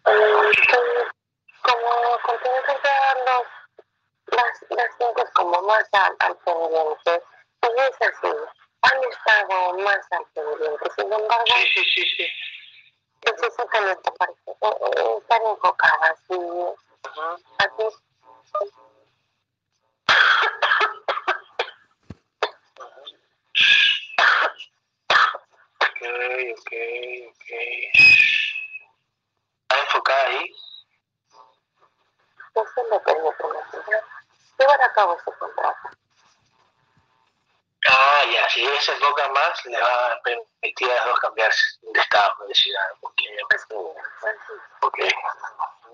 Eh, 0.07 0.53
como 1.63 2.19
continúan 2.23 3.25
los 3.27 3.47
las, 4.31 4.65
las 4.71 4.89
cinco 4.99 5.25
como 5.35 5.63
más 5.63 5.89
al, 5.93 6.17
al 6.21 6.37
pendiente, 6.37 7.23
y 7.63 7.81
es 7.81 7.97
así. 8.01 8.60
Han 8.83 9.05
estado 9.05 9.79
más 9.79 9.99
al 10.13 10.25
pendiente. 10.35 10.91
Sin 10.97 11.13
embargo, 11.13 11.45
Sí, 11.47 11.67
sí, 11.75 11.85
sí, 11.95 12.05
sí. 12.17 12.27
necesitan 13.27 13.89
esta 13.89 14.11
parte, 14.15 14.41
eh, 14.47 14.55
eh, 14.63 15.17
estar 15.21 15.43
enfocadas 15.43 16.23
y 16.31 16.35
así 17.59 17.97
Ok, 25.81 26.01
ok, 26.57 26.73
ok. 27.29 27.47
¿Está 29.63 29.81
enfocada 29.85 30.27
ahí? 30.29 30.55
eso 32.55 33.01
permite 33.05 33.45
a 33.45 33.49
la 33.49 33.71
ciudad 33.71 34.05
llevar 34.59 34.83
a 34.83 34.93
cabo 34.93 35.19
su 35.25 35.33
contrato. 35.39 36.00
Ah, 37.89 38.25
ya, 38.31 38.49
si 38.51 38.61
ella 38.61 38.81
se 38.81 38.93
enfoca 38.93 39.29
más, 39.31 39.65
le 39.65 39.81
va 39.81 40.13
a 40.13 40.21
permitir 40.23 40.91
a 40.91 40.95
las 40.97 41.07
dos 41.07 41.21
cambiarse 41.21 41.79
de 41.81 42.01
estado, 42.01 42.47
de 42.47 42.55
ciudad. 42.55 42.87
Porque, 43.01 43.39
porque 44.81 45.09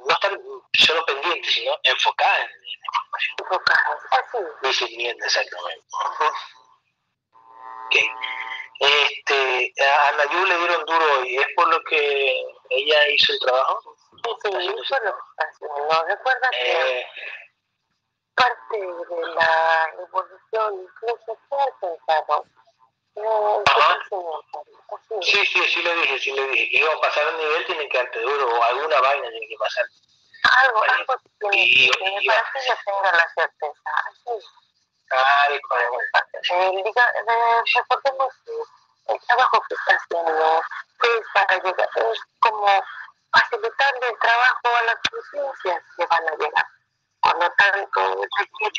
no 0.04 0.10
estar 0.10 0.38
solo 0.74 1.06
pendiente, 1.06 1.48
sino 1.48 1.78
enfocada 1.84 2.40
en 2.40 2.50
la 2.50 2.68
información. 2.68 3.36
enfocadas, 3.38 4.00
así. 4.10 4.38
Disciplina, 4.62 5.24
exactamente. 5.24 5.86
Ujú. 5.92 6.24
Ok. 7.86 7.94
Este, 8.78 9.72
a 9.82 10.12
la 10.12 10.24
Yu 10.26 10.44
le 10.44 10.58
dieron 10.58 10.84
duro 10.84 11.20
hoy. 11.20 11.36
¿Es 11.36 11.46
por 11.54 11.68
lo 11.68 11.82
que 11.84 12.42
ella 12.70 13.08
hizo 13.08 13.32
el 13.32 13.38
trabajo? 13.40 13.96
Sí, 14.24 14.32
sí, 14.42 14.48
eso 14.50 14.96
es 14.96 15.02
lo 15.02 15.12
que 15.12 15.20
está 15.30 15.48
haciendo. 15.50 16.04
Recuerda 16.06 16.50
que 16.50 16.98
Eh, 17.00 17.06
parte 18.36 18.78
de 18.78 19.26
la 19.34 19.90
evolución, 19.98 20.86
crecimiento. 21.00 22.44
Así 24.88 25.14
es. 25.14 25.26
sí, 25.26 25.46
sí, 25.46 25.62
sí 25.68 25.82
le 25.82 25.94
dije, 25.96 26.18
sí 26.18 26.32
le 26.32 26.46
dije. 26.48 26.70
Que 26.70 26.78
iba 26.78 26.92
a 26.92 27.00
pasar 27.00 27.26
un 27.28 27.38
nivel, 27.38 27.66
tiene 27.66 27.88
que 27.88 27.98
darte 27.98 28.20
duro 28.20 28.46
o 28.58 28.62
alguna 28.62 29.00
vaina 29.00 29.28
tiene 29.30 29.48
que 29.48 29.56
pasar. 29.58 29.84
Algo, 30.64 30.82
algo 30.82 31.16
tiene 31.40 31.56
Y- 31.56 31.90
que 31.90 32.08
y- 32.22 32.26
para 32.28 32.42
que 32.52 32.58
ella 32.60 32.78
tenga 32.84 33.12
la 33.12 33.28
certeza. 33.34 33.90
Así. 34.06 34.46
Ay. 35.10 35.60
Eh, 36.50 36.82
diga, 36.84 37.12
eh, 37.16 37.62
recordemos 37.74 38.34
que 38.44 38.52
el 39.14 39.20
trabajo 39.26 39.62
que 39.68 39.74
está 39.74 39.94
haciendo 39.96 40.62
es 41.02 41.20
para 41.32 41.56
llegar, 41.62 41.88
es 41.94 42.20
como 42.40 42.84
facilitarle 43.32 44.06
el 44.08 44.18
trabajo 44.18 44.68
a 44.76 44.82
las 44.82 44.96
conciencias 45.10 45.82
que 45.96 46.06
van 46.06 46.28
a 46.28 46.32
llegar. 46.36 46.66
Por 47.26 47.42
lo 47.42 47.50
tanto, 47.58 48.22
requiere 48.38 48.70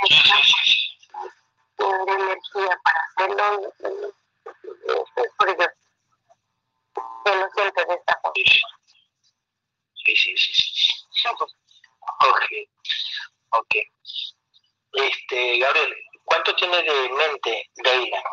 de 1.77 2.13
energía 2.13 2.79
para 2.81 2.99
hacerlo. 3.01 3.73
Es 5.17 5.31
por 5.37 5.49
ello 5.49 5.67
que 7.25 7.35
lo 7.35 7.49
siento 7.49 7.85
de 7.85 7.93
esta 7.93 8.19
forma. 8.21 8.33
Sí, 8.35 10.15
sí, 10.15 10.37
sí, 10.37 10.53
sí. 10.53 10.93
Ok, 12.21 12.45
ok. 13.49 13.75
Este, 14.93 15.59
Gabriel, 15.59 15.93
¿cuánto 16.23 16.55
tiene 16.55 16.83
de 16.83 17.09
mente 17.09 17.69
Leila? 17.83 18.23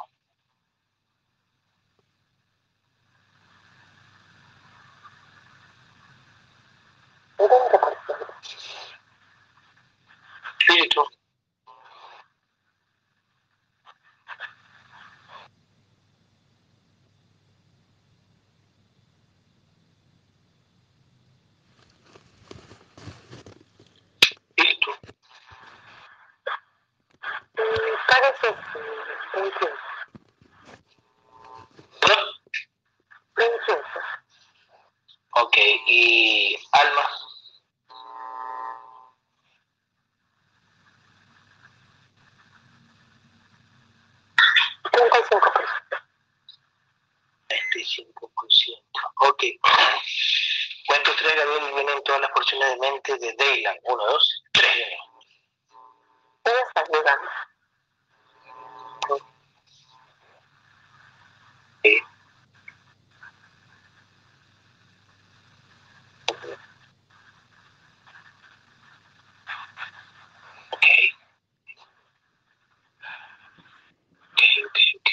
Espíritu. 10.69 11.03
Mm, 27.57 27.95
Parece 28.09 28.55
que 29.33 29.41
28. 29.41 29.77
¿No? 32.09 32.17
28. 33.37 33.83
Ok, 35.37 35.57
y 35.89 36.57
alma. 36.73 37.11
Treinta 45.05 45.19
y 47.79 47.85
cinco 47.85 48.31
por 48.33 48.49
ciento. 48.53 48.85
25%. 48.91 49.01
Ok. 49.21 49.43
Cuento 50.87 51.11
tres, 51.17 51.35
Gabriel, 51.37 51.75
vienen 51.75 52.03
todas 52.05 52.21
las 52.23 52.31
porciones 52.31 52.71
de 52.71 52.77
mente 52.79 53.19
de 53.19 53.35
Daylan. 53.35 53.77
Uno, 53.85 54.05
dos, 54.07 54.45
tres. 54.53 54.75
vienen. 54.75 54.99
Ella 56.45 56.61
está 56.69 56.85
llegando. 56.91 57.31
Sí. 61.83 62.03
Ok. 70.73 70.81
Ok, 74.33 74.41
ok, 74.67 74.79
ok. 74.97 75.09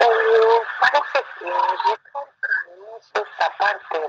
Eh, 0.00 0.60
parece 0.80 1.24
que 1.38 1.44
recalcamos 1.44 3.02
esta 3.14 3.56
parte 3.58 3.98
de, 3.98 4.06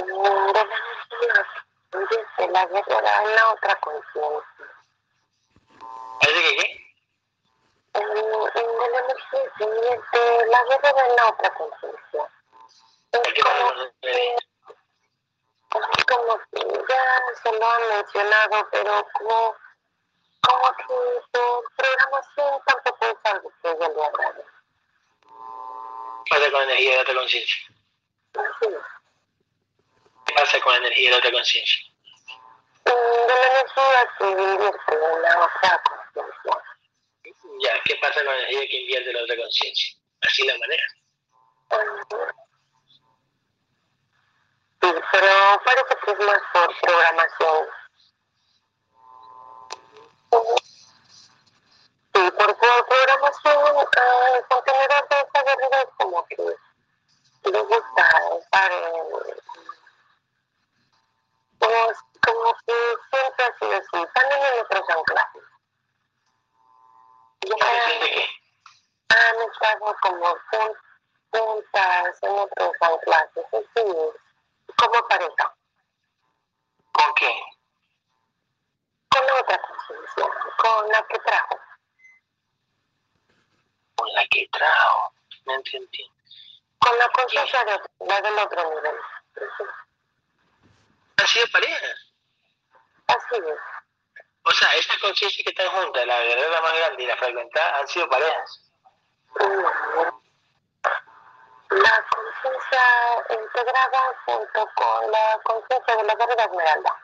mm, 0.00 0.52
de 0.52 0.52
la 0.52 0.60
energía 0.62 1.46
desde 1.92 2.18
la 2.58 2.66
guerrera 2.66 3.22
en 3.22 3.34
la 3.36 3.52
otra 3.52 3.74
conciencia. 3.76 4.42
¿Parece 6.20 6.42
que 6.42 6.56
qué? 6.56 6.94
En, 7.94 8.02
en 8.02 8.12
de 8.12 8.90
la 8.90 8.98
energía 8.98 9.40
desde 9.58 10.46
la 10.46 10.64
guerrera 10.64 11.06
en 11.06 11.16
la 11.16 11.28
otra 11.28 11.54
conciencia. 11.54 12.30
¿Por 13.10 13.28
Es 13.28 13.44
como 13.44 13.90
que, 14.00 14.34
es 14.34 16.04
como 16.06 16.38
que 16.50 16.84
ya 16.88 17.22
se 17.42 17.52
lo 17.52 17.70
han 17.70 17.88
mencionado, 17.88 18.68
pero 18.72 19.06
como, 19.12 19.56
como 20.42 20.72
que 20.76 20.84
su 21.32 21.64
programación 21.76 22.60
tampoco 22.66 23.06
es 23.06 23.32
algo 23.32 23.52
que 23.62 23.70
ella 23.70 23.88
le 23.88 24.04
agrade. 24.04 24.44
¿Qué 26.24 26.34
pasa 26.34 26.50
con 26.50 26.60
la 26.60 26.64
energía 26.64 26.92
de 26.92 27.00
otra 27.00 27.14
conciencia? 27.14 27.68
Es. 28.34 28.82
¿Qué 30.26 30.34
pasa 30.34 30.60
con 30.60 30.72
la 30.72 30.78
energía 30.78 31.10
de 31.10 31.16
otra 31.16 31.32
conciencia? 31.32 31.87
De 33.28 33.34
la 33.34 33.46
energía 33.46 34.08
que 34.18 34.24
invierte 34.24 34.94
en 34.94 35.22
la 35.22 35.38
otra 35.44 35.82
conciencia. 36.14 36.78
Ya, 37.60 37.72
¿qué 37.84 37.94
pasa 38.00 38.14
con 38.14 38.26
la 38.26 38.38
energía 38.38 38.68
que 38.70 38.80
invierte 38.80 39.12
la 39.12 39.22
otra 39.22 39.36
conciencia? 39.36 39.98
Así 40.22 40.46
la 40.46 40.56
maneja. 40.56 40.86
Sí, 44.80 44.94
pero 45.12 45.60
parece 45.64 45.96
que 46.04 46.10
es 46.12 46.18
más 46.20 46.40
por 46.54 46.80
programación. 46.80 47.68
Sí, 52.14 52.30
por, 52.30 52.56
programación, 52.56 53.86
ah, 53.96 54.36
el 54.36 54.44
contenedor 54.46 55.08
de 55.08 55.20
esta 55.20 55.42
guerrera 55.42 55.82
es 55.82 55.88
como 55.98 56.26
que 56.28 56.56
le 57.50 57.60
gusta 57.60 58.02
estar 58.40 58.72
en... 58.72 58.88
Como, 61.58 61.92
como 62.28 62.54
que 62.66 62.74
siempre 63.10 63.44
ha 63.44 63.78
así, 63.78 64.06
también 64.14 64.42
en 64.42 64.60
otros 64.60 64.90
anclajes. 64.90 65.42
¿Cómo 67.40 67.58
se 67.58 67.80
siente 67.86 68.14
Ya 68.14 68.14
qué? 68.14 68.28
han 69.14 69.50
estado 69.50 69.96
como 70.02 70.26
jun- 70.50 70.78
juntas 71.32 72.18
en 72.22 72.30
otros 72.30 72.72
anclajes, 72.80 73.44
así, 73.52 73.84
como 74.76 75.08
pareja. 75.08 75.54
¿Con 76.92 77.12
quién? 77.14 77.36
con 79.10 79.26
la 79.26 79.34
otra 79.40 79.58
conciencia, 79.58 80.26
con 80.58 80.88
la 80.90 81.02
que 81.08 81.18
trajo. 81.20 81.58
Con 83.96 84.12
la 84.14 84.26
que 84.28 84.48
trajo. 84.52 85.12
No 85.46 85.54
entendí. 85.54 86.12
Con 86.78 86.98
la 86.98 87.08
conciencia 87.08 87.64
de 87.64 87.80
la 88.06 88.20
del 88.20 88.38
otro 88.38 88.74
nivel. 88.74 88.94
¿Han 91.16 91.26
sido 91.26 91.46
pareja? 91.52 91.86
Así 93.08 93.36
es. 93.36 93.60
O 94.44 94.50
sea, 94.52 94.74
esta 94.76 94.98
conciencia 95.00 95.44
que 95.44 95.50
están 95.50 95.68
juntas, 95.68 96.06
la 96.06 96.22
guerrera 96.22 96.62
más 96.62 96.74
grande 96.74 97.02
y 97.02 97.06
la 97.06 97.16
fragmentada, 97.16 97.78
han 97.78 97.88
sido 97.88 98.08
parejas. 98.08 98.70
No. 99.40 100.22
La 101.70 102.06
conciencia 102.08 102.82
integrada 103.28 104.14
junto 104.24 104.66
con 104.74 105.10
la 105.10 105.38
conciencia 105.44 105.96
de 105.96 106.02
la 106.04 106.14
guerrera 106.14 106.44
esmeralda. 106.44 106.96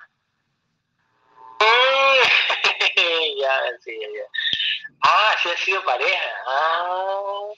Mm, 1.61 2.21
ya, 3.41 3.63
sí, 3.83 3.99
ya, 4.01 4.09
ya. 4.09 4.27
Ah, 5.03 5.37
sí 5.43 5.51
ha 5.51 5.57
sido 5.59 5.85
pareja. 5.85 6.43
Ah. 6.47 7.49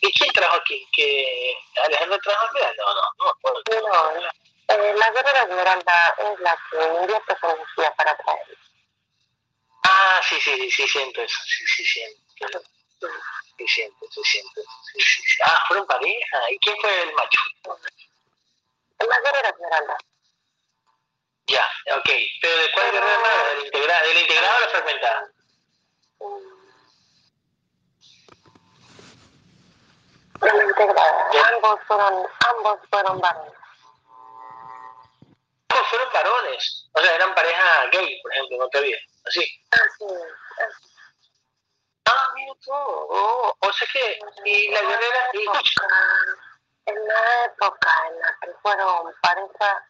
¿Y 0.00 0.12
quién 0.12 0.32
trajo 0.32 0.56
aquí? 0.56 0.86
¿Que 0.92 1.56
Alejandro 1.84 2.18
trajo 2.18 2.46
Esmeralda 2.46 2.84
o 2.86 2.94
no? 2.94 3.02
No, 3.18 4.12
no, 4.14 4.20
no. 4.20 4.41
Eh, 4.72 4.94
la 4.96 5.10
guerrera 5.10 5.42
Esmeralda 5.42 6.14
es 6.16 6.40
la 6.40 6.58
que 6.70 7.20
te 7.26 7.40
conocía 7.40 7.94
para 7.94 8.16
traer. 8.16 8.58
Ah, 9.84 10.20
sí, 10.26 10.36
sí, 10.40 10.56
sí, 10.56 10.70
sí, 10.70 10.88
siento 10.88 11.20
eso. 11.20 11.38
Sí, 11.44 11.66
sí, 11.66 11.84
siento. 11.84 12.60
Sí, 13.58 13.68
siento, 13.68 14.06
sí, 14.10 14.20
siento. 14.24 14.62
Sí, 14.94 15.00
sí, 15.02 15.22
sí. 15.26 15.38
Ah, 15.44 15.62
fueron 15.68 15.86
pareja. 15.86 16.50
¿Y 16.50 16.58
quién 16.60 16.76
fue 16.80 17.02
el 17.02 17.12
macho? 17.12 17.40
La 18.98 19.20
guerrera 19.20 19.50
Esmeralda. 19.50 19.98
Ya, 21.48 21.68
ok. 21.96 22.10
¿Pero 22.40 22.56
de 22.56 22.72
cuál 22.72 22.92
guerrera 22.92 23.12
Esmeralda? 23.12 23.48
¿De 23.48 23.54
la 23.54 23.64
integrada, 23.66 24.02
de 24.06 24.14
la 24.14 24.20
integrada 24.20 24.56
o 24.56 24.60
la 24.60 24.68
fragmentada? 24.68 25.32
De 30.40 30.52
la 30.56 30.64
integrada. 30.64 31.30
Ambos 31.52 31.80
fueron, 31.86 32.26
ambos 32.48 32.78
fueron 32.88 33.20
varones. 33.20 33.61
Fueron 35.90 36.12
varones. 36.12 36.88
O 36.92 37.00
sea, 37.00 37.14
eran 37.14 37.34
pareja 37.34 37.86
gay, 37.92 38.20
por 38.22 38.32
ejemplo, 38.32 38.58
no 38.58 38.68
te 38.68 38.78
había. 38.78 38.96
Así. 39.26 39.40
Así 39.70 40.04
es. 40.04 40.66
así. 40.66 40.92
Ah, 42.06 42.32
mira 42.34 42.52
tú. 42.64 42.72
Oh, 42.72 43.56
o 43.58 43.72
sea 43.72 43.88
que, 43.92 44.18
y 44.44 44.70
la 44.70 44.80
guerrera, 44.80 45.30
y 45.32 45.42
escucha, 45.42 45.82
En 46.86 47.06
la 47.06 47.44
época 47.44 48.08
en 48.08 48.20
la 48.20 48.38
que 48.42 48.52
fueron 48.62 49.14
pareja, 49.22 49.88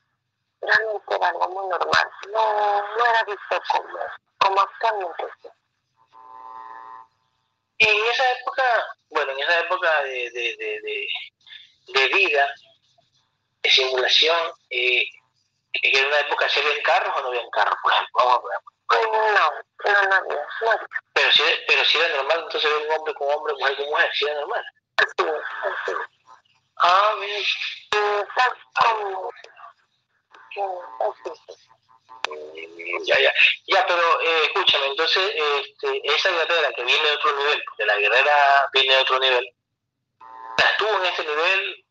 realmente 0.60 1.14
era 1.14 1.28
algo 1.28 1.48
muy 1.48 1.68
normal. 1.68 2.10
No, 2.30 2.96
no 2.96 3.06
era 3.06 3.24
visto 3.24 3.62
como, 3.68 3.98
como 4.38 4.60
actualmente. 4.60 5.50
Y 7.78 7.86
en 7.86 8.04
esa 8.12 8.30
época, 8.32 8.96
bueno, 9.10 9.32
en 9.32 9.40
esa 9.40 9.58
época 9.60 10.02
de, 10.02 10.30
de, 10.30 10.56
de, 10.56 10.80
de, 10.82 11.08
de 11.88 12.08
vida, 12.08 12.48
de 13.62 13.70
simulación, 13.70 14.52
eh, 14.70 15.04
que 15.72 15.98
era 15.98 16.08
una 16.08 16.20
época, 16.20 16.48
¿se 16.48 16.60
habían 16.60 16.82
carros 16.82 17.12
o 17.16 17.22
no 17.22 17.28
habían 17.28 17.50
carros? 17.50 17.76
Por 17.82 17.92
ejemplo, 17.92 18.12
vamos 18.14 18.38
a 18.38 18.48
ver. 18.48 18.72
No, 18.92 19.92
no, 19.92 20.08
no 20.08 20.14
había. 20.14 20.36
No. 20.36 20.86
Pero 21.14 21.32
si, 21.32 21.42
pero 21.66 21.84
si 21.84 21.98
era 21.98 22.16
normal, 22.16 22.40
entonces 22.44 22.70
ver 22.70 22.86
un 22.88 22.96
hombre 22.96 23.14
con 23.14 23.32
hombre, 23.32 23.54
mujer 23.54 23.76
con 23.76 23.86
mujer, 23.86 24.10
si 24.12 24.24
era 24.26 24.34
normal. 24.40 24.64
Así 24.96 25.14
es, 25.18 25.26
así 25.28 25.92
es. 25.92 26.22
Ah, 26.76 27.14
mira. 27.18 27.38
Ya, 33.04 33.18
ya. 33.18 33.32
Ya, 33.66 33.86
pero 33.86 34.20
eh, 34.20 34.44
escúchame, 34.44 34.86
entonces, 34.86 35.32
este, 35.34 36.00
esa 36.04 36.30
guerrera 36.30 36.72
que 36.74 36.84
viene 36.84 37.02
de 37.02 37.16
otro 37.16 37.36
nivel, 37.36 37.62
porque 37.64 37.86
la 37.86 37.96
guerrera 37.96 38.68
viene 38.72 38.94
de 38.94 39.02
otro 39.02 39.18
nivel, 39.18 39.54
¿la 40.58 40.70
estuvo 40.70 40.98
en 40.98 41.06
ese 41.06 41.24
nivel 41.24 41.84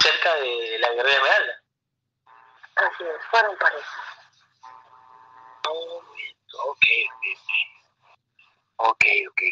cerca 0.00 0.34
de 0.36 0.78
la 0.78 0.90
guerrera 0.90 1.16
esmeralda? 1.16 1.59
Así 2.80 3.04
es, 3.04 3.26
fueron 3.30 3.58
pareja. 3.58 4.02
Oh, 5.68 6.02
ok, 6.64 6.86
ok, 8.76 9.04
ok. 9.28 9.42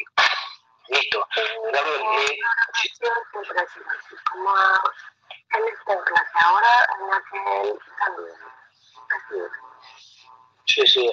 Listo. 0.88 1.28
Gabriel, 1.70 2.00
eh, 2.00 2.38
como 4.32 4.56
él 5.50 5.64
está 5.78 5.92
en 5.92 6.00
clase 6.04 6.38
ahora, 6.40 6.88
en 6.98 7.12
aquel 7.12 7.78
también. 7.98 8.36
Así 9.10 9.34
es. 9.34 9.52
sí, 10.66 10.86
sí, 10.86 11.12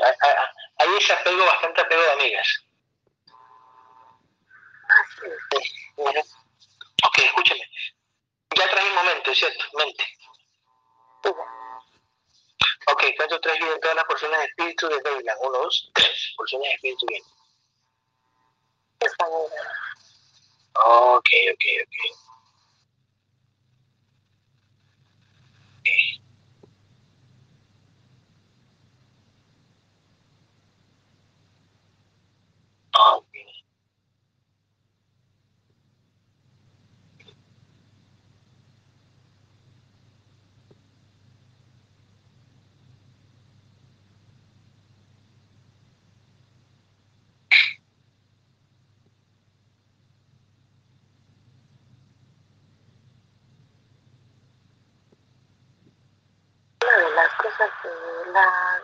hay 0.78 0.96
ese 0.98 1.14
apego, 1.14 1.46
bastante 1.46 1.82
apego 1.82 2.02
de 2.02 2.12
amigas. 2.14 2.66
Así 4.88 5.26
es. 5.26 5.74
Ujú. 5.98 6.20
Ok, 7.08 7.18
escúchame. 7.18 7.70
Ya 8.56 8.70
traje 8.70 8.88
un 8.88 8.96
momento, 8.96 9.32
¿es 9.32 9.38
¿cierto? 9.38 9.66
Mente. 9.74 10.06
Sí. 11.24 11.30
Ok, 12.96 13.04
cuento 13.18 13.42
tres 13.42 13.60
bien 13.60 13.78
todas 13.82 13.98
las 13.98 14.06
porciones 14.06 14.40
de 14.40 14.46
espíritu 14.46 14.88
de 14.88 15.02
Daylan. 15.02 15.38
Uno, 15.42 15.58
dos, 15.64 15.92
tres. 15.94 16.34
Porciones 16.38 16.70
de 16.70 16.76
espíritu 16.76 17.06
bien. 17.08 17.22
Ok, 20.76 21.30
ok, 21.52 21.66
ok. 21.84 22.26
Ok. 32.94 33.26
Una 56.82 56.98
de 56.98 57.10
las 57.16 57.34
cosas 57.36 57.70
que 57.82 57.90
la, 58.32 58.82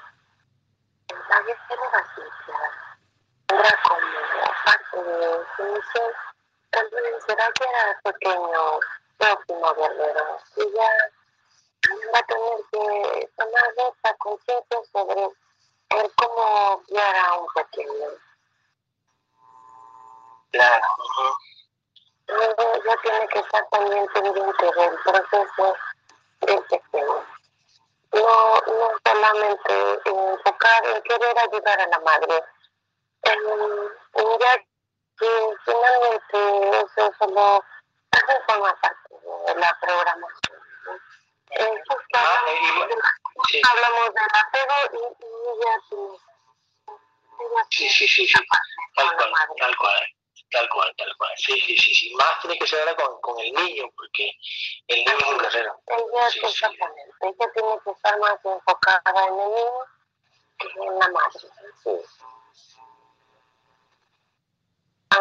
la 1.30 1.42
guerrera 1.42 2.06
Cintia 2.16 2.62
era 3.50 3.80
como 3.84 4.10
parte 4.66 4.98
de 5.04 5.46
su 5.56 5.64
misión, 5.64 6.12
será 7.42 7.52
que 7.54 7.64
era 7.64 8.02
pequeño 8.04 8.80
próximo 9.18 9.74
guerrero. 9.74 10.38
Y 10.58 10.74
ya 10.74 10.90
va 12.14 12.20
a 12.20 12.24
tener 12.24 12.58
que 12.72 13.30
tomar 13.38 13.74
esta 13.78 14.14
conciencia 14.18 14.80
sobre 14.92 15.22
el 15.22 16.12
cómo 16.16 16.82
guiar 16.88 17.16
a 17.16 17.38
un 17.38 17.48
pequeño. 17.54 18.10
Claro. 20.52 20.86
Luego 22.28 22.84
ya 22.86 22.98
tiene 23.02 23.28
que 23.28 23.40
estar 23.40 23.68
también 23.70 24.08
pendiente 24.14 24.66
del 24.66 24.96
proceso 25.04 25.76
del 26.42 26.64
pequeño. 26.64 27.26
No, 28.14 28.62
no 28.68 28.90
solamente 29.06 30.02
enfocar 30.06 30.86
en 30.86 31.02
querer 31.04 31.40
ayudar 31.40 31.80
a 31.80 31.88
la 31.88 32.00
madre, 32.00 32.44
en, 33.24 33.40
en 34.16 34.40
ya 34.40 34.71
que 35.22 35.56
finalmente 35.66 36.78
eso 36.80 37.14
solo 37.20 37.64
eso 38.12 38.42
forma 38.48 38.76
parte 38.82 39.16
de 39.48 39.56
la 39.56 39.78
programación. 39.80 40.60
Eh, 41.52 41.84
Ah, 42.14 42.44
hablamos, 42.48 42.90
eh, 42.90 42.96
sí. 43.50 43.62
hablamos 43.70 44.14
del 44.14 44.24
apego 44.34 44.76
y, 44.94 45.26
y 45.26 45.30
ella 45.52 45.82
tiene, 45.90 46.18
Sí, 47.70 47.90
sí, 47.90 48.08
sí, 48.08 48.28
sí. 48.28 48.34
Tal 48.96 49.16
cual, 49.16 49.48
tal 49.60 49.78
cual. 49.78 50.02
Tal 50.52 50.70
cual, 50.70 50.94
tal 50.98 51.18
cual. 51.18 51.32
Sí, 51.38 51.54
sí, 51.62 51.78
sí, 51.78 51.94
sí. 51.96 52.14
Más 52.16 52.40
tiene 52.42 52.58
que 52.60 52.68
ser 52.68 52.80
ahora 52.82 52.96
con, 52.96 53.20
con 53.22 53.40
el 53.40 53.54
niño, 53.54 53.90
porque 53.96 54.32
el 54.88 54.98
niño 54.98 55.14
es 55.18 55.26
un 55.28 55.38
guerrero. 55.38 55.80
Ella 55.88 56.30
Sí, 56.30 56.40
es 56.40 56.54
sí. 56.54 56.64
exactamente, 56.66 57.14
ella 57.22 57.52
tiene 57.54 57.80
que 57.84 57.92
estar 57.92 58.20
más 58.20 58.38
enfocada 58.44 59.02
en 59.16 59.18
el 59.18 59.36
niño 59.38 59.72
que 60.60 60.68
en 60.68 61.00
la 61.00 61.10
madre. 61.10 61.40
Sí. 61.84 61.92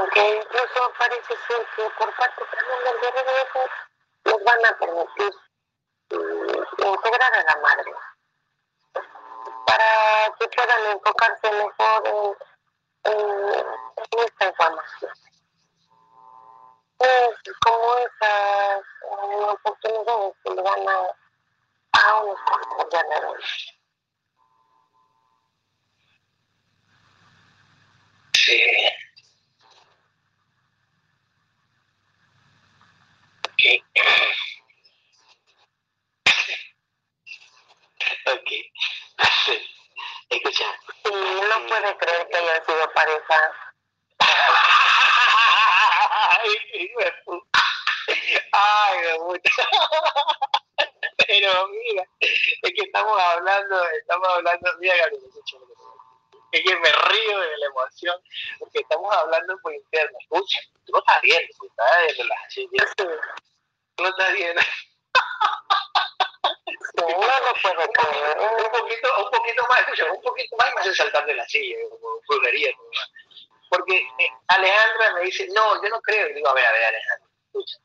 Aunque 0.00 0.36
incluso 0.36 0.92
parece 0.96 1.36
ser 1.46 1.66
que 1.76 1.90
por 1.98 2.16
parte 2.16 2.42
también 2.50 2.84
del 2.84 3.00
guerrero 3.02 3.30
eso 3.36 3.70
les 4.24 4.44
van 4.44 4.64
a 4.64 4.78
permitir 4.78 5.32
mm, 6.10 6.84
integrar 6.86 7.34
a 7.34 7.42
la 7.42 7.56
madre 7.60 7.92
para 9.66 10.34
que 10.38 10.48
puedan 10.48 10.86
enfocarse 10.86 11.52
mejor 11.52 12.08
en, 12.08 13.12
en, 13.12 13.58
en 13.60 14.18
esta 14.20 14.46
información. 14.46 15.12
Como 17.66 17.96
esas 17.98 18.80
eh, 18.80 19.44
oportunidades 19.50 20.34
que 20.42 20.50
le 20.54 20.62
dan 20.62 20.88
a, 20.88 21.14
a 21.92 22.22
unos 22.22 22.40
cuantos 22.40 22.88
guerreros. 22.88 23.78
Sí. 28.32 28.89
Ok. 33.60 33.66
Ok. 38.26 38.50
Escucha. 40.30 40.64
Y 41.04 41.10
no 41.10 41.66
puede 41.66 41.96
creer 41.98 42.28
que 42.28 42.36
hayan 42.36 42.64
sido 42.64 42.92
pareja. 42.94 43.74
Ay. 46.30 46.90
Ay, 48.52 49.18
puta. 49.18 49.50
Pero, 51.26 51.68
mira, 51.68 52.04
es 52.20 52.72
que 52.74 52.82
estamos 52.82 53.20
hablando, 53.20 53.88
estamos 53.90 54.28
hablando, 54.28 54.78
mira 54.78 54.96
Gabriel, 54.96 55.22
es 56.52 56.62
que 56.62 56.76
me 56.76 56.92
río 56.92 57.38
de 57.38 57.58
la 57.58 57.66
emoción, 57.66 58.20
porque 58.58 58.80
estamos 58.80 59.14
hablando 59.14 59.58
por 59.62 59.74
interno, 59.74 60.18
escucha, 60.20 60.60
tú 60.84 60.92
no 60.92 60.98
estás 60.98 61.20
bien, 61.22 61.42
tú 61.58 61.66
estás 61.66 62.02
de 62.02 62.22
relajación, 62.22 62.68
no. 64.00 64.60
No, 66.96 67.06
puedo 67.62 67.88
creer. 67.92 68.38
Un 68.38 68.70
poquito, 68.70 69.24
un 69.24 69.30
poquito 69.30 69.66
más, 69.68 69.80
escucha, 69.80 70.12
un 70.12 70.22
poquito 70.22 70.56
más 70.56 70.70
y 70.70 70.74
me 70.74 70.80
hace 70.80 70.94
saltar 70.94 71.26
de 71.26 71.34
la 71.34 71.46
silla, 71.46 71.76
como 71.90 72.20
pulgaría. 72.26 72.70
Porque 73.68 73.96
eh, 73.96 74.32
Alejandra 74.48 75.14
me 75.14 75.22
dice, 75.22 75.48
no, 75.54 75.82
yo 75.82 75.88
no 75.88 76.00
creo. 76.00 76.28
Y 76.28 76.34
digo, 76.34 76.48
a 76.48 76.54
ver, 76.54 76.66
a 76.66 76.72
ver, 76.72 76.84
Alejandra, 76.84 77.28
escucha 77.46 77.78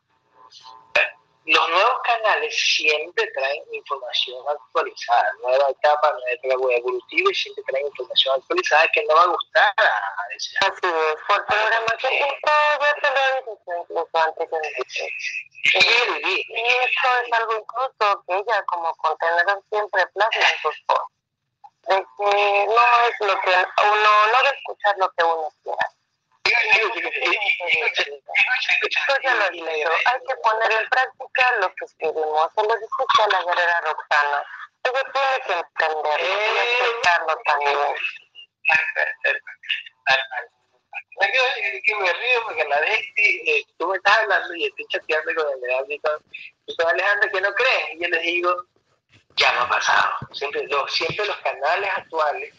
los 1.45 1.69
nuevos 1.69 2.01
canales 2.03 2.55
siempre 2.55 3.27
traen 3.35 3.63
información 3.71 4.37
actualizada, 4.49 5.31
nueva 5.43 5.69
etapa, 5.69 6.11
nueva 6.11 6.31
etapa 6.31 6.73
evolutiva 6.73 7.31
y 7.31 7.35
siempre 7.35 7.63
traen 7.67 7.85
información 7.85 8.39
actualizada 8.39 8.87
que 8.93 9.03
no 9.05 9.15
va 9.15 9.23
a 9.23 9.27
gustar 9.27 9.73
a 9.77 10.35
ese 10.35 10.57
Así 10.61 10.79
es, 10.83 11.15
por 11.27 11.45
programación 11.45 12.13
ya 12.13 12.95
te 13.01 13.09
lo 13.11 13.19
he 13.21 13.41
dicho 13.41 13.71
incluso 13.79 14.17
antes 14.17 14.49
de 14.49 14.57
Y 15.73 16.65
esto 16.83 17.07
es 17.23 17.33
algo 17.33 17.53
incluso 17.53 18.23
que 18.27 18.37
ella 18.37 18.63
como 18.65 18.95
contenedor 18.95 19.61
siempre 19.69 20.07
plasma 20.07 20.49
en 20.49 20.61
sus 20.63 20.81
posts, 20.87 21.13
de 21.89 21.95
que 21.95 22.65
no 22.65 23.07
es 23.07 23.19
lo 23.19 23.39
que 23.41 23.51
uno, 23.83 24.27
no 24.31 24.37
debe 24.39 24.57
escuchar 24.57 24.95
lo 24.97 25.09
que 25.11 25.23
uno 25.23 25.53
quiera 25.63 25.94
hay 30.05 30.19
que 30.27 30.35
poner 30.43 30.71
en 30.71 30.89
práctica 30.89 31.55
lo 31.61 31.73
que 31.75 31.85
escribimos. 31.85 32.51
Se 32.53 32.61
lo 32.61 32.73
dijiste 32.75 33.23
a 33.23 33.27
la 33.27 33.43
guerrera 33.43 33.81
Roxana. 33.81 34.43
Ella 34.83 35.03
tiene 35.13 35.37
que 35.45 35.53
entender 35.53 36.19
y 36.21 36.23
aceptarlo 36.59 37.33
también. 37.45 37.79
que 41.85 41.95
me 41.95 42.13
río 42.13 42.43
porque 42.43 42.65
la 42.65 42.79
vez 42.81 43.01
que 43.15 43.57
eh, 43.57 43.65
tú 43.77 43.87
me 43.87 43.97
estás 43.97 44.19
hablando 44.19 44.55
y 44.55 44.65
estoy 44.65 44.85
chateando 44.89 45.33
con 45.35 45.53
el 45.53 45.61
Leandro 45.61 45.93
y 45.93 45.99
todo, 45.99 46.19
y 46.67 46.75
con 46.75 46.87
Alejandro 46.87 47.31
que 47.31 47.41
no 47.41 47.53
cree, 47.53 47.93
y 47.93 48.01
yo 48.01 48.09
les 48.09 48.21
digo, 48.21 48.65
ya 49.35 49.51
no 49.53 49.61
ha 49.61 49.69
pasado. 49.69 50.17
Siempre, 50.33 50.67
siempre 50.89 51.25
los 51.25 51.37
canales 51.37 51.89
actuales 51.95 52.53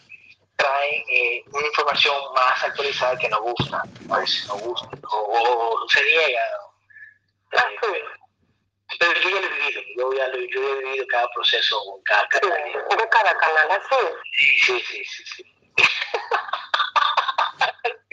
traen 0.56 1.04
eh, 1.10 1.44
una 1.52 1.66
información 1.66 2.16
más 2.34 2.64
actualizada 2.64 3.16
que 3.18 3.28
no 3.28 3.42
gusta, 3.42 3.82
a 4.10 4.18
veces 4.18 4.46
no 4.48 4.54
gusta, 4.56 4.88
o, 5.10 5.86
se 5.88 6.02
niega. 6.02 6.40
Eh, 7.52 8.02
pero 8.98 9.20
yo 9.20 9.30
ya 9.30 9.40
lo 9.40 9.46
he 9.46 9.50
vivido, 9.50 9.82
yo 9.96 10.12
ya 10.14 10.28
lo, 10.28 10.38
yo 10.38 10.78
he 10.78 10.84
vivido 10.84 11.06
cada 11.08 11.28
proceso 11.34 11.80
cada 12.04 12.26
canal. 12.28 12.62
de 12.62 13.08
cada 13.08 13.36
canal, 13.38 13.70
así. 13.70 13.96
Sí, 14.64 14.80
sí, 14.80 15.04
sí, 15.04 15.24
sí. 15.36 15.44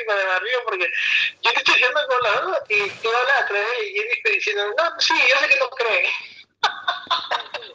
me 0.06 0.40
río 0.40 0.60
porque 0.66 0.92
yo 1.42 1.52
te 1.52 1.58
estoy 1.60 1.76
diciendo 1.76 2.00
con 2.08 2.22
la 2.24 2.42
duda 2.42 2.64
y 2.70 2.90
tú 2.90 3.10
hablas 3.10 3.42
a 3.42 3.48
través 3.48 3.68
y 3.86 3.96
yo 3.96 4.04
estoy 4.12 4.34
diciendo, 4.34 4.74
no, 4.78 5.00
sí, 5.00 5.14
yo 5.30 5.40
sé 5.40 5.48
que 5.50 5.60
no 5.60 5.70
creen. 5.70 6.06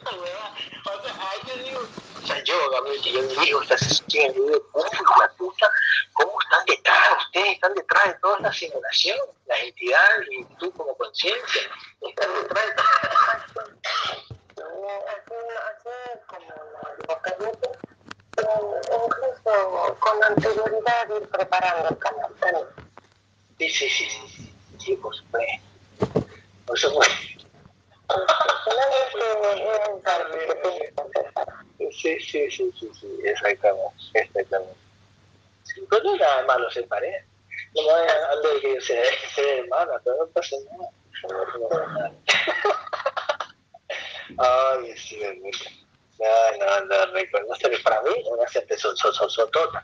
O 0.05 1.03
sea, 1.13 1.31
yo 1.47 1.63
digo, 1.63 1.81
sea, 2.25 2.43
yo, 2.43 2.55
yo 3.03 3.21
digo, 3.41 3.59
haciendo, 3.61 4.43
digo, 4.43 4.63
la 5.19 5.29
puta, 5.37 5.69
¿cómo 6.13 6.33
están 6.41 6.65
detrás? 6.65 7.25
Ustedes 7.25 7.53
están 7.53 7.73
detrás 7.73 8.05
de 8.05 8.13
toda 8.15 8.37
esta 8.37 8.53
simulación, 8.53 9.17
las 9.47 9.59
entidades 9.61 10.27
y 10.31 10.43
tú 10.55 10.71
como 10.73 10.95
conciencia, 10.95 11.61
están 12.01 12.33
detrás 12.41 12.65
de 12.65 12.73
toda 12.73 12.89
como 18.35 19.05
incluso 19.05 19.97
con 19.99 20.23
anterioridad 20.23 21.09
ir 21.09 21.29
preparando 21.29 21.89
el 21.89 21.97
canal 21.97 22.33
también. 22.39 22.67
Sí, 23.57 23.69
sí, 23.69 23.89
sí, 23.89 24.09
sí, 24.09 24.53
sí, 24.79 24.95
por 24.95 25.15
supuesto. 25.15 25.63
Por 26.65 26.79
supuesto. 26.79 27.38
Sí, 32.01 32.17
sí, 32.21 32.49
sí, 32.49 32.71
sí, 32.79 32.91
sí, 32.99 33.19
exactamente, 33.25 33.93
exactamente. 34.13 34.77
Sí, 35.63 35.81
pues 35.89 36.03
no 36.03 36.15
nada 36.15 36.45
malo 36.45 36.71
se 36.71 36.83
pareja. 36.83 37.25
No 37.75 37.81
me 37.83 37.91
vayan 37.91 38.17
a 38.23 38.61
que 38.61 38.81
se 38.81 39.03
se 39.35 39.59
hermana, 39.59 39.99
pero 40.03 40.17
no 40.17 40.27
pasa 40.27 40.55
nada. 40.71 40.89
Ay, 44.37 44.97
sí, 44.97 45.19
verdad. 45.19 45.41
No, 46.19 46.65
no, 46.65 46.85
no, 46.85 47.13
reconozco 47.13 47.69
que 47.69 47.79
para 47.79 48.01
mí 48.03 48.11
una 48.25 48.47
gente 48.49 48.77
son, 48.77 48.95
son, 48.95 49.13
son, 49.13 49.29
son 49.29 49.51
todas. 49.51 49.83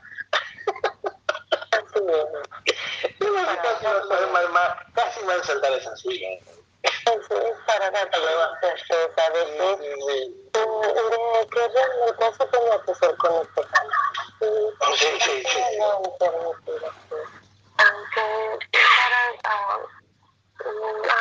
Casi 4.94 5.20
me 5.20 5.26
van 5.26 5.40
a 5.40 5.44
saltar 5.44 5.72
esa 5.72 5.96
silla. 5.96 6.28
Es 6.86 7.56
para 7.66 7.90
dar 7.90 8.10
certeza 8.60 9.30
de 9.30 9.44
que 11.50 11.68
realmente 11.68 12.26
eso 12.26 12.46
tenía 12.46 12.82
que 12.84 12.94
ser 12.94 13.16
con 13.16 13.34
este 13.42 13.62
canal. 13.62 13.90
Sí, 14.96 15.06
sí, 15.20 15.44
sí. 15.46 15.60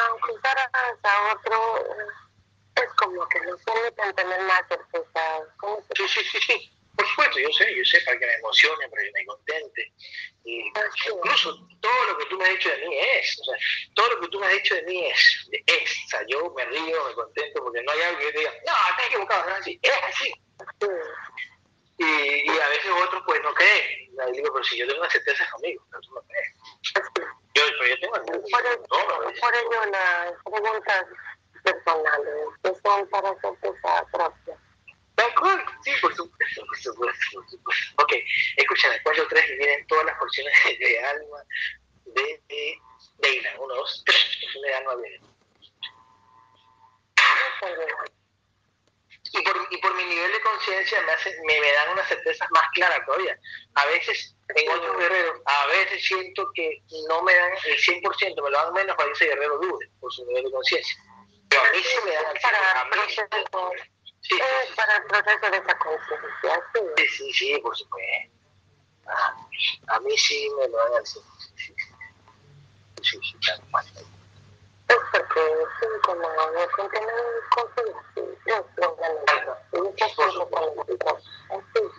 Aunque 0.08 0.32
usaras 0.32 0.70
a, 0.74 1.10
a 1.10 1.34
otro, 1.34 1.58
es 2.76 2.94
como 2.98 3.28
que 3.30 3.40
nos 3.42 3.62
permiten 3.64 4.16
tener 4.16 4.42
más 4.44 4.62
certeza. 4.68 5.22
Sí, 5.96 6.08
sí, 6.08 6.24
sí, 6.24 6.40
sí. 6.42 6.74
Por 6.95 7.07
supuesto, 7.07 7.39
yo 7.39 7.49
sé, 7.51 7.76
yo 7.76 7.84
sé, 7.84 8.01
para 8.05 8.17
que 8.17 8.26
me 8.26 8.34
emocione, 8.35 8.89
para 8.89 9.03
que 9.03 9.11
me 9.11 9.26
contente. 9.26 9.93
Y 10.43 10.61
incluso 10.61 11.67
todo 11.81 12.03
lo 12.07 12.17
que 12.17 12.26
tú 12.27 12.38
me 12.38 12.45
has 12.45 12.51
dicho 12.51 12.69
de 12.69 12.88
mí 12.88 12.97
es, 12.97 13.39
o 13.41 13.43
sea, 13.45 13.57
todo 13.95 14.09
lo 14.09 14.22
que 14.22 14.27
tú 14.27 14.39
me 14.39 14.47
has 14.47 14.53
dicho 14.53 14.76
de 14.76 14.84
mí 14.84 15.05
es, 15.05 15.49
es. 15.65 15.91
O 16.05 16.09
sea, 16.09 16.26
yo 16.27 16.53
me 16.55 16.65
río, 16.65 17.03
me 17.05 17.13
contento, 17.13 17.63
porque 17.63 17.81
no 17.81 17.91
hay 17.91 18.01
algo 18.01 18.19
que 18.19 18.26
yo 18.26 18.39
diga, 18.39 18.51
no, 18.65 18.89
estás 18.89 19.07
equivocado, 19.07 19.49
no 19.49 19.55
es 19.55 19.61
así, 19.61 19.80
es 19.81 20.03
así. 20.03 20.34
Y, 21.97 22.51
y 22.51 22.59
a 22.59 22.67
veces 22.69 22.91
otros 23.03 23.23
pues 23.26 23.41
no 23.41 23.53
creen. 23.53 24.11
Y 24.27 24.31
digo, 24.38 24.53
pero 24.53 24.63
si 24.63 24.77
yo 24.77 24.88
tengo 24.88 25.01
una 25.01 25.09
certeza 25.09 25.49
conmigo, 25.51 25.84
pero 25.89 26.01
tú 26.01 26.13
no 26.13 26.22
crees. 26.22 26.53
Yo, 27.55 27.63
pero 27.80 27.88
yo 27.88 27.99
tengo 27.99 28.13
por, 28.13 29.39
por 29.39 29.55
ello 29.55 29.91
las 29.91 30.34
preguntas 30.43 31.05
personales, 31.63 32.35
que 32.63 32.73
son 32.84 33.09
para 33.09 33.34
certeza 33.41 34.05
propia 34.11 34.65
Sí, 35.84 35.92
por 36.02 36.16
supuesto, 36.16 36.66
por 36.66 36.78
supuesto, 36.78 37.26
por 37.34 37.50
supuesto. 37.50 37.94
Ok, 38.04 38.14
escúchame, 38.58 39.02
cuatro 39.04 39.28
tres 39.30 39.46
vienen 39.58 39.88
todas 39.88 40.06
las 40.06 40.18
porciones 40.18 40.54
de 40.80 41.00
alma 41.00 41.44
de, 42.06 42.42
de, 42.48 42.80
de 43.20 43.36
Ina. 43.36 43.50
Uno, 43.60 43.76
dos, 43.76 44.04
tres, 44.06 44.38
porciones 44.42 44.62
de 44.62 44.76
alma 44.76 44.96
vienen. 44.96 45.22
Y 49.34 49.42
por, 49.42 49.68
y 49.70 49.78
por 49.78 49.96
mi 49.96 50.06
nivel 50.06 50.32
de 50.32 50.42
conciencia 50.42 51.02
me, 51.02 51.12
hace, 51.12 51.36
me, 51.46 51.60
me, 51.60 51.72
dan 51.74 51.92
una 51.94 52.08
certeza 52.08 52.48
más 52.52 52.66
clara 52.74 53.04
todavía. 53.06 53.38
A 53.74 53.86
veces, 53.88 54.36
en 54.56 54.70
otros 54.70 54.98
guerreros, 54.98 55.42
a 55.46 55.68
veces 55.68 56.06
siento 56.06 56.50
que 56.54 56.82
no 57.10 57.22
me 57.24 57.36
dan 57.36 57.52
el 57.66 57.78
100%, 57.78 58.44
me 58.44 58.50
lo 58.50 58.58
dan 58.58 58.74
menos 58.74 58.96
para 58.96 59.08
que 59.10 59.14
ese 59.14 59.26
guerrero 59.26 59.58
dude 59.58 59.90
por 60.00 60.14
su 60.14 60.26
nivel 60.26 60.46
de 60.46 60.52
conciencia. 60.52 60.96
Pero 61.50 61.64
a 61.64 61.72
mí 61.72 61.80
sí 61.84 61.98
me 62.06 62.12
dan 62.12 62.26
el 62.32 62.42
100%. 62.42 63.94
Sí, 64.27 64.35
para 64.76 64.97
el 64.97 65.03
proceso 65.03 65.52
de 65.52 65.57
esa 65.57 65.77
conciencia. 65.77 66.64
Sí, 66.73 67.07
sí, 67.10 67.34
sí, 67.34 67.60
por 67.61 67.77
supuesto. 67.77 68.35
Ah, 69.06 69.35
a 69.88 69.99
mí 69.99 70.18
sí 70.18 70.49
me 70.57 70.68
lo 70.68 70.77
dan 70.77 71.02
así. 71.02 71.19
Sí, 71.38 71.53
sí, 71.56 71.73
sí, 73.03 73.19
sí, 73.22 73.38
claro. 73.39 73.61
Es 74.88 74.97
porque 75.11 75.41
sí, 75.80 75.85
como 76.03 76.27
me 76.53 76.68
contienen 76.69 77.15
cosas 77.52 77.85
así, 77.99 78.22
yo 78.47 78.68
lo 78.77 78.95
Por 79.72 79.93
supuesto, 80.34 80.47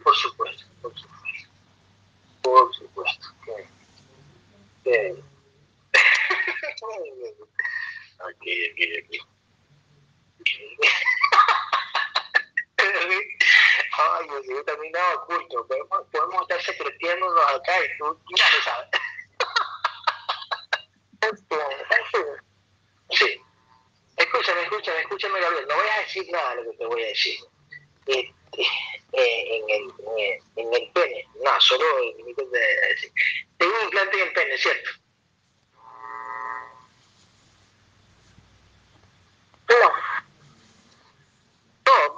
por 0.03 0.17
supuesto, 0.17 0.67
por 0.83 0.95
supuesto. 0.99 1.49
Por 2.43 2.75
supuesto. 2.75 3.27
Que, 3.45 3.69
que... 4.85 5.23
aquí, 8.19 8.55
aquí, 8.99 9.21
Ay, 13.13 14.27
yo 14.49 14.65
también 14.65 14.93
nada 14.93 15.17
oculto. 15.17 15.67
Podemos, 15.67 16.07
podemos 16.11 16.43
estar 16.43 16.63
secretiéndonos 16.63 17.51
acá 17.51 17.85
y 17.85 17.99
tú 17.99 18.19
ya 18.37 18.51
lo 18.51 18.63
sabes. 18.63 18.89
Sí. 23.11 23.41
Escúchame, 24.17 24.63
escúchame, 24.63 25.01
escúchame, 25.01 25.41
Gabriel. 25.41 25.67
No 25.69 25.77
voy 25.77 25.89
a 25.89 26.01
decir 26.01 26.27
nada 26.33 26.57
de 26.57 26.65
lo 26.65 26.71
que 26.71 26.77
te 26.77 26.87
voy 26.87 27.03
a 27.03 27.07
decir. 27.07 27.39
Eh, 28.07 28.33
eh, 29.13 29.13
en, 29.13 29.71
el, 29.71 29.93
en, 30.57 30.75
el, 30.75 30.91
pene. 30.93 31.29
No, 31.45 31.61
solo 31.61 31.85
de 31.97 32.15
Tengo 33.59 33.77
un 33.77 33.83
implante 33.85 34.17
en 34.17 34.23
el 34.27 34.33
pene, 34.33 34.59
¿cierto? 34.59 34.91
No. 39.69 39.93
No, 41.87 42.17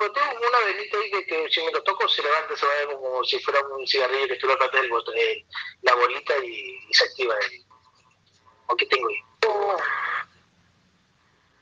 si 1.51 1.63
me 1.63 1.73
lo 1.73 1.83
toco 1.83 2.09
se 2.09 2.23
levanta, 2.23 2.57
se 2.57 2.67
va 2.67 2.93
como 2.93 3.25
si 3.25 3.39
fuera 3.41 3.61
un 3.61 3.87
cigarrillo 3.87 4.29
que 4.29 4.37
tú 4.37 4.47
le 4.47 4.55
apretas 4.55 4.83
el 4.83 4.91
botón, 4.91 5.15
eh, 5.17 5.45
la 5.83 5.95
bolita 5.95 6.37
y, 6.39 6.79
y, 6.89 6.95
se 6.95 7.05
activa. 7.05 7.35
El, 7.39 7.65
¿O 8.67 8.77
qué 8.77 8.87
tengo 8.87 9.09
ahí? 9.09 9.23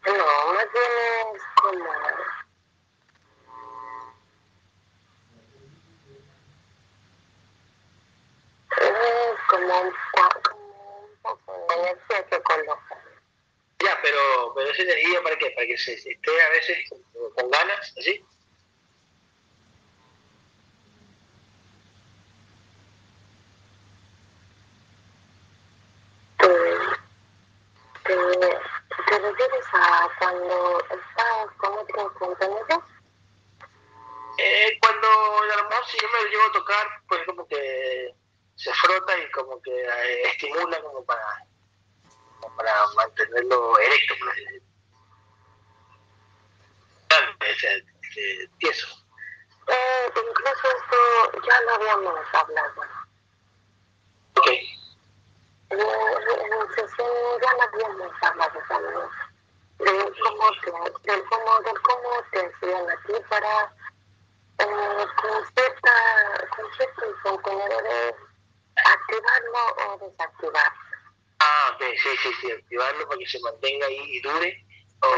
No, 0.06 0.52
más 0.52 0.66
bien 0.72 1.36
es 1.36 1.42
como... 1.60 1.92
Es 8.78 9.40
como 9.48 9.80
un, 9.82 9.94
poco 11.22 11.66
de 11.68 11.74
energía 11.74 12.26
que 12.28 12.42
coloca. 12.42 13.04
Ya, 13.78 13.98
pero, 14.02 14.52
pero 14.54 14.70
esa 14.70 14.82
energía 14.82 15.22
para 15.22 15.38
qué? 15.38 15.50
Para 15.50 15.66
que 15.66 15.78
se 15.78 15.94
esté 15.94 16.42
a 16.42 16.50
veces 16.50 16.90
con 17.34 17.50
ganas, 17.50 17.94
¿así? 17.98 18.24
¿Te 28.06 29.18
refieres 29.18 29.66
a 29.72 30.08
cuando 30.18 30.80
estás 30.80 31.50
con 31.58 31.78
otros 31.78 32.12
compañeros? 32.12 32.84
Eh, 34.38 34.78
cuando 34.80 35.08
a 35.08 35.56
lo 35.56 35.68
mejor 35.68 35.86
si 35.86 35.98
yo 35.98 36.08
me 36.10 36.30
llevo 36.30 36.44
a 36.44 36.52
tocar, 36.52 36.86
pues 37.08 37.24
como 37.26 37.48
que 37.48 38.14
se 38.54 38.72
frota 38.74 39.18
y 39.18 39.30
como 39.30 39.60
que 39.62 39.72
eh, 39.72 40.22
estimula 40.30 40.80
como 40.82 41.04
para, 41.04 41.46
como 42.40 42.56
para 42.56 42.86
mantenerlo 42.94 43.78
erecto, 43.78 44.14
por 44.18 44.30
así 44.30 44.44
decirlo. 44.44 44.66
Eh. 48.16 48.50
Eh, 49.68 50.12
incluso 50.14 50.68
esto 50.68 51.42
ya 51.46 51.60
lo 51.62 51.74
habíamos 51.74 52.34
hablado. 52.34 53.05
Se 73.26 73.40
mantenga 73.40 73.86
ahí 73.86 74.00
y 74.04 74.20
dure 74.20 74.64
o, 75.02 75.08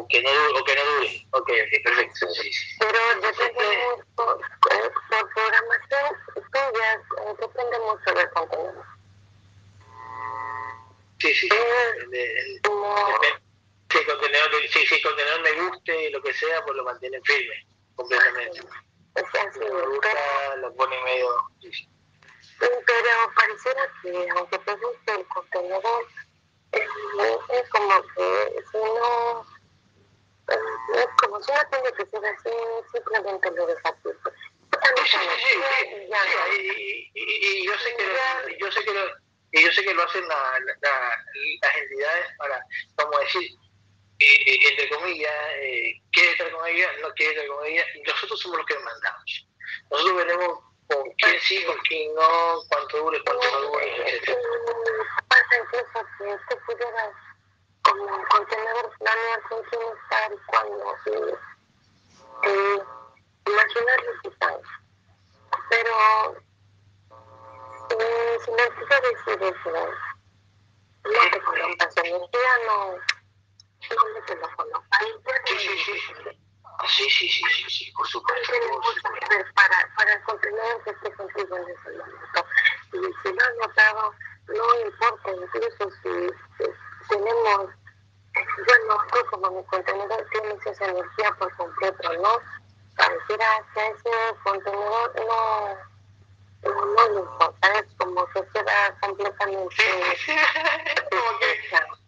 o, 0.00 0.08
que, 0.08 0.22
no, 0.22 0.30
o 0.30 0.64
que 0.64 0.74
no 0.76 0.84
dure. 0.84 1.26
Ok, 1.32 1.50
ok, 1.50 1.84
perfecto. 1.84 2.28
Sí, 2.30 2.52
sí. 2.52 2.76
Pero 2.78 2.98
depende 3.20 3.78
mucho, 3.88 4.04
por, 4.14 4.38
por 4.38 5.34
programación 5.34 6.16
tuya, 6.52 6.94
eh, 6.94 7.34
depende 7.40 7.78
mucho 7.80 8.14
del 8.14 8.30
contenedor. 8.30 8.93
Sí, 11.24 11.32
sí, 11.32 11.48
sí. 11.48 11.56
El, 11.56 12.14
el, 12.14 12.60
Como, 12.60 12.94
si 13.90 13.96
el 13.98 14.06
contenedor, 14.06 14.50
si, 14.68 14.86
si 14.86 14.94
el 14.94 15.02
contenedor 15.02 15.40
me 15.40 15.52
guste, 15.52 16.10
lo 16.10 16.22
que 16.22 16.34
sea, 16.34 16.62
pues 16.66 16.76
lo 16.76 16.84
mantiene 16.84 17.18
firme, 17.24 17.66
completamente. 17.96 18.60
Si 18.60 19.58
me 19.58 19.86
gusta, 19.86 20.56
lo 20.56 20.74
pone 20.74 21.02
medio... 21.04 21.28
pero 22.60 23.32
pareciera 23.36 23.90
que 24.02 24.28
aunque 24.36 24.58
te 24.58 24.72
guste 24.76 25.12
el 25.12 25.26
contenedor, 25.28 26.06
es 26.72 27.68
como 27.70 28.02
que 28.02 28.62
si 28.70 28.76
no, 28.76 29.46
es 30.48 31.08
como 31.22 31.42
si 31.42 31.52
no 31.52 31.60
tiene 31.70 31.92
que 31.96 32.04
ser 32.04 32.26
así, 32.26 32.50
simplemente 32.92 33.50
lo 33.50 33.66
desactivas. 33.66 34.18
Sí, 34.94 35.06
sí, 35.06 35.18
sí, 35.18 35.40
sí, 35.40 36.08
Y 36.52 36.66
y, 36.66 37.10
y, 37.14 37.22
y, 37.22 37.62
y 37.62 37.66
yo 37.66 37.78
sé 37.78 37.94
que 37.96 38.58
yo 38.58 38.70
sé 38.72 38.84
que 38.84 38.92
lo, 38.92 39.23
y 39.54 39.62
yo 39.62 39.70
sé 39.70 39.84
que 39.84 39.94
lo 39.94 40.02
hacen 40.02 40.26
la, 40.26 40.58
la, 40.82 41.24
las 41.62 41.76
entidades 41.76 42.26
para, 42.38 42.60
como 42.96 43.18
decir, 43.20 43.50
eh, 44.18 44.68
entre 44.68 44.88
comillas, 44.88 45.32
eh, 45.58 46.02
quiere 46.10 46.32
estar 46.32 46.50
con 46.50 46.66
ella, 46.66 46.90
no 47.00 47.08
quiere 47.14 47.34
estar 47.34 47.46
con 47.46 47.64
ella, 47.64 47.84
y 47.94 48.02
nosotros 48.02 48.40
somos 48.40 48.58
los 48.58 48.66
que 48.66 48.78
mandamos. 48.80 49.48
Nosotros 49.92 50.16
veremos 50.16 50.58
con 50.88 51.08
quién 51.18 51.40
sí, 51.40 51.64
con 51.64 51.76
quién 51.88 52.12
no, 52.16 52.62
cuánto 52.68 52.98
dure, 52.98 53.22
cuánto 53.22 53.48
no 53.52 53.60
dure, 53.68 54.16
etc. 54.16 54.36
Pasa 55.28 55.58
incluso 55.60 56.06
que 56.18 56.24
tú 56.58 56.74
como 57.82 58.06
con 58.28 58.44
quién 58.46 58.60
estar 60.02 60.32
y 60.32 60.36
cuándo 60.46 60.96
y, 62.42 62.94
eh, 68.00 68.38
si 68.44 68.50
me 68.50 68.62
empieza 68.62 68.96
a 68.96 69.00
decir 69.00 69.42
eso, 69.42 69.70
no 71.04 71.30
te 71.30 71.42
colocas 71.42 71.96
energía, 71.96 72.50
no, 72.66 72.92
no 72.94 74.24
te 74.26 74.36
lo 74.36 74.56
colocas. 74.56 75.00
Y 75.02 75.22
ya 75.24 75.58
Sí, 75.58 75.78
sí, 75.78 75.98
sí. 75.98 76.40
Sí, 76.86 77.08
sí, 77.08 77.28
sí, 77.28 77.42
sí, 77.50 77.70
sí, 77.70 77.92
por 77.92 78.06
supuesto. 78.06 78.52
tiene 78.52 79.44
para, 79.54 79.94
para 79.96 80.12
el 80.12 80.22
contenedor 80.24 80.82
que 80.82 80.90
esté 80.90 81.12
contigo 81.12 81.56
en 81.56 81.68
ese 81.68 81.90
momento. 81.96 82.46
Y 82.92 82.98
si 83.22 83.32
lo 83.32 83.44
has 83.44 83.56
notado, 83.60 84.14
no 84.48 84.80
importa, 84.80 85.30
incluso 85.30 85.90
si, 86.02 86.28
si 86.58 87.08
tenemos, 87.08 87.70
bueno, 88.66 88.98
tú 89.12 89.18
como 89.30 89.50
mi 89.52 89.64
contenedor 89.66 90.26
tienes 90.30 90.66
esa 90.66 90.84
energía 90.86 91.32
por 91.38 91.56
completo, 91.56 92.12
¿no? 92.20 92.40
Pareciera 92.96 93.64
que 93.72 93.86
ese 93.88 94.36
contenedor 94.42 95.14
no, 95.26 95.78
no, 96.64 97.08
le 97.12 97.20
importa, 97.20 97.72
es 97.78 97.84
como 97.98 98.26
que 98.26 98.42
queda 98.52 98.98
completamente... 99.00 99.84
como 101.10 101.38
que 101.38 101.60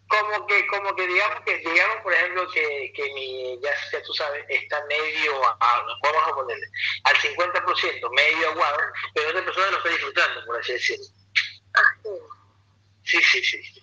como 0.08 0.46
que 0.46 0.66
como 0.68 0.94
que 0.94 1.06
digamos 1.06 1.40
que 1.44 1.58
digamos 1.58 1.96
por 2.02 2.12
ejemplo 2.12 2.48
que, 2.52 2.92
que 2.94 3.12
mi 3.14 3.60
ya, 3.60 3.70
ya 3.92 4.02
tú 4.02 4.12
sabes 4.14 4.44
está 4.48 4.84
medio 4.86 5.44
a- 5.44 5.82
vamos 6.02 6.22
a 6.28 6.34
ponerle 6.34 6.66
al 7.04 7.16
50% 7.16 8.08
medio 8.10 8.50
aguado 8.50 8.78
pero 9.14 9.30
otra 9.30 9.44
persona 9.44 9.70
lo 9.72 9.76
está 9.78 9.88
disfrutando 9.90 10.44
por 10.46 10.60
así 10.60 10.72
decirlo. 10.74 11.06
Sí 13.04 13.22
sí 13.22 13.42
sí, 13.42 13.62
sí. 13.62 13.82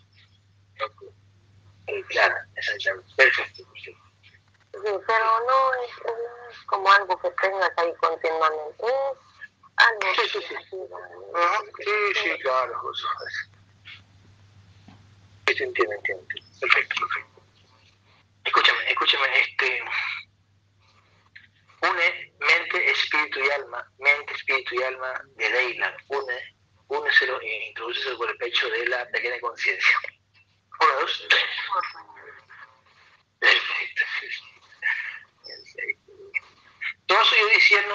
Claro 2.10 2.36
exactamente. 2.56 3.14
Perfecto, 3.16 3.64
perfecto. 3.74 4.02
Sí, 4.74 5.04
pero 5.08 5.26
no 5.48 5.74
es, 5.84 5.91
no 6.06 6.50
es 6.52 6.58
como 6.68 6.91
algo 6.91 7.18
que 7.20 7.32
tengas 7.41 7.72
ahí 7.78 7.94
continuamente, 7.95 8.86
es 8.88 9.18
algo 9.76 10.02
Sí, 10.16 10.30
sí, 10.32 10.40
sí. 10.50 10.56
sí 11.84 12.20
sí 12.22 12.30
claro. 12.41 12.82
Sí, 15.48 15.64
entiendo, 15.64 15.94
entiendo, 15.95 16.24
entiendo. 16.24 16.60
perfecto 16.60 16.95
perfecto 17.02 17.44
escúchame 18.45 18.91
escúchame 18.91 19.40
este 19.40 19.84
une 21.84 22.34
mente, 22.40 22.91
espíritu 22.91 23.40
y 23.41 23.50
alma, 23.50 23.86
mente, 24.00 24.34
espíritu 24.34 24.76
y 24.76 24.84
alma 24.84 25.22
de 25.36 25.50
Dayland, 25.50 25.98
une, 26.08 26.56
úneselo 26.88 27.41
e 27.41 27.68
introdúceselo 27.70 28.18
por 28.18 28.30
el 28.30 28.38
pecho 28.38 28.70
de 28.70 28.88
la 28.88 29.06
pequeña 29.10 29.40
conciencia. 29.41 29.98
Uno, 30.80 31.02
dos, 31.02 31.26
tres. 31.30 31.44
Perfecto. 33.40 34.04
Perfecto. 35.45 36.12
Todo 37.06 37.22
eso 37.22 37.36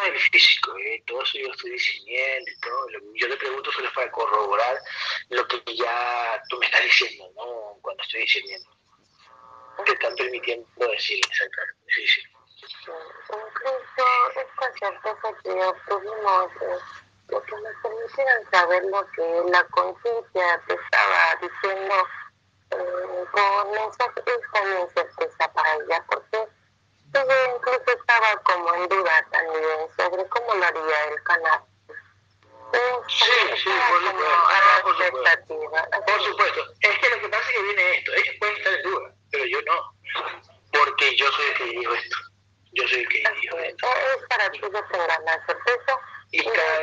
yo 0.09 0.15
diciendo 0.15 0.15
el 0.15 0.21
físico, 0.31 0.77
¿eh? 0.79 1.03
todo 1.07 1.23
eso 1.23 1.39
yo 1.39 1.51
estoy 1.51 1.71
diciendo 1.73 2.51
y 2.51 2.61
todo. 2.61 2.89
Lo- 2.91 3.01
Yo 3.15 3.29
le 3.29 3.37
pregunto 3.37 3.71
solo 3.73 3.91
para 3.95 4.11
corroborar 4.11 4.79
lo 5.31 5.47
que 5.49 5.63
ya 5.77 6.43
tú 6.49 6.59
me 6.59 6.67
estás 6.67 6.83
diciendo, 6.85 7.31
¿no? 7.37 7.79
Cuando 7.83 8.03
estoy 8.03 8.21
diciendo. 8.21 8.71
Te 9.85 9.93
están 9.93 10.15
permitiendo 10.17 10.67
decir 10.89 11.21
exactamente. 11.25 11.83
Sí, 11.95 12.07
sí. 12.09 12.21
Incluso 13.31 14.05
esta 14.35 14.73
certeza 14.79 15.29
que 15.45 15.51
obtuvimos, 15.51 16.51
lo 17.29 17.43
que 17.43 17.53
nos 17.53 17.75
permitieron 17.83 18.51
saber 18.51 18.83
lo 18.85 19.07
que 19.13 19.51
la 19.53 19.65
conciencia 19.69 20.63
te 20.67 20.75
estaba 20.75 21.37
diciendo 21.41 21.95
eh, 22.71 23.25
con 23.31 23.71
mensaje, 23.71 24.21
es 24.27 24.53
también 24.53 24.89
certeza 24.95 25.53
para 25.53 25.75
ella, 25.77 26.05
porque 27.19 27.35
ella 27.35 27.57
incluso 27.57 27.99
estaba 27.99 28.37
como 28.43 28.75
en 28.75 28.89
duda 28.89 29.27
también 29.31 29.89
sobre 29.97 30.29
cómo 30.29 30.55
lo 30.55 30.65
haría 30.65 31.05
el 31.11 31.23
canal. 31.25 31.61
Sí, 33.09 33.25
sí, 33.57 33.71
por 33.89 34.03
supuesto, 34.03 34.47
a 34.47 34.77
la 34.77 34.83
por 34.83 34.93
supuesto. 34.93 35.19
expectativa. 35.19 35.89
Por 36.07 36.23
supuesto. 36.23 36.73
Es 36.81 36.99
que 36.99 37.09
lo 37.09 37.21
que 37.21 37.29
pasa 37.29 37.49
es 37.49 37.57
que 37.57 37.63
viene 37.63 37.99
esto. 37.99 38.13
Ellos 38.13 38.35
pueden 38.39 38.57
estar 38.57 38.75
en 38.75 38.83
duda, 38.83 39.15
pero 39.31 39.45
yo 39.47 39.63
no. 39.63 39.95
Porque 40.73 41.17
yo 41.17 41.33
soy 41.33 41.47
el 41.47 41.55
que 41.55 41.65
dijo 41.65 41.95
esto. 41.95 42.17
Yo 42.73 42.89
soy 42.89 42.99
el 43.01 43.09
que 43.09 43.25
dijo 43.41 43.59
esto. 43.59 43.89
Es 43.89 44.27
para 44.29 44.51
que 44.51 44.59
ellos 44.59 44.83
tengan 44.93 45.25
la 45.25 45.47
certeza 45.47 45.99
Y 46.31 46.45
cada 46.45 46.78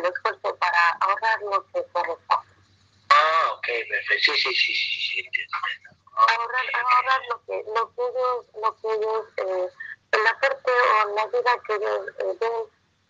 del 0.00 0.12
esfuerzo 0.12 0.56
para 0.56 0.90
ahorrar 1.00 1.42
lo 1.42 1.66
que 1.66 1.84
corresponde. 1.92 2.52
Ah, 3.10 3.52
ok, 3.54 3.66
perfecto. 3.88 4.32
Sí, 4.32 4.36
sí, 4.36 4.54
sí, 4.54 4.74
sí, 4.74 5.00
sí, 5.00 5.20
entiendo. 5.20 5.56
ahorrar, 6.14 6.64
ahorrar 6.74 7.20
lo 7.30 7.44
que, 7.44 7.64
lo 7.74 7.94
que 7.94 8.02
ellos, 8.02 8.46
lo 8.62 8.76
que 8.76 8.88
ellos, 8.94 9.24
eh, 9.36 9.68
la 10.22 10.40
parte 10.40 10.70
o 10.70 11.14
la 11.14 11.26
vida 11.26 11.52
que 11.66 11.74
ellos 11.74 12.08
eh, 12.18 12.36
den 12.40 12.52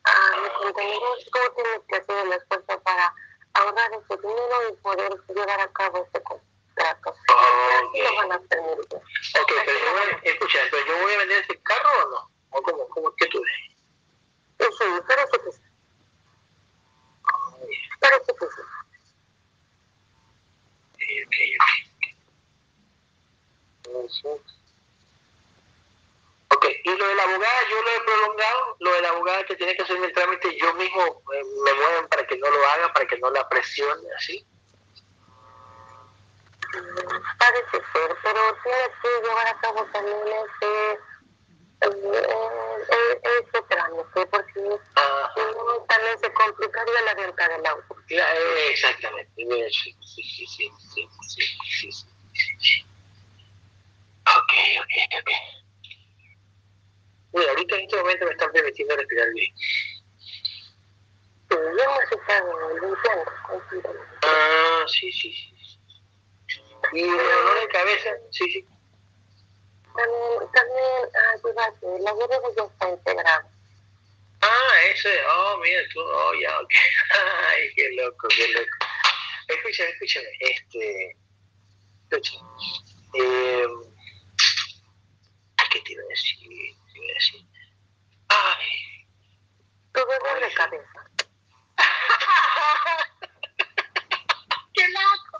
a 0.04 0.36
los 0.36 0.52
contenidos, 0.52 1.24
tú 1.32 1.38
tienes 1.54 1.80
que 1.88 1.96
hacer 1.96 2.26
el 2.26 2.32
esfuerzo 2.32 2.80
para 2.82 3.14
ahorrar 3.54 3.90
ese 3.92 4.16
dinero 4.20 4.68
y 4.68 4.72
poder 4.76 5.12
llevar 5.28 5.60
a 5.60 5.72
cabo 5.72 6.06
ese 6.06 6.22
contrato. 6.22 7.14
Y 7.28 8.02
así 8.02 8.02
lo 8.02 8.16
van 8.16 8.32
a 8.32 8.40
permitir. 8.40 8.98
Ok, 8.98 9.52
pero 9.64 9.78
yo 9.78 9.92
voy, 9.92 10.20
escucha, 10.22 10.58
pero 10.70 10.86
yo 10.86 11.02
voy 11.02 11.12
a 11.14 11.18
vender 11.18 11.42
ese 11.42 11.60
carro 11.62 11.90
o 12.04 12.10
no? 12.10 12.30
¿O 12.50 12.62
cómo, 12.62 12.88
cómo, 12.88 13.14
qué 13.16 13.26
tú 13.26 13.42
ves? 13.42 13.76
Sí, 14.58 14.84
parece 15.06 15.35
Ok, 26.48 26.64
y 26.84 26.90
lo 26.96 27.08
de 27.08 27.14
la 27.16 27.22
abogada, 27.24 27.68
yo 27.68 27.82
lo 27.82 27.90
he 27.90 28.00
prolongado, 28.00 28.76
lo 28.78 28.92
de 28.92 29.00
la 29.02 29.08
abogada 29.08 29.44
que 29.44 29.56
tiene 29.56 29.74
que 29.74 29.82
hacerme 29.82 30.06
el 30.06 30.12
trámite, 30.12 30.56
yo 30.56 30.72
mismo 30.74 31.22
eh, 31.34 31.42
me 31.64 31.74
mueven 31.74 32.08
para 32.08 32.26
que 32.26 32.38
no 32.38 32.48
lo 32.48 32.66
haga, 32.68 32.92
para 32.92 33.06
que 33.06 33.18
no 33.18 33.30
la 33.30 33.48
presione, 33.48 34.08
así. 34.16 34.46
Parece 37.38 37.70
ser, 37.92 38.16
pero 38.22 38.40
tiene 38.62 38.90
que 39.02 39.28
llevar 39.28 39.48
a 39.48 39.58
cabo 39.60 39.84
también 39.92 40.18
ese, 40.62 40.98
ese 43.40 43.62
trámite, 43.68 44.26
porque 44.26 44.78
ah. 44.94 45.34
también 45.88 46.18
se 46.20 46.32
complicaría 46.32 47.02
la 47.02 47.14
venta 47.14 47.48
del 47.48 47.66
auto. 47.66 47.96
Eh, 48.08 48.68
exactamente, 48.70 49.32
sí, 49.70 49.96
sí, 50.00 50.22
sí, 50.22 50.46
sí, 50.46 50.70
sí. 50.94 51.08
sí, 51.28 51.92
sí. 51.92 52.15
Ok, 54.46 54.52
ok, 54.80 54.94
ok. 55.20 55.30
Mira, 57.32 57.50
ahorita 57.50 57.76
en 57.76 57.82
este 57.82 57.96
momento 57.96 58.26
me 58.26 58.30
están 58.30 58.52
permitiendo 58.52 58.96
respirar 58.96 59.28
bien. 59.34 59.52
Sí, 59.58 61.56
ya 61.76 62.16
estado 62.16 62.80
limpiando 62.80 63.32
completamente. 63.48 64.16
Ah, 64.22 64.84
sí, 64.86 65.10
sí, 65.10 65.32
sí. 65.32 65.78
Y 66.92 67.00
el 67.00 67.08
dolor 67.08 67.60
de 67.60 67.68
cabeza, 67.68 68.10
sí, 68.30 68.52
sí. 68.52 68.64
También, 69.96 70.52
también 70.52 71.10
ayúdate, 71.34 72.02
la 72.02 72.12
guerrera 72.12 72.48
ya 72.56 72.62
está 72.64 72.90
integrada. 72.90 73.50
Ah, 74.42 74.82
eso 74.94 75.08
es, 75.08 75.20
oh, 75.28 75.58
mira 75.58 75.80
tú, 75.92 76.00
oh, 76.00 76.34
ya, 76.40 76.60
ok. 76.60 76.70
Ay, 77.48 77.74
qué 77.74 77.90
loco, 77.94 78.28
qué 78.28 78.46
loco. 78.48 78.76
Escúchame, 79.48 79.90
escúchame, 79.90 80.28
este, 80.40 81.16
escúchame. 82.10 82.48
Eh, 83.14 83.66
¿Qué 83.66 83.95
te 85.86 85.92
iba 85.92 86.02
a 86.02 86.06
decir? 86.06 86.38
Te 86.38 86.44
iba 86.44 87.06
a 87.06 87.14
decir. 87.14 87.42
Ay, 88.28 89.06
Tu 89.92 90.00
dolor 90.00 90.40
de 90.40 90.52
cabeza. 90.54 91.10
qué 94.74 94.88
loco. 94.88 95.38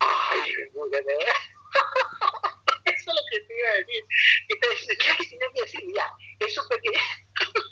Ay, 0.00 0.54
puta, 0.72 0.98
¿no? 1.00 1.10
Eso 2.84 3.10
es 3.10 3.16
lo 3.16 3.22
que 3.30 3.40
te 3.40 3.58
iba 3.58 3.68
a 3.68 3.74
decir. 3.74 4.04
Y 4.48 4.58
te 4.58 4.68
dice, 4.70 4.96
¿qué 4.96 5.16
que 5.16 5.24
tenía 5.28 5.48
que 5.54 5.62
decir? 5.62 5.82
Ya, 5.94 6.12
eso 6.40 6.64
fue 6.66 6.80
que... 6.80 6.90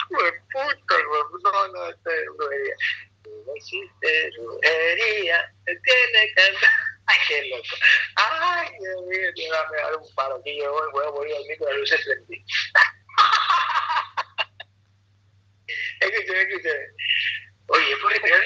Fue 0.09 0.33
puta, 0.53 0.97
no, 1.45 1.69
no, 1.69 1.81
esto 1.91 2.11
es 2.11 2.27
brujería. 2.37 2.77
No 3.25 3.53
existe 3.55 4.31
brujería, 4.39 5.39
tiene 5.67 6.35
que... 6.35 6.43
Ay, 7.09 7.19
qué 7.27 7.45
loco. 7.49 7.63
Ay, 8.17 8.69
Dios 8.81 9.03
mío, 9.07 9.31
que 9.35 9.49
a 9.49 9.97
un 9.97 10.15
paro 10.15 10.37
aquí. 10.37 10.59
Yo 10.59 10.71
voy, 10.71 10.91
voy 10.93 11.07
a 11.07 11.11
morir 11.11 11.37
al 11.37 11.45
micro, 11.45 11.71
la 11.71 11.79
luz 11.79 11.89
se. 11.89 11.97
Escúcheme, 16.01 16.41
escúcheme. 16.43 16.87
Oye, 17.69 17.97
¿puedo 17.97 18.09
respirar? 18.11 18.43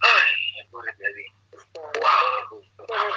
Ay, 0.00 0.68
puedo 0.70 0.84
respirar 0.86 1.14
bien. 1.14 1.32
¡Wow! 1.76 2.64
Ah, 2.92 3.10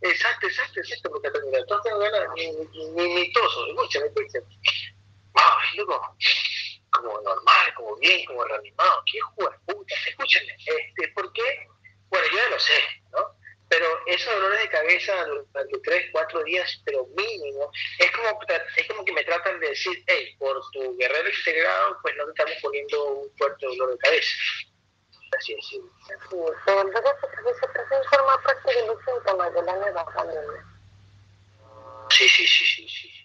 exacto, 0.00 0.46
exacto, 0.46 0.80
exacto, 0.80 1.10
porque 1.10 1.28
ganas, 1.98 2.28
ni, 2.36 2.52
ni, 2.52 3.14
ni, 3.14 3.32
escúchame, 3.68 4.06
escúchame. 4.06 4.46
Ay, 5.34 5.76
loco 5.76 6.16
como 7.02 7.20
normal, 7.20 7.74
como 7.74 7.96
bien, 7.96 8.24
como 8.26 8.44
reanimado. 8.44 9.02
¿Qué 9.10 9.20
juega? 9.20 9.58
Puta, 9.66 9.94
escúchame. 10.06 10.56
Este, 10.58 11.08
¿Por 11.14 11.32
qué? 11.32 11.66
Bueno, 12.08 12.26
yo 12.30 12.36
ya 12.36 12.50
lo 12.50 12.60
sé, 12.60 12.80
¿no? 13.12 13.36
Pero 13.68 13.86
esos 14.06 14.34
dolores 14.34 14.60
de 14.60 14.68
cabeza 14.68 15.24
durante 15.24 15.78
tres, 15.82 16.10
cuatro 16.12 16.44
días, 16.44 16.82
pero 16.84 17.06
mínimo, 17.16 17.70
es 17.98 18.10
como, 18.10 18.38
es 18.76 18.86
como 18.88 19.04
que 19.04 19.12
me 19.12 19.24
tratan 19.24 19.58
de 19.60 19.70
decir, 19.70 20.04
hey, 20.06 20.36
por 20.38 20.60
tu 20.72 20.96
guerrero 20.98 21.28
integrado, 21.28 21.96
pues 22.02 22.14
no 22.16 22.26
te 22.26 22.30
estamos 22.32 22.54
poniendo 22.60 23.04
un 23.04 23.36
fuerte 23.38 23.66
dolor 23.66 23.92
de 23.92 23.98
cabeza. 23.98 24.36
Así 25.38 25.54
es. 25.54 25.66
Sí. 25.66 25.76
El 25.76 26.28
dolor 26.30 26.58
pues, 26.62 26.86
de 26.94 27.36
cabeza 27.36 27.72
también 27.72 28.02
forma 28.04 29.50
de 29.50 29.60
de 29.60 29.66
la 29.66 29.76
nueva. 29.76 30.72
Sí, 32.10 32.28
sí, 32.28 32.46
sí, 32.46 32.66
sí, 32.66 32.88
sí. 32.88 33.21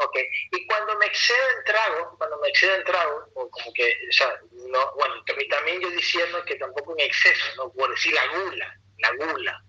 Ok, 0.00 0.16
y 0.52 0.66
cuando 0.66 0.96
me 0.98 1.06
exceden 1.06 1.64
tragos, 1.64 2.16
cuando 2.18 2.38
me 2.38 2.48
exceden 2.48 2.84
tragos, 2.84 3.24
o 3.34 3.50
como 3.50 3.72
que, 3.72 3.92
o 4.08 4.12
sea, 4.12 4.40
no, 4.68 4.92
bueno, 4.94 5.14
también, 5.50 5.80
yo 5.80 5.90
diciendo 5.90 6.44
que 6.44 6.54
tampoco 6.54 6.92
en 6.92 7.06
exceso, 7.06 7.44
¿no? 7.56 7.72
Por 7.72 7.90
decir 7.90 8.12
la 8.12 8.26
gula, 8.28 8.78
la 8.98 9.10
gula, 9.16 9.64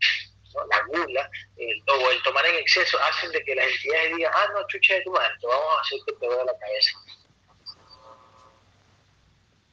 la 0.69 0.83
gula, 0.87 1.29
o 1.87 2.11
el 2.11 2.21
tomar 2.21 2.45
en 2.45 2.55
exceso, 2.55 2.99
hacen 2.99 3.31
de 3.31 3.43
que 3.43 3.55
las 3.55 3.67
entidades 3.67 4.15
digan, 4.17 4.31
ah, 4.35 4.49
no, 4.53 4.67
chucha 4.67 4.93
de 4.95 5.01
tu 5.01 5.11
madre, 5.11 5.33
vamos 5.41 5.77
a 5.77 5.81
hacer 5.81 5.99
que 6.05 6.13
te 6.13 6.25
duele 6.27 6.45
la 6.45 6.59
cabeza. 6.59 6.91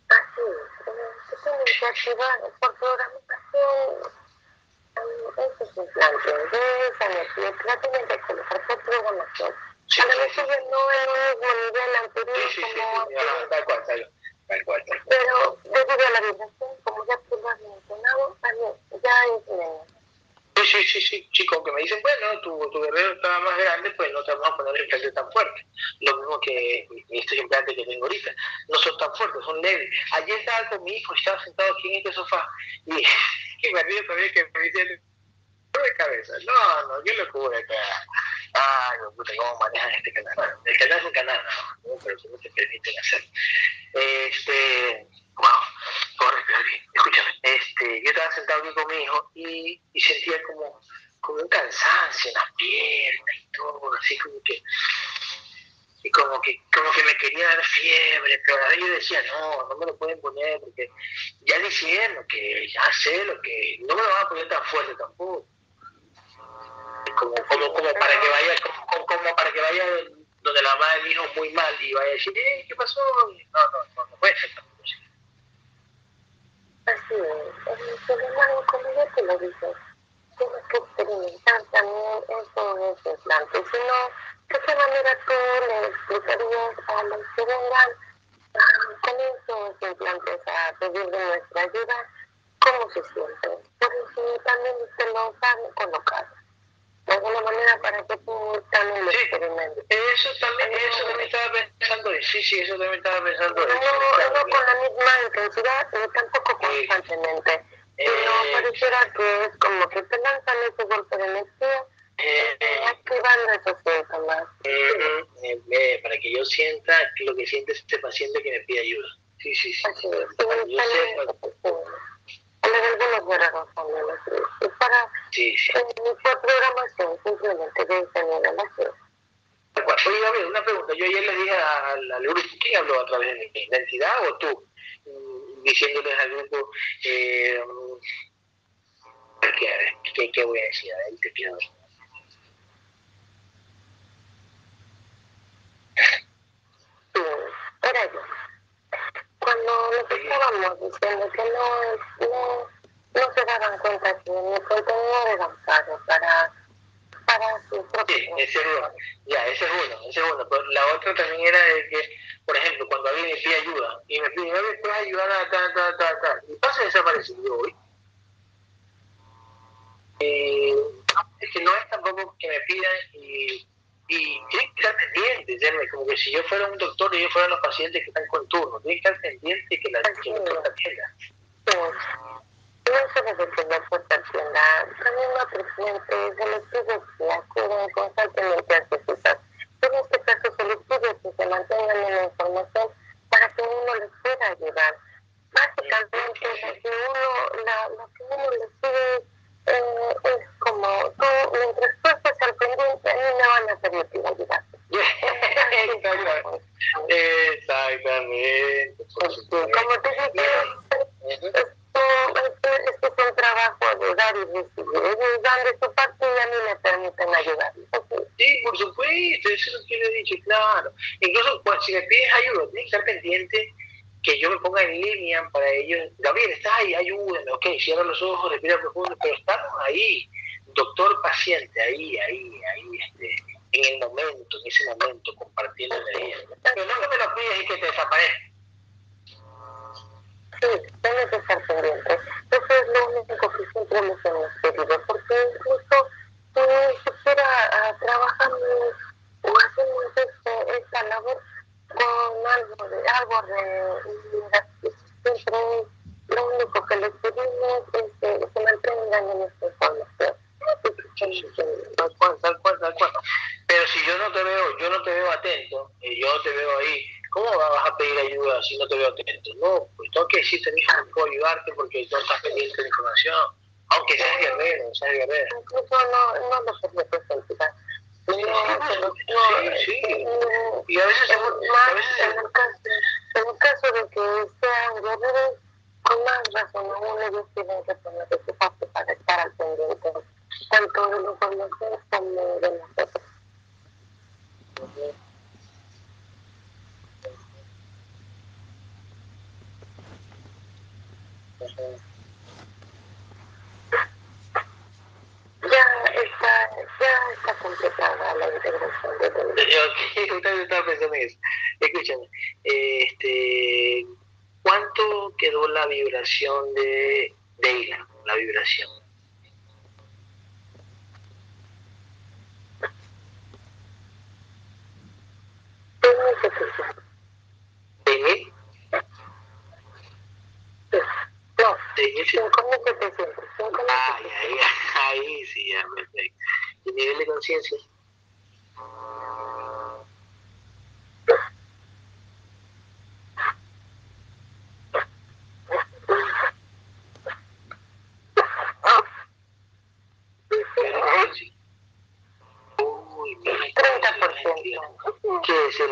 Así, 0.08 0.40
tienen 1.42 1.64
que 1.66 2.50
por 2.60 2.74
programación 2.78 4.12
eso 5.36 5.82
es 5.84 6.50
de 6.50 6.88
esa 6.88 7.06
que 8.08 8.20
colocar 8.26 8.66
por 8.66 8.80
programación 8.84 9.54
Sí, 9.88 10.02
pero 10.08 10.22
eso 10.22 10.42
no 10.42 10.52
es 10.52 11.36
nivel 11.36 11.96
anterior. 12.04 12.36
Sí, 12.36 12.54
sí, 12.54 12.62
sí, 12.62 12.80
como... 12.80 13.06
sí, 13.06 13.14
sí, 13.16 13.48
tal 13.50 13.64
cual, 13.64 13.84
tal, 13.86 14.64
cual. 14.64 14.84
Pero 15.08 15.58
debido 15.64 16.06
a 16.06 16.10
la 16.10 16.20
vibración, 16.20 16.70
como 16.82 17.06
ya 17.06 17.18
tú 17.28 17.38
lo 17.40 17.48
has 17.48 17.60
mencionado, 17.60 18.36
también 18.40 18.72
ya 19.02 19.10
es 19.36 19.96
Sí, 20.64 20.82
sí, 20.84 21.00
sí, 21.00 21.28
chicos, 21.32 21.62
que 21.64 21.70
me 21.70 21.82
dicen, 21.82 22.00
bueno, 22.02 22.40
tu, 22.40 22.70
tu 22.70 22.82
guerrero 22.82 23.12
está 23.12 23.38
más 23.40 23.56
grande, 23.58 23.90
pues 23.90 24.10
no 24.12 24.24
te 24.24 24.32
vamos 24.32 24.48
a 24.48 24.56
poner 24.56 24.74
el 24.76 24.82
implante 24.82 25.12
tan 25.12 25.30
fuerte. 25.30 25.66
Lo 26.00 26.16
mismo 26.16 26.40
que 26.40 26.88
estos 27.10 27.38
implantes 27.38 27.76
que 27.76 27.84
tengo 27.84 28.06
ahorita. 28.06 28.34
No 28.68 28.78
son 28.78 28.98
tan 28.98 29.14
fuertes, 29.14 29.44
son 29.44 29.60
leves. 29.60 29.88
Ayer 30.12 30.38
estaba 30.38 30.68
con 30.70 30.82
mi 30.82 30.96
hijo, 30.96 31.14
estaba 31.14 31.44
sentado 31.44 31.72
aquí 31.72 31.88
en 31.88 31.98
este 31.98 32.12
sofá, 32.12 32.48
y, 32.86 32.94
y 33.68 33.72
me 33.72 33.82
río 33.84 34.06
también 34.06 34.32
que 34.32 34.50
me 34.54 34.60
dicen, 34.62 35.00
de 35.82 35.94
cabeza. 35.96 36.32
No, 36.44 36.88
no, 36.88 37.04
yo 37.04 37.12
lo 37.14 37.32
cubro 37.32 37.56
acá. 37.56 37.74
¿cómo 39.34 39.58
manejan 39.58 39.94
este 39.94 40.12
canal? 40.12 40.54
El 40.64 40.78
canal 40.78 40.98
es 40.98 41.04
un 41.04 41.12
canal, 41.12 41.40
¿no? 41.84 41.96
pero 42.04 42.16
no 42.30 42.38
te 42.38 42.50
permiten 42.50 42.98
hacer. 42.98 43.24
Este, 43.92 44.52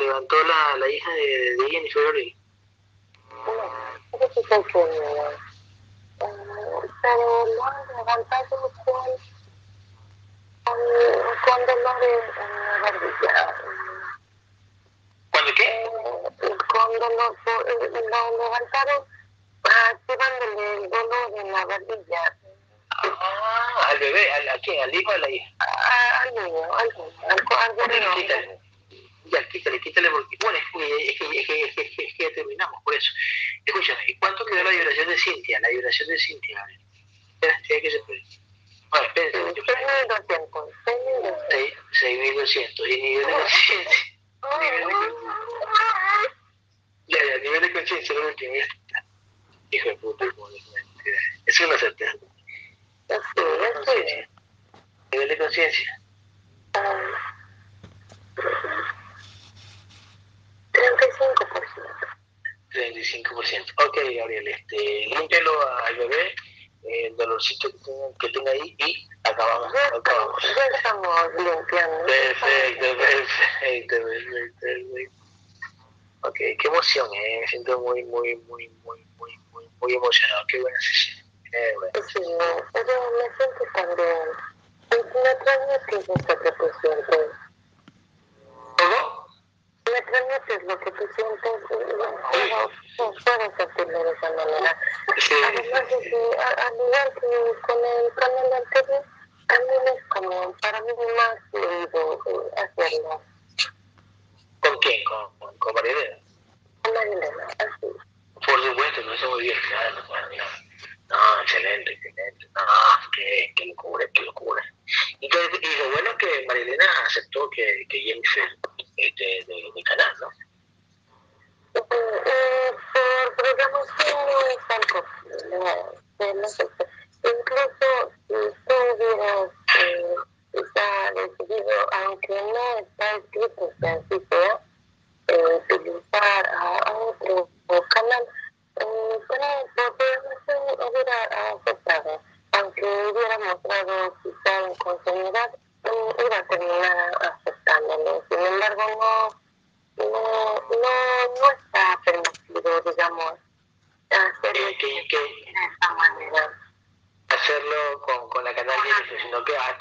levantó 0.06 0.36
la, 0.44 0.76
la 0.78 0.90
hija 0.90 1.10
de, 1.12 1.56
de 1.56 1.70
Jennifer 1.70 2.06
Orley. 2.06 2.36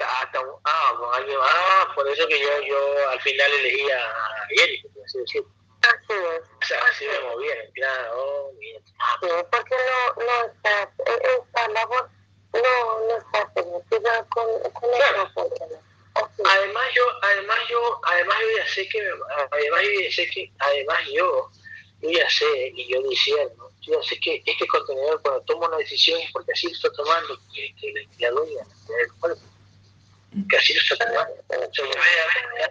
hasta, 0.03 0.39
hasta 0.39 0.39
ah, 0.65 0.93
ah 1.01 1.11
alguien, 1.15 1.37
ah, 1.41 1.91
por 1.95 2.07
eso 2.07 2.27
que 2.27 2.39
yo, 2.39 2.61
yo 2.61 3.09
al 3.09 3.21
final 3.21 3.51
elegí 3.51 3.89
a 3.91 4.47
Jennifer, 4.49 4.91
así 5.05 5.19
decirlo. 5.19 5.49
Así 5.81 6.13
es. 6.13 6.49
O 6.49 6.65
sea, 6.65 6.79
así 6.89 7.05
me 7.05 7.19
movían, 7.19 7.71
claro. 7.75 8.51
Bien. 8.57 8.81
Sí, 8.85 9.27
porque 9.51 9.75
no, 9.75 10.23
no 10.23 10.45
está, 10.45 10.83
e, 10.83 11.37
esta 11.37 11.67
labor 11.67 12.09
no, 12.53 13.07
no 13.07 13.17
está 13.17 13.53
permitida 13.53 14.25
con, 14.29 14.45
con 14.71 14.89
claro. 14.91 15.31
el 15.35 15.83
Además 16.45 16.85
yo, 16.95 17.03
además 17.21 17.57
yo, 17.69 18.01
además 18.03 18.37
yo 18.41 18.57
ya 18.57 18.67
sé 18.67 18.87
que, 18.87 18.99
además 19.51 19.81
yo 19.81 20.01
ya 20.01 20.11
sé 20.11 20.29
que, 20.29 20.51
además 20.59 20.99
yo, 21.11 21.49
yo 22.01 22.09
ya 22.11 22.29
sé, 22.29 22.71
y 22.75 22.87
yo 22.87 23.01
diciendo, 23.01 23.71
yo 23.81 23.99
ya 23.99 24.07
sé 24.07 24.19
que 24.19 24.43
este 24.45 24.67
contenedor 24.67 25.21
cuando 25.21 25.41
toma 25.41 25.67
una 25.67 25.77
decisión 25.77 26.19
es 26.21 26.31
porque 26.31 26.53
así 26.53 26.67
lo 26.67 26.73
está 26.73 26.91
tomando, 26.93 27.37
que, 27.53 27.75
que 27.75 27.93
la, 27.93 28.29
la 28.29 28.31
dueña 28.31 28.63
cuerpo 29.19 29.41
que 30.49 30.57
así 30.57 30.73
se 30.73 30.95
vea, 30.95 31.27
se 31.73 31.81
vea. 31.83 32.69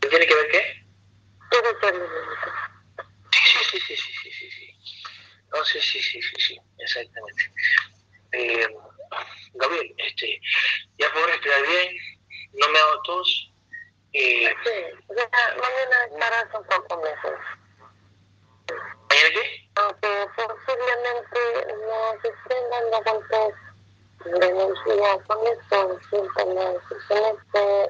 ¿Tiene 0.00 0.26
que 0.26 0.34
ver 0.34 0.48
qué? 0.50 0.84
Sí, 3.32 3.64
sí, 3.70 3.80
sí, 3.80 3.96
sí, 3.96 4.12
sí, 4.22 4.32
sí, 4.32 4.50
sí. 4.50 4.76
No, 5.52 5.64
sí, 5.64 5.80
sí, 5.80 6.02
sí, 6.02 6.22
sí, 6.22 6.34
sí, 6.38 6.60
exactamente. 6.78 7.52
Eh, 8.32 8.66
Gabriel, 9.54 9.94
este, 9.98 10.40
ya 10.98 11.12
puedo 11.12 11.26
respirar 11.26 11.66
bien, 11.66 11.96
no 12.54 12.68
me 12.68 12.78
hago 12.78 13.02
tos. 13.02 13.52
Eh, 14.12 14.54
sí, 14.64 14.70
mañana 15.08 16.04
estarás 16.10 16.54
un 16.54 16.66
poco 16.66 17.02
mejor. 17.02 17.38
¿Mañana 19.08 19.30
qué? 19.32 19.57
Aunque 19.78 20.26
posiblemente 20.34 21.74
no 21.86 22.20
se 22.20 22.28
estén 22.28 22.70
dando 22.70 23.02
golpes 23.04 23.54
de 24.24 24.46
energía 24.46 25.18
con 25.26 25.46
estos 25.46 26.02
síntomas, 26.10 26.76
con 27.06 27.18
este, 27.24 27.84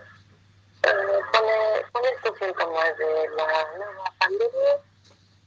eh, 0.82 1.20
con, 1.32 1.44
con 1.92 2.04
estos 2.04 2.38
síntomas 2.38 2.96
de 2.98 3.28
la 3.36 3.66
nueva 3.76 4.14
pandemia, 4.18 4.74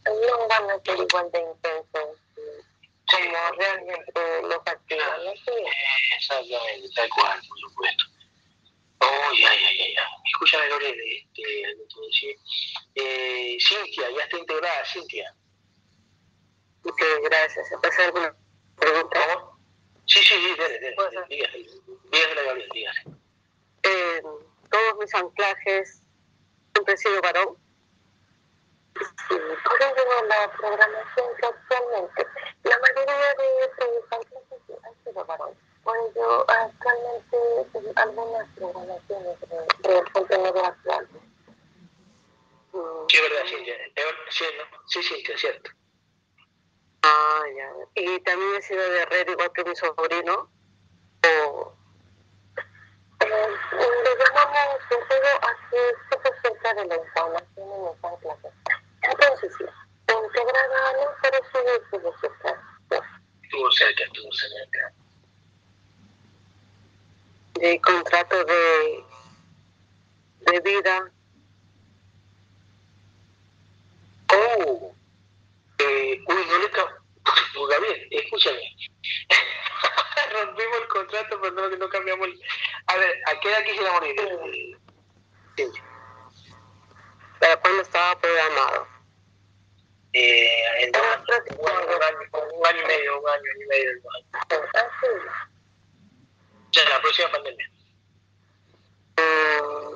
no 0.05 0.47
van 0.47 0.72
a 0.72 0.80
ser 0.84 0.97
igual 0.99 1.31
de 1.31 1.39
intensos 1.41 2.18
como 3.11 3.51
realmente 3.57 4.41
lo 4.43 4.55
activan. 4.65 5.22
Exactamente, 6.18 6.89
tal 6.95 7.09
cual, 7.09 7.41
por 7.47 7.59
supuesto. 7.59 8.03
Oh, 8.99 9.34
ya, 9.34 9.53
ya, 9.53 9.72
ya, 9.73 9.88
ya. 9.95 10.09
Escúchame, 10.26 10.69
Lorena, 10.69 11.03
este, 11.05 11.43
eh, 12.95 13.57
Cintia, 13.59 14.09
ya 14.11 14.23
está 14.23 14.38
integrada, 14.38 14.85
Cintia. 14.85 15.35
Ok, 16.83 17.01
gracias. 17.23 17.67
¿Pasa 17.81 18.05
alguna 18.05 18.35
pregunta? 18.77 19.19
¿Cómo? 19.35 19.59
Sí, 20.05 20.19
sí, 20.19 20.33
sí, 20.33 20.55
dale, 20.57 20.79
dale. 20.79 20.95
Gabriel, 22.45 22.69
dígase. 22.73 23.03
Eh, 23.83 24.21
todos 24.69 24.97
mis 24.99 25.13
anclajes 25.15 26.01
siempre 26.73 26.93
he 26.93 26.97
sido 26.97 27.21
varón. 27.21 27.57
Sí, 28.95 29.35
por 29.65 29.81
ello 29.81 30.25
la 30.27 30.51
programación 30.51 31.27
que 31.39 31.45
actualmente, 31.45 32.27
la 32.63 32.79
mayoría 32.79 33.15
de 33.15 33.63
estos 33.63 33.87
anclajes 34.11 34.83
han 34.83 35.03
sido 35.03 35.25
varón. 35.25 35.55
Por 35.83 35.97
ello, 35.97 36.45
actualmente 36.49 37.37
algunas 37.95 38.47
programaciones 38.55 39.39
del 39.79 40.11
contenido 40.11 40.65
actual. 40.65 41.07
Sí, 43.07 43.17
verdad, 43.21 43.45
Cintia. 43.47 43.75
Sí, 44.29 44.45
¿no? 44.57 44.77
sí, 44.87 45.03
sí, 45.03 45.23
es 45.27 45.39
cierto. 45.39 45.71
Ah, 47.03 47.43
ya. 47.55 47.71
Y 47.95 48.19
también 48.21 48.55
he 48.55 48.61
sido 48.61 48.81
de 48.89 49.05
red 49.05 49.29
igual 49.29 49.51
que 49.53 49.63
mi 49.63 49.75
sobrino. 49.75 50.49
O... 51.23 51.73
Eh, 53.19 53.47
le 54.03 54.25
llamamos 54.25 54.79
todo 54.89 55.29
a 55.41 55.69
que 55.69 56.17
se 56.17 56.41
cerca 56.41 56.73
de 56.73 56.85
la 56.85 56.95
información 56.95 57.71
en 57.71 57.81
nuestras 57.81 58.19
clases. 58.19 58.51
Entonces, 59.03 59.53
sí, 59.57 59.63
integrada 60.07 60.93
no, 60.93 61.11
pero 61.21 61.37
sí 61.51 61.57
estuvo 61.81 62.17
cerca. 62.19 62.61
Estuvo 63.43 63.71
cerca, 63.71 64.03
estuvo 64.03 64.31
cerca. 64.31 64.93
De 67.55 67.81
contrato 67.81 68.43
de, 68.45 69.05
de 70.39 70.59
vida. 70.61 71.11
Oh, 74.33 74.95
eh, 75.81 76.21
uy, 76.27 76.45
no 76.47 76.59
le 76.59 76.69
pues, 76.69 77.69
Gabriel, 77.69 78.07
escúchame. 78.11 78.75
Rompimos 80.33 80.77
el 80.81 80.87
contrato, 80.87 81.39
pero 81.41 81.53
no, 81.53 81.69
no 81.69 81.89
cambiamos 81.89 82.27
el... 82.27 82.41
A 82.87 82.95
ver, 82.95 83.21
¿a 83.27 83.39
qué 83.39 83.49
edad 83.49 83.63
quisiera 83.63 83.91
morir? 83.91 84.77
Sí. 85.57 85.65
¿Para 87.39 87.57
cuándo 87.57 87.81
estaba 87.81 88.19
programado? 88.19 88.87
Eh, 90.13 90.83
en 90.83 90.89
un, 90.89 91.05
año, 91.05 92.19
un 92.53 92.67
año 92.67 92.81
y 92.81 92.85
medio, 92.85 93.21
un 93.21 93.29
año 93.29 93.51
y 93.63 93.67
medio. 93.67 93.91
Ah, 94.33 94.45
sea, 96.71 96.89
la 96.89 97.01
próxima 97.01 97.31
pandemia. 97.31 97.71
Mm, 99.17 99.95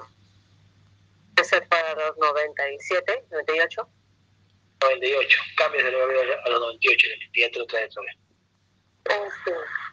ese 1.42 1.62
para 1.64 1.96
los 1.96 2.18
97, 2.18 3.26
98. 3.30 3.90
98. 4.82 5.38
Cambios 5.58 5.84
de 5.84 5.92
lo 5.92 6.04
a 6.04 6.50
los 6.50 6.60
98, 6.60 7.08
ya 7.34 7.50
te 7.50 7.60
lo 7.60 7.66
traes 7.66 7.90
otra 7.98 8.04
vez. 8.04 8.18
Ah. 9.10 9.86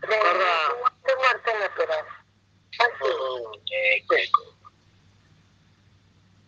Recuerda. 0.00 0.74
De 1.06 1.16
muerte 1.16 1.50
natural. 1.58 2.04
Así. 2.78 3.04
Mm, 3.04 3.72
eh. 3.72 4.30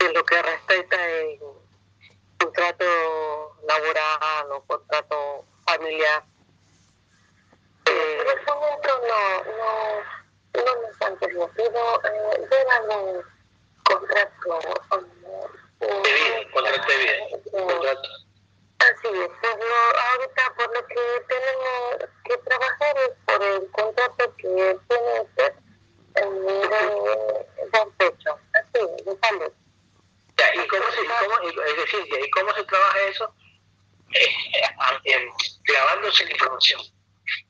En 0.00 0.14
lo 0.14 0.24
que 0.24 0.42
respecta 0.42 1.08
el 1.08 1.38
contrato 2.38 3.56
laboral 3.66 4.52
o 4.52 4.64
contrato 4.66 5.44
familiar. 5.64 6.24
Eh, 7.86 8.18
en 8.20 8.38
ese 8.38 8.52
momento 8.52 9.00
no, 9.08 9.44
no, 9.44 10.64
no 10.64 10.82
nos 10.82 11.02
han 11.02 11.18
permitido 11.18 12.02
eh, 12.04 12.46
ver 12.50 12.68
algún 12.70 13.31
contrato. 13.92 15.06
de 15.80 16.12
vida, 16.12 16.50
contrato 16.52 16.88
de 16.88 16.96
vida. 16.98 17.14
Contrato. 17.50 18.08
Así 18.78 19.06
es, 19.06 19.30
ahorita 19.40 20.54
por 20.56 20.74
lo 20.74 20.86
que 20.88 21.24
tenemos 21.28 22.10
que 22.24 22.36
trabajar 22.38 22.98
es 22.98 23.12
por 23.26 23.42
el 23.42 23.70
contrato 23.70 24.36
que 24.36 24.78
tiene 24.88 25.20
usted 25.20 25.52
de, 26.14 26.22
del 27.72 27.92
pecho, 27.96 28.38
así, 28.54 28.80
de 29.04 29.18
salud. 29.22 29.52
Ya, 30.36 30.54
¿y 30.56 30.66
cómo 30.66 30.84
se, 30.90 30.96
cómo, 31.06 31.62
es 31.64 31.76
decir, 31.76 32.24
¿y 32.24 32.30
cómo 32.30 32.52
se 32.54 32.64
trabaja 32.64 33.00
eso? 33.02 33.34
Eh, 34.14 34.28
eh, 35.04 35.30
clavándose 35.62 36.24
la 36.24 36.32
información, 36.32 36.80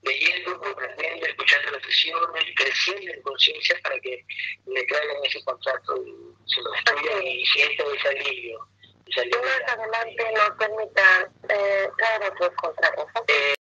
leyendo, 0.02 0.58
comprendiendo, 0.60 1.26
escuchando 1.26 1.70
las 1.72 1.82
sesiones, 1.82 2.44
creciendo 2.56 3.12
en 3.12 3.22
conciencia 3.22 3.78
para 3.82 3.98
que 4.00 4.24
le 4.66 4.84
traigan 4.84 5.24
ese 5.24 5.42
contrato 5.44 5.96
y 6.06 6.52
se 6.52 6.62
lo 6.62 6.74
estudian 6.74 7.22
y 7.22 7.46
sientan 7.46 7.86
ese 7.96 8.08
alivio 8.08 8.68
más 9.16 9.76
adelante 9.76 10.24
nos 10.34 10.50
permitan 10.58 11.32
eh, 11.48 11.90
traer 11.96 12.32
otros 12.32 12.50
contratos. 12.56 13.06
Eh, 13.28 13.54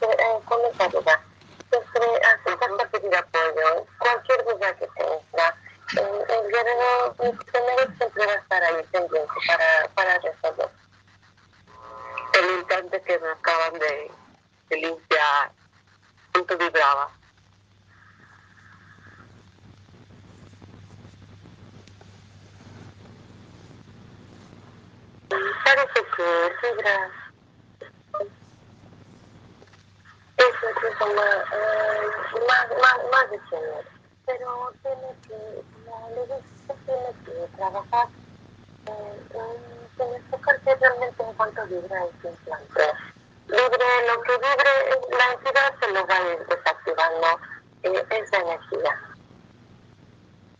eh, 0.00 0.40
con 0.44 0.60
esa 0.66 0.88
duda. 0.88 1.20
Siempre 1.70 2.02
hacemos 2.46 2.84
pedir 2.90 3.16
apoyo, 3.16 3.86
cualquier 3.98 4.44
duda 4.44 4.74
que 4.76 4.88
tenga. 4.88 5.56
Eh, 5.96 6.24
el 6.28 6.52
guerrero 6.52 7.14
siempre 7.18 8.26
va 8.26 8.32
a 8.32 8.36
estar 8.36 8.62
ahí 8.62 8.82
pendiente 8.90 9.32
para, 9.46 9.88
para 9.94 10.18
resolver. 10.18 10.70
El 12.32 12.50
instante 12.58 13.02
que 13.02 13.18
me 13.18 13.28
acaban 13.28 13.72
de, 13.74 14.10
de 14.68 14.76
limpiar, 14.76 15.52
cuánto 16.32 16.56
vibraba. 16.58 17.10
Parece 25.64 26.04
que 26.16 26.52
vibra 26.62 27.10
es 30.40 30.54
incluso 30.70 31.06
más, 31.14 31.36
eh, 31.52 32.40
más, 32.48 32.68
más, 32.80 32.98
más 33.12 33.30
de 33.30 33.40
100 33.48 34.00
pero 34.30 34.72
tiene 34.82 35.14
que, 35.26 35.62
como 35.84 36.10
le 36.10 36.22
dije, 36.22 36.42
tiene 36.86 37.12
que 37.24 37.56
trabajar, 37.56 38.08
eh, 38.86 39.20
en 39.98 40.14
enfocarse 40.14 40.76
realmente 40.76 41.22
en 41.22 41.32
cuanto 41.34 41.66
vibra 41.66 42.04
ese 42.04 42.28
implante. 42.28 42.92
Vibre 43.48 44.06
lo 44.06 44.22
que 44.22 44.32
vibre, 44.32 45.16
la 45.18 45.32
entidad 45.32 45.74
se 45.80 45.92
lo 45.92 46.06
va 46.06 46.16
a 46.16 46.32
ir 46.32 46.46
desactivando 46.46 47.40
eh, 47.82 48.06
esa 48.10 48.36
energía. 48.36 49.00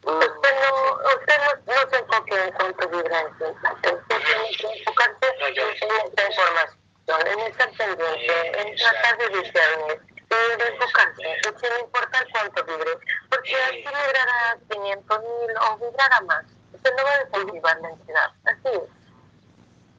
Usted 0.03 0.55
no, 0.63 0.95
usted 1.15 1.39
no, 1.39 1.75
no 1.75 1.91
se 1.91 1.97
enfoque 1.97 2.45
en 2.45 2.53
cuanto 2.53 2.89
vibra 2.89 3.21
ese 3.21 3.49
implante, 3.49 3.95
usted 3.95 4.17
tiene 4.25 4.57
que 4.57 4.79
enfocarse 4.79 5.27
en 5.39 6.07
esta 6.07 6.27
información 6.27 6.80
en 7.19 7.41
estar 7.41 7.71
pendiente, 7.73 8.61
en 8.61 8.77
tratar 8.77 9.19
de 9.19 9.29
discernir, 9.41 10.01
en 10.31 10.73
enfocarse, 10.73 11.23
sin 11.61 11.81
importar 11.85 12.27
cuánto 12.33 12.65
vibre, 12.65 12.99
porque 13.29 13.57
así 13.57 13.79
vibrará 13.79 14.59
500 14.71 15.21
mil 15.21 15.57
o 15.59 15.77
vibrará 15.79 16.21
más, 16.23 16.45
se 16.83 16.91
no 16.95 17.05
va 17.05 17.11
a 17.11 17.25
desactivar 17.25 17.81
la 17.81 17.89
entidad, 17.91 18.31
así 18.45 18.69
es. 18.69 18.91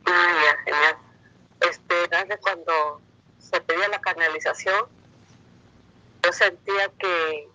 Ah, 0.06 0.44
ya, 0.44 0.58
genial. 0.64 0.98
visualización, 4.42 4.88
yo 6.24 6.34
sentía 6.34 6.90
que 7.00 7.50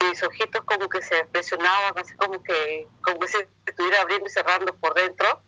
mis 0.00 0.22
ojitos 0.22 0.62
como 0.64 0.88
que 0.88 1.02
se 1.02 1.24
presionaban, 1.26 1.94
así 1.96 2.14
como 2.16 2.42
que, 2.42 2.86
como 3.02 3.18
que 3.20 3.28
se 3.28 3.48
estuviera 3.66 4.02
abriendo 4.02 4.26
y 4.26 4.30
cerrando 4.30 4.74
por 4.76 4.94
dentro. 4.94 5.40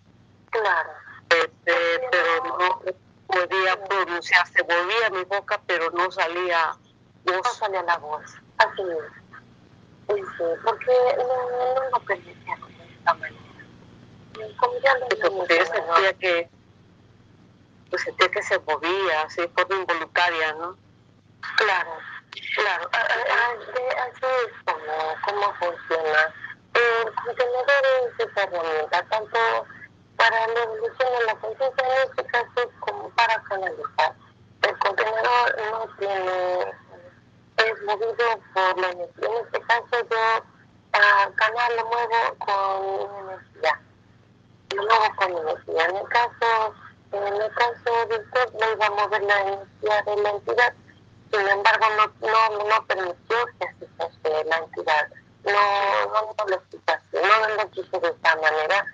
Claro. 0.51 0.91
Este, 1.31 2.09
pero 2.11 2.45
no 2.45 2.81
podía 3.27 3.85
pronunciar, 3.85 4.47
se 4.49 4.63
movía 4.63 5.11
mi 5.11 5.25
boca, 5.25 5.61
pero 5.67 5.91
no 5.91 6.11
salía 6.11 6.77
voz. 7.25 7.37
No 7.37 7.55
salía 7.55 7.83
la 7.83 7.99
voz, 7.99 8.25
así 8.59 8.83
es. 8.83 9.27
Sí, 10.15 10.23
porque 10.65 10.93
no, 11.19 11.75
no 11.75 11.91
lo 11.91 12.01
permitía 12.01 12.57
de 12.57 12.95
esta 12.95 13.15
manera. 13.15 13.37
Como 14.59 14.79
ya 14.79 14.99
lo 14.99 15.09
yo 15.09 15.67
sentía 15.67 16.13
que, 16.19 16.49
pues 17.91 18.03
sentía 18.03 18.31
que 18.31 18.43
se 18.43 18.59
movía, 18.61 19.23
así 19.23 19.43
forma 19.55 19.77
involuntaria, 19.77 20.53
¿no? 20.55 20.77
Claro. 21.57 21.91
Claro, 22.55 22.89
así 22.93 24.27
es 24.47 24.53
como, 24.65 25.15
como 25.25 25.55
funciona. 25.55 26.35
El 26.75 27.15
contenedor 27.15 27.85
es 28.05 28.27
esa 28.27 28.43
herramienta, 28.43 29.03
tanto 29.09 29.39
para 30.17 30.47
la 30.47 30.63
evolución 30.63 31.09
de 31.19 31.27
la 31.27 31.35
conciencia 31.37 31.85
en 31.85 32.09
este 32.09 32.25
caso 32.25 32.71
como 32.81 33.11
para 33.11 33.43
canalizar. 33.45 34.15
El 34.63 34.79
contenedor 34.79 35.57
no 35.71 35.97
tiene, 35.99 36.73
es 37.59 37.83
movido 37.85 38.41
por 38.55 38.79
la 38.79 38.91
energía. 38.91 39.29
En 39.29 39.45
este 39.45 39.61
caso 39.61 40.07
yo 40.11 40.45
a 40.93 41.31
canal 41.35 41.77
lo 41.77 41.87
muevo 41.87 42.37
con 42.39 43.29
energía. 43.29 43.81
Lo 44.75 44.83
muevo 44.83 45.17
con 45.17 45.33
energía. 45.33 45.85
En 45.87 45.97
el 45.97 46.09
caso, 46.09 46.75
en 47.13 47.25
el 47.25 47.55
caso 47.55 48.07
de 48.09 48.17
usted, 48.17 48.53
le 48.61 48.73
iba 48.73 48.87
a 48.87 48.91
mover 48.91 49.23
la 49.23 49.41
energía 49.41 50.03
de 50.03 50.17
la 50.23 50.31
entidad 50.31 50.75
sin 51.31 51.49
embargo 51.49 51.87
no, 51.97 52.29
no, 52.29 52.69
no 52.69 52.87
permitió 52.87 53.37
que 53.59 53.67
así 53.67 54.47
la 54.49 54.59
entidad, 54.59 55.09
no, 55.45 56.07
no, 56.07 56.35
no 56.39 56.45
lo 56.49 56.57
así, 56.57 56.79
no 57.13 57.57
lo 57.57 57.71
quiso 57.71 58.01
de 58.01 58.09
esta 58.09 58.37
manera 58.37 58.87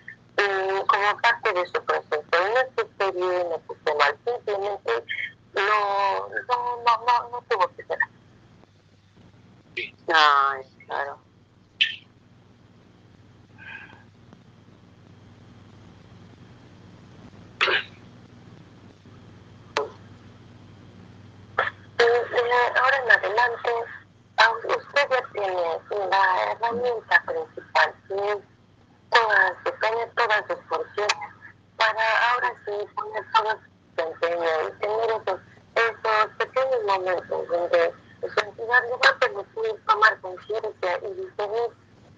y 0.43 0.87
como 0.87 1.17
parte 1.21 1.53
de 1.53 1.67
su 1.67 1.85
proceso. 1.85 2.25
No 2.33 2.59
es 2.59 2.67
que 2.77 2.83
esté 2.83 3.13
bien 3.13 3.47
o 3.51 3.63
que 3.67 3.75
esté 3.75 3.95
mal, 3.95 4.19
simplemente 4.25 5.05
no, 5.55 6.29
no, 6.29 6.77
no, 6.85 7.05
no, 7.07 7.29
no 7.31 7.45
tuvo 7.49 7.69
que 7.77 7.85
ser 7.85 7.99
así. 8.03 9.95
Ay, 10.15 10.63
claro. 10.87 11.19
ahora 22.77 22.97
en 23.05 23.11
adelante, 23.11 23.71
usted 24.65 25.09
ya 25.11 25.23
tiene 25.33 26.09
la 26.11 26.53
herramienta 26.53 27.23
principal, 27.27 27.95
que 28.09 28.15
es 28.15 28.52
que 29.65 29.73
tiene 29.73 30.07
todas 30.17 30.45
sus 30.49 30.59
porciones, 30.69 31.31
para 31.77 32.31
ahora 32.31 32.55
sí 32.65 32.73
poner 32.95 33.25
todo 33.33 33.59
su 33.97 34.03
empeño 34.03 34.69
y 34.69 34.73
tener 34.81 35.11
esos, 35.11 35.41
esos 35.75 36.37
pequeños 36.39 36.83
momentos 36.87 37.49
donde 37.49 37.95
su 38.21 38.41
entidad 38.41 38.83
le 38.85 38.97
va 38.97 39.11
a 39.11 39.19
permitir 39.19 39.85
tomar 39.87 40.21
conciencia 40.21 40.99
y 41.03 41.15
discernir 41.15 41.71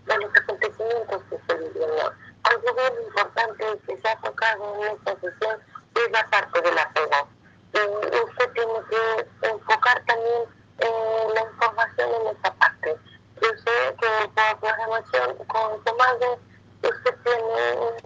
de 0.06 0.18
los 0.18 0.30
acontecimientos 0.36 1.22
que 1.30 1.38
se 1.46 1.54
viviendo. 1.58 2.12
Algo 2.44 2.74
bien 2.74 2.92
importante 3.06 3.80
que 3.86 4.00
se 4.00 4.08
ha 4.08 4.16
tocado 4.20 4.74
en 4.74 4.96
esta 4.96 5.14
sesión 5.20 5.60
es 5.94 6.10
la 6.10 6.26
parte 6.30 6.60
del 6.60 6.78
apego 6.78 7.28
usted 7.74 8.52
tiene 8.52 8.72
que 8.88 9.48
enfocar 9.48 10.02
también 10.06 10.42
eh, 10.78 11.26
la 11.34 11.40
información 11.42 12.10
en 12.20 12.36
esa 12.36 12.54
parte. 12.54 12.96
Yo 13.40 13.48
sé 13.48 13.96
que 14.00 14.28
por 14.28 14.60
programación 14.60 15.36
con 15.46 15.84
su 15.84 15.96
madre 15.96 16.38
usted 16.86 17.14
tiene 17.24 17.96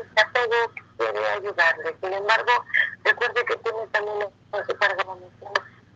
ese 0.00 0.20
apego 0.20 0.74
que 0.74 0.82
quiere 0.96 1.28
ayudarle. 1.28 1.96
Sin 2.00 2.12
embargo, 2.12 2.52
recuerde 3.04 3.44
que 3.44 3.56
tiene 3.56 3.86
también 3.92 4.28
su 4.52 4.72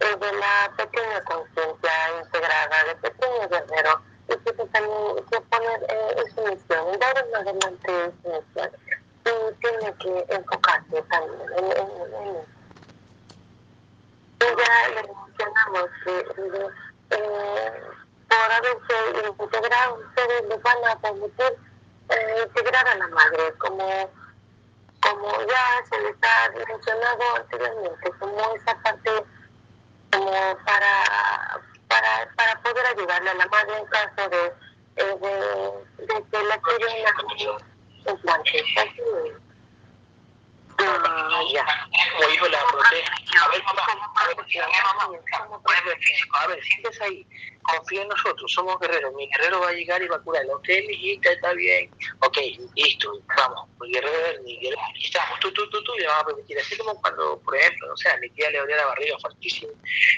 eh, 0.01 0.17
de 0.17 0.33
la 0.33 0.73
pequeña 0.77 1.25
conciencia 1.25 1.93
integrada, 2.23 2.85
de 2.85 2.95
pequeño 2.97 3.49
guerrero. 3.49 4.03
Y 4.29 4.37
que 4.37 4.53
también 4.53 5.27
que 5.31 5.41
poner 5.41 5.83
eh, 5.89 6.25
su 6.35 6.41
misión, 6.43 6.99
dar 6.99 7.19
en 7.19 7.35
adelante 7.35 8.13
su 8.23 8.29
misión. 8.29 8.71
Y 9.25 9.55
tiene 9.61 9.95
que 9.99 10.35
enfocarse 10.35 11.03
también 11.03 11.53
en, 11.57 11.65
en, 11.65 12.15
en 12.15 12.63
eso 14.43 14.57
ya 14.59 14.89
le 14.89 15.03
mencionamos 15.03 15.91
que 16.05 16.19
eh, 17.11 17.83
por 18.29 18.53
haberse 18.53 19.35
integrado, 19.39 19.95
ustedes 19.95 20.49
les 20.49 20.63
van 20.63 20.85
a 20.85 20.97
permitir 20.97 21.59
eh, 22.13 22.47
integrar 22.47 22.87
a 22.89 22.95
la 22.97 23.09
madre, 23.09 23.53
como, 23.59 24.11
como 25.01 25.33
ya 25.47 25.85
se 25.91 26.01
les 26.01 26.17
ha 26.23 26.51
mencionado 26.51 27.37
anteriormente, 27.37 28.11
como 28.19 28.55
esa 28.55 28.75
parte 28.83 29.11
como 30.13 30.31
para, 30.65 31.61
para, 31.89 32.31
para 32.37 32.61
poder 32.61 32.87
ayudarle 32.87 33.31
a 33.31 33.35
la 33.35 33.47
madre 33.47 33.79
en 33.79 33.87
caso 33.87 34.29
de, 34.29 34.53
eh, 34.97 35.17
de, 35.21 36.07
de, 36.07 36.25
que 36.31 36.43
la 36.45 36.61
quieran 36.61 36.97
implantes. 38.07 38.65
Así 38.77 39.03
Ah, 40.79 41.41
ya. 41.53 41.65
Como 42.17 42.49
la. 42.49 42.61
A 42.61 43.49
ver, 43.49 43.63
mamá, 43.65 43.83
a 44.17 46.47
ver, 46.47 46.59
a 46.59 46.63
siéntese 46.63 47.05
ahí. 47.05 47.27
Confía 47.63 48.03
en 48.03 48.09
nosotros, 48.09 48.53
somos 48.53 48.79
guerreros. 48.81 49.13
Mi 49.15 49.29
guerrero 49.29 49.61
va 49.61 49.69
a 49.69 49.73
llegar 49.73 50.03
y 50.03 50.09
va 50.09 50.17
a 50.17 50.23
curar. 50.23 50.45
Ok, 50.51 50.69
mi 50.69 50.95
hijita, 50.95 51.31
está 51.31 51.53
bien. 51.53 51.95
Ok, 52.21 52.39
listo, 52.75 53.13
vamos. 53.37 53.69
Mi 53.81 53.93
guerrero, 53.93 54.43
mi 54.43 54.59
guerrero, 54.59 54.83
aquí 54.91 55.05
estamos. 55.05 55.39
Tú, 55.41 55.53
tú, 55.53 55.69
tú, 55.71 55.83
tú, 55.85 55.95
le 55.97 56.07
vamos 56.07 56.23
a 56.23 56.27
permitir. 56.27 56.59
Así 56.59 56.77
como 56.77 57.01
cuando, 57.01 57.41
por 57.43 57.57
ejemplo, 57.57 57.89
no 57.89 57.97
sé, 57.97 58.11
a 58.11 58.17
mi 58.19 58.31
tía 58.31 58.51
le 58.51 58.59
dolía 58.59 58.77
la 58.77 58.87
barriga 58.87 59.17
fuertísimo. 59.21 59.73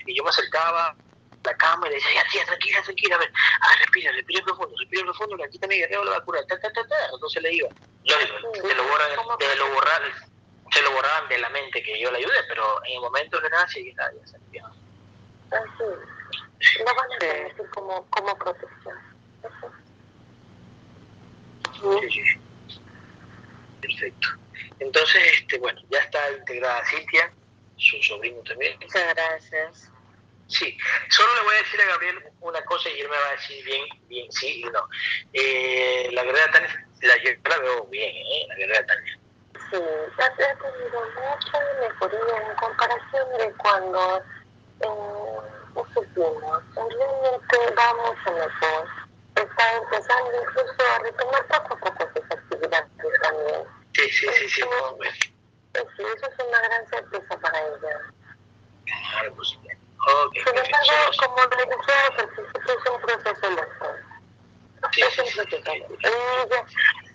Y 0.06 0.16
yo 0.16 0.24
me 0.24 0.30
acercaba 0.30 0.96
la 1.44 1.56
cama 1.56 1.86
y 1.86 1.90
le 1.90 1.96
decía, 1.96 2.14
ya 2.14 2.24
tía, 2.30 2.44
tranquila, 2.46 2.82
tranquila, 2.82 3.16
a 3.16 3.18
ver, 3.18 3.32
a 3.60 3.68
ver, 3.68 3.78
respira, 3.80 4.12
respira 4.12 4.44
profundo, 4.44 4.74
respira 4.78 5.04
profundo, 5.04 5.36
que 5.36 5.44
aquí 5.44 5.60
mi 5.68 5.76
guerrero, 5.76 6.04
lo 6.04 6.12
va 6.12 6.16
a 6.16 6.24
curar, 6.24 6.46
ta, 6.46 6.58
ta, 6.58 6.72
ta, 6.72 6.88
ta, 6.88 6.96
entonces 7.12 7.42
le 7.42 7.52
iba. 7.52 7.68
Te 8.04 8.74
lo 8.74 8.84
borran, 8.84 9.10
te 9.38 9.56
lo 9.56 9.68
borran, 9.68 10.02
se 10.74 10.82
lo 10.82 10.92
borraban 10.92 11.28
de 11.28 11.38
la 11.38 11.48
mente 11.50 11.82
que 11.82 12.00
yo 12.00 12.10
le 12.10 12.18
ayude, 12.18 12.44
pero 12.48 12.84
en 12.84 12.94
el 12.94 13.00
momento 13.00 13.40
de 13.40 13.50
nada 13.50 13.66
sí 13.68 13.94
ya 13.96 14.10
se 14.24 14.38
limpiaba. 14.38 14.74
Así 15.50 15.68
sí. 16.60 16.78
No 16.84 16.94
van 16.94 17.12
a 17.12 17.68
como, 17.70 18.10
como 18.10 18.38
protección. 18.38 18.98
Sí, 21.72 22.10
sí. 22.10 22.80
Perfecto. 23.80 24.28
Entonces, 24.80 25.22
este, 25.38 25.58
bueno, 25.58 25.80
ya 25.90 26.00
está 26.00 26.32
integrada 26.32 26.84
Cintia, 26.86 27.32
su 27.76 28.02
sobrino 28.02 28.42
también. 28.42 28.76
Muchas 28.80 29.14
gracias. 29.14 29.90
Sí, 30.48 30.76
solo 31.08 31.34
le 31.36 31.42
voy 31.42 31.54
a 31.54 31.62
decir 31.62 31.80
a 31.80 31.86
Gabriel 31.86 32.18
una 32.40 32.62
cosa 32.64 32.90
y 32.90 33.00
él 33.00 33.08
me 33.08 33.16
va 33.16 33.28
a 33.28 33.32
decir 33.32 33.64
bien, 33.64 33.84
bien, 34.08 34.30
sí 34.30 34.60
y 34.60 34.64
no. 34.64 34.88
Eh, 35.32 36.10
la 36.12 36.22
guerrera 36.22 36.50
Tania, 36.50 36.86
la, 37.00 37.22
yo 37.22 37.30
la 37.48 37.58
veo 37.58 37.84
bien, 37.86 38.14
¿eh? 38.14 38.46
la 38.48 38.54
guerrera 38.56 38.86
Tania 38.86 39.18
Sí, 39.74 39.80
ha 40.22 40.30
tenido 40.36 41.00
mucha 41.16 41.58
mejoría 41.80 42.48
en 42.48 42.56
comparación 42.56 43.38
de 43.38 43.52
cuando 43.54 44.22
eh, 44.80 45.38
estuvimos. 45.74 46.62
Realmente 46.74 47.74
va 47.76 47.94
mucho 47.94 48.32
mejor. 48.32 48.88
Está 49.34 49.76
empezando 49.76 50.30
incluso 50.42 50.76
a 50.94 50.98
retomar 51.00 51.46
poco 51.46 51.74
a 51.74 51.78
poco 51.78 52.10
sus 52.14 52.30
actividades 52.30 52.88
también. 53.22 53.64
Sí, 53.94 54.10
sí, 54.10 54.28
sí, 54.32 54.48
sí. 54.48 54.62
Sí, 54.62 56.02
eso 56.02 56.26
es 56.26 56.46
una 56.46 56.60
gran 56.60 56.88
sorpresa 56.90 57.36
para 57.40 57.60
ella. 57.60 58.00
Claro, 58.86 59.34
pues 59.34 59.58
Okay, 60.06 60.42
Sin 60.42 60.58
embargo, 60.58 61.10
como 61.18 61.36
le 61.36 61.64
decíamos 61.64 62.18
al 62.18 62.28
principio, 62.28 62.74
es 62.74 62.90
un 62.90 63.00
proceso 63.00 63.50
lento. 63.50 63.86
Sí, 64.92 65.00
es 65.00 65.18
un 65.18 65.24
proceso 65.34 65.72
lento. 65.72 65.94
Ella, 66.04 66.66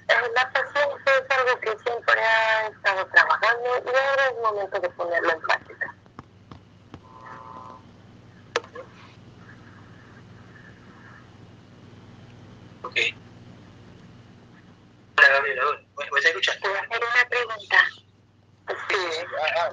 la 0.10 0.52
paciencia 0.52 1.14
es 1.14 1.38
algo 1.38 1.60
que 1.60 1.78
siempre 1.84 2.20
ha 2.20 2.68
estado 2.68 3.08
trabajando 3.08 3.70
y 3.86 3.90
ahora 3.90 4.28
es 4.28 4.38
momento 4.42 4.80
de 4.80 4.90
ponerlo 4.90 5.32
en 5.32 5.42
práctica. 5.42 5.96
Ok. 12.82 12.96
Hola 15.18 15.28
Gabriela, 15.30 15.64
¿me 15.98 16.20
escuchas? 16.20 16.58
¿Puedo 16.62 16.76
hacer 16.76 17.02
una 17.04 17.30
pregunta? 17.30 17.78
Sí. 18.90 18.96
Ah, 19.42 19.70
ah, 19.70 19.72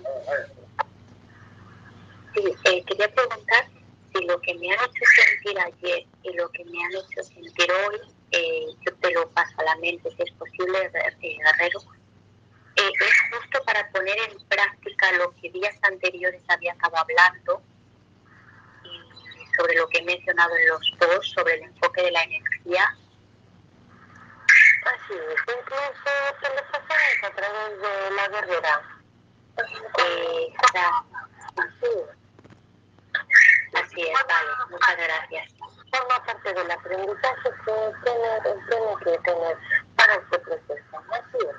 sí, 2.35 2.57
eh, 2.65 2.85
quería 2.87 3.15
preguntar 3.15 3.71
si 4.13 4.25
lo 4.25 4.41
que 4.41 4.55
me 4.55 4.73
han 4.73 4.85
hecho 4.85 5.05
sentir 5.15 5.59
ayer 5.61 6.07
y 6.23 6.33
lo 6.35 6.51
que 6.51 6.65
me 6.65 6.85
han 6.85 6.93
hecho 6.93 7.23
sentir 7.23 7.73
hoy 7.73 8.15
eh, 8.32 8.66
yo 8.85 8.94
te 8.97 9.11
lo 9.12 9.28
paso 9.31 9.53
a 9.59 9.65
la 9.65 9.77
mente 9.77 10.11
si 10.11 10.23
es 10.23 10.32
posible, 10.32 10.90
eh, 10.93 11.39
Guerrero, 11.44 11.81
eh, 12.77 12.93
es 13.01 13.20
justo 13.31 13.62
para 13.65 13.89
poner 13.90 14.19
en 14.19 14.39
práctica 14.48 15.12
lo 15.12 15.35
que 15.36 15.51
días 15.51 15.74
anteriores 15.82 16.43
había 16.48 16.73
estado 16.73 16.97
hablando 16.98 17.62
y 18.85 19.57
sobre 19.57 19.77
lo 19.77 19.89
que 19.89 19.98
he 19.98 20.05
mencionado 20.05 20.55
en 20.57 20.69
los 20.69 20.81
dos, 21.01 21.31
sobre 21.31 21.55
el 21.55 21.62
enfoque 21.62 22.03
de 22.03 22.11
la 22.11 22.23
energía. 22.23 22.97
Así 24.85 25.15
es, 25.15 25.40
incluso 25.40 26.11
telepasadas 26.40 27.24
a 27.24 27.31
través 27.31 27.81
de 27.81 28.11
la 28.15 28.28
guerrera. 28.28 29.01
Eh, 29.98 30.53
así 33.74 34.03
es, 34.03 34.12
vale, 34.28 34.51
muchas 34.70 34.97
gracias. 34.97 35.56
Forma 35.97 36.24
parte 36.24 36.52
del 36.52 36.70
aprendizaje 36.70 37.51
que 37.64 37.73
tiene, 38.05 38.40
tiene 38.68 38.93
que 39.05 39.18
tener 39.24 39.56
para 39.97 40.14
este 40.14 40.39
proceso. 40.40 40.97
Así 41.10 41.39
es. 41.40 41.56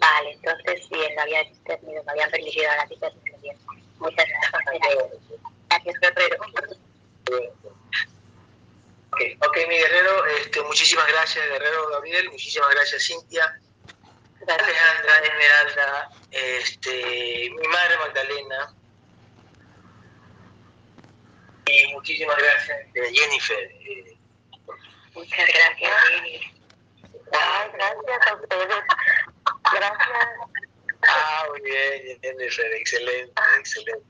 Vale, 0.00 0.32
entonces 0.32 0.88
bien, 0.88 1.14
lo 1.14 1.22
había 1.22 1.42
tenido, 1.64 2.02
me 2.04 2.12
habían 2.12 2.30
permitido 2.30 2.70
ahora 2.70 2.88
sí 2.88 2.98
bien. 3.42 3.56
Muchas 3.98 4.26
gracias. 4.26 4.80
Gracias, 5.68 6.00
Guerrero. 6.00 6.36
Okay, 9.12 9.38
ok, 9.46 9.56
mi 9.68 9.76
guerrero, 9.76 10.26
este, 10.26 10.60
muchísimas 10.62 11.06
gracias, 11.06 11.46
guerrero 11.46 11.88
Gabriel, 11.90 12.30
muchísimas 12.32 12.68
gracias, 12.70 13.04
Cintia, 13.04 13.60
Alejandra, 14.40 15.18
Esmeralda, 15.22 16.10
este, 16.32 17.50
mi 17.50 17.68
madre 17.68 17.98
Magdalena, 17.98 18.74
y 21.66 21.92
muchísimas 21.92 22.36
gracias, 22.36 22.78
Jennifer. 22.94 23.58
Eh. 23.58 24.16
Muchas 25.14 25.46
gracias, 25.46 25.92
Jennifer. 26.10 26.54
Ay, 27.32 27.70
gracias 27.72 28.26
a 28.30 28.34
ustedes. 28.34 28.84
Gracias. 29.72 30.28
Ah, 31.06 31.46
muy 31.50 31.60
bien, 31.62 32.20
Jennifer, 32.22 32.72
excelente, 32.74 33.32
excelente. 33.58 34.06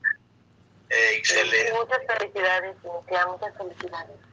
excelente. 0.89 1.73
Muchas 1.73 1.99
felicidades, 2.07 2.75
Cintia, 2.81 3.27
muchas 3.27 3.57
felicidades. 3.57 4.24